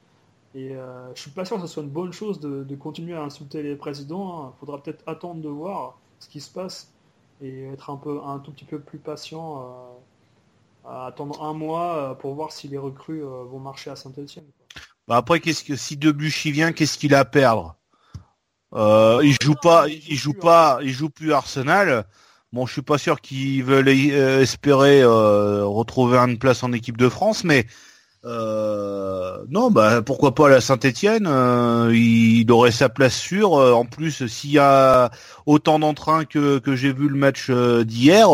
Et 0.55 0.75
euh, 0.75 1.15
je 1.15 1.21
suis 1.21 1.31
pas 1.31 1.45
sûr 1.45 1.57
que 1.57 1.63
ce 1.63 1.69
soit 1.69 1.83
une 1.83 1.91
bonne 1.91 2.13
chose 2.13 2.41
de, 2.41 2.75
continuer 2.75 3.15
à 3.15 3.23
insulter 3.23 3.63
les 3.63 3.77
présidents. 3.77 4.53
Il 4.57 4.59
faudra 4.59 4.83
peut-être 4.83 5.03
attendre 5.07 5.41
de 5.43 5.49
voir 5.49 5.99
ce 6.19 6.29
qui 6.29 6.41
se 6.41 6.51
passe 6.51 6.93
et 7.41 7.67
être 7.67 7.91
un 7.91 7.97
peu 7.97 8.21
un 8.25 8.39
tout 8.39 8.53
petit 8.53 8.65
peu 8.65 8.81
plus 8.81 8.99
patient 8.99 9.63
euh, 9.63 10.89
à 10.89 11.07
attendre 11.07 11.43
un 11.43 11.53
mois 11.53 11.97
euh, 11.97 12.15
pour 12.15 12.35
voir 12.35 12.53
si 12.53 12.69
les 12.69 12.79
recrues 12.79 13.23
vont 13.23 13.61
marcher 13.61 13.91
à 13.91 13.97
Saint-Etienne. 13.97 14.47
Bah 15.11 15.17
après 15.17 15.41
qu'est-ce 15.41 15.65
que 15.65 15.75
si 15.75 15.97
Debuchy 15.97 16.53
vient, 16.53 16.71
qu'est-ce 16.71 16.97
qu'il 16.97 17.17
a 17.17 17.19
à 17.19 17.25
perdre? 17.25 17.75
Euh, 18.75 19.19
Il 19.25 19.37
joue 19.43 19.57
pas, 19.61 19.89
il 19.89 20.17
joue 20.17 20.35
pas, 20.35 20.79
il 20.83 20.93
joue 20.93 21.11
plus 21.11 21.33
Arsenal. 21.33 22.05
Bon, 22.53 22.65
je 22.65 22.75
suis 22.75 22.83
pas 22.83 22.97
sûr 22.97 23.21
qu'ils 23.21 23.65
veulent 23.65 23.89
euh, 23.89 24.41
espérer 24.41 25.03
euh, 25.03 25.65
retrouver 25.65 26.17
une 26.17 26.39
place 26.39 26.63
en 26.63 26.73
équipe 26.73 26.97
de 26.97 27.09
France, 27.09 27.43
mais 27.43 27.67
Euh, 28.25 29.45
non, 29.49 29.73
bah 29.73 30.03
pourquoi 30.03 30.35
pas 30.35 30.49
la 30.49 30.61
Saint-Étienne 30.61 31.27
Il 31.93 32.53
aurait 32.53 32.71
sa 32.71 32.89
place 32.89 33.17
sûre. 33.17 33.53
En 33.55 33.87
plus, 33.87 34.29
s'il 34.29 34.51
y 34.53 34.59
a 34.61 35.11
autant 35.47 35.81
d'entrain 35.81 36.25
que, 36.25 36.61
que 36.61 36.77
j'ai 36.77 36.93
vu 36.93 37.09
le 37.09 37.17
match 37.17 37.51
d'hier, 37.51 38.29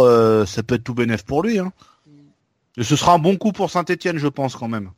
ça 0.47 0.63
peut 0.63 0.75
être 0.75 0.85
tout 0.85 0.93
bénef 0.95 1.25
pour 1.25 1.43
lui. 1.43 1.59
Hein. 1.59 1.73
Et 2.77 2.85
ce 2.85 2.97
sera 2.97 3.15
un 3.15 3.19
bon 3.19 3.37
coup 3.39 3.53
pour 3.53 3.71
Saint-Étienne, 3.71 4.19
je 4.19 4.29
pense 4.29 4.57
quand 4.57 4.69
même. 4.69 4.91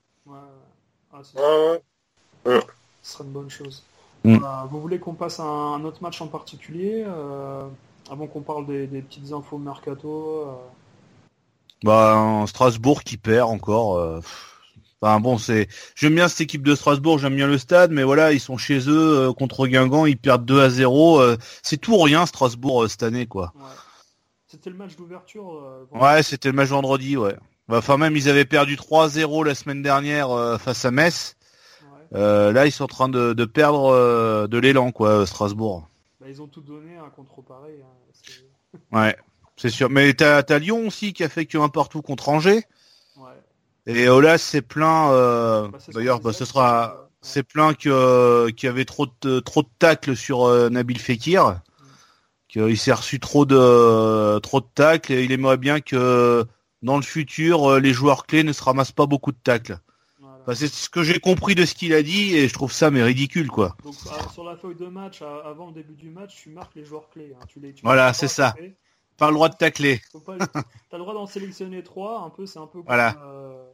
Ouais, 1.34 1.42
ah, 1.44 2.48
Ouais, 2.48 2.54
ouais. 2.56 2.60
ce 3.02 3.12
serait 3.12 3.24
une 3.24 3.30
bonne 3.32 3.50
chose. 3.50 3.82
Mm. 4.24 4.34
Euh, 4.36 4.64
vous 4.70 4.80
voulez 4.80 4.98
qu'on 4.98 5.14
passe 5.14 5.38
à 5.40 5.44
un 5.44 5.84
autre 5.84 6.02
match 6.02 6.20
en 6.20 6.26
particulier 6.28 7.04
euh, 7.06 7.66
avant 8.10 8.26
qu'on 8.26 8.40
parle 8.40 8.66
des, 8.66 8.86
des 8.86 9.02
petites 9.02 9.32
infos 9.32 9.58
mercato 9.58 10.44
euh, 10.48 10.54
Bah, 11.84 12.14
un 12.16 12.46
Strasbourg 12.46 13.02
qui 13.04 13.16
perd 13.16 13.48
encore. 13.50 13.96
euh, 13.98 14.20
Enfin 15.00 15.20
bon, 15.20 15.38
c'est 15.38 15.68
j'aime 15.94 16.16
bien 16.16 16.26
cette 16.26 16.40
équipe 16.40 16.64
de 16.64 16.74
Strasbourg, 16.74 17.18
j'aime 17.20 17.36
bien 17.36 17.46
le 17.46 17.56
stade, 17.56 17.92
mais 17.92 18.02
voilà, 18.02 18.32
ils 18.32 18.40
sont 18.40 18.56
chez 18.56 18.80
eux 18.88 19.28
euh, 19.28 19.32
contre 19.32 19.68
Guingamp, 19.68 20.06
ils 20.06 20.18
perdent 20.18 20.44
2 20.44 20.60
à 20.60 20.70
0. 20.70 21.20
euh, 21.20 21.36
c'est 21.62 21.76
tout 21.76 21.92
ou 21.92 21.98
rien 22.02 22.26
Strasbourg 22.26 22.82
euh, 22.82 22.88
cette 22.88 23.04
année 23.04 23.26
quoi. 23.26 23.52
ouais. 23.54 23.62
C'était 24.48 24.70
le 24.70 24.76
match 24.76 24.96
d'ouverture. 24.96 25.52
euh, 25.54 25.86
Ouais, 25.92 26.22
c'était 26.24 26.48
le 26.48 26.54
match 26.56 26.70
vendredi, 26.70 27.16
ouais. 27.16 27.36
Bah, 27.68 27.78
Enfin 27.78 27.96
même 27.98 28.16
ils 28.16 28.28
avaient 28.28 28.44
perdu 28.44 28.76
3-0 28.76 29.44
la 29.44 29.54
semaine 29.54 29.82
dernière 29.82 30.30
euh, 30.30 30.58
face 30.58 30.84
à 30.84 30.90
Metz. 30.90 31.36
ouais. 31.82 32.18
Euh, 32.18 32.52
là 32.52 32.66
ils 32.66 32.72
sont 32.72 32.84
en 32.84 32.88
train 32.88 33.08
de, 33.08 33.32
de 33.34 33.44
perdre 33.44 33.92
euh, 33.92 34.46
de 34.46 34.58
l'élan 34.58 34.90
quoi, 34.92 35.26
Strasbourg. 35.26 35.88
Bah, 36.20 36.26
ils 36.28 36.40
ont 36.42 36.46
tout 36.46 36.60
donné 36.62 36.96
contre 37.14 37.42
pareil. 37.42 37.82
hein. 37.82 38.78
Ouais, 38.92 39.16
c'est 39.56 39.70
sûr. 39.70 39.88
Mais 39.90 40.12
t'as 40.14 40.42
as 40.48 40.58
Lyon 40.58 40.86
aussi 40.86 41.12
qui 41.12 41.24
a 41.24 41.28
fait 41.28 41.46
que 41.46 41.58
un 41.58 41.68
partout 41.68 42.02
contre 42.02 42.28
Angers. 42.28 42.64
Ouais. 43.16 43.32
Et 43.86 44.08
Olas 44.08 44.38
c'est 44.38 44.62
plein. 44.62 45.10
euh, 45.12 45.68
Bah, 45.68 45.78
D'ailleurs, 45.94 46.20
bah, 46.20 46.32
ce 46.32 46.44
sera. 46.44 47.08
c'est, 47.22 47.42
plein 47.42 47.74
que 47.74 48.48
qu'il 48.50 48.66
y 48.66 48.70
avait 48.70 48.84
trop 48.84 49.06
de 49.22 49.40
trop 49.40 49.62
de 49.62 49.68
tacles 49.78 50.16
sur 50.16 50.48
Nabil 50.70 50.98
Fekir, 50.98 51.60
qu'il 52.48 52.78
s'est 52.78 52.92
reçu 52.92 53.20
trop 53.20 53.44
de 53.46 54.38
trop 54.40 54.60
de 54.60 54.66
tacles 54.74 55.12
et 55.12 55.24
il 55.24 55.32
aimerait 55.32 55.56
bien 55.58 55.80
que 55.80 56.44
dans 56.82 56.96
le 56.96 57.02
futur 57.02 57.70
euh, 57.70 57.80
les 57.80 57.92
joueurs 57.92 58.26
clés 58.26 58.42
ne 58.44 58.52
se 58.52 58.62
ramassent 58.62 58.92
pas 58.92 59.06
beaucoup 59.06 59.32
de 59.32 59.38
tacles. 59.42 59.78
voilà. 60.20 60.38
Enfin, 60.42 60.54
c'est 60.54 60.68
ce 60.68 60.88
que 60.88 61.02
j'ai 61.02 61.18
compris 61.20 61.54
de 61.54 61.64
ce 61.64 61.74
qu'il 61.74 61.92
a 61.92 62.02
dit 62.02 62.34
et 62.36 62.48
je 62.48 62.54
trouve 62.54 62.72
ça 62.72 62.90
mais 62.90 63.02
ridicule 63.02 63.48
quoi. 63.48 63.76
Donc 63.84 63.94
ah, 64.10 64.28
sur 64.32 64.44
la 64.44 64.56
feuille 64.56 64.76
de 64.76 64.86
match, 64.86 65.22
à- 65.22 65.40
avant 65.46 65.66
le 65.68 65.72
début 65.72 65.94
du 65.94 66.10
match, 66.10 66.36
tu 66.42 66.50
marques 66.50 66.74
les 66.74 66.84
joueurs 66.84 67.08
clés. 67.10 67.34
hein. 67.34 67.44
Tu 67.48 67.60
les, 67.60 67.72
tu 67.74 67.82
Voilà, 67.84 68.12
c'est 68.12 68.28
ça. 68.28 68.54
Pas 69.16 69.28
le 69.28 69.34
droit 69.34 69.48
de 69.48 69.56
tacler. 69.56 70.00
T'as 70.90 70.96
le 70.96 70.98
droit 70.98 71.14
d'en 71.14 71.26
sélectionner 71.26 71.82
trois, 71.82 72.20
un 72.20 72.30
peu, 72.30 72.46
c'est 72.46 72.58
un 72.60 72.66
peu 72.66 72.78
comme 72.78 72.86
Voilà. 72.86 73.16
euh, 73.24 73.68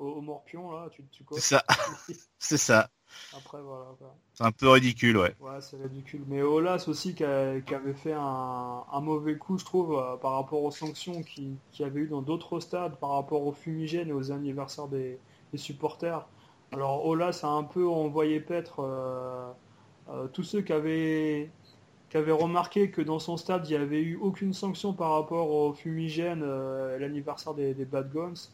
au, 0.00 0.08
au 0.08 0.20
morpion 0.20 0.72
là, 0.72 0.88
tu, 0.90 1.04
tu. 1.10 1.24
C'est 1.34 1.40
ça. 1.40 1.64
C'est 2.38 2.56
ça. 2.56 2.90
Après 3.36 3.60
voilà. 3.60 3.86
C'est 4.34 4.44
un 4.44 4.52
peu 4.52 4.68
ridicule 4.68 5.16
ouais. 5.18 5.34
Ouais, 5.40 5.60
c'est 5.60 5.76
ridicule. 5.76 6.22
Mais 6.26 6.42
Olas 6.42 6.84
aussi 6.88 7.14
qui, 7.14 7.24
a- 7.24 7.60
qui 7.60 7.74
avait 7.74 7.92
fait 7.94 8.12
un, 8.12 8.84
un 8.92 9.00
mauvais 9.00 9.36
coup, 9.36 9.58
je 9.58 9.64
trouve, 9.64 9.94
euh, 9.98 10.16
par 10.16 10.32
rapport 10.32 10.62
aux 10.62 10.70
sanctions 10.70 11.22
qu'il 11.22 11.54
qui 11.72 11.84
avait 11.84 12.00
eu 12.00 12.06
dans 12.08 12.22
d'autres 12.22 12.60
stades, 12.60 12.96
par 12.96 13.10
rapport 13.10 13.42
aux 13.46 13.52
fumigènes 13.52 14.08
et 14.08 14.12
aux 14.12 14.32
anniversaires 14.32 14.88
des, 14.88 15.18
des 15.52 15.58
supporters. 15.58 16.26
Alors 16.72 17.04
Olas 17.06 17.40
a 17.42 17.48
un 17.48 17.64
peu 17.64 17.88
envoyé 17.88 18.40
paître 18.40 18.80
euh, 18.80 19.50
euh, 20.10 20.28
tous 20.28 20.42
ceux 20.44 20.62
qui 20.62 20.72
avaient, 20.72 21.50
qui 22.10 22.16
avaient 22.16 22.32
remarqué 22.32 22.90
que 22.90 23.02
dans 23.02 23.18
son 23.18 23.36
stade, 23.36 23.66
il 23.68 23.76
n'y 23.76 23.82
avait 23.82 24.02
eu 24.02 24.16
aucune 24.16 24.52
sanction 24.54 24.92
par 24.92 25.12
rapport 25.12 25.50
aux 25.50 25.72
fumigènes 25.72 26.44
l'anniversaire 26.98 27.54
des, 27.54 27.74
des 27.74 27.84
Bad 27.84 28.12
Guns. 28.12 28.50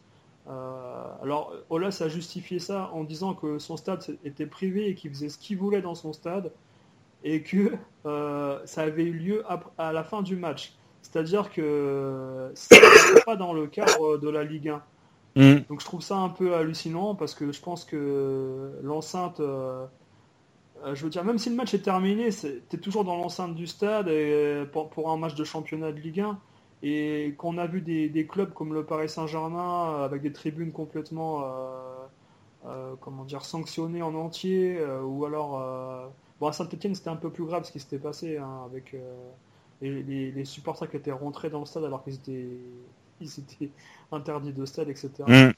Euh, 0.49 1.03
alors 1.21 1.53
Olas 1.69 2.01
a 2.01 2.07
justifié 2.07 2.59
ça 2.59 2.89
en 2.93 3.03
disant 3.03 3.33
que 3.33 3.59
son 3.59 3.75
stade 3.75 4.17
était 4.23 4.45
privé 4.45 4.87
et 4.87 4.95
qu'il 4.95 5.11
faisait 5.11 5.29
ce 5.29 5.37
qu'il 5.37 5.57
voulait 5.57 5.81
dans 5.81 5.95
son 5.95 6.13
stade 6.13 6.51
et 7.23 7.41
que 7.41 7.73
euh, 8.05 8.59
ça 8.65 8.81
avait 8.83 9.03
eu 9.03 9.13
lieu 9.13 9.43
à 9.77 9.91
la 9.91 10.03
fin 10.03 10.21
du 10.21 10.35
match. 10.35 10.73
C'est-à-dire 11.01 11.51
que 11.51 12.51
c'était 12.53 13.21
pas 13.25 13.35
dans 13.35 13.53
le 13.53 13.67
cadre 13.67 14.17
de 14.17 14.29
la 14.29 14.43
Ligue 14.43 14.69
1. 14.69 14.81
Mm. 15.35 15.59
Donc 15.69 15.81
je 15.81 15.85
trouve 15.85 16.01
ça 16.01 16.17
un 16.17 16.29
peu 16.29 16.55
hallucinant 16.55 17.15
parce 17.15 17.33
que 17.33 17.51
je 17.51 17.61
pense 17.61 17.83
que 17.83 18.71
l'enceinte, 18.83 19.39
euh, 19.39 19.85
je 20.93 21.03
veux 21.03 21.09
dire, 21.09 21.23
même 21.25 21.37
si 21.37 21.49
le 21.49 21.55
match 21.55 21.73
est 21.73 21.83
terminé, 21.83 22.29
t'es 22.69 22.77
toujours 22.77 23.03
dans 23.03 23.17
l'enceinte 23.17 23.55
du 23.55 23.67
stade 23.67 24.07
et, 24.07 24.63
pour, 24.71 24.89
pour 24.89 25.11
un 25.11 25.17
match 25.17 25.35
de 25.35 25.43
championnat 25.43 25.91
de 25.91 25.99
Ligue 25.99 26.21
1 26.21 26.39
et 26.83 27.33
qu'on 27.37 27.57
a 27.57 27.67
vu 27.67 27.81
des, 27.81 28.09
des 28.09 28.27
clubs 28.27 28.53
comme 28.53 28.73
le 28.73 28.85
Paris 28.85 29.09
Saint-Germain 29.09 29.93
euh, 30.01 30.05
avec 30.05 30.21
des 30.21 30.31
tribunes 30.33 30.71
complètement, 30.71 31.43
euh, 31.43 31.47
euh, 32.65 32.95
comment 33.01 33.25
dire, 33.25 33.45
sanctionnées 33.45 34.01
en 34.01 34.15
entier 34.15 34.79
ou 35.05 35.25
alors, 35.25 35.59
euh, 35.61 36.07
bon 36.39 36.47
à 36.47 36.53
Saint-Etienne 36.53 36.95
c'était 36.95 37.09
un 37.09 37.15
peu 37.15 37.29
plus 37.31 37.45
grave 37.45 37.63
ce 37.65 37.71
qui 37.71 37.79
s'était 37.79 37.99
passé 37.99 38.37
hein, 38.37 38.61
avec 38.65 38.95
les, 39.81 40.03
les- 40.03 40.31
les 40.31 40.45
supporters 40.45 40.89
qui 40.89 40.97
étaient 40.97 41.11
rentrés 41.11 41.49
dans 41.49 41.59
le 41.59 41.65
stade 41.65 41.83
alors 41.85 42.03
qu'ils 42.03 42.15
étaient, 42.15 42.47
ils 43.21 43.39
étaient 43.39 43.71
interdits 44.11 44.53
de 44.53 44.65
stade, 44.65 44.89
etc. 44.89 45.47
Mm. 45.49 45.53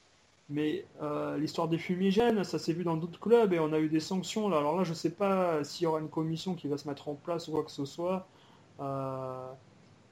Mais 0.50 0.86
euh, 1.02 1.38
l'histoire 1.38 1.68
des 1.68 1.78
fumigènes, 1.78 2.44
ça 2.44 2.58
s'est 2.60 2.74
vu 2.74 2.84
dans 2.84 2.98
d'autres 2.98 3.20
clubs 3.20 3.54
et 3.54 3.60
on 3.60 3.72
a 3.74 3.80
eu 3.80 3.90
des 3.90 4.00
sanctions. 4.00 4.50
Là. 4.50 4.58
Alors 4.58 4.78
là, 4.78 4.84
je 4.84 4.94
sais 4.94 5.12
pas 5.12 5.64
s'il 5.64 5.84
y 5.84 5.88
aura 5.88 6.00
une 6.00 6.10
commission 6.10 6.56
qui 6.56 6.68
va 6.68 6.78
se 6.78 6.88
mettre 6.88 7.08
en 7.10 7.16
place 7.16 7.48
ou 7.48 7.52
quoi 7.52 7.64
que 7.64 7.72
ce 7.72 7.86
soit. 7.86 8.28
Euh, 8.82 9.52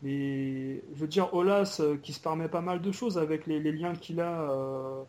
mais 0.03 0.81
je 0.93 0.99
veux 0.99 1.07
dire, 1.07 1.33
Olas 1.33 1.77
euh, 1.79 1.97
qui 2.01 2.13
se 2.13 2.19
permet 2.19 2.47
pas 2.47 2.61
mal 2.61 2.81
de 2.81 2.91
choses 2.91 3.17
avec 3.17 3.47
les, 3.47 3.59
les 3.59 3.71
liens 3.71 3.93
qu'il 3.95 4.19
a 4.21 4.41
euh, 4.51 5.01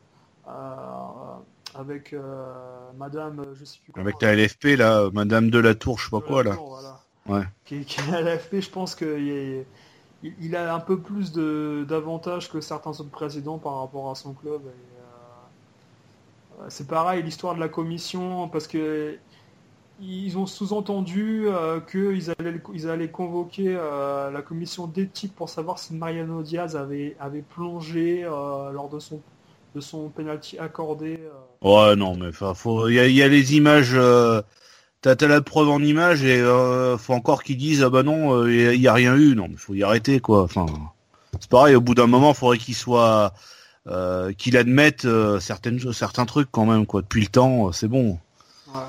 à- 0.46 1.40
avec 1.74 2.12
euh, 2.14 2.52
Madame, 2.96 3.44
je 3.54 3.64
sais 3.64 3.78
plus 3.84 3.92
comment. 3.92 4.04
Avec 4.04 4.22
la 4.22 4.32
LFP 4.34 4.76
là, 4.76 5.10
Madame 5.12 5.50
de 5.50 5.58
la 5.58 5.74
Tour, 5.74 5.98
je 5.98 6.04
sais 6.04 6.10
pas 6.10 6.20
quoi 6.20 6.42
là. 6.42 6.54
Tour, 6.54 6.68
voilà. 6.68 6.98
Ouais. 7.28 7.44
Qui, 7.66 7.84
qui 7.84 8.00
est 8.00 8.14
à 8.14 8.22
l'AFP, 8.22 8.60
je 8.60 8.70
pense 8.70 8.94
qu'il 8.94 9.28
est- 9.28 9.66
il, 10.22 10.56
a 10.56 10.74
un 10.74 10.80
peu 10.80 10.98
plus 10.98 11.32
d'avantages 11.32 12.50
que 12.50 12.60
certains 12.60 12.90
autres 12.90 13.10
présidents 13.10 13.58
par 13.58 13.78
rapport 13.80 14.10
à 14.10 14.14
son 14.14 14.32
club. 14.32 14.62
euh, 16.60 16.66
c'est 16.68 16.88
pareil, 16.88 17.22
l'histoire 17.22 17.54
de 17.54 17.60
la 17.60 17.68
commission, 17.68 18.48
parce 18.48 18.66
que 18.66 19.16
ils 20.00 20.36
ont 20.38 20.46
sous-entendu 20.46 21.44
euh, 21.48 21.80
qu'ils 21.80 22.30
allaient, 22.38 22.52
le- 22.52 22.62
ils 22.74 22.88
allaient 22.88 23.10
convoquer 23.10 23.74
euh, 23.76 24.30
la 24.30 24.42
commission 24.42 24.86
d'éthique 24.86 25.34
pour 25.34 25.48
savoir 25.48 25.78
si 25.78 25.94
Mariano 25.94 26.42
Diaz 26.42 26.76
avait, 26.76 27.16
avait 27.20 27.42
plongé 27.42 28.22
euh, 28.24 28.70
lors 28.70 28.88
de 28.88 28.98
son, 29.00 29.20
de 29.74 29.80
son 29.80 30.08
penalty 30.08 30.58
accordé. 30.58 31.18
euh. 31.20 31.90
Ouais, 31.90 31.96
non, 31.96 32.16
mais 32.16 32.28
enfin, 32.28 32.54
faut, 32.54 32.88
il 32.88 32.94
y 32.94 33.00
a, 33.00 33.06
il 33.06 33.14
y 33.14 33.22
a 33.22 33.28
les 33.28 33.56
images. 33.56 33.92
Euh, 33.94 34.42
T'as 35.00 35.14
la 35.28 35.40
preuve 35.40 35.68
en 35.68 35.80
images 35.80 36.24
et 36.24 36.40
euh, 36.40 36.98
faut 36.98 37.12
encore 37.14 37.44
qu'ils 37.44 37.56
disent 37.56 37.84
ah 37.84 37.88
bah 37.88 38.02
non, 38.02 38.34
euh, 38.34 38.52
il 38.74 38.80
y 38.80 38.88
a- 38.88 38.92
rien 38.92 39.14
eu. 39.16 39.36
Non, 39.36 39.46
mais 39.48 39.56
faut 39.56 39.74
y 39.74 39.84
arrêter 39.84 40.18
quoi. 40.18 40.42
Enfin, 40.42 40.66
c'est 41.38 41.48
pareil. 41.48 41.76
Au 41.76 41.80
bout 41.80 41.94
d'un 41.94 42.08
moment, 42.08 42.34
faudrait 42.34 42.58
qu'il 42.58 42.74
soit, 42.74 43.32
euh, 43.86 44.32
qu'il 44.32 44.56
admette 44.56 45.04
euh, 45.04 45.38
certaines, 45.38 45.78
certains 45.92 46.26
trucs 46.26 46.48
quand 46.50 46.66
même 46.66 46.84
quoi. 46.84 47.02
Depuis 47.02 47.20
le 47.20 47.28
temps, 47.28 47.68
euh, 47.68 47.72
c'est 47.72 47.86
bon. 47.86 48.18
Ouais. 48.74 48.80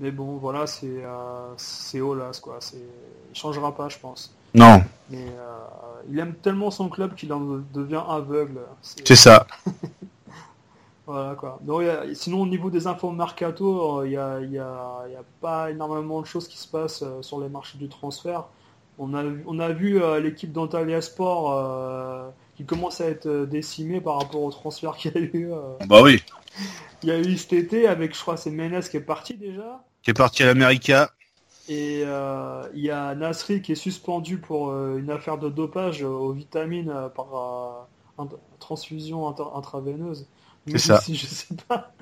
Mais 0.00 0.10
bon, 0.10 0.36
voilà, 0.36 0.66
c'est 0.66 0.86
euh, 1.04 1.54
c'est 1.56 2.00
Olas, 2.00 2.38
quoi. 2.42 2.58
Il 2.74 3.36
changera 3.36 3.74
pas, 3.74 3.88
je 3.88 3.98
pense. 3.98 4.34
Non, 4.54 4.82
Mais 5.10 5.18
euh, 5.38 5.56
il 6.10 6.18
aime 6.18 6.34
tellement 6.34 6.70
son 6.70 6.88
club 6.88 7.14
qu'il 7.14 7.32
en 7.32 7.40
devient 7.74 8.02
aveugle. 8.08 8.60
C'est- 8.82 9.14
ça. 9.14 9.46
Voilà, 11.06 11.36
quoi. 11.36 11.58
Donc, 11.62 11.82
il 11.82 11.86
y 11.86 11.90
a- 11.90 12.14
sinon, 12.16 12.42
au 12.42 12.46
niveau 12.46 12.68
des 12.68 12.88
infos 12.88 13.12
mercato, 13.12 14.00
euh, 14.00 14.06
il 14.06 14.10
n'y 14.10 14.16
a, 14.16 14.40
y 14.40 14.58
a- 14.58 15.04
il 15.06 15.12
y 15.12 15.16
a 15.16 15.22
pas 15.40 15.70
énormément 15.70 16.20
de 16.20 16.26
choses 16.26 16.48
qui 16.48 16.58
se 16.58 16.66
passent 16.66 17.02
euh, 17.04 17.22
sur 17.22 17.38
les 17.40 17.48
marchés 17.48 17.78
du 17.78 17.88
transfert. 17.88 18.44
On 18.98 19.14
a, 19.14 19.22
vu- 19.22 19.44
on 19.46 19.60
a 19.60 19.68
vu 19.68 20.02
euh, 20.02 20.18
l'équipe 20.18 20.50
d'Antalya 20.52 21.00
Sport 21.00 21.52
euh, 21.52 22.28
qui 22.56 22.64
commence 22.64 23.00
à 23.00 23.06
être 23.06 23.28
décimée 23.44 24.00
par 24.00 24.18
rapport 24.20 24.42
au 24.42 24.50
transfert 24.50 24.96
qu'il 24.96 25.12
y 25.14 25.18
a 25.18 25.20
eu. 25.20 25.50
Bah 25.86 26.02
oui. 26.02 26.24
Il 27.06 27.10
y 27.10 27.12
a 27.12 27.20
eu 27.20 27.36
cet 27.36 27.52
été 27.52 27.86
avec, 27.86 28.16
je 28.16 28.20
crois, 28.20 28.36
c'est 28.36 28.50
Ménès 28.50 28.88
qui 28.88 28.96
est 28.96 29.00
parti 29.00 29.34
déjà. 29.34 29.84
Qui 30.02 30.10
est 30.10 30.14
parti 30.14 30.42
à 30.42 30.46
l'América. 30.46 31.12
Et 31.68 32.02
euh, 32.04 32.64
il 32.74 32.80
y 32.80 32.90
a 32.90 33.14
Nasri 33.14 33.62
qui 33.62 33.70
est 33.70 33.76
suspendu 33.76 34.38
pour 34.38 34.70
euh, 34.70 34.98
une 34.98 35.10
affaire 35.10 35.38
de 35.38 35.48
dopage 35.48 36.02
euh, 36.02 36.08
aux 36.08 36.32
vitamines 36.32 36.90
euh, 36.90 37.08
par 37.08 37.86
euh, 38.18 38.24
int- 38.24 38.36
transfusion 38.58 39.28
intraveineuse. 39.28 40.26
C'est 40.66 40.78
ça. 40.78 41.00
Si, 41.00 41.14
je 41.14 41.26
sais 41.26 41.54
pas. 41.68 41.92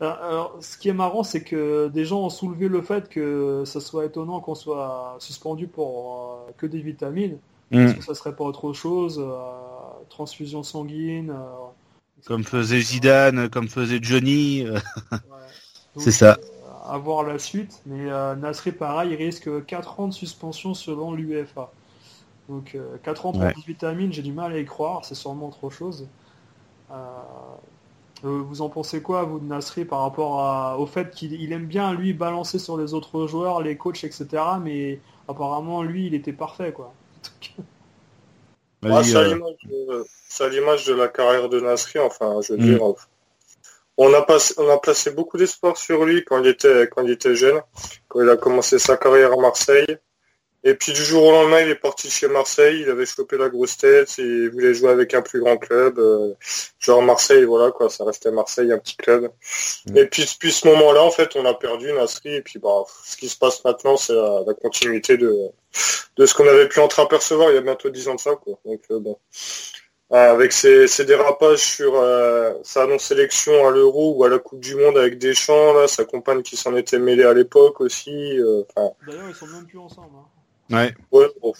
Alors, 0.00 0.56
ce 0.60 0.76
qui 0.76 0.88
est 0.88 0.94
marrant, 0.94 1.22
c'est 1.22 1.44
que 1.44 1.86
des 1.86 2.04
gens 2.04 2.22
ont 2.22 2.28
soulevé 2.28 2.66
le 2.66 2.82
fait 2.82 3.08
que 3.08 3.62
ça 3.64 3.80
soit 3.80 4.04
étonnant 4.04 4.40
qu'on 4.40 4.56
soit 4.56 5.14
suspendu 5.20 5.68
pour 5.68 6.40
euh, 6.48 6.52
que 6.56 6.66
des 6.66 6.80
vitamines. 6.80 7.38
Mm. 7.70 7.78
Est-ce 7.78 7.94
que 7.94 8.04
ça 8.04 8.14
serait 8.14 8.34
pas 8.34 8.42
autre 8.42 8.72
chose 8.72 9.22
euh, 9.24 9.38
Transfusion 10.08 10.64
sanguine. 10.64 11.32
Comme 12.26 12.44
faisait 12.44 12.80
Zidane, 12.80 13.48
comme 13.48 13.68
faisait 13.68 13.98
Johnny. 14.02 14.64
euh. 14.66 14.78
C'est 15.96 16.12
ça. 16.12 16.38
euh, 16.38 16.92
à 16.92 16.98
voir 16.98 17.24
la 17.24 17.38
suite. 17.38 17.80
Mais 17.86 18.10
euh, 18.10 18.34
Nasri, 18.36 18.72
pareil, 18.72 19.10
il 19.12 19.16
risque 19.16 19.64
4 19.66 19.98
ans 20.00 20.08
de 20.08 20.12
suspension 20.12 20.74
selon 20.74 21.12
l'UEFA. 21.12 21.70
Donc 22.48 22.76
4 23.02 23.26
ans 23.26 23.32
pour 23.32 23.42
Ouais. 23.42 23.52
10 23.54 23.64
vitamines, 23.66 24.12
j'ai 24.12 24.22
du 24.22 24.32
mal 24.32 24.52
à 24.52 24.58
y 24.58 24.64
croire, 24.64 25.04
c'est 25.04 25.14
sûrement 25.14 25.48
autre 25.48 25.70
chose. 25.70 26.08
Euh, 26.90 26.96
vous 28.22 28.60
en 28.60 28.68
pensez 28.68 29.00
quoi, 29.02 29.22
vous, 29.22 29.38
de 29.38 29.44
Nasri, 29.46 29.84
par 29.84 30.02
rapport 30.02 30.40
à- 30.40 30.78
au 30.78 30.86
fait 30.86 31.10
qu'il 31.10 31.52
aime 31.52 31.66
bien, 31.66 31.94
lui, 31.94 32.12
balancer 32.12 32.58
sur 32.58 32.76
les 32.76 32.92
autres 32.92 33.26
joueurs, 33.26 33.62
les 33.62 33.76
coachs, 33.76 34.04
etc. 34.04 34.58
Mais 34.62 35.00
apparemment, 35.28 35.82
lui, 35.82 36.06
il 36.06 36.14
était 36.14 36.32
parfait, 36.32 36.72
quoi. 36.72 36.92
C'est 38.82 39.16
à 39.16 39.20
euh, 39.20 39.34
l'image 39.34 39.56
de- 39.64 40.04
c'est 40.28 40.44
à 40.44 40.48
l'image 40.48 40.86
de 40.86 40.94
la 40.94 41.08
carrière 41.08 41.48
de 41.48 41.60
Nasri, 41.60 41.98
enfin, 41.98 42.40
je 42.42 42.54
veux 42.54 42.58
Mm. 42.58 42.62
dire. 42.64 42.88
euh, 42.88 42.94
On 44.02 44.14
a, 44.14 44.22
passé, 44.22 44.54
on 44.56 44.68
a 44.70 44.78
placé 44.78 45.10
beaucoup 45.10 45.36
d'espoir 45.36 45.76
sur 45.76 46.06
lui 46.06 46.24
quand 46.24 46.40
il, 46.42 46.46
était, 46.48 46.88
quand 46.90 47.02
il 47.02 47.10
était 47.10 47.34
jeune, 47.34 47.60
quand 48.08 48.22
il 48.22 48.28
a 48.30 48.36
commencé 48.38 48.78
sa 48.78 48.96
carrière 48.96 49.32
à 49.32 49.36
Marseille. 49.36 49.98
Et 50.62 50.74
puis 50.74 50.92
du 50.92 51.02
jour 51.02 51.24
au 51.24 51.32
lendemain, 51.32 51.60
il 51.62 51.70
est 51.70 51.74
parti 51.74 52.10
chez 52.10 52.28
Marseille, 52.28 52.82
il 52.82 52.90
avait 52.90 53.06
chopé 53.06 53.38
la 53.38 53.48
grosse 53.48 53.78
tête, 53.78 54.10
et 54.18 54.22
il 54.22 54.50
voulait 54.50 54.74
jouer 54.74 54.90
avec 54.90 55.14
un 55.14 55.22
plus 55.22 55.40
grand 55.40 55.56
club, 55.56 55.98
euh, 55.98 56.34
genre 56.78 57.00
Marseille, 57.02 57.44
voilà 57.44 57.70
quoi, 57.70 57.88
ça 57.88 58.04
restait 58.04 58.30
Marseille, 58.30 58.70
un 58.70 58.78
petit 58.78 58.96
club. 58.96 59.30
Mm. 59.86 59.96
Et 59.96 60.06
puis 60.06 60.24
depuis 60.24 60.52
ce 60.52 60.68
moment-là, 60.68 61.02
en 61.02 61.10
fait, 61.10 61.34
on 61.36 61.46
a 61.46 61.54
perdu 61.54 61.90
Nasri, 61.92 62.34
et 62.36 62.42
puis 62.42 62.58
bah, 62.58 62.84
ce 63.04 63.16
qui 63.16 63.28
se 63.30 63.38
passe 63.38 63.64
maintenant, 63.64 63.96
c'est 63.96 64.12
la, 64.14 64.42
la 64.46 64.52
continuité 64.54 65.16
de, 65.16 65.34
de 66.16 66.26
ce 66.26 66.34
qu'on 66.34 66.46
avait 66.46 66.68
pu 66.68 66.80
entreapercevoir 66.80 67.50
il 67.50 67.54
y 67.54 67.58
a 67.58 67.62
bientôt 67.62 67.88
dix 67.88 68.08
ans 68.08 68.16
de 68.16 68.20
ça, 68.20 68.32
quoi. 68.36 68.58
Donc 68.66 68.82
euh, 68.90 68.98
bon. 68.98 69.16
Euh, 70.12 70.32
avec 70.32 70.52
ses, 70.52 70.88
ses 70.88 71.04
dérapages 71.04 71.60
sur 71.60 71.94
euh, 71.94 72.52
sa 72.64 72.84
non-sélection 72.88 73.68
à 73.68 73.70
l'Euro 73.70 74.14
ou 74.16 74.24
à 74.24 74.28
la 74.28 74.40
Coupe 74.40 74.58
du 74.58 74.74
Monde 74.74 74.98
avec 74.98 75.18
Deschamps, 75.18 75.72
là, 75.72 75.86
sa 75.86 76.04
compagne 76.04 76.42
qui 76.42 76.56
s'en 76.56 76.74
était 76.74 76.98
mêlée 76.98 77.22
à 77.22 77.32
l'époque 77.32 77.80
aussi. 77.80 78.10
euh, 78.40 78.64
D'ailleurs, 78.76 79.28
ils 79.28 79.34
sont 79.36 79.46
même 79.46 79.66
plus 79.66 79.78
ensemble. 79.78 80.08
hein. 80.18 80.26
Ouais. 80.70 80.94
ouais, 81.12 81.26
bon, 81.40 81.52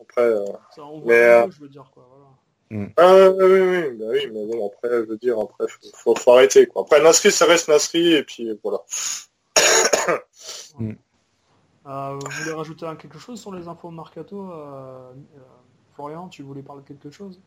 après, 0.00 0.22
euh, 0.22 0.44
Ça, 0.74 0.82
voit 0.82 1.00
Mais, 1.04 1.22
un 1.24 1.46
euh, 1.46 1.50
je 1.50 1.60
veux 1.60 1.68
dire, 1.68 1.90
quoi. 1.92 2.08
Voilà. 2.10 2.88
ah, 2.96 3.30
oui, 3.30 3.44
oui, 3.44 3.60
oui, 3.60 3.90
bah 3.96 4.04
oui, 4.10 4.30
mais 4.32 4.46
bon, 4.46 4.66
après, 4.68 4.90
je 4.90 5.04
veux 5.04 5.16
dire, 5.16 5.38
après, 5.38 5.66
faut, 5.68 5.88
faut, 5.94 6.14
faut 6.16 6.32
arrêter, 6.32 6.66
quoi. 6.66 6.82
Après, 6.82 7.00
Nasri, 7.02 7.30
ça 7.30 7.46
reste 7.46 7.68
Nasri, 7.68 8.14
et 8.14 8.24
puis 8.24 8.58
voilà. 8.62 8.78
Euh, 11.86 12.18
vous 12.20 12.30
voulez 12.42 12.52
rajouter 12.52 12.86
un- 12.86 12.96
quelque 12.96 13.18
chose 13.18 13.40
sur 13.40 13.54
les 13.54 13.66
infos 13.66 13.90
mercato 13.90 14.50
euh, 14.52 15.10
Florian, 15.94 16.28
tu 16.28 16.42
voulais 16.42 16.62
parler 16.62 16.82
de 16.82 16.88
quelque 16.88 17.10
chose? 17.10 17.40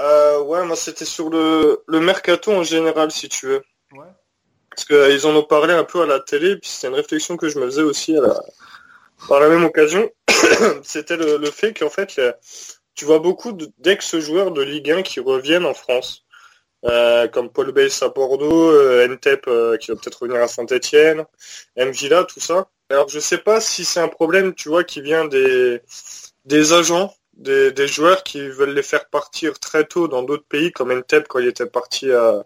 Euh, 0.00 0.42
ouais, 0.42 0.64
moi, 0.66 0.74
c'était 0.74 1.04
sur 1.04 1.30
le, 1.30 1.84
le 1.86 2.00
mercato 2.00 2.50
en 2.52 2.62
général, 2.64 3.10
si 3.10 3.28
tu 3.28 3.46
veux. 3.46 3.62
Ouais. 3.92 4.06
Parce 4.70 4.84
qu'ils 4.86 5.26
en 5.26 5.36
ont 5.36 5.44
parlé 5.44 5.74
un 5.74 5.84
peu 5.84 6.02
à 6.02 6.06
la 6.06 6.18
télé, 6.18 6.56
puis 6.56 6.68
c'est 6.68 6.88
une 6.88 6.94
réflexion 6.94 7.36
que 7.36 7.48
je 7.48 7.58
me 7.58 7.66
faisais 7.66 7.82
aussi 7.82 8.16
à 8.16 8.22
la- 8.22 8.42
par 9.28 9.40
la 9.40 9.48
même 9.48 9.64
occasion. 9.64 10.10
C'était 10.82 11.16
le, 11.16 11.36
le 11.38 11.50
fait 11.50 11.72
qu'en 11.78 11.90
fait, 11.90 12.20
tu 12.94 13.04
vois 13.04 13.18
beaucoup 13.18 13.52
de- 13.52 13.70
d'ex-joueurs 13.78 14.50
de 14.52 14.62
Ligue 14.62 14.90
1 14.90 15.02
qui 15.02 15.20
reviennent 15.20 15.64
en 15.66 15.74
France, 15.74 16.24
Euh, 16.84 17.28
comme 17.28 17.48
Paul 17.52 17.70
Bass 17.72 18.02
à 18.02 18.08
Bordeaux, 18.08 18.70
euh, 18.72 19.06
Ntep 19.06 19.46
euh, 19.46 19.76
qui 19.76 19.92
va 19.92 19.96
peut-être 19.96 20.20
revenir 20.22 20.42
à 20.42 20.48
Saint-Etienne, 20.48 21.24
Mvila, 21.76 22.24
tout 22.24 22.40
ça. 22.40 22.68
Alors 22.90 23.08
je 23.08 23.20
sais 23.20 23.38
pas 23.38 23.60
si 23.60 23.84
c'est 23.84 24.00
un 24.00 24.08
problème, 24.08 24.52
tu 24.52 24.68
vois, 24.68 24.82
qui 24.82 25.00
vient 25.00 25.24
des, 25.24 25.80
des 26.44 26.72
agents, 26.72 27.14
des, 27.34 27.70
des 27.70 27.86
joueurs 27.86 28.24
qui 28.24 28.40
veulent 28.48 28.74
les 28.74 28.82
faire 28.82 29.08
partir 29.10 29.60
très 29.60 29.84
tôt 29.86 30.08
dans 30.08 30.24
d'autres 30.24 30.44
pays, 30.48 30.72
comme 30.72 30.92
Ntep 30.92 31.28
quand 31.28 31.38
il 31.38 31.46
était 31.46 31.66
parti 31.66 32.10
à, 32.10 32.44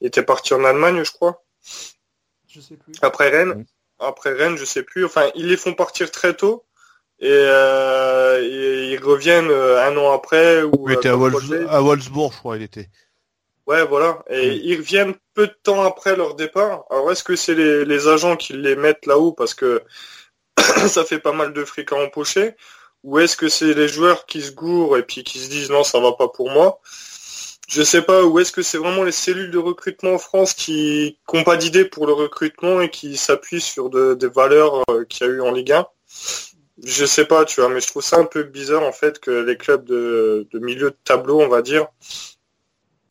il 0.00 0.06
était 0.06 0.22
parti 0.22 0.54
en 0.54 0.62
Allemagne, 0.64 1.02
je 1.02 1.10
crois. 1.10 1.42
Je 2.48 2.60
sais 2.60 2.76
plus. 2.76 2.92
Après 3.02 3.30
Rennes. 3.30 3.64
Après 4.04 4.32
Rennes, 4.32 4.56
je 4.56 4.64
sais 4.64 4.82
plus. 4.82 5.04
Enfin, 5.04 5.30
ils 5.34 5.48
les 5.48 5.56
font 5.56 5.74
partir 5.74 6.10
très 6.10 6.34
tôt 6.34 6.64
et, 7.20 7.28
euh, 7.30 8.40
et 8.42 8.92
ils 8.92 9.02
reviennent 9.02 9.50
euh, 9.50 9.86
un 9.86 9.96
an 9.96 10.12
après 10.12 10.62
ou 10.62 10.88
Il 10.88 10.94
était 10.94 11.08
à, 11.08 11.12
euh, 11.12 11.16
Wolfs- 11.16 11.48
Bay. 11.48 11.64
à 11.68 11.80
Wolfsburg, 11.80 12.32
je 12.32 12.38
crois, 12.38 12.56
il 12.56 12.62
était. 12.62 12.88
Ouais, 13.66 13.84
voilà. 13.86 14.24
Et 14.28 14.54
ils 14.64 14.76
reviennent 14.76 15.14
peu 15.34 15.46
de 15.46 15.54
temps 15.62 15.82
après 15.82 16.16
leur 16.16 16.34
départ. 16.34 16.84
Alors, 16.90 17.12
est-ce 17.12 17.22
que 17.22 17.36
c'est 17.36 17.54
les, 17.54 17.84
les 17.84 18.08
agents 18.08 18.36
qui 18.36 18.54
les 18.54 18.74
mettent 18.76 19.06
là-haut 19.06 19.32
parce 19.32 19.54
que 19.54 19.82
ça 20.88 21.04
fait 21.04 21.20
pas 21.20 21.32
mal 21.32 21.52
de 21.52 21.64
fric 21.64 21.92
à 21.92 21.96
empocher? 21.96 22.54
Ou 23.04 23.18
est-ce 23.18 23.36
que 23.36 23.48
c'est 23.48 23.74
les 23.74 23.88
joueurs 23.88 24.26
qui 24.26 24.42
se 24.42 24.52
gourent 24.52 24.96
et 24.96 25.02
puis 25.04 25.24
qui 25.24 25.38
se 25.38 25.48
disent 25.48 25.70
non, 25.70 25.84
ça 25.84 26.00
va 26.00 26.12
pas 26.12 26.28
pour 26.28 26.50
moi? 26.50 26.80
Je 27.68 27.82
sais 27.82 28.02
pas, 28.02 28.24
ou 28.24 28.38
est-ce 28.38 28.52
que 28.52 28.62
c'est 28.62 28.78
vraiment 28.78 29.04
les 29.04 29.12
cellules 29.12 29.50
de 29.50 29.58
recrutement 29.58 30.14
en 30.14 30.18
France 30.18 30.52
qui 30.52 31.18
n'ont 31.32 31.44
pas 31.44 31.56
d'idée 31.56 31.84
pour 31.84 32.06
le 32.06 32.12
recrutement 32.12 32.80
et 32.80 32.90
qui 32.90 33.16
s'appuient 33.16 33.60
sur 33.60 33.88
de- 33.90 34.14
des 34.14 34.28
valeurs 34.28 34.82
euh, 34.90 35.04
qu'il 35.04 35.26
y 35.26 35.30
a 35.30 35.32
eu 35.32 35.40
en 35.40 35.52
Ligue 35.52 35.72
1 35.72 35.86
Je 36.84 37.04
sais 37.04 37.24
pas, 37.24 37.44
tu 37.44 37.60
vois, 37.60 37.70
mais 37.70 37.80
je 37.80 37.86
trouve 37.86 38.02
ça 38.02 38.18
un 38.18 38.24
peu 38.24 38.42
bizarre 38.42 38.82
en 38.82 38.92
fait 38.92 39.20
que 39.20 39.30
les 39.30 39.56
clubs 39.56 39.84
de, 39.84 40.46
milieu 40.54 40.90
de 40.90 40.96
tableau, 41.04 41.40
on 41.40 41.48
va 41.48 41.62
dire, 41.62 41.86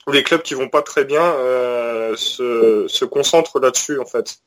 ou 0.07 0.11
les 0.11 0.23
clubs 0.23 0.41
qui 0.41 0.53
vont 0.53 0.69
pas 0.69 0.82
très 0.82 1.06
bien, 1.06 1.23
euh, 1.23 2.15
se, 2.15 3.06
concentrent 3.06 3.60
là-dessus 3.60 3.99
en 3.99 4.06
fait. 4.06 4.40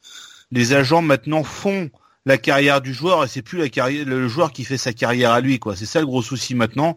Les 0.52 0.74
agents 0.74 1.02
maintenant 1.02 1.43
font 1.43 1.90
la 2.26 2.39
carrière 2.39 2.81
du 2.81 2.94
joueur 2.94 3.24
et 3.24 3.28
c'est 3.28 3.43
plus 3.43 3.59
le 3.59 4.28
joueur 4.28 4.52
qui 4.52 4.64
fait 4.64 4.78
sa 4.78 4.93
carrière 4.93 5.32
à 5.32 5.40
lui 5.40 5.59
quoi. 5.59 5.74
C'est 5.76 5.86
ça 5.86 6.01
le 6.01 6.06
gros 6.06 6.22
souci 6.22 6.55
maintenant. 6.55 6.97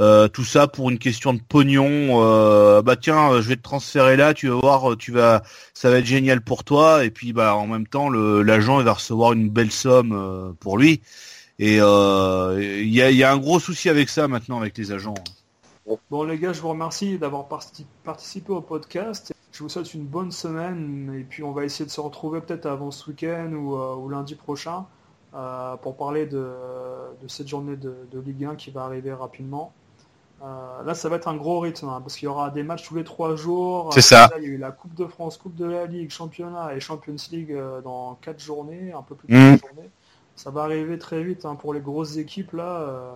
Euh, 0.00 0.28
tout 0.28 0.44
ça 0.44 0.68
pour 0.68 0.90
une 0.90 0.98
question 0.98 1.34
de 1.34 1.40
pognon. 1.40 2.22
euh, 2.22 2.82
bah 2.82 2.94
tiens, 2.94 3.32
euh, 3.32 3.42
je 3.42 3.48
vais 3.48 3.56
te 3.56 3.62
transférer 3.62 4.16
là, 4.16 4.32
tu 4.32 4.48
vas 4.48 4.54
voir, 4.54 4.96
tu 4.96 5.10
vas, 5.10 5.42
ça 5.74 5.90
va 5.90 5.98
être 5.98 6.06
génial 6.06 6.40
pour 6.40 6.62
toi. 6.62 7.04
Et 7.04 7.10
puis 7.10 7.32
bah 7.32 7.56
en 7.56 7.66
même 7.66 7.86
temps, 7.86 8.08
l'agent 8.08 8.82
va 8.82 8.92
recevoir 8.92 9.32
une 9.32 9.50
belle 9.50 9.72
somme 9.72 10.54
pour 10.60 10.78
lui. 10.78 11.02
Et 11.58 11.78
il 11.78 12.88
y, 12.88 13.22
a, 13.24 13.32
un 13.32 13.38
gros 13.38 13.58
souci 13.58 13.88
avec 13.88 14.08
ça 14.08 14.28
maintenant 14.28 14.60
avec 14.60 14.78
les 14.78 14.92
agents. 14.92 15.14
Bon 16.10 16.22
les 16.22 16.38
gars, 16.38 16.52
je 16.52 16.60
vous 16.60 16.68
remercie 16.68 17.18
d'avoir 17.18 17.48
parti- 17.48 17.86
participé 18.04 18.52
au 18.52 18.60
podcast. 18.60 19.32
Je 19.50 19.62
vous 19.64 19.68
souhaite 19.68 19.92
une 19.94 20.04
bonne 20.04 20.30
semaine 20.30 21.12
et 21.18 21.24
puis 21.24 21.42
on 21.42 21.50
va 21.50 21.64
essayer 21.64 21.86
de 21.86 21.90
se 21.90 22.00
retrouver 22.00 22.40
peut-être 22.40 22.66
avant 22.66 22.92
ce 22.92 23.10
week-end 23.10 23.50
ou, 23.52 24.08
lundi 24.08 24.36
prochain 24.36 24.86
pour 25.82 25.96
parler 25.96 26.26
de, 26.26 26.52
cette 27.26 27.48
journée 27.48 27.74
de 27.74 28.20
Ligue 28.24 28.44
1 28.44 28.54
qui 28.54 28.70
va 28.70 28.84
arriver 28.84 29.12
rapidement. 29.12 29.72
Euh, 30.42 30.82
là, 30.84 30.94
ça 30.94 31.08
va 31.08 31.16
être 31.16 31.26
un 31.28 31.36
gros 31.36 31.58
rythme 31.60 31.88
hein, 31.88 32.00
parce 32.00 32.16
qu'il 32.16 32.26
y 32.26 32.28
aura 32.28 32.50
des 32.50 32.62
matchs 32.62 32.84
tous 32.86 32.94
les 32.94 33.04
trois 33.04 33.34
jours. 33.34 33.92
C'est 33.92 34.00
ça. 34.02 34.28
Là, 34.28 34.38
il 34.38 34.42
y 34.44 34.46
a 34.46 34.50
eu 34.50 34.56
la 34.58 34.70
Coupe 34.70 34.94
de 34.94 35.06
France, 35.06 35.36
Coupe 35.36 35.56
de 35.56 35.64
la 35.64 35.86
Ligue, 35.86 36.10
Championnat 36.10 36.74
et 36.76 36.80
Champions 36.80 37.16
League 37.32 37.52
euh, 37.52 37.80
dans 37.80 38.14
quatre 38.16 38.40
journées, 38.40 38.92
un 38.92 39.02
peu 39.02 39.14
plus 39.16 39.26
de 39.28 39.32
quatre 39.56 39.66
journées. 39.74 39.90
Ça 40.36 40.50
va 40.50 40.62
arriver 40.62 40.98
très 40.98 41.24
vite 41.24 41.44
hein, 41.44 41.56
pour 41.56 41.74
les 41.74 41.80
grosses 41.80 42.16
équipes 42.16 42.52
là. 42.52 42.80
euh, 42.80 43.10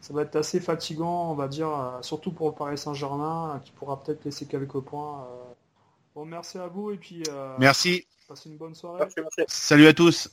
ça 0.00 0.14
va 0.14 0.22
être 0.22 0.36
assez 0.36 0.60
fatigant, 0.60 1.32
on 1.32 1.34
va 1.34 1.48
dire, 1.48 1.68
euh, 1.68 1.98
surtout 2.02 2.30
pour 2.30 2.46
le 2.50 2.54
Paris 2.54 2.78
Saint-Germain, 2.78 3.54
euh, 3.56 3.58
qui 3.58 3.72
pourra 3.72 4.00
peut-être 4.00 4.24
laisser 4.24 4.46
quelques 4.46 4.78
points. 4.78 5.22
euh. 5.22 5.52
Bon, 6.14 6.24
merci 6.24 6.58
à 6.58 6.68
vous 6.68 6.92
et 6.92 6.96
puis 6.96 7.24
euh, 7.28 7.56
Merci. 7.58 8.06
passez 8.28 8.48
une 8.48 8.56
bonne 8.56 8.76
soirée. 8.76 9.00
Merci, 9.00 9.16
merci. 9.20 9.42
Salut 9.48 9.86
à 9.88 9.92
tous. 9.92 10.30